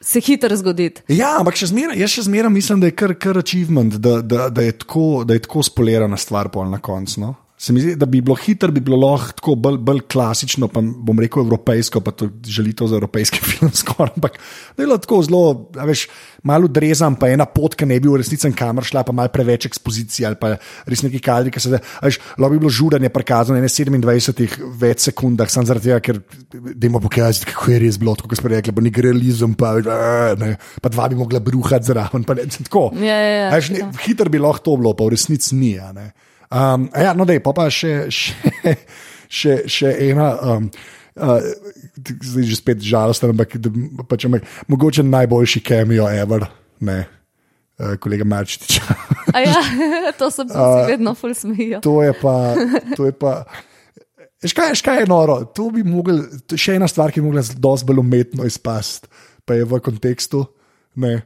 Se 0.00 0.20
hitro 0.20 0.56
zgoditi. 0.56 1.00
Ja, 1.08 1.38
ampak 1.40 1.56
še 1.56 1.70
zmeraj, 1.70 1.96
jaz 1.98 2.12
še 2.12 2.26
zmeraj 2.26 2.52
mislim, 2.52 2.82
da 2.82 2.90
je 2.90 2.94
kar, 2.94 3.14
kar 3.16 3.38
achievement, 3.40 3.94
da, 3.96 4.18
da, 4.20 4.50
da 4.52 4.62
je 4.62 4.74
tako, 4.84 5.24
tako 5.24 5.64
spolirana 5.64 6.18
stvar, 6.20 6.50
pol 6.52 6.68
na 6.68 6.78
koncu. 6.84 7.22
No? 7.24 7.30
Se 7.58 7.72
mi 7.72 7.80
zdi, 7.80 7.94
da 7.96 8.04
bi 8.04 8.20
bilo 8.20 8.34
hitro, 8.36 8.68
bi 8.68 8.82
bilo 8.84 8.98
lahko 9.00 9.32
tako 9.38 9.54
bolj, 9.56 9.78
bolj 9.80 10.02
klasično, 10.12 10.68
pa 10.68 10.82
bom 10.84 11.20
rekel 11.22 11.40
evropejsko, 11.40 12.02
pa 12.04 12.12
to 12.12 12.28
želi 12.44 12.74
to 12.76 12.84
za 12.90 12.98
evropejski 12.98 13.40
film 13.48 13.70
skoraj. 13.72 14.12
Ampak 14.16 14.36
da 14.76 14.82
je 14.82 14.86
bilo 14.86 14.98
tako 15.00 15.22
zelo, 15.24 15.40
veš, 15.88 16.02
malo 16.44 16.68
drezam, 16.68 17.16
pa 17.16 17.30
ena 17.32 17.46
pot, 17.48 17.72
ki 17.72 17.88
ne 17.88 17.96
bi 18.00 18.10
v 18.12 18.18
resnici 18.20 18.50
kamer 18.52 18.84
šla, 18.84 19.06
pa 19.08 19.14
malo 19.16 19.32
preveč 19.32 19.70
ekspozicije 19.70 20.26
ali 20.28 20.36
pa 20.40 20.52
res 20.84 21.04
neki 21.06 21.22
kadri, 21.24 21.54
ki 21.54 21.64
se 21.64 21.72
da, 21.72 21.80
veš, 22.04 22.20
lahko 22.36 22.52
bi 22.52 22.60
bilo 22.66 22.74
žuranje 22.76 23.12
prikazano 23.14 23.64
na 23.64 23.72
27 23.72 24.76
več 24.76 25.08
sekundah, 25.08 25.48
samo 25.48 25.72
zaradi 25.72 25.94
tega, 25.94 26.04
ker 26.04 26.20
dajmo 26.76 27.00
pokazati, 27.08 27.48
kako 27.54 27.72
je 27.72 27.80
res 27.86 27.96
bilo, 28.02 28.18
kot 28.20 28.36
smo 28.36 28.52
rekli, 28.52 28.76
bo 28.76 28.84
ni 28.84 28.92
realizem, 28.92 29.56
pa, 29.56 29.72
ne, 30.36 30.52
pa 30.84 30.92
dva 30.92 31.08
bi 31.08 31.16
mogla 31.16 31.40
bruhati 31.40 31.88
zraven, 31.88 32.28
pa 32.28 32.36
ne, 32.36 32.44
tako. 32.52 32.90
Ja, 33.00 33.16
ja, 33.16 33.34
ja. 33.46 33.50
Veš, 33.56 33.72
ne, 33.72 33.90
hitro 34.04 34.28
bi 34.28 34.44
lahko 34.44 34.68
to 34.68 34.78
bilo, 34.84 34.92
pa 34.92 35.08
v 35.08 35.16
resnici 35.16 35.56
ni. 35.56 35.78
a 35.80 35.92
ne. 35.96 36.10
Um, 36.50 36.88
ja, 36.94 37.14
no, 37.14 37.26
da 37.26 37.36
je 37.36 37.42
pa, 37.42 37.52
pa 37.56 37.66
še, 37.72 38.06
še, 38.12 38.76
še, 39.28 39.58
še 39.66 39.96
ena. 40.10 40.34
Um, 40.42 40.70
Uh, 41.16 41.40
zdaj 42.04 42.44
že 42.44 42.56
spet 42.60 42.82
žalosten, 42.84 43.32
ampak 43.32 43.54
pač, 44.04 44.26
ampak, 44.28 44.42
mogoče 44.68 45.00
najboljši 45.00 45.62
kemijo, 45.64 46.04
ever, 46.12 46.44
ne, 46.84 46.96
uh, 47.80 47.94
kolega 47.96 48.26
Marčič. 48.28 48.82
Ja, 49.32 49.62
to 50.20 50.28
se 50.28 50.44
uh, 50.44 50.84
vedno 50.84 51.14
ful 51.16 51.32
smejijo. 51.32 51.80
to 51.80 52.02
je 52.04 52.12
pa. 52.20 52.52
To 53.00 53.08
je 53.08 53.16
pa 53.16 53.48
Škaj, 54.44 54.74
škaj 54.74 55.00
je 55.00 55.06
noro, 55.08 55.44
to 55.44 55.70
bi 55.70 55.82
mogel, 55.82 56.20
to 56.46 56.54
je 56.54 56.60
še 56.60 56.74
ena 56.76 56.88
stvar, 56.88 57.08
ki 57.12 57.22
bi 57.22 57.30
mogla 57.30 57.40
dosti 57.40 57.88
bolj 57.88 58.02
umetno 58.02 58.44
izpasti, 58.44 59.08
pa 59.48 59.56
je 59.56 59.64
v 59.64 59.80
kontekstu. 59.80 60.42
Ne, 61.00 61.22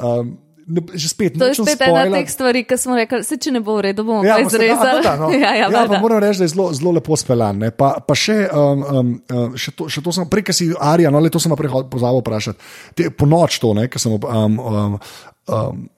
um, 0.00 0.32
ne, 0.66 0.80
že 0.92 1.08
spet, 1.08 1.34
To 1.34 1.44
je 1.44 1.54
spet 1.54 1.76
ena 1.78 1.86
spoilati. 1.86 2.12
teh 2.14 2.28
stvari, 2.28 2.64
ki 2.64 2.76
smo 2.76 2.94
rekli, 2.94 3.22
se 3.22 3.36
če 3.36 3.50
ne 3.50 3.60
bo 3.60 3.76
v 3.76 3.82
redu, 3.82 4.02
bomo 4.02 4.22
Ja, 4.22 4.36
ja, 4.36 4.44
boste- 4.44 4.56
a, 4.56 4.64
izrezali. 4.64 5.00
valjda, 5.00 5.12
no. 5.16 5.28
ja, 5.36 5.50
ja, 5.54 5.66
ja, 5.68 5.84
pa 5.86 5.98
moram 5.98 6.18
reči, 6.18 6.38
da 6.38 6.44
je 6.44 6.48
zelo, 6.48 6.72
zelo 6.72 6.92
lepo 6.92 7.16
speljan. 7.16 7.58
ne. 7.58 7.70
Pa, 7.70 8.00
pa 8.00 8.14
še, 8.14 8.48
um, 8.48 8.82
um, 8.82 9.08
um, 9.30 9.54
še, 9.54 9.70
to, 9.72 9.88
še 9.88 10.00
to 10.00 10.10
sem 10.10 10.24
prej, 10.26 10.42
ki 10.42 10.52
si 10.52 10.64
Arija, 10.74 11.08
no, 11.08 11.18
le 11.18 11.28
to 11.28 11.38
sem 11.38 11.50
hod- 11.50 11.88
pozabil 11.88 12.20
vprašati. 12.20 12.58
Te, 12.94 13.10
po 13.10 13.26
noč 13.26 13.58
to, 13.58 13.72
ne, 13.72 13.86
ker 13.86 13.98
sem. 13.98 14.12
Um, 14.12 14.58
um, 14.58 14.98
um, 15.48 15.88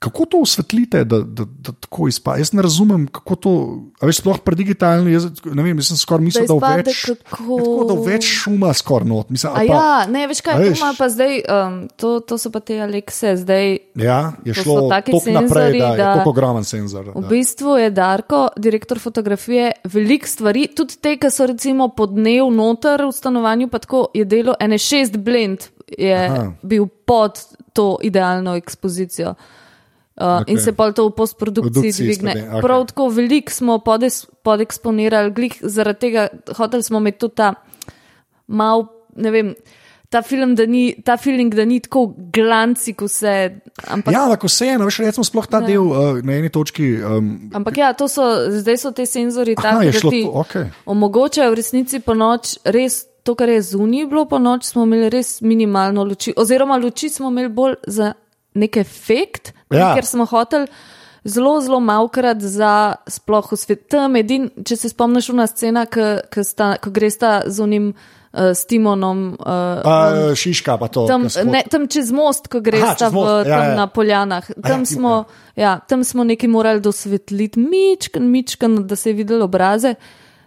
Kako 0.00 0.24
to 0.24 0.38
osvetlite, 0.38 1.02
da, 1.04 1.18
da, 1.20 1.44
da 1.44 1.72
tako 1.74 2.08
izpade? 2.08 2.40
Jaz 2.40 2.52
ne 2.52 2.62
razumem, 2.62 3.02
kako 3.06 3.34
to. 3.36 3.50
a 4.00 4.06
Veš, 4.06 4.16
sploh 4.16 4.38
pri 4.40 4.56
digitalni, 4.56 5.12
jaz 5.12 5.26
ne 5.44 5.62
vem, 5.62 5.76
jaz 5.76 5.86
sem 5.86 5.96
skoraj 5.96 6.24
mislil, 6.24 6.46
da, 6.46 6.54
izpade 6.54 6.82
da 6.82 6.88
več, 6.88 7.02
kako- 7.04 7.58
tako, 7.58 7.84
da 7.84 7.94
v 7.94 8.06
več 8.06 8.24
šuma 8.24 8.70
skoraj 8.72 9.08
not. 9.08 9.28
Mislim, 9.28 9.52
A 9.52 9.58
ali 9.58 9.68
pa, 9.68 9.74
ja, 9.74 10.06
ne, 10.06 10.22
veš 10.26 10.40
kaj, 10.40 10.56
veš. 10.64 10.80
pa 10.96 11.08
zdaj, 11.08 11.34
um, 11.46 11.76
to, 11.94 12.20
to 12.22 12.38
so 12.38 12.48
pa 12.48 12.60
te 12.60 12.78
Alekse, 12.80 13.34
zdaj 13.36 13.78
ja, 13.94 14.32
je 14.42 14.54
to 14.54 14.62
šlo 14.62 14.88
tako 14.88 15.20
naprej, 15.26 15.44
senzorji, 15.44 15.78
da 15.78 15.86
je 15.86 15.96
da- 15.96 16.14
tako 16.14 16.30
ogromen 16.30 16.64
senzor. 16.64 17.04
V 17.06 17.20
da. 17.20 17.28
bistvu 17.28 17.76
je 17.76 17.90
Darko, 17.92 18.48
direktor 18.56 18.98
fotografije, 18.98 19.72
veliko 19.84 20.26
stvari, 20.26 20.66
tudi 20.66 20.96
te, 20.96 21.18
ki 21.18 21.28
so 21.28 21.44
recimo 21.44 21.88
po 21.90 22.08
dnevu 22.08 22.48
noter 22.50 23.04
v 23.04 23.12
stanovanju, 23.12 23.68
pa 23.68 23.78
tako 23.78 24.08
je 24.14 24.24
delo 24.24 24.56
ene 24.58 24.78
šest 24.78 25.16
blend, 25.18 25.68
je. 25.90 26.16
Aha. 26.16 26.52
bil 26.62 26.88
pod 27.04 27.36
to 27.72 27.98
idealno 28.00 28.56
ekspozicijo. 28.56 29.34
Uh, 30.16 30.26
okay. 30.42 30.52
In 30.52 30.58
se 30.60 30.72
pa 30.72 30.92
to 30.92 31.06
v 31.08 31.14
postprodukciji 31.16 31.72
Produkciji 31.72 32.06
dvigne. 32.06 32.32
sklede, 32.32 32.48
Okay. 32.50 32.62
Prav 32.62 32.86
tako 32.86 33.08
veliko 33.08 33.52
smo 33.52 33.78
podes, 33.78 34.26
podeksponirali, 34.42 35.30
glih 35.32 35.54
zaradi 35.62 35.98
tega 35.98 36.28
hoteli 36.56 36.82
smo 36.82 36.98
imeti 36.98 37.18
tudi 37.18 37.34
ta 37.34 37.54
mal, 38.46 38.86
ne 39.16 39.30
vem. 39.30 39.54
Ta 40.10 40.22
film, 40.26 40.56
da 40.58 40.66
ni, 40.66 41.02
ta 41.06 41.14
feeling, 41.16 41.54
da 41.54 41.64
ni 41.64 41.78
tako 41.80 42.14
glanci, 42.34 42.96
ko 42.98 43.06
se. 43.08 43.60
Ampak, 43.86 44.10
Ja, 44.14 44.24
ampak 44.26 44.42
vseeno, 44.44 44.84
veš, 44.84 44.98
recimo, 44.98 45.24
sploh 45.24 45.46
ta 45.46 45.60
del 45.62 45.86
uh, 45.86 46.18
na 46.26 46.34
eni 46.34 46.50
točki. 46.50 46.98
Um, 46.98 47.50
Ampak 47.54 47.78
ja, 47.78 47.94
so, 48.08 48.26
zdaj 48.50 48.76
so 48.76 48.90
te 48.90 49.06
senzori 49.06 49.54
je 49.54 49.56
da 49.62 49.78
ti 50.10 50.24
to, 50.26 50.32
okej. 50.34 50.64
omogočajo 50.86 51.52
v 51.52 51.54
resnici 51.54 52.00
po 52.02 52.14
noč 52.18 52.58
res 52.64 53.06
to, 53.22 53.34
kar 53.38 53.48
je 53.48 53.62
zunaj 53.62 54.06
bilo 54.10 54.24
po 54.26 54.38
noč, 54.42 54.64
smo 54.64 54.82
imeli 54.82 55.10
res 55.14 55.40
minimalno 55.40 56.02
luči. 56.04 56.34
Oziroma 56.36 56.76
luči 56.76 57.08
smo 57.08 57.30
imeli 57.30 57.48
bolj 57.48 57.74
za 57.86 58.12
nek 58.54 58.76
efekt, 58.76 59.52
Ja. 59.70 59.94
ker 59.94 60.04
smo 60.04 60.24
hoteli. 60.26 60.66
Zelo, 61.24 61.60
zelo 61.60 61.80
malkrat 61.84 62.40
za 62.40 62.96
sploh 63.04 63.44
v 63.52 63.56
svet. 63.56 63.88
Tam 63.92 64.16
edin, 64.16 64.48
če 64.64 64.76
se 64.76 64.88
spomniš, 64.88 65.28
una 65.34 65.44
scena, 65.46 65.84
ko 65.84 66.90
greš 66.90 67.18
ta 67.20 67.32
z 67.44 67.60
unim 67.60 67.90
uh, 67.92 68.56
s 68.56 68.64
Timonom. 68.64 69.36
Uh, 69.36 69.82
pa, 69.84 69.96
šiška 70.32 70.78
pa 70.80 70.88
to. 70.88 71.04
Tam, 71.06 71.28
spod- 71.28 71.52
ne, 71.52 71.60
tam 71.68 71.84
čez 71.92 72.08
most, 72.08 72.48
ko 72.48 72.62
greš 72.64 72.82
Aha, 72.82 73.10
v, 73.10 73.12
most, 73.12 73.46
ja, 73.52 73.58
ja. 73.68 73.74
na 73.76 73.86
poljanah. 73.86 74.48
Tam, 74.64 74.80
ja, 74.80 74.86
smo, 74.88 75.12
ja, 75.60 75.76
tam 75.84 76.04
smo 76.08 76.24
nekaj 76.24 76.48
morali 76.48 76.80
dosvetliti, 76.80 77.60
mičken, 77.60 78.30
mičken, 78.32 78.86
da 78.88 78.96
se 78.96 79.12
je 79.12 79.18
videlo 79.20 79.44
obraze, 79.44 79.94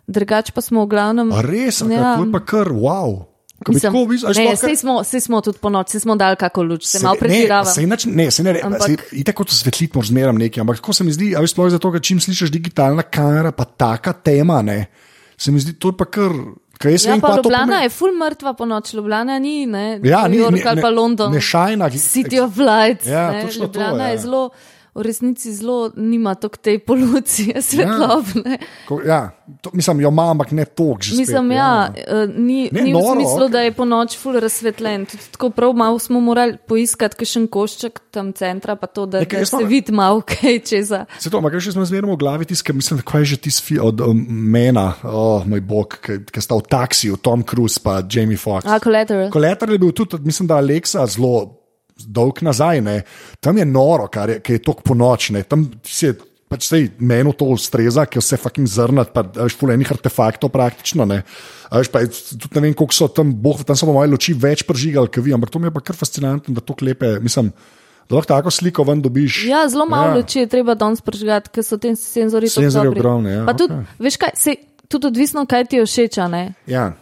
drugače 0.09 0.57
pa 0.57 0.61
smo 0.65 0.83
v 0.83 0.89
glavnem. 0.89 1.29
A 1.37 1.45
res, 1.45 1.85
ja. 1.85 1.87
Ja. 1.93 2.15
to 2.17 2.25
je 2.25 2.31
pa 2.33 2.41
kar 2.41 2.73
wow. 2.73 3.29
Mislim, 3.65 3.91
tako 3.93 3.97
a 4.23 4.27
ne, 4.27 4.33
sploh 4.33 4.59
sej 4.59 4.69
kar- 4.69 4.77
smo, 4.77 4.93
smo 5.21 5.41
tudi 5.41 5.57
po 5.57 5.69
noči, 5.69 5.99
smo 5.99 6.15
dali 6.15 6.35
kako 6.35 6.63
luč, 6.63 6.83
se 6.83 6.97
Se- 6.97 7.03
malo 7.03 7.15
ne, 7.15 7.29
nič- 7.87 8.05
Ne, 8.07 8.31
se 8.31 8.43
ne, 8.43 8.51
Ampak- 8.53 8.65
ampak 8.89 9.13
itek 9.13 9.35
kot 9.35 9.49
osvetliti 9.49 9.91
moraš 9.93 10.09
zmeram 10.09 10.35
nekaj, 10.35 10.61
ampak 10.61 10.75
tako 10.77 10.93
se 10.93 11.03
mi 11.03 11.11
zdi, 11.11 11.35
a 11.35 11.39
veš, 11.39 11.51
sploh 11.51 11.69
zato, 11.69 11.91
ker 11.91 12.01
čim 12.01 12.19
slišiš 12.19 12.49
digitalna 12.49 13.03
kamera, 13.03 13.51
pa 13.51 13.63
taka 13.65 14.13
tema, 14.13 14.61
ne, 14.61 14.85
se 15.37 15.51
mi 15.51 15.59
zdi, 15.59 15.73
to 15.73 15.87
je 15.87 15.97
pa 15.97 16.05
kar, 16.05 16.31
Ja, 17.05 17.11
vem, 17.11 17.21
pa 17.21 17.35
Ljubljana 17.37 17.65
pomeni. 17.65 17.83
je 17.83 17.89
full 17.89 18.11
mrtva 18.13 18.53
po 18.53 18.65
noči, 18.65 18.97
Ljubljana 18.97 19.39
ni, 19.39 19.65
ne, 19.65 19.99
Ja, 20.03 20.21
New 20.23 20.31
ni- 20.31 20.37
York 20.37 20.51
ni- 20.53 20.63
ali 20.65 20.81
pa 20.81 20.89
ne- 20.89 20.95
London. 20.95 21.31
ne 21.31 21.39
šajna, 21.39 21.89
City 21.89 22.39
of 22.39 22.57
Lights. 22.57 23.07
Ja, 23.07 23.31
ne, 23.31 23.41
točno 23.41 23.67
to, 23.67 23.79
Ljubljana 23.79 24.03
ja. 24.03 24.09
je 24.09 24.17
zelo, 24.19 24.49
v 24.95 25.01
resnici 25.01 25.49
zelo 25.49 25.89
nima 25.95 26.35
tok 26.35 26.57
te 26.57 26.77
polucije 26.79 27.61
svetlobne. 27.61 28.57
Ko, 28.87 29.01
ja, 29.01 29.31
to, 29.61 29.69
mislim, 29.73 30.01
jo 30.01 30.09
ima, 30.09 30.29
ampak 30.31 30.51
ne 30.51 30.65
toliko. 30.65 31.01
že 31.01 31.15
Mislim, 31.17 31.47
spet, 31.49 31.57
ja, 31.57 31.93
eh, 31.97 32.27
ni, 32.37 32.69
Ne, 32.71 32.81
ni 32.81 32.93
v 32.93 32.93
noro, 32.93 33.15
smislu, 33.15 33.45
okej. 33.45 33.49
da 33.49 33.59
je 33.61 33.71
po 33.71 33.85
noči 33.85 34.17
ful 34.17 34.37
razsvetljen. 34.39 35.05
Tudi 35.05 35.23
tako 35.31 35.49
prav 35.49 35.73
malo 35.73 35.99
smo 35.99 36.19
morali 36.19 36.57
poiskati 36.67 37.15
kakšen 37.15 37.47
košček 37.47 37.99
tam 38.11 38.33
centra, 38.33 38.75
pa 38.75 38.87
to, 38.87 39.05
da, 39.05 39.19
Nekaj, 39.19 39.39
da 39.39 39.45
se 39.45 39.55
imam- 39.55 39.69
vidi 39.69 39.91
malo 39.91 40.21
kaj 40.21 40.59
čeza. 40.59 41.05
Se 41.19 41.29
to, 41.29 41.37
ampak 41.37 41.57
še 41.57 41.71
smo 41.71 41.85
zmerno 41.85 42.13
v 42.13 42.17
glavi 42.17 42.45
tisti, 42.45 42.63
ki 42.63 42.73
mislim, 42.73 43.01
da 43.01 43.03
kaj 43.03 43.21
je 43.21 43.25
že 43.25 43.37
tisti 43.39 43.79
od 43.79 43.97
um, 44.01 44.13
mena, 44.29 44.93
oh, 45.03 45.41
moj 45.45 45.61
bog, 45.61 45.97
ki 46.05 46.37
sta 46.37 46.53
v 46.53 46.61
taksiju, 46.63 47.17
Tom 47.17 47.41
Cruise 47.41 47.81
pa 47.81 48.03
Jamie 48.05 48.37
Foxx. 48.37 48.69
A, 48.69 48.77
collateral. 48.77 49.31
Koletar 49.31 49.69
je 49.69 49.79
bil 49.79 49.91
tudi, 49.91 50.21
mislim, 50.21 50.47
da 50.47 50.55
Aleksa 50.55 51.05
zelo 51.07 51.62
dolg 51.97 52.41
nazaj. 52.41 52.81
Ne. 52.81 53.01
Tam 53.39 53.57
je 53.57 53.65
noro, 53.65 54.07
kar 54.07 54.29
je, 54.29 54.41
je 54.43 54.59
tok 54.59 54.81
po 54.81 54.93
noči. 54.93 55.35
Tam 55.43 55.71
si 55.83 56.05
je 56.05 56.15
pač 56.47 56.67
sej 56.67 56.91
meni 56.99 57.33
to 57.33 57.45
ustreza, 57.45 58.05
ki 58.05 58.19
vse 58.19 58.37
fucking 58.37 58.67
zrnat, 58.67 59.09
pa 59.09 59.23
veš, 59.23 59.55
fulejnih 59.57 59.89
artefaktov 59.89 60.49
praktično. 60.49 61.05
Ne. 61.05 61.23
A 61.67 61.79
Veš, 61.79 61.89
pa 61.89 62.03
tudi 62.05 62.53
ne 62.53 62.61
vem, 62.61 62.73
koliko 62.73 62.93
so 62.93 63.07
tam, 63.07 63.31
boh, 63.33 63.57
tam 63.59 63.73
so 63.73 63.87
moje 63.87 64.05
luči 64.07 64.33
več 64.33 64.61
prižigali, 64.61 65.09
kot 65.09 65.17
vi, 65.19 65.33
ampak 65.33 65.49
to 65.49 65.57
mi 65.57 65.65
je 65.65 65.73
pa 65.73 65.81
kar 65.81 65.95
fascinantno, 65.95 66.53
da 66.53 66.61
to 66.61 66.73
klepe, 66.73 67.17
mislim, 67.19 67.49
da 68.05 68.13
lahko 68.13 68.27
tako 68.27 68.51
sliko 68.51 68.83
ven 68.83 69.01
dobiš. 69.01 69.45
Ja, 69.45 69.63
zelo 69.65 69.85
malo 69.85 70.07
Ja. 70.07 70.15
luči 70.15 70.39
je 70.39 70.47
treba 70.47 70.75
danes 70.75 71.01
prižgati, 71.01 71.49
ker 71.49 71.63
so 71.63 71.77
ti 71.77 71.95
senzori 71.95 72.45
tako 72.45 72.61
Senzorji 72.61 72.85
dobri. 72.85 72.99
ogromni, 72.99 73.31
ja, 73.31 73.45
Pa 73.45 73.53
tudi, 73.53 73.73
okej. 73.73 73.97
veš 73.99 74.17
kaj, 74.17 74.31
se, 74.35 74.55
tudi 74.87 75.07
odvisno, 75.07 75.45
kaj 75.45 75.65
ti 75.65 75.75
je 75.75 75.85
všeč. 75.85 76.17
Ja. 76.67 76.93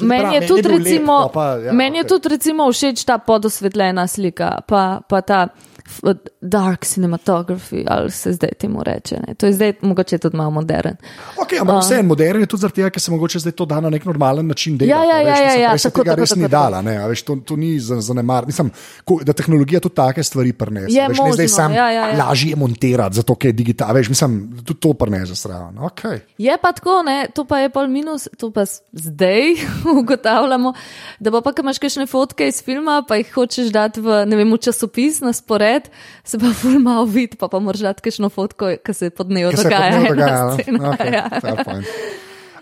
Meni 0.00 0.34
je, 0.34 0.46
tudi, 0.46 0.68
recimo, 0.68 1.30
pa 1.32 1.32
pa, 1.32 1.46
ja, 1.56 1.72
meni 1.72 1.98
je 1.98 2.02
okej. 2.02 2.08
tudi 2.08 2.28
recimo 2.28 2.72
všeč 2.72 3.04
ta 3.04 3.18
podosvetljena 3.18 4.06
slika, 4.06 4.60
pa, 4.66 5.00
pa 5.08 5.20
ta 5.20 5.48
dark 6.40 6.84
cinematography, 6.84 7.84
ali 7.86 8.10
se 8.10 8.32
zdaj 8.32 8.50
temu 8.58 8.82
reče. 8.82 9.16
Ne. 9.28 9.34
To 9.34 9.46
je 9.46 9.52
zdaj 9.52 9.72
mogoče 9.80 10.18
tudi 10.18 10.36
malo 10.36 10.50
modern. 10.50 10.96
Okay, 11.36 11.60
ampak 11.60 11.82
vse 11.82 11.98
en 11.98 12.06
modern 12.06 12.40
je 12.40 12.46
tudi 12.46 12.60
zaradi 12.60 12.74
tega, 12.74 12.90
ker 12.90 13.02
se 13.02 13.10
mogoče 13.10 13.38
zdaj 13.38 13.52
to 13.52 13.66
da 13.66 13.80
na 13.80 13.90
nek 13.90 14.04
normalen 14.04 14.46
način 14.46 14.78
delati. 14.78 15.08
Ja, 15.08 15.18
ja, 15.18 15.24
veš, 15.24 15.38
ja, 15.38 15.44
mislim, 15.44 15.62
ja, 15.62 15.78
se 15.78 15.90
tako, 15.90 16.02
tega 16.02 16.10
tako, 16.10 16.20
res 16.20 16.28
tako, 16.30 16.40
ni 16.40 16.44
tako. 16.44 16.52
dala, 16.52 16.82
ne, 16.82 17.08
veš, 17.08 17.22
to, 17.22 17.36
to 17.36 17.56
ni 17.56 17.80
za- 17.80 18.00
zanemar. 18.00 18.46
Mislim, 18.46 18.70
ko, 19.04 19.18
da 19.22 19.32
tehnologija 19.32 19.80
tudi 19.80 19.94
take 19.94 20.22
stvari 20.22 20.52
prenese. 20.52 20.96
Je 20.96 21.08
veš, 21.08 21.18
ne 21.18 21.32
zdaj 21.32 21.44
možno, 21.46 21.56
sam 21.56 21.74
ja, 21.74 21.90
ja, 21.90 22.08
ja. 22.08 22.24
lažje 22.24 22.50
je 22.50 22.56
montirati, 22.56 23.16
zato 23.16 23.34
ker 23.34 23.48
je 23.48 23.52
digital. 23.52 23.94
Veš, 23.94 24.08
mislim, 24.08 24.62
tudi 24.64 24.80
to 24.80 24.92
prenese 24.92 25.34
zraven. 25.34 25.78
Okay. 25.78 26.18
Je 26.38 26.58
pa 26.62 26.72
tako, 26.72 27.02
ne, 27.02 27.26
to 27.34 27.44
pa 27.44 27.58
je 27.58 27.70
pol 27.70 27.88
minus, 27.88 28.28
to 28.38 28.50
pa 28.50 28.64
zdaj 28.92 29.42
ugotavljamo, 30.00 30.74
da 31.20 31.30
pa, 31.30 31.40
pa 31.40 31.52
imaš 31.60 31.78
kakšne 31.78 32.06
fotke 32.06 32.48
iz 32.48 32.62
filma, 32.64 33.02
pa 33.08 33.16
jih 33.16 33.32
hočeš 33.34 33.68
dati 33.72 34.00
v, 34.00 34.24
ne 34.26 34.36
vem, 34.36 34.52
v 34.52 34.58
časopis 34.58 35.20
na 35.20 35.32
spored, 35.32 35.75
se 36.24 36.38
pa 36.38 36.52
ful 36.54 36.78
malo 36.82 37.04
vidi, 37.04 37.36
pa 37.36 37.48
pa 37.48 37.58
moraš 37.58 37.84
dati 37.86 38.02
kakšno 38.06 38.28
fotko, 38.28 38.76
ki 38.84 38.94
se 38.94 39.10
pod 39.10 39.30
je 39.30 39.50
dogaja. 39.50 39.52
pod 39.52 39.62
njo 39.62 39.88
ena 39.88 40.08
dogajalo. 40.10 40.52
scena, 40.58 40.92
Okay, 40.96 41.12
ja. 41.12 41.26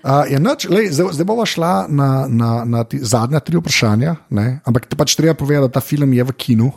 Uh, 0.04 0.28
je 0.28 0.36
noč, 0.36 0.66
lej, 0.68 0.90
zdaj, 0.92 1.14
zdaj 1.16 1.24
bomo 1.24 1.46
šla 1.48 1.86
na, 1.88 2.26
na, 2.28 2.50
na 2.68 2.84
ti, 2.84 2.98
zadnja 3.00 3.40
tri 3.40 3.56
vprašanja, 3.56 4.12
ne? 4.36 4.60
ampak 4.68 4.84
te 4.84 4.98
pač 5.00 5.14
treba 5.16 5.32
povedati, 5.32 5.64
da 5.64 5.78
ta 5.78 5.80
film 5.80 6.12
je 6.12 6.26
v 6.28 6.34
kinu, 6.36 6.68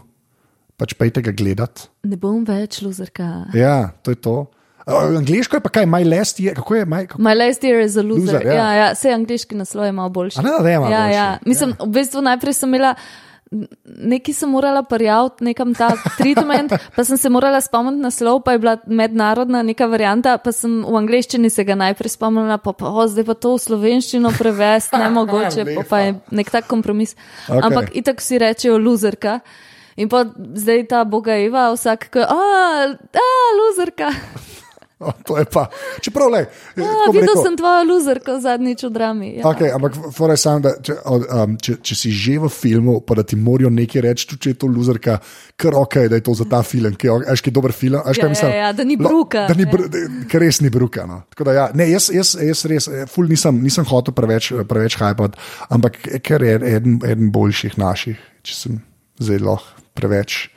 pač 0.80 0.96
pejte 0.96 1.20
ga 1.26 1.34
gledati. 1.36 1.90
Ne 2.08 2.16
bom 2.16 2.46
več 2.48 2.80
luzerka. 2.80 3.52
Ja, 3.52 3.92
to 4.00 4.16
je 4.16 4.22
to. 4.24 4.38
Uh, 4.88 5.20
angliško 5.20 5.60
je 5.60 5.64
pa 5.66 5.74
kaj, 5.76 5.90
my 5.92 6.08
last 6.08 6.40
year, 6.40 6.56
kako 6.56 6.80
je 6.80 6.86
my, 6.88 7.04
kako, 7.04 7.20
My 7.20 7.36
last 7.36 7.68
year 7.68 7.84
is 7.84 8.00
a 8.00 8.04
loser. 8.08 8.40
Loser, 8.40 8.48
ja. 8.48 8.54
ja, 8.56 8.70
ja, 8.80 8.90
vse 8.96 9.12
angliški 9.12 9.60
naslov 9.60 9.90
je 9.90 9.92
malo 10.00 10.14
boljši. 10.16 10.40
A 10.40 10.48
ne, 10.48 10.54
da 10.64 10.70
je 10.72 10.80
malo 10.80 10.94
ja, 10.96 11.02
boljši, 11.04 11.18
ja. 11.20 11.28
Mislim, 11.52 11.76
v 11.84 11.92
bistvu 12.00 12.24
najprej 12.24 12.56
sem 12.56 12.72
imela. 12.72 12.96
Neki 13.86 14.34
sem 14.34 14.50
morala 14.50 14.84
prijaviti 14.84 15.46
nekam 15.48 15.74
ta 15.76 15.90
treatment, 16.18 16.74
pa 16.96 17.04
sem 17.04 17.18
se 17.18 17.30
morala 17.30 17.62
spomniti 17.64 18.04
naslov, 18.04 18.42
pa 18.44 18.52
je 18.52 18.60
bila 18.60 18.76
mednarodna 18.88 19.62
neka 19.64 19.88
varianta, 19.88 20.38
pa 20.38 20.52
sem 20.52 20.82
v 20.84 20.98
angleščini 21.00 21.50
se 21.50 21.64
ga 21.64 21.78
najprej 21.80 22.16
spomnila, 22.18 22.58
pa, 22.60 22.74
pa 22.76 22.92
o, 22.92 23.08
zdaj 23.08 23.28
pa 23.30 23.38
to 23.40 23.54
v 23.56 23.64
slovenščino 23.64 24.34
prevesti, 24.36 25.00
ne 25.04 25.10
mogoče, 25.16 25.68
pa, 25.78 25.88
pa 25.88 26.04
je 26.04 26.18
nek 26.36 26.52
tak 26.52 26.68
kompromis. 26.68 27.16
Okay. 27.48 27.64
Ampak 27.64 27.96
itak 27.96 28.22
si 28.24 28.42
rečejo 28.42 28.78
luzerka. 28.82 29.40
In 29.98 30.12
pa 30.12 30.28
zdaj 30.30 30.84
ta 30.92 31.02
boga 31.10 31.40
Eva, 31.42 31.72
vsak, 31.74 32.12
a, 32.22 32.42
a, 32.94 33.28
luzerka. 33.58 34.12
O, 35.00 35.12
to 35.24 35.38
je 35.38 35.46
pa. 35.46 35.68
Čeprav, 36.02 36.32
le, 36.34 36.40
A, 36.82 37.12
videl 37.14 37.36
sem 37.38 37.54
tvojo 37.58 37.84
luzerko 37.86 38.40
zadnjič 38.42 38.88
v 38.88 38.90
drami. 38.90 39.28
Ja. 39.38 39.44
Okay, 39.46 39.70
ampak 39.70 39.94
sam, 40.42 40.64
da 40.66 40.74
če, 40.82 40.96
um, 41.06 41.54
če, 41.62 41.76
če 41.86 41.98
si 41.98 42.10
že 42.10 42.40
v 42.42 42.50
filmu, 42.50 42.96
pa 43.06 43.20
da 43.20 43.26
ti 43.28 43.38
morajo 43.38 43.70
nekaj 43.70 44.02
reči, 44.08 44.26
tudi 44.32 44.48
če 44.48 44.56
je 44.56 44.60
to 44.64 44.70
luzerka, 44.74 45.20
kar 45.54 45.78
ok, 45.78 46.00
da 46.10 46.18
je 46.18 46.26
to 46.26 46.34
za 46.42 46.50
ta 46.50 46.64
film, 46.66 46.98
ki 46.98 47.12
je 47.12 47.20
ajški 47.36 47.54
dober 47.54 47.76
film. 47.78 48.02
Ajš, 48.02 48.18
Ja, 48.18 48.50
ja, 48.50 48.56
ja, 48.56 48.72
da 48.74 48.84
ni 48.84 48.98
bruka, 48.98 49.46
Da 49.48 49.54
ni 49.54 49.68
ja. 49.68 49.72
br, 49.72 49.86
da, 49.94 50.02
ker 50.30 50.42
res 50.42 50.62
ni 50.66 50.74
bruka. 50.74 51.06
No. 51.06 51.22
Tako 51.30 51.46
Da, 51.48 51.54
ja, 51.54 51.70
ne, 51.78 51.86
jaz, 51.94 52.10
jaz, 52.12 52.34
jaz 52.42 52.66
res, 52.68 52.90
eh, 52.90 53.06
ful 53.08 53.30
nisem, 53.30 53.62
nisem 53.64 53.86
hotel 53.88 54.18
preveč, 54.18 54.50
preveč 54.68 54.98
hajpati, 54.98 55.38
ampak 55.78 56.02
ker 56.26 56.44
je 56.44 56.58
eden, 56.58 56.98
eden 57.06 57.30
boljših 57.32 57.78
naših, 57.78 58.18
če 58.44 58.58
sem 58.58 58.82
lahko 59.46 59.78
preveč 59.98 60.48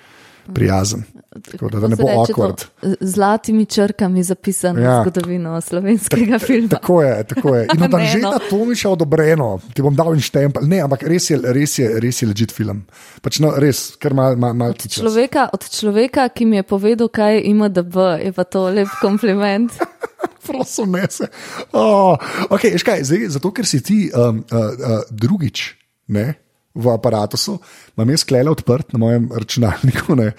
prijazen. 0.54 1.02
Tako 1.50 1.68
da, 1.68 1.80
da 1.80 1.88
ne 1.88 1.96
bo 1.96 2.02
to? 2.02 2.08
awkward. 2.08 2.64
Z 2.82 2.96
zlatimi 3.00 3.66
črkami 3.66 4.22
zapisano 4.22 4.80
Ja. 4.80 5.00
zgodovino 5.02 5.60
slovenskega 5.60 6.38
filma. 6.38 6.68
Tako 6.68 7.02
je, 7.02 7.24
tako 7.24 7.54
je. 7.56 7.66
In 7.74 7.80
da 7.90 7.98
Ne, 8.00 8.06
že 8.06 8.18
no. 8.18 8.30
na 8.30 8.38
Tomiša 8.50 8.90
odobreno, 8.90 9.60
ti 9.74 9.82
bom 9.82 9.96
dal 9.96 10.14
in 10.14 10.20
štempel. 10.20 10.64
Ne, 10.66 10.80
ampak 10.80 11.02
res 11.02 11.30
je, 11.30 11.38
res 11.42 11.78
je, 11.78 12.00
res 12.00 12.22
je 12.22 12.28
ležit 12.28 12.52
film. 12.52 12.84
Pač 13.22 13.38
no, 13.40 13.52
res, 13.56 13.94
ker 14.00 14.12
ima 14.16 14.32
mal, 14.36 14.54
mal 14.54 14.70
Od 14.74 14.88
človeka, 14.88 15.48
od 15.52 15.68
človeka, 15.70 16.28
ki 16.28 16.44
mi 16.46 16.56
je 16.56 16.62
povedal, 16.62 17.08
kaj 17.08 17.34
je 17.36 17.42
IMDB, 17.52 17.96
je 18.24 18.32
pa 18.32 18.44
to 18.44 18.66
lep 18.72 18.88
kompliment. 19.00 19.72
Prosim, 20.46 20.90
ne 20.92 21.06
se. 21.10 21.28
Oh, 21.72 22.16
okay, 22.50 22.72
veš 22.74 22.82
kaj, 22.82 23.04
zdaj, 23.04 23.28
zato, 23.36 23.52
ker 23.54 23.66
si 23.68 23.82
ti 23.84 23.98
um, 24.10 24.42
uh, 24.50 24.58
uh, 24.58 25.02
drugič 25.10 25.76
ne, 26.10 26.34
v 26.74 26.90
aparatu, 26.92 27.58
imam 27.96 28.10
jaz 28.14 28.24
klele 28.24 28.50
odprt 28.50 28.92
na 28.92 29.02
mojem 29.02 29.30
računalniku. 29.34 30.16
Ne, 30.20 30.32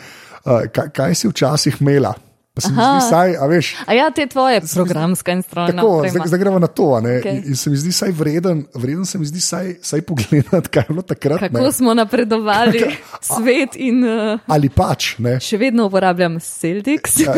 uh, 0.46 0.68
kaj, 0.72 0.92
kaj 0.96 1.16
si 1.16 1.32
včasih 1.32 1.82
imela? 1.82 2.14
Pa 2.54 2.62
se 2.62 2.70
mi 2.70 2.76
zdi, 2.76 3.10
saj, 3.10 3.36
a 3.39 3.45
veš. 3.47 3.68
A 3.88 3.93
ja, 3.95 4.10
te 4.12 4.26
tvoje 4.28 4.60
programska 4.74 5.32
in 5.32 5.39
strojna 5.41 5.72
Tako, 5.80 6.04
zdaj, 6.10 6.28
zdaj 6.28 6.39
gremo 6.39 6.60
na 6.60 6.68
to. 6.68 6.84
Okay. 6.99 7.47
In, 7.47 7.56
se 7.56 7.72
mi 7.72 7.78
zdi, 7.80 7.91
saj 7.95 8.12
vreden, 8.12 8.66
vreden 8.76 9.06
se 9.08 9.20
mi 9.20 9.26
zdi, 9.26 9.39
saj, 9.39 9.76
saj 9.82 10.02
pogledati, 10.02 10.68
kaj 10.68 10.84
je 10.84 10.88
bilo 10.89 11.02
takrat. 11.02 11.39
Kako 11.39 11.64
ne. 11.64 11.72
smo 11.72 11.93
napredovali 11.93 12.84
svet 13.22 13.80
in 13.80 14.04
uh, 14.04 14.39
Ali 14.52 14.68
pač, 14.68 15.16
ne. 15.24 15.38
še 15.39 15.62
vedno 15.62 15.88
uporabljam 15.88 16.36
Celtics. 16.43 17.22
Ja. 17.24 17.38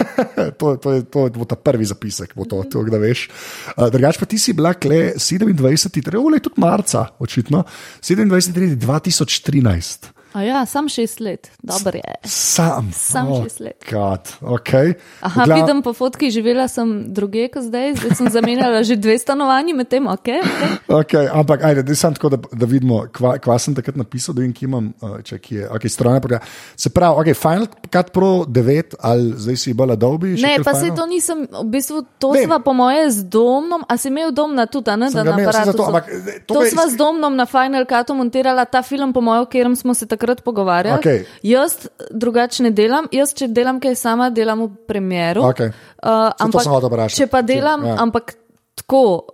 to, 0.58 0.74
to, 0.82 0.96
je, 0.96 1.06
to 1.06 1.28
bo 1.38 1.46
ta 1.46 1.54
prvi 1.54 1.86
zapisek, 1.86 2.34
bo 2.34 2.42
to, 2.42 2.64
to 2.66 2.82
da 2.90 2.98
veš. 2.98 3.28
Uh, 3.76 3.86
Drugač 3.94 4.18
pa 4.18 4.26
ti 4.26 4.42
si 4.42 4.58
bila 4.58 4.74
kle 4.74 5.14
27, 5.14 6.02
torej 6.02 6.42
tudi 6.42 6.58
marca, 6.58 7.06
očitno, 7.22 7.62
27. 8.02 8.74
2013. 8.74 10.17
A 10.38 10.42
ja, 10.42 10.66
sam 10.66 10.88
šest 10.88 11.20
let, 11.20 11.50
dobro 11.62 11.96
je. 11.96 12.14
Sam, 12.24 12.90
Sam 12.94 13.32
oh, 13.32 13.42
šest 13.42 13.60
let. 13.60 13.84
God, 13.90 14.28
okay. 14.40 14.94
Aha, 15.20 15.44
Gla- 15.44 15.60
vidim 15.60 15.82
po 15.82 15.92
fotki, 15.92 16.30
živela 16.30 16.68
sem 16.68 17.12
druge 17.14 17.48
kot 17.50 17.62
zdaj, 17.66 17.94
zdaj 17.98 18.14
sem 18.14 18.28
zamenjala 18.30 18.82
že 18.86 18.96
dve 18.96 19.18
stanovanji, 19.18 19.74
medtem 19.74 20.06
ok. 20.06 20.28
okay. 20.28 20.38
Okay, 20.86 21.26
ampak, 21.32 21.64
ajde, 21.64 21.82
da 21.82 21.94
sem 21.94 22.14
tako, 22.14 22.28
da, 22.28 22.38
da 22.52 22.66
vidimo, 22.70 23.00
kva, 23.12 23.34
kva 23.42 23.58
sem 23.58 23.74
takrat 23.74 23.98
napisal, 23.98 24.36
da 24.36 24.44
vem, 24.44 24.52
ki 24.54 24.68
imam, 24.68 24.92
uh, 25.02 25.16
če 25.26 25.40
ki 25.42 25.56
je, 25.56 25.68
okay, 25.74 25.90
strojna 25.90 26.20
program. 26.22 26.46
Se 26.76 26.92
pravi, 26.94 27.18
okay, 27.24 27.34
Final 27.34 27.66
Cut 27.90 28.12
Pro 28.14 28.30
9, 28.46 28.94
ali 29.00 29.34
zdaj 29.34 29.56
si 29.58 29.74
Adobe? 29.74 30.36
še 30.36 30.46
Ne, 30.46 30.54
pa 30.62 30.76
se 30.78 30.92
to 30.94 31.06
nisem, 31.10 31.48
v 31.50 31.66
bistvu 31.66 32.04
to 32.22 32.30
Vem. 32.36 32.46
sva 32.46 32.60
po 32.62 32.76
moje 32.76 33.10
z 33.10 33.26
domnom, 33.26 33.82
a 33.88 33.98
si 33.98 34.12
imel 34.12 34.30
dom 34.30 34.54
na 34.54 34.68
tudi, 34.70 34.94
ne, 34.94 35.10
da 35.10 35.26
na 35.26 35.34
aparatu. 35.34 35.74
so- 35.74 35.90
ampak, 35.90 36.06
eh, 36.06 36.38
to 36.46 36.54
To 36.54 36.62
sva 36.68 36.86
z 36.86 36.94
domnom 36.94 37.34
na 37.34 37.46
Final 37.48 37.88
Cutu 37.88 38.14
montirala 38.14 38.68
ta 38.70 38.86
film, 38.86 39.10
po 39.10 39.18
mojem, 39.24 39.42
o 39.42 39.46
katerem 39.48 39.76
smo 39.76 39.94
se 39.94 40.06
takrat 40.06 40.27
pogovarjali. 40.34 40.98
Okej. 40.98 41.24
Jaz 41.42 41.88
drugače 42.10 42.62
ne 42.62 42.70
delam, 42.70 43.08
jaz 43.12 43.34
če 43.34 43.48
delam 43.48 43.80
kaj 43.80 43.94
sama, 43.94 44.30
delam 44.30 44.66
v 44.66 44.70
premjeru. 44.86 45.42
Okej. 45.48 45.72
Uh, 45.98 46.28
to 46.36 46.44
ampak 46.44 47.16
če 47.16 47.26
pa 47.26 47.42
delam, 47.42 47.84
ja. 47.86 47.96
ampak 48.02 48.34
tako, 48.78 49.26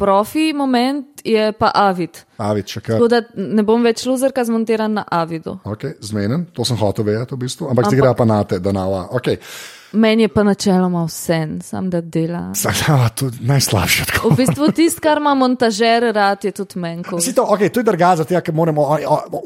profi 0.00 0.52
moment 0.56 1.20
je 1.24 1.52
pa 1.52 1.72
Avid. 1.74 2.22
Avid, 2.38 2.68
še. 2.68 2.80
Tako 2.80 3.08
da 3.08 3.20
ne 3.36 3.64
bom 3.66 3.82
več 3.84 4.06
luzerka 4.08 4.44
zmontiran 4.44 5.00
na 5.00 5.04
Avidu. 5.04 5.58
Okay, 5.64 5.98
zmeden, 6.00 6.46
to 6.56 6.64
sem 6.64 6.78
hotel 6.80 7.04
vedeti, 7.04 7.36
v 7.36 7.44
bistvu. 7.44 7.68
ampak 7.68 7.90
Ampak- 7.90 8.00
gre 8.00 8.14
pa 8.16 8.24
na 8.24 8.40
te, 8.44 8.58
da 8.58 8.72
nava. 8.72 9.08
Okay. 9.20 9.40
Meni 9.92 10.22
je 10.22 10.28
pa 10.28 10.42
načeloma 10.42 11.04
vse, 11.04 11.48
sam 11.62 11.90
da 11.90 12.00
dela. 12.00 12.52
Zdaj, 12.54 13.08
to 13.14 13.26
je 13.26 13.32
najslabše. 13.40 14.04
tako. 14.06 14.28
V 14.28 14.36
bistvu 14.36 14.70
tisto, 14.72 15.00
kar 15.02 15.18
ima 15.18 15.34
montažer, 15.34 16.14
rad 16.14 16.44
je 16.44 16.52
tudi 16.52 16.78
menko. 16.78 17.18
To, 17.34 17.42
okay, 17.42 17.68
to 17.68 17.80
je 17.80 17.84
drugače, 17.84 18.16
zato 18.16 18.40
ker 18.40 18.54
moramo, 18.54 18.86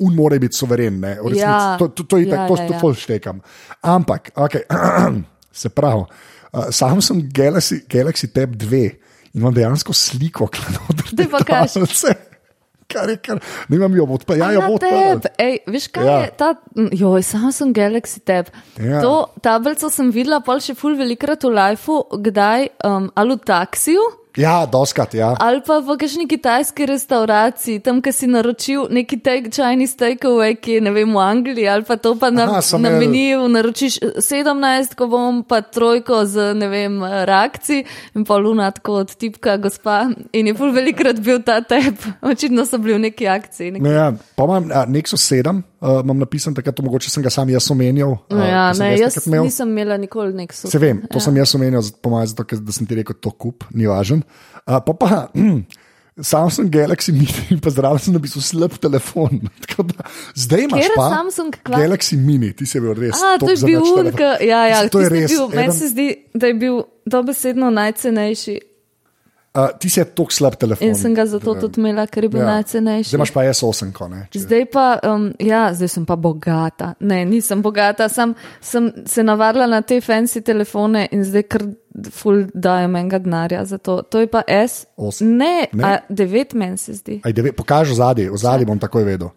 un 0.01 0.15
mora 0.15 0.39
biti 0.39 0.57
suveren. 0.57 1.01
Ne, 1.01 1.17
v 1.23 1.33
resnici. 1.33 1.41
Ja. 1.41 1.77
to, 1.79 1.89
to, 1.89 2.05
to, 2.05 2.17
je 2.17 2.29
Ja, 2.29 2.37
tako, 2.37 2.57
to, 2.57 2.63
ja, 2.63 2.69
to, 2.69 2.75
ja. 2.75 2.81
to 2.81 2.95
štekam. 2.95 3.41
Ampak, 3.81 4.31
okay, 4.37 4.69
se 5.53 5.69
pravi, 5.69 6.05
uh, 6.53 6.65
Samsung 6.71 7.23
Galaxy, 7.23 7.81
Galaxy 7.89 8.33
Tab 8.33 8.57
2 8.57 8.91
imam 9.35 9.55
dejansko 9.55 9.93
sliko, 9.93 10.49
Daj 11.17 11.27
pa 11.31 11.39
kaži. 11.39 11.81
Kar 12.95 13.11
je, 13.11 13.17
kar, 13.19 13.41
ne 13.69 13.79
vem, 13.83 13.97
jo 13.99 14.07
bo 14.07 14.19
odprl. 14.21 14.39
Ja, 14.39 14.51
jo 14.55 14.65
odprl. 14.77 15.29
ej, 15.43 15.59
veš 15.67 15.89
kaj 15.95 16.07
Ja. 16.07 16.13
ja. 16.13 16.25
je 16.25 16.33
ta, 16.39 16.51
joj, 17.03 17.23
Samsung 17.27 17.75
Galaxy 17.77 18.23
Tab. 18.23 18.53
Ja. 18.79 19.03
To 19.03 19.35
tablico 19.43 19.91
sem 19.91 20.13
videla 20.15 20.41
pol 20.47 20.63
še 20.63 20.77
ful 20.79 20.95
velikrat 20.99 21.43
v 21.43 21.55
lifeu, 21.55 22.05
kdaj, 22.29 22.69
um, 22.87 23.11
ali 23.19 23.35
v 23.35 23.47
taksiju, 23.51 24.05
Ja, 24.37 24.67
doskrat, 24.67 25.15
ja. 25.15 25.37
ali 25.39 25.61
pa 25.63 25.79
v 25.79 25.95
kakšni 25.95 26.25
kitajski 26.27 26.89
restauraciji, 26.91 27.79
tam, 27.87 28.01
ki 28.03 28.11
si 28.11 28.27
naročil 28.27 28.89
neki 28.91 29.21
take 29.23 29.51
Chinese 29.55 29.95
takeaway, 29.95 30.57
ki 30.59 30.79
je 30.79 30.81
ne 30.83 30.91
vem 30.91 31.13
v 31.15 31.23
Angliji, 31.23 31.69
ali 31.71 31.87
pa 31.87 31.95
to 31.95 32.17
pa 32.19 32.33
na, 32.35 32.49
Aha, 32.51 32.63
na 32.83 32.91
meniju 32.99 33.47
naročiš 33.47 34.01
17, 34.19 34.97
ko 34.99 35.07
bom 35.13 35.39
pa 35.47 35.61
trojko 35.63 36.25
z 36.27 36.51
ne 36.59 36.67
vem 36.67 36.99
reakcij 36.99 37.85
in 38.19 38.27
pa 38.27 38.41
luna 38.43 38.73
tako 38.75 39.05
od 39.05 39.15
tipka 39.15 39.55
gospa 39.63 40.09
in 40.35 40.51
je 40.51 40.57
ful 40.59 40.75
velikrat 40.75 41.23
bil 41.23 41.39
ta 41.47 41.61
tep, 41.63 42.03
očitno 42.35 42.67
so 42.67 42.83
bili 42.83 42.99
v 42.99 43.05
neki 43.07 43.31
akciji. 43.31 43.71
Neki... 43.79 43.87
Ne, 43.87 43.95
ja, 43.95 44.11
pa 44.35 44.51
imam 44.51 44.67
Nexus 44.91 45.31
7, 45.31 45.63
uh, 45.63 46.03
imam 46.03 46.19
napisan 46.19 46.59
takrat, 46.59 46.75
to 46.75 46.83
mogoče 46.83 47.07
sem 47.07 47.23
ga 47.23 47.31
sam 47.31 47.55
jaz 47.55 47.71
omenjal. 47.71 48.19
No, 48.35 48.43
uh, 48.43 48.51
ja, 48.51 48.67
ne, 48.83 48.91
jaz 48.99 49.15
takrat 49.15 49.31
imel. 49.31 49.47
nisem 49.47 49.71
imela 49.71 49.95
nikoli 49.95 50.49
so. 50.51 50.67
Se 50.67 50.83
vem, 50.83 51.07
to 51.07 51.23
ja. 51.23 51.29
sem 51.29 51.39
jaz 51.39 51.55
omenil, 51.55 51.87
po 52.03 52.11
mojem, 52.11 52.35
zato 52.35 52.51
ker 52.51 52.59
da 52.59 52.75
sem 52.75 52.91
ti 52.91 52.99
rekel, 52.99 53.15
to 53.23 53.31
kup, 53.31 53.71
ni 53.71 53.87
važen. 53.87 54.24
Uh, 54.65 54.81
pa 54.81 54.93
pa, 54.97 55.09
mm, 55.35 55.65
Samsung 56.15 56.71
Galaxy 56.71 57.11
Mini, 57.13 57.59
pa 57.65 57.71
zraven 57.75 57.99
sem 57.99 58.15
napisal 58.15 58.43
slab 58.43 58.79
telefon. 58.79 59.41
Da, 59.75 60.07
zdaj 60.39 60.61
imaš 60.69 60.85
Kateri 60.85 60.95
pa 60.97 61.07
Samsung 61.11 61.57
kva? 61.67 61.79
Galaxy 61.83 62.15
Mini, 62.17 62.53
ti 62.55 62.63
si 62.67 62.79
bil 62.79 62.95
res. 62.95 63.19
A, 63.19 63.35
to 63.43 63.51
je 63.51 63.59
bil 63.67 63.83
unka, 63.83 64.39
ja, 64.39 64.61
ja, 64.71 64.77
Mislim, 64.85 64.93
to 64.95 65.01
je 65.03 65.09
res. 65.11 65.31
Bil, 65.35 65.49
meni 65.51 65.63
eden- 65.65 65.75
se 65.75 65.89
zdi, 65.91 66.07
da 66.31 66.47
je 66.47 66.55
bil 66.55 66.77
dobesedno 67.11 67.71
najcenejši 67.75 68.55
Uh, 69.55 69.69
ti 69.79 69.87
si 69.89 70.03
tako 70.05 70.33
slab 70.33 70.57
telefon. 70.57 70.89
in 70.89 70.95
sem 70.95 71.15
ga 71.15 71.27
zato 71.27 71.55
tudi 71.55 71.79
imela, 71.79 72.07
ker 72.07 72.25
je 72.25 72.29
bil 72.29 72.41
Ja. 72.41 72.47
najcenejši. 72.49 73.09
Zdaj 73.09 73.19
imaš 73.19 73.31
pa 73.31 73.43
S8, 73.45 73.93
ko 73.93 74.09
ne. 74.09 74.27
če- 74.29 74.39
Zdaj 74.41 74.65
pa, 74.67 74.87
um, 75.05 75.33
ja, 75.39 75.71
zdaj 75.71 75.89
sem 75.89 76.05
pa 76.05 76.17
bogata. 76.17 76.95
Ne, 77.01 77.25
nisem 77.25 77.63
bogata, 77.63 78.09
sam 78.09 78.35
sem 78.61 78.93
se 79.07 79.23
navadila 79.23 79.67
na 79.69 79.81
te 79.81 79.95
fancy 79.97 80.43
telefone 80.43 81.09
in 81.11 81.23
zdaj 81.25 81.43
kar 81.45 81.63
ful 82.11 82.45
dajem 82.53 82.97
enega 82.97 83.19
denarja 83.21 83.65
za 83.65 83.79
to. 83.79 84.03
To 84.03 84.19
je 84.19 84.27
pa 84.27 84.43
S. 84.49 84.87
Osem. 84.97 85.37
Ne, 85.37 85.67
Ne? 85.73 85.85
A, 85.85 85.99
devet 86.11 86.53
meni 86.55 86.77
se 86.77 86.93
zdi. 86.95 87.21
Aj, 87.25 87.33
devet, 87.33 87.55
pokaži 87.55 87.95
zadnji, 87.95 88.29
v 88.29 88.37
zadnji 88.37 88.67
bom 88.67 88.79
takoj 88.79 89.05
vedel. 89.05 89.31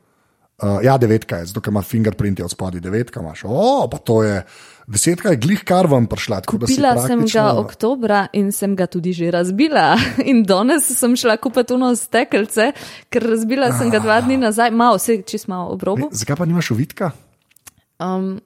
Uh, 0.58 0.80
ja, 0.82 0.98
devetka 0.98 1.38
je, 1.38 1.46
zato 1.46 1.62
ker 1.62 1.70
ima 1.70 1.82
fingerprint 1.84 2.40
od 2.40 2.50
spodaj, 2.50 2.82
devetka 2.82 3.22
imaš. 3.22 3.44
O, 3.46 3.88
pa 3.88 3.98
to 4.00 4.24
je, 4.24 4.42
desetka 4.88 5.30
je 5.30 5.38
glih 5.44 5.64
kar 5.68 5.88
vam 5.88 6.08
prišla. 6.08 6.42
Kupila 6.48 6.96
sem 6.98 7.20
ga 7.20 7.26
praktično- 7.26 7.60
oktobra 7.60 8.28
in 8.34 8.52
sem 8.52 8.76
ga 8.76 8.88
tudi 8.88 9.14
že 9.14 9.32
razbila. 9.32 9.98
In 10.32 10.44
danes 10.44 10.88
sem 11.00 11.16
šla 11.16 11.38
kupiti 11.38 11.74
uno 11.74 11.96
stekelce, 11.96 12.72
ker 13.10 13.24
razbila 13.24 13.72
sem 13.78 13.92
ga 13.92 14.00
dva 14.00 14.22
dni 14.22 14.38
nazaj, 14.38 14.72
malo, 14.72 14.98
vse 14.98 15.22
čist 15.22 15.48
malo 15.48 15.74
obrobo. 15.76 16.10
Zakaj 16.12 16.36
pa 16.36 16.46
nimaš 16.46 16.72
uvitka? 16.72 17.12
Um, 18.00 18.40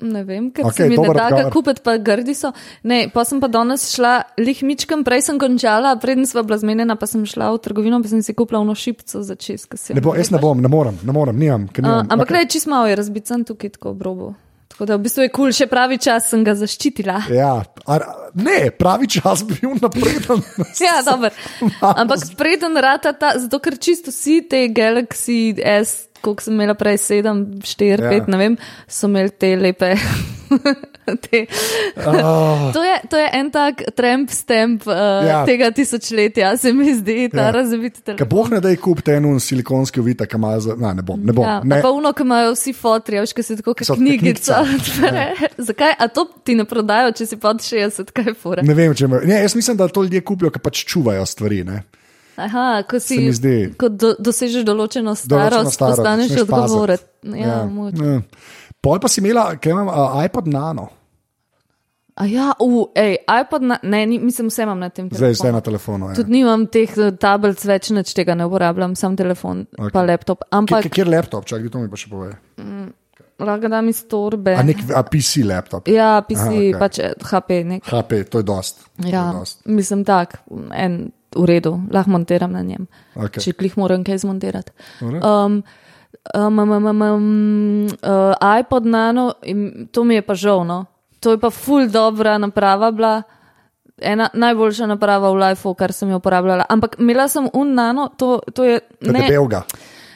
ne 0.00 0.24
vem, 0.24 0.50
ker 0.50 0.64
okay, 0.64 0.86
se 0.86 0.88
mi 0.88 0.96
ne 0.96 1.12
da 1.14 1.28
ga 1.30 1.50
kupiti, 1.52 1.82
pa 1.84 1.96
grdi 1.98 2.34
so. 2.34 2.52
Ne, 2.82 3.10
pa 3.12 3.24
sem 3.28 3.40
pa 3.40 3.48
danes 3.52 3.84
šla 3.92 4.22
lihmičkam, 4.40 5.04
prej 5.04 5.26
sem 5.28 5.38
končala, 5.38 5.96
preden 6.00 6.26
sva 6.26 6.42
bila 6.46 6.56
zmenjena, 6.62 6.96
pa 6.96 7.06
sem 7.10 7.26
šla 7.26 7.50
v 7.52 7.60
trgovino, 7.60 8.00
pa 8.00 8.08
sem 8.08 8.22
si 8.24 8.34
kupila 8.34 8.62
uno 8.64 8.74
šipco 8.74 9.22
za 9.22 9.36
čez, 9.36 9.66
Ne 9.92 10.00
bo, 10.00 10.14
jaz 10.16 10.30
ne 10.30 10.40
bom, 10.40 10.60
ne 10.60 10.68
morem, 10.72 10.96
ne 11.04 11.12
morem, 11.12 11.36
nimam. 11.36 11.68
ker 11.68 11.84
Uh, 11.84 11.90
nimam. 11.90 12.06
ampak 12.08 12.30
okay. 12.30 12.48
čist 12.48 12.70
malo 12.70 12.88
je 12.88 12.96
razbican 12.96 13.44
tukaj 13.44 13.76
tako 13.76 13.92
obrobo. 13.92 14.34
Tako 14.80 14.86
da 14.88 14.96
v 14.96 15.02
bistvu 15.04 15.22
je 15.22 15.28
kul, 15.28 15.42
cool, 15.44 15.52
še 15.52 15.66
pravi 15.68 15.98
čas 16.00 16.30
sem 16.32 16.40
ga 16.40 16.54
zaščitila. 16.56 17.18
Ja, 17.36 17.50
Ar, 17.84 18.04
ne, 18.32 18.70
pravi 18.72 19.10
čas 19.12 19.42
bi 19.44 19.58
bil 19.60 19.74
napreden. 19.76 20.40
Ja, 20.80 21.02
dobro. 21.04 21.28
Ampak 21.84 22.24
preden 22.40 22.80
rata 22.80 23.12
ta, 23.12 23.34
zato 23.36 23.60
ker 23.60 23.76
čisto 23.76 24.08
vsi 24.08 24.38
te 24.48 24.62
Galaxy 24.72 25.52
S, 25.60 26.08
koliko 26.24 26.48
sem 26.48 26.56
imela 26.56 26.72
prej, 26.80 26.96
7, 27.10 27.60
4, 27.60 28.08
Ja. 28.08 28.16
5, 28.24 28.32
ne 28.32 28.40
vem, 28.40 28.56
so 28.88 29.12
imeli 29.12 29.36
te 29.36 29.52
lepe. 29.60 29.92
Oh, 32.06 32.72
To, 32.72 32.82
je, 32.82 32.96
to 33.10 33.16
je 33.16 33.28
en 33.32 33.50
tak 33.50 33.82
tramp 33.94 34.30
stamp 34.30 34.86
uh, 34.86 34.94
Ja. 34.94 35.22
ja. 35.26 35.44
tega 35.46 35.70
tisočletja, 35.70 36.56
se 36.56 36.72
mi 36.72 36.94
zdi, 36.94 37.28
ta 37.28 37.36
Ja. 37.40 37.46
ja. 37.46 37.52
Kaj 37.52 38.04
telefon. 38.04 38.28
boh 38.28 38.50
ne 38.50 38.60
da 38.60 38.68
je 38.68 38.76
kupiti 38.76 39.10
en 39.10 39.40
silikonski 39.40 40.00
uvita, 40.00 40.26
ki 40.26 40.36
ima 40.36 40.60
za. 40.60 40.74
Ne, 40.78 40.94
ne 40.94 41.02
bom. 41.02 41.20
Ne 41.24 41.32
bom. 41.32 41.44
Ja, 41.44 41.60
ne. 41.64 41.82
pa 41.82 41.90
uno, 41.90 42.12
ki 42.12 42.22
imajo 42.22 42.52
vsi 42.54 42.72
fotri, 42.72 43.20
veš, 43.20 43.32
ki 43.32 43.42
se 43.42 43.56
tako 43.56 43.74
kot 43.74 43.96
knjigica 43.96 44.60
odpre. 44.62 45.26
Zakaj? 45.68 45.94
A 45.98 46.08
to 46.08 46.26
ti 46.44 46.54
ne 46.54 46.64
prodajo, 46.64 47.12
če 47.12 47.26
si 47.26 47.36
pod 47.40 47.62
60, 47.64 48.12
kaj 48.14 48.34
fura? 48.34 48.62
Ne 48.62 48.74
vem, 48.74 48.94
če 48.94 49.08
me. 49.08 49.22
Ne, 49.24 49.42
jaz 49.42 49.56
mislim, 49.58 49.76
da 49.76 49.88
to 49.88 50.02
ljudje 50.06 50.20
kupijo, 50.20 50.50
ker 50.50 50.62
pač 50.62 50.84
čuvajo 50.84 51.26
stvari. 51.26 51.64
Ne? 51.64 51.82
Aha, 52.40 52.82
ko 52.88 53.00
si, 53.02 53.18
ko 53.76 53.90
do, 53.92 54.14
dosežeš 54.16 54.64
določeno 54.64 55.12
starost, 55.12 55.28
Določeno 55.28 55.72
starost, 55.74 56.00
postaneš 56.00 56.36
odgovoren. 56.46 57.02
Ja, 57.36 57.36
ja. 57.36 57.58
ja. 58.00 58.20
Pol 58.80 58.98
pa 58.98 59.08
si 59.08 59.20
imela, 59.20 59.56
kaj 59.56 59.70
imam, 59.70 59.88
uh, 59.88 60.16
iPod 60.20 60.48
nano, 60.48 60.88
A 62.16 62.26
ja, 62.26 62.50
uh, 62.58 62.90
ej, 62.94 63.14
iPod, 63.24 63.62
na, 63.62 63.78
ne, 63.82 64.02
ni, 64.04 64.18
mislim, 64.18 64.50
vse 64.50 64.62
imam 64.62 64.76
na 64.76 64.90
tem 64.90 65.06
zdaj 65.06 65.16
telefonu. 65.16 65.36
vse 65.38 65.52
na 65.52 65.60
telefonu. 65.60 66.08
Ja. 66.08 66.14
Tudi 66.14 66.32
nimam 66.32 66.66
teh 66.66 66.90
eh, 66.98 67.12
tablic 67.16 67.62
več, 67.64 67.88
nič 67.90 68.12
tega 68.12 68.34
ne 68.34 68.44
uporabljam, 68.44 68.92
sam 68.94 69.16
telefon, 69.16 69.62
Ok. 69.70 69.78
okay. 69.78 69.92
pa 69.92 70.02
laptop. 70.02 70.42
Kjer, 70.42 70.52
Ampak 70.52 70.88
kjer 70.90 71.08
laptop, 71.08 71.46
čakaj, 71.46 71.70
to 71.70 71.78
mi 71.78 71.88
pa 71.88 71.96
še 71.96 72.10
pove. 72.10 72.34
lahko 73.40 73.68
da 73.68 73.80
mi 73.80 73.92
storbe. 73.92 74.52
A, 74.52 74.62
nek, 74.62 74.82
a 74.90 75.00
PC 75.02 75.46
laptop. 75.48 75.88
Ja, 75.88 76.20
PC, 76.20 76.42
Aha, 76.42 76.50
okay. 76.52 76.76
pač 76.76 76.98
eh, 76.98 77.14
HP, 77.22 77.48
nek. 77.64 77.88
HP, 77.88 78.20
to 78.28 78.38
je 78.38 78.44
dost. 78.44 78.84
To 78.92 79.06
je 79.06 79.12
Ja, 79.12 79.24
dost. 79.32 79.64
mislim 79.64 80.04
tak, 80.04 80.42
en 80.74 80.98
v 81.32 81.44
redu, 81.46 81.78
lahko 81.88 82.10
montiram 82.10 82.52
na 82.52 82.60
njem, 82.60 82.84
Okay. 83.16 83.40
če 83.40 83.52
klih 83.54 83.78
moram 83.78 84.04
kaj 84.04 84.18
zmontirati. 84.18 84.72
Um, 85.00 85.62
um, 86.34 86.58
um, 86.58 86.70
um, 86.70 86.86
um, 86.86 87.02
um, 87.02 87.86
uh, 88.02 88.34
iPod 88.60 88.84
nano, 88.84 89.32
in 89.42 89.88
to 89.92 90.04
mi 90.04 90.14
je 90.14 90.22
pa 90.22 90.34
žal, 90.34 90.64
no. 90.64 90.86
To 91.20 91.30
je 91.30 91.38
pa 91.38 91.50
ful 91.50 91.88
dobra 91.88 92.38
naprava 92.38 92.90
bila. 92.90 93.22
Ena 94.00 94.30
najboljša 94.32 94.86
naprava 94.88 95.28
v 95.28 95.36
Lifeu, 95.36 95.74
kar 95.76 95.92
sem 95.92 96.08
jo 96.08 96.16
uporabljala. 96.16 96.64
Ampak 96.72 96.96
imela 96.98 97.28
sem 97.28 97.44
un 97.52 97.74
nano, 97.76 98.08
to, 98.16 98.40
to 98.54 98.64
je 98.64 98.80
To 98.80 99.12
ne, 99.12 99.20
debelga. 99.20 99.62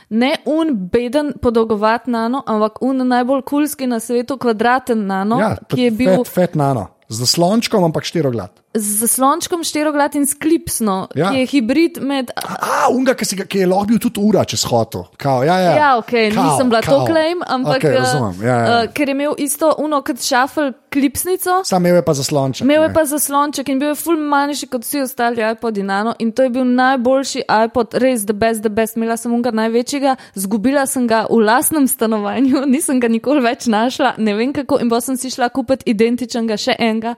ne 0.08 0.30
un 0.48 0.72
beden, 0.88 1.34
podolgovat 1.36 2.06
nano, 2.08 2.40
ampak 2.46 2.80
un 2.80 3.04
najbolj 3.08 3.42
kulski 3.44 3.86
na 3.86 4.00
svetu, 4.00 4.38
kvadraten 4.40 5.04
nano, 5.06 5.36
Ja, 5.36 5.56
ki 5.68 5.82
je 5.82 5.90
bil 5.90 6.24
Fet, 6.24 6.32
fet 6.32 6.54
nano. 6.56 6.86
Z 7.12 7.20
zaslončkom, 7.28 7.84
ampak 7.84 8.08
štiroglad. 8.08 8.63
Z 8.74 9.06
zaslončkom 9.06 9.62
štiroglat 9.64 10.14
in 10.14 10.26
sklipsno, 10.26 11.08
Ja. 11.14 11.30
ki 11.30 11.38
je 11.38 11.46
hibrid 11.46 11.98
med. 12.02 12.30
A, 12.36 12.88
unga, 12.90 13.14
ki, 13.14 13.36
ga, 13.36 13.44
ki 13.46 13.58
je 13.58 13.66
lahko 13.70 13.86
bil 13.86 13.98
tudi 14.02 14.20
ura 14.20 14.44
čez 14.44 14.64
hotel. 14.66 15.04
Kao, 15.16 15.44
ja, 15.46 15.58
ja. 15.58 15.70
Ja, 15.76 15.90
ok, 15.98 16.10
Kao, 16.34 16.44
nisem 16.44 16.68
bila 16.68 16.80
kao. 16.82 16.98
to 16.98 17.06
claim, 17.06 17.42
ampak 17.46 17.82
okay, 17.82 17.94
razumem. 17.94 18.42
Ja, 18.42 18.56
ja. 18.58 18.82
uh, 18.82 18.92
ker 18.92 19.08
je 19.08 19.14
imel 19.14 19.34
isto 19.38 19.74
uno 19.78 20.02
kot 20.02 20.18
šafel 20.22 20.72
klipsnico. 20.92 21.62
Sam 21.64 21.86
imel 21.86 21.96
je 21.96 22.04
pa 22.04 22.14
zaslonček. 22.14 22.64
Imel 22.64 22.82
je 22.82 22.92
pa 22.94 23.04
zaslonček 23.04 23.68
in 23.68 23.78
bil 23.78 23.88
je 23.88 23.94
ful 23.94 24.16
manjši 24.18 24.66
kot 24.66 24.82
vsi 24.84 25.00
ostali 25.06 25.42
iPod 25.52 25.78
Nano 25.78 26.14
in 26.18 26.32
to 26.32 26.42
je 26.42 26.50
bil 26.50 26.64
najboljši 26.64 27.44
iPod, 27.66 27.94
res 27.94 28.26
the 28.26 28.32
best, 28.34 28.60
the 28.60 28.68
best. 28.70 28.96
Imela 28.96 29.16
sem 29.16 29.32
unga 29.34 29.50
največjega, 29.50 30.16
zgubila 30.34 30.86
sem 30.86 31.06
ga 31.06 31.26
v 31.30 31.38
lastnem 31.46 31.86
stanovanju, 31.88 32.66
nisem 32.74 33.00
ga 33.00 33.08
nikoli 33.08 33.42
več 33.42 33.66
našla, 33.66 34.14
ne 34.18 34.34
vem 34.34 34.52
kako 34.52 34.78
in 34.82 34.90
pa 34.90 35.00
sem 35.00 35.16
si 35.16 35.30
šla 35.30 35.48
kupiti 35.48 35.90
identičnega 35.90 36.56
še 36.58 36.76
enega. 36.78 37.14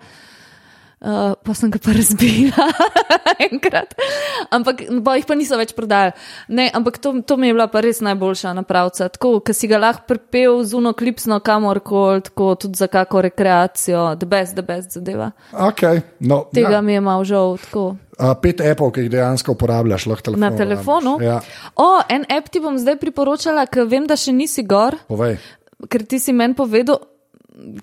Uh, 0.97 1.37
pa 1.45 1.53
sem 1.53 1.69
ga 1.69 1.77
pa 1.77 1.93
razbila 1.99 2.67
enkrat, 3.45 3.93
ampak 4.49 4.87
pa 5.05 5.17
jih 5.19 5.27
pa 5.29 5.35
niso 5.37 5.59
več 5.61 5.75
prodajali. 5.77 6.15
Ne, 6.49 6.71
ampak 6.73 6.97
to, 7.05 7.13
to 7.21 7.37
mi 7.37 7.51
je 7.51 7.57
bila 7.57 7.67
pa 7.69 7.83
res 7.85 8.01
najboljša 8.01 8.55
napravca. 8.57 9.11
Tako, 9.13 9.43
ki 9.45 9.53
si 9.53 9.69
ga 9.69 9.77
lahko 9.77 10.07
pripel 10.09 10.63
z 10.65 10.73
uno 10.79 10.95
klipsno 10.97 11.37
kamorkoli, 11.45 12.25
tako 12.31 12.55
tudi 12.57 12.81
za 12.81 12.89
kako 12.89 13.27
rekreacijo, 13.29 14.17
the 14.17 14.25
best, 14.25 14.57
the 14.57 14.65
best 14.65 14.97
zadeva. 14.97 15.35
Okay, 15.53 16.01
no, 16.21 16.47
Tega 16.57 16.79
ja. 16.79 16.81
mi 16.81 16.97
je 16.97 17.03
malo 17.05 17.29
žal. 17.29 17.59
Tako. 17.61 17.85
Uh, 18.17 18.33
pet 18.41 18.65
appov, 18.65 18.95
ki 18.97 19.05
jih 19.05 19.11
dejansko 19.13 19.53
uporabljaš, 19.53 20.07
lahko 20.09 20.31
telefon. 20.31 20.47
Na 20.47 20.57
telefonu. 20.57 21.19
Ja, 21.21 21.43
O, 21.77 21.91
en 22.09 22.25
app 22.33 22.49
ti 22.49 22.65
bom 22.65 22.81
zdaj 22.81 22.97
priporočala, 23.05 23.67
ker 23.69 23.85
vem, 23.85 24.09
da 24.09 24.17
še 24.17 24.33
nisi 24.33 24.65
gor, 24.65 24.97
povej. 25.13 25.37
ker 25.93 26.07
ti 26.09 26.17
si 26.17 26.33
meni 26.33 26.57
povedal, 26.57 27.03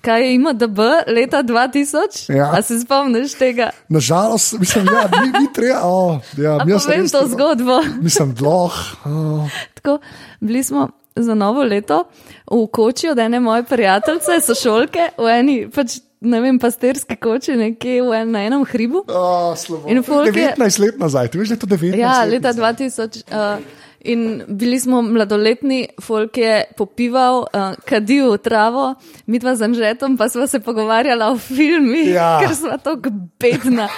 kaj 0.00 0.22
je 0.22 0.34
IMDB 0.34 0.78
leta 1.06 1.42
2000. 1.42 2.36
Ja. 2.36 2.50
A 2.52 2.62
se 2.62 2.80
spomniš 2.80 3.34
tega? 3.34 3.70
Nažalost, 3.88 4.58
mislim, 4.58 4.84
da 4.84 4.92
ja, 4.92 5.08
ni, 5.22 5.40
ni 5.40 5.52
treba. 5.52 5.80
Oh, 5.82 6.18
ja, 6.36 6.58
povem 6.58 7.08
to 7.08 7.26
zgodbo. 7.26 7.80
Mislim, 8.00 8.34
dloh. 8.34 8.74
Oh. 9.04 9.50
Tako, 9.74 9.98
bili 10.40 10.62
smo 10.62 10.88
za 11.16 11.34
novo 11.34 11.62
leto 11.62 12.04
v 12.50 12.66
koči 12.66 13.08
od 13.08 13.18
ene 13.18 13.40
moje 13.40 13.62
prijateljice, 13.64 14.40
sošolke, 14.40 15.08
v 15.18 15.28
eni, 15.30 15.70
pač, 15.70 15.98
ne 16.20 16.40
vem, 16.40 16.58
pastirski 16.58 17.16
koči, 17.16 17.52
nekje 17.52 18.02
v 18.02 18.12
en, 18.14 18.30
na 18.30 18.42
enem 18.42 18.64
hribu. 18.64 19.04
Oh, 19.08 19.56
slabo. 19.56 19.88
In 19.88 20.02
folk 20.02 20.26
je- 20.26 20.54
19 20.56 20.78
let 20.78 20.98
nazaj, 20.98 21.28
ti 21.28 21.38
veš, 21.38 21.48
da 21.48 21.54
je 21.54 21.58
to 21.58 21.66
19 21.66 21.98
Ja, 21.98 22.22
let 22.24 22.30
leta 22.32 22.48
nazaj. 22.48 22.72
2000. 22.74 23.22
Uh, 23.28 23.64
in 24.04 24.20
bili 24.48 24.76
smo 24.76 25.02
mladoletni, 25.02 25.78
folk 25.98 26.36
je 26.36 26.54
popival, 26.76 27.40
uh, 27.42 27.46
kadil 27.84 28.36
travo, 28.36 28.94
mi 29.26 29.38
dva 29.38 29.54
z 29.54 29.62
Anžetom 29.62 30.16
pa 30.16 30.28
smo 30.28 30.46
se 30.46 30.60
pogovarjala 30.60 31.28
o 31.28 31.38
filmih, 31.38 32.08
Ja. 32.10 32.38
ker 32.38 32.54
smo 32.54 32.78
tako 32.78 33.08
bedna, 33.36 33.88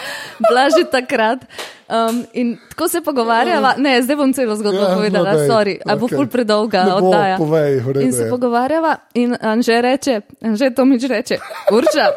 bila 0.40 0.68
že 0.70 0.84
takrat. 0.86 1.44
Um, 1.88 2.24
in 2.32 2.58
tako 2.68 2.88
se 2.88 3.00
pogovarjava, 3.00 3.74
ne, 3.76 4.02
zdaj 4.02 4.16
bom 4.16 4.32
celo 4.32 4.56
zgodbo 4.56 4.80
Ja, 4.80 4.94
povedala, 4.94 5.28
no, 5.28 5.36
daj, 5.36 5.48
sorry, 5.48 5.74
a 5.80 5.94
bo 5.94 6.08
ful 6.08 6.26
predolga 6.26 6.82
Ne 6.84 6.90
bo, 6.92 6.96
oddaja. 7.04 7.36
povej, 7.36 7.78
redu 7.78 8.00
in 8.00 8.12
se 8.12 8.22
je. 8.22 8.30
pogovarjava 8.30 8.96
in 9.14 9.36
Anže 9.40 9.80
reče, 9.80 10.20
Anže 10.40 10.70
Tomič 10.70 11.02
reče, 11.04 11.38
urča. 11.70 12.10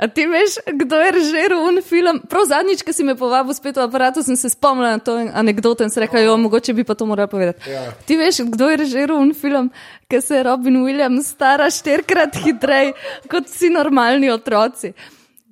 A 0.00 0.08
ti 0.08 0.26
veš, 0.26 0.58
kdo 0.66 0.98
je 1.00 1.10
režiral 1.12 1.62
un 1.68 1.78
film? 1.82 2.20
Prav 2.28 2.48
zadnjič, 2.50 2.82
ko 2.82 2.92
si 2.92 3.04
me 3.06 3.14
povabil 3.14 3.54
spet 3.54 3.76
v 3.78 3.86
aparatu, 3.86 4.22
sem 4.26 4.36
se 4.36 4.50
spomnila 4.50 4.96
na 4.96 4.98
to 4.98 5.14
anegdoto 5.14 5.84
in 5.86 5.90
se 5.90 6.02
rekla, 6.02 6.24
jo, 6.26 6.36
mogoče 6.36 6.74
bi 6.74 6.84
pa 6.84 6.94
to 6.98 7.06
morala 7.06 7.30
povedati. 7.30 7.70
Ja. 7.70 7.92
Ti 8.06 8.16
veš, 8.18 8.42
kdo 8.50 8.70
je 8.70 8.76
režiral 8.82 9.22
un 9.22 9.34
film, 9.34 9.70
ki 10.10 10.20
se 10.20 10.42
Robin 10.42 10.82
Williams 10.82 11.30
stara 11.36 11.70
štirikrat 11.70 12.36
hitreje 12.42 12.92
kot 13.30 13.46
vsi 13.46 13.70
normalni 13.70 14.30
otroci. 14.34 14.92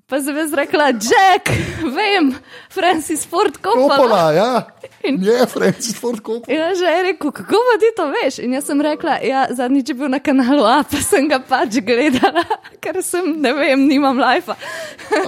Pa 0.07 0.21
sem 0.21 0.37
jaz 0.37 0.53
rekla, 0.53 0.91
Jack, 0.93 1.49
vem, 1.89 2.35
Francis 2.69 3.25
Ford 3.25 3.55
Coppola. 3.57 3.97
Kopola, 3.97 4.33
ja. 4.33 4.67
In- 5.05 5.23
Je, 5.25 5.47
Francis 5.47 5.97
Ford 5.97 6.21
Coppola. 6.21 6.53
On 6.69 6.75
že 6.77 6.85
je 6.85 7.03
rekel, 7.03 7.33
kako 7.33 7.57
pa 7.57 7.75
ti 7.81 7.89
to 7.97 8.05
veš? 8.11 8.39
In 8.39 8.53
jaz 8.53 8.65
sem 8.65 8.81
rekla, 8.81 9.17
ja, 9.25 9.47
zadnjič 9.51 9.89
je 9.89 9.95
bil 9.95 10.09
na 10.09 10.21
kanalu 10.21 10.65
A, 10.65 10.83
pa 10.85 10.97
sem 10.99 11.25
ga 11.29 11.41
pač 11.41 11.81
gledala, 11.81 12.45
ker 12.83 13.01
sem, 13.01 13.41
ne 13.41 13.55
vem, 13.55 13.89
nimam 13.89 14.19
lajfa. 14.19 14.53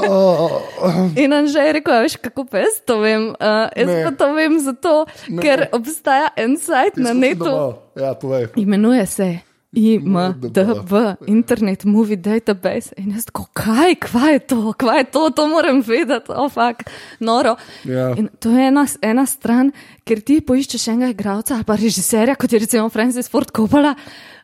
Oh. 0.05 0.61
In 1.23 1.33
on 1.33 1.49
že 1.49 1.59
je 1.61 1.73
rekel, 1.73 1.95
"A 1.95 2.03
veš, 2.03 2.21
kako 2.21 2.45
pa 2.45 2.59
jaz 2.59 2.77
to 2.85 3.01
vem. 3.01 3.33
Uh, 3.41 3.73
jaz 3.73 3.89
Ne. 3.89 4.05
pa 4.05 4.11
to 4.13 4.35
vem 4.35 4.59
zato, 4.61 5.07
Ne. 5.33 5.41
ker 5.41 5.69
obstaja 5.73 6.29
en 6.37 6.59
sajt 6.61 7.01
na 7.01 7.15
netu, 7.15 7.45
domov. 7.45 7.73
Ja, 7.97 8.13
povej. 8.15 8.53
imenuje 8.57 9.07
se. 9.07 9.29
IMDB, 9.75 10.93
Internet 11.27 11.85
Movie 11.85 12.17
Database. 12.17 12.95
In 12.97 13.15
jaz 13.15 13.29
tako, 13.31 13.47
kaj, 13.53 13.97
kva 14.07 14.35
je 14.35 14.43
to, 14.53 14.61
kva 14.79 14.99
je 15.01 15.09
to, 15.15 15.29
to 15.37 15.49
moram 15.49 15.83
vedeti, 15.87 16.35
oh, 16.35 16.51
fuck, 16.53 16.87
noro. 17.21 17.57
Ja. 17.85 18.13
In 18.19 18.29
to 18.39 18.55
je 18.55 18.69
ena, 18.69 18.87
ena 19.03 19.27
stran, 19.27 19.73
ker 20.05 20.23
ti 20.25 20.41
poiščeš 20.45 20.89
enega 20.95 21.13
igralca 21.15 21.59
ali 21.59 21.67
pa 21.69 21.79
režiserja, 21.81 22.39
kot 22.39 22.53
je 22.53 22.63
recimo 22.63 22.89
Francis 22.93 23.31
Ford 23.33 23.51
Coppola. 23.55 23.95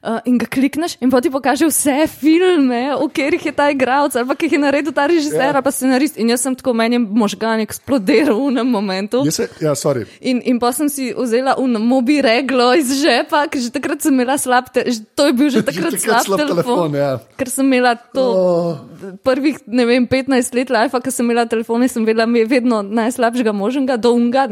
Uh, 0.00 0.16
in 0.24 0.38
ga 0.40 0.46
klikneš, 0.48 0.94
in 1.04 1.10
pa 1.12 1.20
ti 1.20 1.28
pokaže 1.28 1.66
vse 1.68 2.08
filme, 2.08 2.96
v 2.96 3.04
katerih 3.12 3.42
je 3.44 3.52
ta 3.52 3.66
igralec, 3.68 4.16
ali 4.16 4.32
ki 4.32 4.46
jih 4.48 4.54
je 4.56 4.60
naredil 4.62 4.92
ta 4.96 5.04
režiser, 5.04 5.36
Ja. 5.36 5.52
yeah. 5.52 5.60
pa 5.60 5.68
scenarist. 5.68 6.16
In 6.16 6.30
jaz 6.32 6.40
sem 6.40 6.54
tako 6.56 6.72
meni 6.72 6.96
možgan 6.96 7.60
eksplodiral 7.60 8.32
v 8.32 8.48
enem 8.48 8.64
momentu. 8.64 9.20
Se, 9.28 9.44
ja, 9.60 9.74
sorry. 9.76 10.06
In, 10.24 10.40
in 10.40 10.56
pa 10.56 10.72
sem 10.72 10.88
si 10.88 11.12
vzela 11.12 11.52
un 11.60 11.76
mobi 11.84 12.16
reglo 12.24 12.72
iz 12.72 12.88
žepa, 12.96 13.44
ker 13.52 13.60
že 13.60 13.68
takrat 13.68 14.00
sem 14.00 14.16
imela 14.16 14.38
slab, 14.40 14.72
te, 14.72 14.88
že- 14.88 15.04
to 15.12 15.28
je 15.28 15.32
bil 15.36 15.52
že 15.52 15.60
takrat, 15.68 15.92
takrat 15.92 16.00
slab, 16.00 16.24
slab 16.24 16.38
telefon, 16.48 16.64
telefon. 16.64 16.90
ja. 16.96 17.12
Ker 17.36 17.48
sem 17.52 17.66
imela 17.68 17.92
to 18.00 18.24
Oh. 18.24 18.80
prvih, 19.20 19.60
ne 19.68 19.84
vem, 19.84 20.08
15 20.08 20.56
let 20.56 20.70
life, 20.72 20.96
ko 20.96 21.10
sem 21.12 21.28
imela 21.28 21.44
telefon, 21.44 21.84
sem 21.88 22.04
vedela, 22.08 22.24
mi 22.24 22.40
je 22.40 22.48
vedno 22.48 22.80
najslabšega 22.80 23.52
možnega, 23.52 24.00
do 24.00 24.16
unga, 24.16 24.48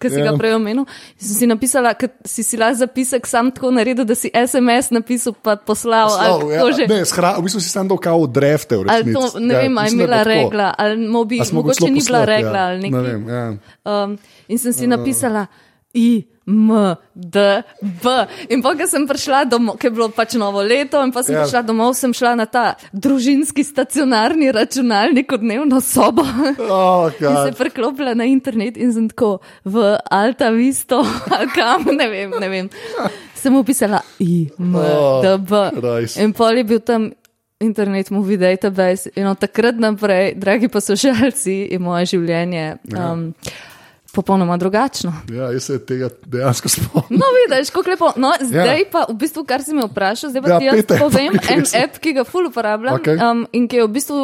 ki 0.00 0.08
si 0.08 0.16
Ja. 0.20 0.32
ga 0.32 0.38
prej 0.40 0.56
omenil. 0.56 0.88
In 0.88 1.20
Sem 1.20 1.36
si 1.36 1.46
napisala, 1.46 1.92
ker 1.92 2.08
si 2.24 2.40
si 2.40 2.56
lahko 2.56 2.80
zapisek 2.88 3.26
sam 3.28 3.52
tako 3.52 3.68
naredil, 3.68 4.08
da 4.08 4.14
si 4.16 4.32
SMS 4.32 4.77
napisal, 4.88 5.34
pa 5.34 5.56
poslal. 5.56 6.08
Ali 6.08 6.54
ja. 6.54 6.62
že. 6.70 6.86
Ne, 6.86 7.02
shra, 7.02 7.34
v 7.34 7.42
bistvu 7.42 7.58
si 7.58 7.68
sam 7.68 7.84
dal 7.84 7.98
kao 7.98 8.22
drefte. 8.24 8.76
v 8.76 8.82
resnici. 8.84 9.12
to, 9.12 9.38
ne 9.38 9.50
Ja, 9.50 9.60
vem, 9.60 9.74
ali 9.74 9.86
je 9.86 9.94
imela 9.94 10.20
regla, 10.22 10.68
ali 10.72 10.94
mobi, 11.00 11.42
mogoče 11.42 11.84
ni 11.84 12.00
bila 12.00 12.22
poslati, 12.22 12.32
regla 12.32 12.58
ja. 12.58 12.66
ali 12.66 12.78
Ne 12.78 12.88
nekaj. 12.88 13.02
vem, 13.04 13.22
ja. 13.26 13.44
Um, 13.84 14.18
in 14.46 14.56
sem 14.56 14.72
si 14.72 14.86
napisala, 14.86 15.46
I, 15.90 16.22
M, 16.46 16.68
D, 17.12 17.36
B. 17.80 18.04
In 18.48 18.62
pa, 18.62 18.72
ko 18.72 18.84
sem 18.86 19.04
prišla 19.04 19.44
domov, 19.44 19.76
ker 19.76 19.88
je 19.88 19.94
bilo 19.94 20.08
pač 20.08 20.32
novo 20.34 20.60
leto, 20.60 20.96
in 21.00 21.12
pa 21.12 21.20
sem 21.20 21.34
Ja. 21.34 21.44
prišla 21.44 21.60
domov, 21.62 21.92
sem 21.92 22.08
šla 22.08 22.36
na 22.36 22.46
ta 22.46 22.72
družinski 22.92 23.60
stacionarni 23.60 24.48
računalnik 24.48 25.28
v 25.28 25.38
dnevno 25.38 25.80
sobo. 25.80 26.24
Oh, 26.60 27.08
In 27.20 27.36
se 27.44 27.52
preklopila 27.52 28.14
na 28.14 28.24
internet 28.24 28.76
in 28.76 28.92
sem 28.92 29.08
tako 29.08 29.40
v 29.64 29.96
Alta 30.08 30.48
Visto, 30.48 31.04
kam, 31.56 31.84
ne 31.92 32.06
vem, 32.06 32.32
ne 32.32 32.48
vem. 32.48 32.66
Sem 33.38 33.54
upisala 33.56 34.00
I, 34.18 34.48
M, 34.58 34.74
Oh. 34.74 35.22
In 36.20 36.32
pol 36.32 36.56
je 36.58 36.64
bil 36.64 36.80
tam 36.80 37.10
internet 37.60 38.10
movie 38.10 38.36
database 38.38 39.10
in 39.16 39.26
od 39.26 39.38
takrat 39.38 39.74
naprej, 39.78 40.34
dragi 40.38 40.68
poslušalci, 40.68 41.68
je 41.72 41.78
moje 41.78 42.06
življenje 42.06 42.76
um, 42.94 43.32
popolnoma 44.14 44.56
drugačno. 44.56 45.12
Ja, 45.30 45.50
jaz 45.52 45.66
se 45.66 45.78
tega 45.86 46.08
dejansko 46.26 46.68
spomnim. 46.68 47.18
No, 47.18 47.26
vidiš, 47.34 47.70
kako 47.70 47.90
lepo. 47.90 48.12
No, 48.16 48.32
zdaj 48.42 48.84
pa, 48.92 49.06
v 49.08 49.16
bistvu, 49.20 49.44
kar 49.44 49.62
si 49.62 49.74
me 49.74 49.86
vprašal, 49.86 50.30
zdaj 50.30 50.42
pa 50.42 50.48
Ja, 50.48 50.54
ja, 50.54 50.58
ti 50.58 50.66
jaz 50.66 50.74
pejte, 50.76 50.98
povem 50.98 51.38
en 51.54 51.64
app, 51.82 51.98
ki 51.98 52.14
ga 52.14 52.24
ful 52.24 52.46
uporabljam 52.50 53.00
Okej. 53.00 53.18
um, 53.22 53.42
in 53.52 53.66
ki 53.68 53.82
je 53.82 53.88
v 53.88 53.92
bistvu 53.98 54.20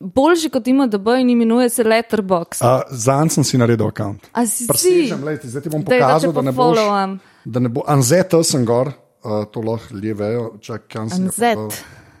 boljši 0.00 0.48
kot 0.50 0.66
ima 0.66 0.86
DB 0.86 1.08
in 1.20 1.30
imenuje 1.30 1.68
se 1.68 1.84
Letterbox. 1.84 2.62
Zanj 2.90 3.28
sem 3.28 3.44
si 3.44 3.58
naredil 3.58 3.90
račun. 3.90 4.16
Presežem, 4.32 5.24
lejte, 5.24 5.48
zdaj 5.48 5.62
ti 5.62 5.68
bom 5.68 5.82
Daj, 5.84 5.98
da 5.98 6.06
te 6.06 6.06
pokazal, 6.06 6.32
da 6.32 6.42
ne 6.42 6.52
boš. 6.52 6.78
pofollowam. 6.78 7.18
Da 7.44 7.60
ne 7.60 7.68
bo, 7.68 7.82
Anzeta 7.86 8.42
sem 8.44 8.64
gor, 8.64 8.92
uh, 9.24 9.44
to 9.52 9.60
lahko 9.60 9.94
ljudje 9.94 10.14
vejo. 10.14 10.44
Čak, 10.60 10.96
Anzet. 10.96 11.58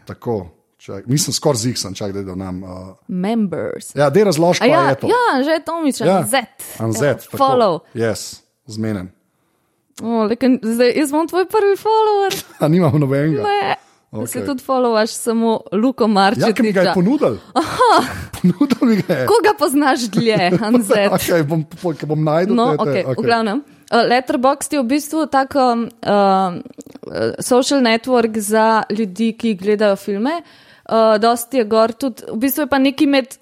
Tako, 0.04 0.46
čak, 0.78 1.06
nisem 1.06 1.32
skoraj 1.34 1.56
zihsan, 1.60 1.94
čak 1.94 2.12
da 2.12 2.34
nam. 2.34 2.62
Uh, 2.62 2.70
Members. 3.08 3.94
ja, 3.94 4.10
da 4.10 4.24
razloži, 4.24 4.58
A 4.62 4.66
kaj 4.66 4.70
ja, 4.70 4.88
je 4.88 4.94
to. 4.94 5.06
ja, 5.06 5.42
že 5.44 5.50
je 5.50 5.64
Tomič, 5.64 6.00
Ja. 6.00 6.06
ja. 6.06 6.22
Z. 6.26 6.34
Anzet, 6.78 7.28
Ja, 7.32 7.38
follow. 7.38 7.80
Yes, 7.94 8.40
zmenen. 8.66 9.12
O, 10.02 10.24
lekin, 10.24 10.56
zdaj, 10.62 10.96
jaz 10.96 11.12
bom 11.12 11.28
tvoj 11.28 11.44
prvi 11.44 11.76
follower. 11.76 12.32
A 12.64 12.68
nimam 12.68 12.96
nobenega. 13.00 13.42
Ne. 13.42 13.76
Okay. 14.10 14.26
Se 14.26 14.46
tudi 14.46 14.62
followaš 14.64 15.10
samo 15.14 15.60
Luko 15.72 16.08
Ja, 16.36 16.52
ki 16.52 16.62
mi 16.62 16.72
ga 16.72 16.80
je 16.82 16.94
ponudil. 16.94 17.36
Ponudil 18.42 18.82
mi 18.88 18.96
ga 18.96 19.14
je. 19.14 19.26
Koga 19.26 19.54
poznaš 19.58 20.00
dlje, 20.10 20.50
Anzet? 20.66 21.12
Okay, 21.12 21.42
bom, 21.46 21.62
bom 22.06 22.24
najdel. 22.24 22.56
No, 22.56 22.74
te- 22.74 22.76
te- 22.76 22.82
okay, 22.82 23.04
okay. 23.06 23.22
v 23.22 23.22
glavnem. 23.22 23.62
Uh, 23.90 24.06
Letterboxd 24.06 24.72
je 24.72 24.80
v 24.80 24.86
bistvu 24.86 25.26
tak 25.26 25.54
um, 25.58 25.88
uh, 26.06 26.54
social 27.42 27.80
network 27.82 28.38
za 28.38 28.82
ljudi, 28.90 29.32
ki 29.34 29.54
gledajo 29.54 29.96
filme. 29.96 30.42
Uh, 30.86 31.18
dosti 31.18 31.56
je 31.58 31.64
gor 31.64 31.92
tudi, 31.92 32.22
v 32.30 32.38
bistvu 32.38 32.62
je 32.62 32.70
pa 32.70 32.78
neki 32.78 33.06
med 33.06 33.34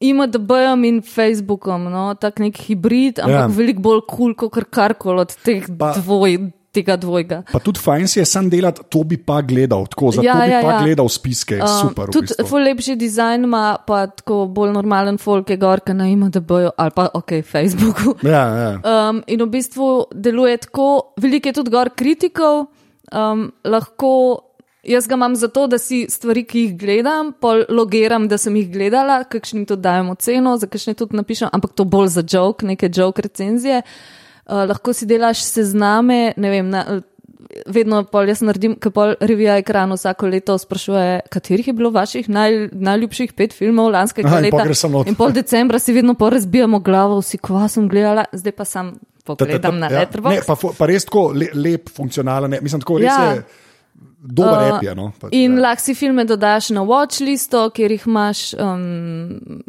IMDB-jem 0.00 0.84
in 0.84 1.00
Facebookom, 1.02 1.84
no, 1.88 2.14
tak 2.20 2.38
nek 2.38 2.56
hibrid, 2.66 3.18
ampak 3.18 3.40
Ja. 3.40 3.46
veliko 3.48 3.80
bolj 3.80 4.00
kul, 4.06 4.34
cool, 4.36 4.50
kot 4.52 4.68
karkoli 4.70 5.20
od 5.20 5.32
teh 5.44 5.64
Pa- 5.78 5.94
dvoj, 5.96 6.50
tega 6.74 6.96
dvojga. 7.00 7.40
Pa 7.52 7.60
tudi 7.62 7.82
fajn 7.82 8.08
si 8.10 8.20
je 8.20 8.26
sam 8.28 8.48
delati, 8.50 8.84
to 8.90 9.04
bi 9.08 9.18
pa 9.20 9.40
gledal, 9.46 9.86
tako 9.90 10.10
zato 10.16 10.26
Ja, 10.26 10.36
bi 10.40 10.50
ja, 10.50 10.60
pa 10.64 10.76
ja. 10.76 10.82
gledal 10.82 11.08
spiske, 11.12 11.58
um, 11.62 11.74
super. 11.80 12.10
v 12.10 12.16
tudi 12.16 12.32
bistvu. 12.32 12.46
ful 12.50 12.66
lepši 12.66 12.96
dizajn 13.00 13.46
ima, 13.48 13.64
pa 13.86 14.06
tako 14.10 14.44
bolj 14.54 14.72
normalen 14.74 15.18
folk 15.22 15.50
je 15.50 15.58
gor, 15.60 15.84
ki 15.84 15.96
na 15.96 16.08
IMDB-ju 16.12 16.72
ali 16.76 16.96
pa 16.96 17.08
ok, 17.14 17.38
Facebooku. 17.42 18.16
Ja, 18.34 18.44
ja. 18.58 18.70
Um, 18.82 19.20
in 19.30 19.42
v 19.44 19.50
bistvu 19.52 19.90
deluje 20.10 20.56
tako, 20.64 21.14
veliko 21.20 21.50
je 21.50 21.56
tudi 21.60 21.70
gor 21.70 21.92
kritikov, 21.94 22.66
um, 23.12 23.52
lahko. 23.64 24.14
Jaz 24.84 25.06
ga 25.08 25.16
imam 25.16 25.32
zato, 25.32 25.62
da 25.64 25.78
si 25.80 26.02
stvari, 26.12 26.42
ki 26.44 26.62
jih 26.66 26.72
gledam, 26.76 27.30
pol 27.40 27.62
logiram, 27.72 28.26
da 28.28 28.36
sem 28.36 28.52
jih 28.58 28.66
gledala, 28.68 29.22
kakšni 29.24 29.62
tudi 29.64 29.80
dajem 29.86 30.10
oceno, 30.12 30.58
za 30.60 30.68
kakšne 30.68 30.92
tudi 30.92 31.16
napišem, 31.16 31.48
ampak 31.56 31.72
to 31.72 31.86
bolj 31.88 32.10
za 32.18 32.24
joke, 32.28 32.66
neke 32.68 32.90
joke 32.92 33.24
recenzije. 33.24 33.80
Uh, 33.80 34.23
lahko 34.46 34.92
si 34.92 35.06
delaš 35.06 35.42
sezname, 35.42 36.34
ne 36.36 36.50
vem, 36.50 36.68
na, 36.68 37.00
vedno 37.66 38.02
pol 38.04 38.26
jaz 38.26 38.40
naredim, 38.42 38.74
ker 38.76 38.90
pol 38.90 39.14
revija 39.20 39.56
ekran 39.56 39.92
vsako 39.92 40.26
leto 40.26 40.58
sprašuje, 40.58 41.20
katerih 41.30 41.66
je 41.66 41.72
bilo 41.72 41.90
vaših 41.90 42.28
naj, 42.28 42.68
najljubših 42.72 43.32
pet 43.32 43.52
filmov 43.52 43.90
lanskega 43.90 44.28
Aha, 44.28 44.40
in 44.40 44.50
pol 44.50 44.60
leta. 44.60 44.74
samo 44.74 44.98
not. 44.98 45.08
In 45.08 45.14
pol 45.14 45.32
decembra 45.32 45.78
si 45.78 45.92
vedno 45.92 46.14
pol 46.14 46.30
razbijamo 46.30 46.80
glavo, 46.80 47.20
vsi 47.20 47.38
kva 47.38 47.68
sem 47.68 47.88
gledala, 47.88 48.24
zdaj 48.32 48.52
pa 48.52 48.64
sam 48.64 48.94
pogledam 49.24 49.78
na 49.78 49.86
ja, 49.86 49.92
ne, 49.92 49.98
Letterboxd. 50.00 50.46
pa, 50.46 50.54
fu- 50.54 50.74
pa 50.76 50.86
res 50.86 51.04
tako 51.04 51.30
le, 51.32 51.48
lep, 51.54 51.88
funkcionalen, 51.88 52.50
ne, 52.50 52.58
mislim, 52.60 52.80
tako 52.80 52.98
res 52.98 53.06
Ja. 53.06 53.30
je 53.30 53.44
dober 54.20 54.52
Uh, 54.54 54.62
uh, 54.62 54.74
app. 54.74 54.82
Je, 54.84 54.94
no, 54.94 55.12
pač, 55.20 55.32
In 55.32 55.54
ja. 55.54 55.60
lahko 55.60 55.82
si 55.82 55.94
filme 55.94 56.24
dodaš 56.24 56.70
na 56.70 56.82
watchlisto, 56.82 57.70
kjer 57.70 57.92
jih 57.92 58.06
imaš, 58.06 58.54
um, 58.54 59.62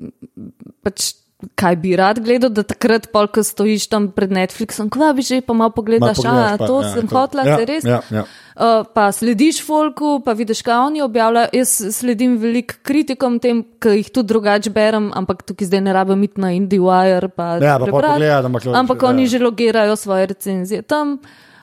pač, 0.81 1.13
kaj 1.55 1.75
bi 1.75 1.95
rad 1.99 2.19
gledal, 2.23 2.49
da 2.49 2.63
takrat, 2.63 3.09
pol, 3.11 3.27
ko 3.27 3.43
stojiš 3.43 3.89
tam 3.91 4.07
pred 4.15 4.31
Netflixom, 4.33 4.87
kva 4.89 5.11
bi 5.13 5.21
že 5.25 5.41
pa 5.45 5.53
malo 5.53 5.73
pogledaš, 5.75 6.23
a 6.23 6.55
pa, 6.55 6.67
to 6.67 6.79
ja, 6.81 6.91
sem 6.95 7.07
to. 7.07 7.15
hotla, 7.17 7.43
Ja, 7.45 7.57
se 7.59 7.65
res. 7.67 7.83
ja, 7.83 7.99
ja. 8.09 8.23
Uh, 8.55 8.87
pa 8.95 9.09
slediš 9.11 9.59
folku, 9.67 10.21
pa 10.23 10.31
vidiš, 10.31 10.63
kaj 10.63 10.87
oni 10.87 11.03
objavljajo. 11.03 11.51
Jaz 11.53 11.73
sledim 11.97 12.37
veliko 12.39 12.79
kritikom 12.87 13.39
tem, 13.43 13.65
ki 13.83 13.97
jih 13.99 14.11
tudi 14.15 14.31
drugače 14.31 14.71
berem, 14.71 15.11
ampak 15.11 15.43
tukaj 15.43 15.67
zdaj 15.67 15.83
ne 15.83 15.93
rabim 15.93 16.23
iti 16.23 16.39
na 16.41 16.53
IndieWire. 16.55 17.29
Pa 17.35 17.59
Ja, 17.59 17.75
pa 17.79 17.91
pogledati, 17.91 18.47
ampak 18.47 18.63
ampak 18.71 19.03
ja. 19.03 19.09
oni 19.09 19.27
že 19.27 19.43
logirajo 19.43 19.95
svoje 19.99 20.31
recenzije 20.31 20.81
tam. 20.87 21.19
Uh, 21.19 21.54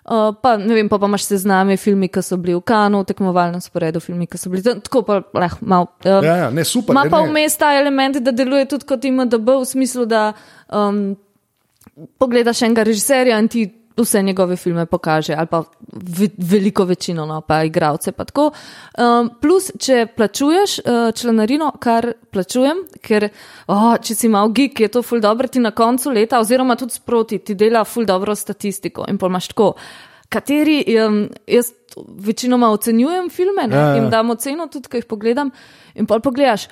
pa, 0.42 0.56
ne 0.58 0.74
vem, 0.74 0.88
pa, 0.90 0.98
pa 0.98 1.06
imaš 1.06 1.28
sezname 1.30 1.76
filmi, 1.78 2.08
ki 2.10 2.22
so 2.26 2.36
bili 2.36 2.56
v 2.56 2.62
Kanu, 2.66 3.02
v 3.02 3.08
tekmovalnem 3.12 3.62
sporedu, 3.62 4.00
filmi, 4.02 4.26
ki 4.26 4.40
so 4.40 4.50
bili 4.50 4.64
tam, 4.66 4.80
tako 4.82 5.04
pa 5.06 5.20
leh, 5.38 5.54
malo. 5.60 5.92
Uh, 6.02 6.18
Ja, 6.26 6.36
ja, 6.36 6.48
ne, 6.50 6.64
super, 6.66 6.96
Ima 6.96 7.06
pa 7.10 7.22
vmes 7.22 7.56
ta 7.58 7.70
element, 7.78 8.18
da 8.18 8.34
deluje 8.34 8.66
tudi 8.74 8.88
kot 8.88 9.04
ima 9.06 9.28
DB 9.30 9.60
v 9.62 9.68
smislu, 9.68 10.06
da 10.10 10.32
um, 10.68 11.14
pogledaš 12.18 12.64
enega 12.66 12.86
režiserja 12.88 13.38
in 13.38 13.48
ti 13.48 13.68
vse 13.96 14.22
njegove 14.22 14.56
filme 14.56 14.86
pokaže, 14.86 15.34
ali 15.38 15.46
pa 15.46 15.62
ve, 15.92 16.28
veliko 16.38 16.84
večino, 16.84 17.26
no, 17.26 17.40
pa 17.40 17.62
igravce. 17.64 18.12
Pa 18.12 18.24
tako. 18.24 18.50
um, 18.98 19.30
plus, 19.40 19.70
če 19.78 20.06
plačuješ 20.16 20.78
uh, 20.78 21.14
članarino, 21.14 21.72
kar 21.80 22.12
plačujem, 22.30 22.84
ker 23.02 23.28
oh, 23.66 23.96
če 24.00 24.14
si 24.14 24.28
mal 24.28 24.52
geek, 24.52 24.80
je 24.80 24.88
to 24.88 25.02
ful 25.02 25.20
dobro, 25.20 25.48
ti 25.48 25.60
na 25.60 25.70
koncu 25.70 26.10
leta, 26.10 26.40
oziroma 26.40 26.76
tudi 26.76 26.92
sproti, 26.92 27.38
ti 27.38 27.54
dela 27.54 27.84
ful 27.84 28.06
dobro 28.06 28.34
statistiko 28.34 29.04
in 29.08 29.18
pol 29.18 29.32
imaš 29.32 29.52
tako. 29.52 29.74
Kateri, 30.32 30.78
um, 30.96 31.26
jaz 31.46 31.72
večinoma 32.24 32.70
ocenjujem 32.72 33.28
filme, 33.30 33.66
ne, 33.66 33.76
Ja, 33.76 33.82
ja, 33.82 33.88
ja. 33.88 33.94
jim 33.96 34.10
dam 34.10 34.30
oceno, 34.30 34.66
tudi 34.66 34.88
ko 34.88 34.96
jih 34.96 35.04
pogledam. 35.04 35.50
In 35.94 36.06
pol 36.08 36.20
pogledaš, 36.24 36.68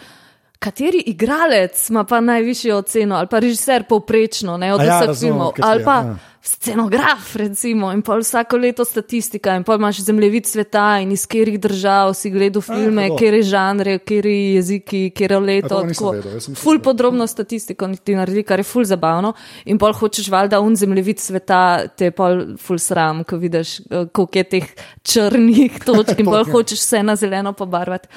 kateri 0.61 1.03
igralec 1.07 1.91
ima 1.91 2.05
pa 2.05 2.21
najvišjo 2.21 2.77
oceno, 2.77 3.17
ali 3.17 3.27
pa 3.27 3.39
režiser 3.39 3.85
povprečno, 3.89 4.57
ne 4.57 4.75
od 4.75 4.81
ja, 4.81 4.99
vseh 4.99 5.07
razumem, 5.09 5.33
filmov, 5.33 5.53
kateri, 5.53 5.69
ali 5.71 5.85
pa 5.85 5.95
ja. 5.95 6.17
Scenograf, 6.43 7.37
recimo, 7.37 7.93
in 7.93 8.01
pol 8.03 8.23
vsako 8.25 8.57
leto 8.57 8.85
statistika, 8.85 9.53
in 9.57 9.65
pol 9.65 9.77
imaš 9.77 10.01
zemljevid 10.07 10.47
sveta 10.49 10.99
in 11.03 11.13
iz 11.13 11.27
katerih 11.29 11.59
držav 11.61 12.15
si 12.17 12.31
gledal 12.31 12.63
filme, 12.65 13.09
hudo. 13.09 13.19
kere 13.21 13.43
žanre, 13.45 13.99
kere 13.99 14.33
jeziki, 14.57 15.11
kere 15.17 15.37
A 15.37 15.39
leto. 15.39 15.69
to 15.69 15.83
nisem 15.85 15.95
tako. 15.95 16.13
vedel, 16.17 16.41
Ful 16.41 16.53
mislil, 16.55 16.81
podrobno 16.81 17.27
statistiko 17.27 17.89
ti 18.05 18.15
naredi, 18.17 18.43
kar 18.43 18.59
je 18.59 18.65
ful 18.65 18.85
zabavno. 18.85 19.35
In 19.65 19.79
pol 19.79 19.93
hočeš 19.93 20.31
valjda 20.33 20.61
un 20.61 20.77
zemljevid 20.77 21.21
sveta, 21.21 21.89
te 21.97 22.09
je 22.09 22.11
pol 22.17 22.57
ful 22.59 22.79
sram, 22.79 23.25
ko 23.25 23.37
vidiš, 23.37 23.81
eh, 23.81 24.07
koliko 24.13 24.39
je 24.39 24.45
teh 24.45 24.71
črnih 25.03 25.81
točk 25.87 26.19
in 26.19 26.27
pol 26.27 26.45
hočeš 26.45 26.81
vse 26.81 27.03
na 27.03 27.17
zeleno 27.17 27.53
pobarvati. 27.53 28.09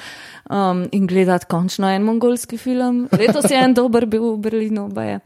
Um, 0.50 0.82
in 0.92 1.06
gledati 1.06 1.46
končno 1.48 1.88
en 1.88 2.02
mongolski 2.02 2.58
film. 2.58 3.08
Letos 3.12 3.50
je 3.50 3.56
en 3.56 3.74
dober 3.74 4.04
bil 4.06 4.34
v 4.34 4.40
Berlinu, 4.44 4.88
baje. 4.92 5.20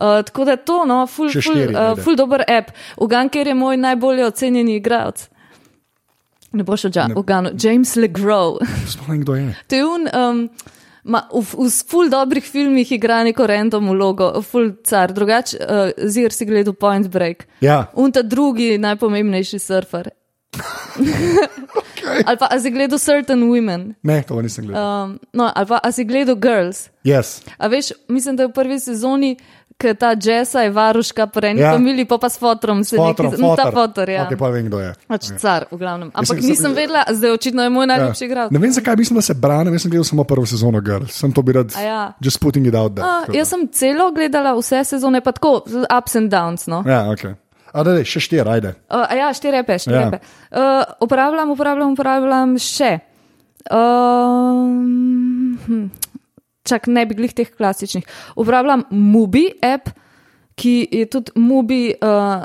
Uh, 0.00 0.24
tako 0.24 0.44
da 0.44 0.56
to, 0.56 0.84
no, 0.84 1.06
ful, 1.06 1.28
ful, 1.30 1.60
uh, 1.68 1.98
ful 2.02 2.16
dober 2.34 2.44
app. 2.48 2.70
Uganker 2.96 3.46
je 3.46 3.54
moj 3.54 3.76
najbolje 3.76 4.26
ocenjeni 4.26 4.76
igralec. 4.76 5.28
Ne 6.52 6.62
boš 6.62 6.84
uganil. 7.16 7.52
James 7.58 7.96
Legrow. 7.96 8.58
Vem, 9.08 9.20
kdo 9.20 9.34
je. 9.34 9.54
To 9.68 9.74
je 9.74 9.84
un, 9.84 10.08
um, 10.14 10.48
ma, 11.04 11.28
v, 11.32 11.66
v 11.66 11.70
ful 11.90 12.10
dobrih 12.10 12.44
filmih 12.44 12.92
igra 12.92 13.24
neko 13.24 13.46
random 13.46 13.90
vlogo, 13.90 14.42
ful 14.42 14.76
car, 14.86 15.12
drugače, 15.12 15.58
uh, 15.58 15.90
zir 16.10 16.32
si 16.32 16.46
gledal 16.46 16.74
Point 16.74 17.08
Break. 17.08 17.46
Ja, 17.60 17.90
Un 17.94 18.12
ta 18.12 18.22
drugi 18.22 18.78
najpomembnejši 18.78 19.58
surfer. 19.58 20.10
okay. 20.54 22.22
Ali 22.28 22.38
pa 22.38 22.46
si 22.60 22.70
gledal 22.70 22.98
Certain 22.98 23.42
Women, 23.50 23.94
Ne, 24.02 24.22
to 24.22 24.38
nisem 24.42 24.66
gledal. 24.66 25.04
um, 25.04 25.18
no, 25.32 25.50
ali 25.54 25.66
pa 25.66 25.82
si 25.90 26.04
gledal 26.04 26.36
Girls. 26.38 26.88
Yes. 27.02 27.42
A 27.58 27.66
veš, 27.66 27.90
mislim, 28.08 28.36
da 28.36 28.46
je 28.46 28.48
v 28.48 28.52
prvi 28.54 28.78
sezoni, 28.78 29.36
ker 29.76 29.94
ta 29.94 30.14
Jessa 30.14 30.62
je 30.62 30.70
varuška 30.70 31.26
pri 31.26 31.48
eni 31.48 31.60
Ja. 31.60 31.66
ja. 31.66 31.72
familiji, 31.72 32.04
pa 32.04 32.18
pa 32.18 32.28
s 32.28 32.38
fotorom 32.38 32.84
se 32.84 32.96
Fotor, 32.96 33.26
neki, 33.26 33.42
no, 33.42 33.56
ta 33.56 33.70
fotor. 33.70 34.08
ja. 34.08 34.24
Okay, 34.24 34.38
pa 34.38 34.48
vem, 34.48 34.66
kdo 34.66 34.78
je. 34.78 34.94
Pač 35.06 35.28
car, 35.36 35.66
v 35.70 35.76
glavnem. 35.76 36.08
Ampak 36.08 36.38
sem- 36.38 36.48
nisem 36.48 36.72
vedela, 36.72 37.04
zdaj 37.06 37.30
očitno 37.32 37.62
je 37.62 37.70
moj 37.70 37.86
najljubši 37.86 38.24
igralec. 38.24 38.50
Ne 38.50 38.58
vem, 38.58 38.72
zakaj 38.72 38.96
mislim, 38.96 39.16
da 39.16 39.22
se 39.22 39.34
brane, 39.34 39.72
jaz 39.72 39.82
sem 39.82 39.90
gledal 39.90 40.04
samo 40.04 40.24
prvo 40.24 40.46
sezono 40.46 40.80
Girl. 40.80 41.04
Sem 41.06 41.32
to 41.32 41.42
bi 41.42 41.52
rad. 41.52 41.74
A 41.74 41.80
ja. 41.80 42.12
Just 42.20 42.40
putting 42.40 42.66
it 42.66 42.74
out 42.74 42.94
there. 42.94 43.04
Uh, 43.04 43.34
jaz 43.34 43.48
sem 43.48 43.68
celo 43.68 44.10
gledala 44.10 44.54
vse 44.54 44.84
sezone, 44.84 45.20
pa 45.20 45.32
tako, 45.32 45.64
ups 45.90 46.16
and 46.16 46.30
downs. 46.30 46.66
No. 46.66 46.82
Ja, 46.86 47.10
ok. 47.10 47.34
A 47.74 47.82
da, 47.82 47.98
še 48.00 48.20
štiri, 48.20 48.46
ajde. 48.48 48.68
Uh, 48.86 49.02
a 49.02 49.14
ja, 49.16 49.32
štiri 49.32 49.50
repe, 49.52 49.74
štiri 49.76 49.94
Ja. 49.94 50.00
ja. 50.00 50.10
repe. 50.10 50.22
Uh, 50.48 50.84
uporabljam, 51.00 51.50
uporabljam, 51.50 51.92
uporabljam 51.92 52.54
še. 52.56 53.00
Um, 54.14 55.58
hm, 55.66 55.86
čak 56.64 56.88
ne 56.88 57.06
bi 57.06 57.14
glih 57.14 57.34
teh 57.36 57.50
klasičnih. 57.50 58.04
Uporabljam 58.36 58.86
Mubi 58.90 59.50
app, 59.62 59.92
ki 60.54 60.88
je 60.90 61.06
tudi 61.10 61.32
Mubi 61.36 61.94
uh, 61.98 62.44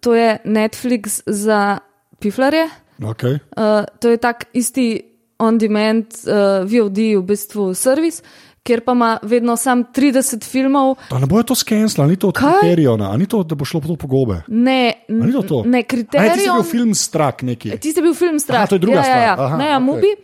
to 0.00 0.14
je 0.14 0.38
Netflix 0.44 1.22
za 1.26 1.78
piflarje. 2.18 2.68
Okay. 3.00 3.38
Uh, 3.56 3.84
to 4.00 4.10
je 4.10 4.16
tak 4.16 4.44
isti 4.52 5.02
on-demand 5.38 6.06
uh, 6.28 6.68
VOD, 6.68 6.98
v 7.16 7.22
bistvu 7.24 7.72
servis, 7.74 8.20
kjer 8.62 8.80
pa 8.80 8.92
ima 8.92 9.18
vedno 9.22 9.56
sam 9.56 9.84
30 9.84 10.44
filmov. 10.44 10.94
Pa 11.10 11.18
ne 11.18 11.26
bojo 11.26 11.42
to 11.42 11.54
skensla, 11.54 12.06
ni 12.06 12.16
to 12.16 12.28
od 12.28 12.38
kriterijona, 12.38 13.16
ni 13.16 13.26
to, 13.26 13.42
da 13.42 13.54
bo 13.54 13.64
šlo 13.64 13.80
po 13.80 14.06
gobe. 14.06 14.42
Ne, 14.48 14.92
Ni 15.08 15.32
to 15.32 15.42
to? 15.42 15.62
ne 15.64 15.80
Ne, 15.80 15.84
ti 16.34 16.40
si 16.40 16.50
bil 16.54 16.62
film 16.62 16.94
Strak 16.94 17.42
neki. 17.42 17.78
Ti 17.78 17.92
si 17.92 18.02
bil 18.02 18.14
film 18.14 18.38
Strah. 18.38 18.60
Aha, 18.60 18.66
to 18.66 18.74
je 18.74 18.78
druga 18.78 18.98
ja, 18.98 19.02
stvar. 19.02 19.18
Ja, 19.18 19.24
ja. 19.24 19.34
Aha, 19.38 19.56
ne, 19.56 19.68
ja, 19.68 19.76
okej. 19.76 19.86
Mubi. 19.86 20.14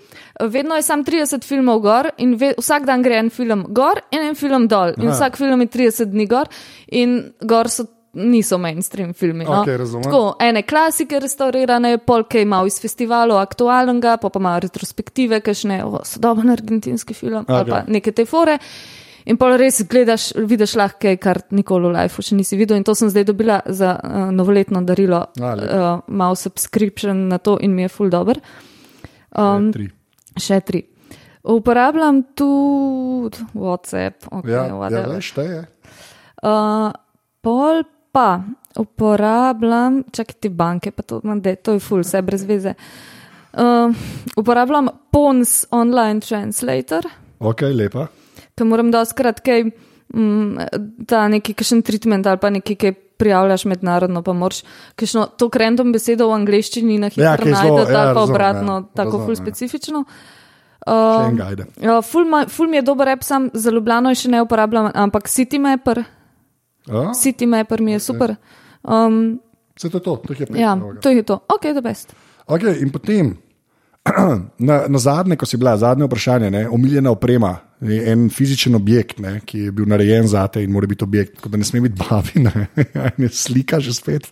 Vedno 0.40 0.76
je 0.76 0.82
sam 0.82 1.04
30 1.04 1.44
filmov 1.44 1.80
gor 1.80 2.10
in 2.18 2.36
ve, 2.36 2.52
vsak 2.58 2.84
dan 2.84 3.02
gre 3.02 3.16
en 3.18 3.30
film 3.30 3.64
gor 3.68 4.00
in 4.12 4.20
en 4.20 4.34
film 4.34 4.68
dol. 4.68 4.92
In 4.98 5.08
Aha. 5.08 5.16
vsak 5.16 5.36
film 5.36 5.60
je 5.60 5.66
30 5.66 6.12
dni 6.12 6.26
gor 6.26 6.48
in 6.86 7.32
gor 7.40 7.68
so. 7.72 7.86
Niso 8.16 8.56
mainstream 8.59 9.12
filmi. 9.14 9.44
No? 9.44 9.60
Okej, 9.60 9.76
razumem. 9.76 10.06
Tako, 10.09 10.36
ene 10.40 10.62
klasike 10.64 11.18
restaurirane, 11.20 11.98
polke 11.98 12.40
ima 12.43 12.62
iz 12.66 12.78
festivalov 12.80 13.38
aktualnega, 13.43 14.16
pa 14.22 14.30
pa 14.32 14.40
ima 14.40 14.55
retrospektive, 14.62 15.43
kakšne 15.44 15.82
o, 15.84 16.01
sodoben 16.05 16.51
argentinski 16.55 17.14
film 17.14 17.44
okay. 17.44 17.59
ali 17.59 17.70
pa 17.70 17.82
neke 17.86 18.12
te 18.16 18.24
fore. 18.24 18.56
In 19.26 19.36
pa 19.36 19.48
res 19.59 19.80
gledaš, 19.90 20.30
vidiš 20.38 20.76
lahko 20.78 21.12
kar 21.18 21.40
nikoli 21.51 21.88
v 21.90 21.97
lifeu 21.97 22.22
še 22.22 22.36
nisi 22.38 22.56
videl. 22.56 22.78
In 22.78 22.84
to 22.86 22.94
sem 22.94 23.10
zdaj 23.10 23.24
dobila 23.26 23.59
za 23.66 23.97
uh, 23.98 24.28
novoletno 24.30 24.84
darilo. 24.86 25.24
A, 25.43 25.55
lepo. 25.59 25.80
uh, 25.80 26.05
Mal 26.09 26.36
subscription 26.38 27.26
na 27.28 27.38
to 27.43 27.56
in 27.60 27.74
mi 27.74 27.82
je 27.82 27.90
full 27.90 28.09
dobr. 28.14 28.38
Um, 29.36 29.72
Tri. 29.74 29.90
še 30.38 30.60
tri. 30.62 30.84
Uporabljam 31.47 32.22
tudi 32.38 33.43
WhatsApp, 33.55 34.30
ok, 34.30 34.47
Ja, 34.48 34.64
ja 34.70 34.78
whatever. 34.78 35.18
veš, 35.18 35.32
te 35.36 35.43
je. 35.47 35.60
Uh, 36.43 36.90
pol 37.43 37.82
pa 38.16 38.40
uporabljam, 38.76 40.02
čakaj 40.12 40.40
ti 40.40 40.48
banke, 40.48 40.90
pa 40.90 41.05
to, 41.05 41.20
daj, 41.20 41.56
to 41.64 41.76
je 41.76 41.82
full, 41.84 42.05
vse 42.05 42.22
brez 42.24 42.44
veze. 42.48 42.72
Uh, 43.56 43.93
uporabljam 44.36 44.88
Pons 45.12 45.66
Online 45.70 46.20
Translator, 46.20 47.09
Ok, 47.38 47.62
lepa. 47.72 48.06
ker 48.56 48.68
moram 48.68 48.90
doskrat 48.93 49.40
kaj, 49.44 49.66
mm, 50.14 50.68
ta 51.09 51.26
neki 51.28 51.55
kakšen 51.56 51.82
treatment 51.84 52.26
ali 52.26 52.40
pa 52.40 52.51
neki, 52.51 52.76
ki 52.76 52.93
prijavljaš 53.16 53.64
mednarodno, 53.64 54.22
pa 54.22 54.32
moraš 54.32 54.62
kakšno 54.97 55.26
to 55.40 55.51
random 55.52 55.93
besedo 55.93 56.28
v 56.28 56.36
angleščini 56.40 56.98
na 57.01 57.09
hitro 57.09 57.24
Ja, 57.24 57.36
ja, 57.36 57.52
najti, 57.52 57.68
ja, 57.68 57.72
ali 57.72 57.88
pa 57.93 58.01
razumem, 58.01 58.30
obratno, 58.30 58.74
ja, 58.80 58.88
tako 58.94 59.18
razumem, 59.18 59.26
full 59.26 59.36
ja. 59.36 59.43
specifično. 59.44 60.05
Uh. 60.86 61.56
Ja, 61.82 62.02
ful, 62.02 62.28
ma, 62.28 62.44
ful 62.48 62.68
mi 62.68 62.76
je 62.76 62.82
dober 62.82 63.09
app, 63.09 63.24
sam 63.24 63.48
za 63.52 63.70
Ljubljano 63.70 64.14
še 64.14 64.28
ne 64.30 64.43
uporabljam, 64.44 64.93
ampak 64.94 65.28
CityMapper, 65.28 66.05
A? 66.90 67.10
CityMapper 67.14 67.80
mi 67.82 67.92
je 67.92 68.00
super. 68.00 68.36
Um, 68.82 69.40
Se 69.76 69.90
to 69.90 69.96
je 69.96 70.02
to, 70.02 70.16
to 70.16 70.32
je 70.32 70.46
pet. 70.46 70.56
ja, 70.56 70.78
to 71.02 71.10
je 71.10 71.22
to. 71.22 71.34
Ok, 71.34 71.74
da 71.74 71.80
best. 71.80 72.14
Okay, 72.46 72.80
in 72.82 72.90
potem, 72.90 73.36
na, 74.58 74.86
na 74.88 74.98
zadnje, 74.98 75.36
ko 75.36 75.46
si 75.46 75.56
bila, 75.56 75.76
zadnje 75.76 76.06
vprašanje, 76.06 76.50
ne, 76.50 76.68
omiljena 76.68 77.10
oprema, 77.10 77.58
en 77.80 78.28
fizičen 78.32 78.74
objekt, 78.74 79.18
ne, 79.20 79.34
ki 79.44 79.66
je 79.66 79.72
bil 79.76 79.88
narejen 79.88 80.28
za 80.28 80.46
te 80.48 80.62
in 80.64 80.72
mora 80.72 80.88
biti 80.88 81.04
objekt, 81.04 81.34
tako 81.36 81.50
da 81.52 81.60
ne 81.60 81.66
sme 81.68 81.82
biti 81.84 81.98
babi, 82.00 82.40
ne, 82.46 82.66
in 83.16 83.26
je 83.26 83.28
slika 83.28 83.80
že 83.80 83.92
spet. 83.94 84.28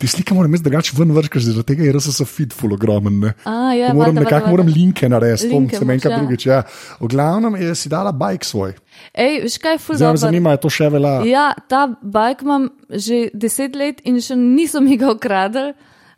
Ti 0.00 0.08
slika 0.08 0.34
moram 0.34 0.54
jaz 0.54 0.64
drugače 0.64 0.96
ven 0.96 1.12
vrškaš, 1.12 1.48
zaradi 1.50 1.66
tega 1.74 1.84
je 1.84 1.92
res 1.92 2.08
fit 2.24 2.54
full 2.56 2.72
ogromen. 2.72 3.18
Ne. 3.20 3.34
A, 3.44 3.74
ja, 3.76 3.90
To 3.92 3.98
moram 4.00 4.16
valjda, 4.16 4.24
nekako 4.24 4.34
valjda, 4.34 4.50
moram 4.50 4.72
linke 4.72 5.08
narediti, 5.08 5.48
Linke 5.48 5.76
se 5.76 5.84
moraš, 5.84 6.04
ja. 6.04 6.18
drugič. 6.18 6.46
Ja. 6.46 6.62
V 7.00 7.08
glavnem 7.12 7.56
je 7.60 7.74
si 7.74 7.88
dala 7.92 8.12
bike 8.12 8.44
svoj. 8.44 8.72
Ej, 9.12 9.42
veš 9.44 9.58
kaj 9.60 9.76
je 9.76 9.78
ful 9.78 9.94
me 9.94 9.98
dobro? 9.98 10.22
zanima, 10.22 10.54
je 10.56 10.62
to 10.64 10.70
še 10.72 10.88
velja. 10.92 11.18
Ja, 11.28 11.50
ta 11.68 11.86
bajk 12.02 12.46
imam 12.46 12.70
že 12.88 13.28
deset 13.34 13.76
let 13.76 14.00
in 14.04 14.20
še 14.24 14.38
niso 14.40 14.80
mi 14.80 14.96
ga 14.96 15.12
ukradli. 15.12 15.74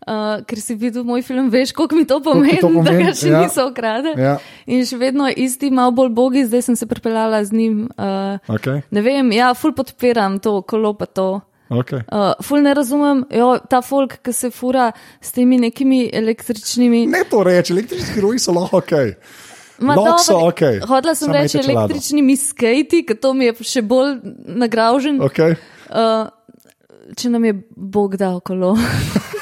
Uh, 0.08 0.38
ker 0.48 0.60
si 0.62 0.72
videl 0.80 1.04
moj 1.04 1.20
film, 1.26 1.50
veš, 1.52 1.74
koliko 1.76 1.96
mi 1.98 2.06
to 2.08 2.16
pomeni, 2.24 2.56
to 2.62 2.70
da 2.72 2.78
pomeni, 2.78 3.04
ga 3.04 3.12
še 3.12 3.28
ja. 3.28 3.42
niso 3.44 3.66
ukradli. 3.68 4.14
Ja. 4.16 4.38
In 4.64 4.86
še 4.88 4.96
vedno 4.96 5.26
isti, 5.28 5.68
malo 5.74 5.92
bolj 5.98 6.08
bogi, 6.16 6.46
zdaj 6.48 6.62
sem 6.70 6.78
se 6.80 6.88
pripeljala 6.88 7.42
z 7.44 7.52
njim. 7.52 7.82
Uh, 7.92 8.40
Okay, 8.48 8.80
ne 8.90 9.02
vem, 9.04 9.28
ja, 9.36 9.50
ful 9.58 9.74
podpiram 9.76 10.38
to, 10.40 10.62
kolo 10.64 10.94
pa 10.96 11.04
to. 11.06 11.26
okay. 11.68 12.00
Uh, 12.08 12.32
ful 12.40 12.64
ne 12.64 12.72
razumem, 12.72 13.26
jo, 13.36 13.50
ta 13.68 13.82
folk, 13.84 14.22
ki 14.24 14.32
se 14.32 14.50
fura 14.54 14.88
s 15.20 15.36
temi 15.36 15.58
nekimi 15.60 16.06
električnimi. 16.08 17.04
Ne 17.12 17.26
to 17.28 17.42
reči, 17.44 17.74
električni 17.76 18.14
heroji 18.16 18.40
so 18.40 18.56
lahko 18.56 18.80
ok. 18.80 18.96
Ma 19.78 19.94
Lahko 19.94 20.18
so 20.24 20.32
dobro, 20.32 20.48
okej. 20.48 20.80
Hodila 20.88 21.14
sem 21.14 21.28
Samo 21.28 21.36
reči 21.36 21.60
električnimi 21.60 22.36
skati, 22.36 23.04
ker 23.06 23.20
to 23.20 23.34
mi 23.36 23.46
je 23.50 23.54
še 23.62 23.84
bolj 23.86 24.16
nagražen. 24.48 25.20
okay. 25.22 25.54
Uh, 25.86 26.26
če 27.16 27.30
nam 27.30 27.44
je 27.46 27.54
Bog 27.76 28.16
dal 28.16 28.40
kolo. 28.40 28.74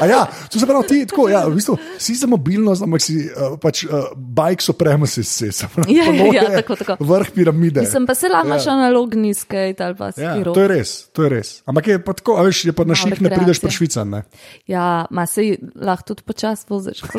A 0.00 0.06
ja, 0.06 0.20
to 0.50 0.58
se 0.58 0.66
pravi, 0.66 0.86
ti 0.88 1.06
tako, 1.06 1.28
ja, 1.28 1.44
v 1.46 1.54
bistvu, 1.54 1.76
si 1.98 2.14
za 2.14 2.26
mobilnost, 2.26 2.82
ampak 2.82 3.02
si 3.02 3.16
uh, 3.26 3.54
pač 3.58 3.84
uh, 3.84 4.10
bike 4.16 4.62
supremacy, 4.62 5.22
si 5.22 5.52
se 5.52 5.68
pravi. 5.68 5.94
Ja, 5.94 6.04
ja, 6.10 6.42
je 6.50 6.62
tako, 6.62 6.76
tako. 6.76 6.96
Vrh 7.04 7.30
piramide. 7.30 7.84
Sem 7.86 8.06
pa 8.06 8.14
se 8.14 8.28
lama 8.28 8.56
Ja. 8.56 8.72
analogni 8.72 9.34
skate 9.34 9.80
ali 9.80 9.94
pa 9.94 10.10
Ja, 10.16 10.34
skiro. 10.34 10.52
to 10.54 10.60
je 10.60 10.68
res, 10.68 10.90
to 11.12 11.22
je 11.22 11.28
res. 11.30 11.62
Ampak 11.66 11.86
je 11.86 11.98
pa 11.98 12.12
tako, 12.12 12.36
a 12.36 12.42
veš, 12.42 12.64
je 12.64 12.72
pa 12.72 12.84
na 12.84 12.94
šik 12.94 13.20
ne 13.20 13.30
prideš 13.30 13.58
rekreacije. 13.58 13.60
pri 13.60 13.70
švican. 13.70 14.10
Ne? 14.10 14.20
Ja, 14.66 15.06
ma 15.10 15.26
se 15.26 15.56
lahko 15.76 16.14
tudi 16.14 16.22
počasi 16.22 16.64
voziš. 16.68 17.02
Uh, 17.04 17.10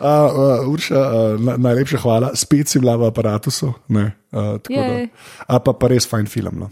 uh, 0.00 0.72
Urša, 0.72 0.94
uh, 0.94 1.40
na, 1.40 1.56
najlepša 1.56 1.98
hvala, 1.98 2.30
spet 2.34 2.68
si 2.68 2.78
bila 2.78 2.96
v 2.96 3.08
aparatusu. 3.10 3.72
Ne, 3.88 4.12
uh, 4.32 4.56
da, 4.62 5.06
a 5.46 5.58
pa, 5.58 5.72
pa 5.74 5.86
res 5.90 6.06
fajn 6.06 6.26
film. 6.30 6.54
No. 6.66 6.68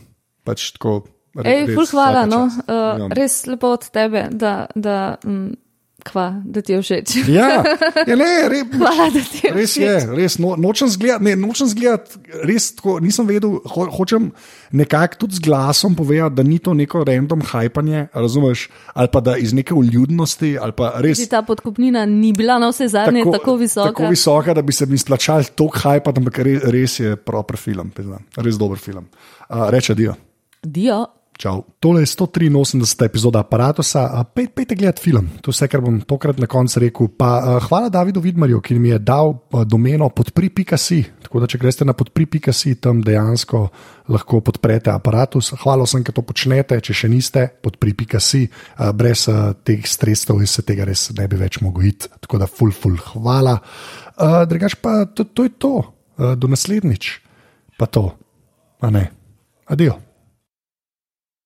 Pač 0.46 0.72
tako, 0.78 1.02
Ej, 1.44 1.74
ful 1.74 1.86
hvala, 1.92 2.26
no. 2.26 2.46
Uh, 2.46 2.98
Ja. 2.98 3.08
res 3.12 3.46
lepo 3.46 3.74
od 3.76 3.88
tebe, 3.90 4.28
da, 4.30 4.66
da, 4.74 5.16
mm, 5.24 5.52
kva, 6.06 6.42
da 6.44 6.62
ti 6.62 6.72
je 6.72 6.82
všeč. 6.82 7.14
Ja, 7.28 7.64
ja 8.10 8.16
ne, 8.16 8.28
re, 8.48 8.60
Hvala, 8.70 9.08
da 9.10 9.20
ti 9.20 9.40
je 9.42 9.50
res 9.52 9.72
všeč. 9.74 9.82
je, 9.82 9.96
res 10.14 10.38
no, 10.38 10.54
nočem 10.56 10.88
zgledati, 10.88 11.24
ne, 11.24 11.34
nočem 11.36 11.66
zgledati, 11.66 12.20
res 12.46 12.70
tako, 12.78 13.00
nisem 13.02 13.26
vedel, 13.26 13.58
ho, 13.64 13.86
hočem 13.90 14.30
nekako 14.70 15.26
tudi 15.26 15.40
z 15.40 15.44
glasom 15.44 15.96
povedati, 15.98 16.36
da 16.38 16.42
ni 16.46 16.60
to 16.62 16.74
neko 16.74 17.02
random 17.04 17.42
hajpanje, 17.42 18.06
razumeš, 18.14 18.68
ali 18.94 19.08
pa 19.12 19.20
da 19.20 19.36
iz 19.36 19.52
neke 19.52 19.74
uljudnosti, 19.74 20.54
res 21.02 21.18
Ti 21.18 21.28
ta 21.34 21.42
podkupnina 21.42 22.06
ni 22.06 22.32
bila 22.32 22.60
na 22.62 22.70
vse 22.70 22.88
zadnje 22.88 23.26
tako, 23.26 23.38
tako 23.38 23.56
visoka. 23.56 23.90
Tako 23.90 24.08
visoka, 24.14 24.54
da 24.54 24.62
bi 24.62 24.72
se 24.72 24.86
mi 24.86 24.98
splačal 24.98 25.44
toliko 25.54 25.78
hajpa, 25.88 26.14
ampak 26.16 26.38
res, 26.38 26.62
res 26.70 27.00
je 27.00 27.16
proper 27.16 27.58
film, 27.58 27.90
priznam. 27.90 28.22
res 28.36 28.54
dober 28.54 28.78
film. 28.78 29.10
Uh, 29.50 29.68
reče 29.74 29.94
Dio. 29.94 30.14
Dio. 30.62 31.15
Čau. 31.36 31.68
Tole 31.84 32.00
je 32.00 32.08
183. 32.16 33.04
epizoda 33.04 33.42
aparata, 33.44 33.84
pet, 34.34 34.54
pejte 34.56 34.74
gledati 34.74 35.02
film, 35.04 35.28
to 35.44 35.52
je 35.52 35.52
vse, 35.52 35.68
kar 35.68 35.82
bom 35.84 35.98
tokrat 36.00 36.38
na 36.40 36.48
koncu 36.48 36.80
rekel. 36.80 37.10
Pa, 37.12 37.28
uh, 37.36 37.58
hvala 37.68 37.90
Davidu 37.92 38.22
Vidmarju, 38.24 38.60
ki 38.64 38.78
mi 38.80 38.88
je 38.88 38.98
dal 38.98 39.34
uh, 39.36 39.64
domeno 39.68 40.08
podpri.si. 40.08 41.02
Tako 41.26 41.42
da, 41.44 41.48
če 41.50 41.60
greste 41.60 41.84
na 41.84 41.92
podpri.si, 41.92 42.78
tam 42.80 43.02
dejansko 43.04 43.60
lahko 44.08 44.40
podprete 44.40 44.88
aparatus. 44.94 45.52
Hvala 45.60 45.84
vsem, 45.84 46.06
ki 46.06 46.16
to 46.16 46.24
počnete, 46.24 46.80
če 46.80 46.96
še 47.04 47.12
niste, 47.12 47.44
podpri.si. 47.60 48.46
Uh, 48.48 48.88
brez 48.96 49.26
uh, 49.28 49.52
teh 49.60 49.84
sredstev 49.84 50.40
se 50.48 50.64
tega 50.64 50.88
res 50.88 51.10
ne 51.20 51.28
bi 51.28 51.36
več 51.36 51.60
mogel 51.60 51.92
iti. 51.92 52.08
Tako 52.16 52.40
da, 52.40 52.48
full, 52.48 52.72
full, 52.72 52.96
hvala. 53.12 53.58
Uh, 54.16 54.40
drugač 54.48 54.80
pa 54.80 55.02
to, 55.04 55.28
to 55.28 55.44
je 55.44 55.52
to, 55.60 55.76
uh, 55.84 56.32
do 56.32 56.48
naslednjič. 56.48 57.12
Pa 57.76 57.92
to, 57.92 58.08
a 58.80 58.88
ne. 58.88 59.10
Adijo. 59.68 60.05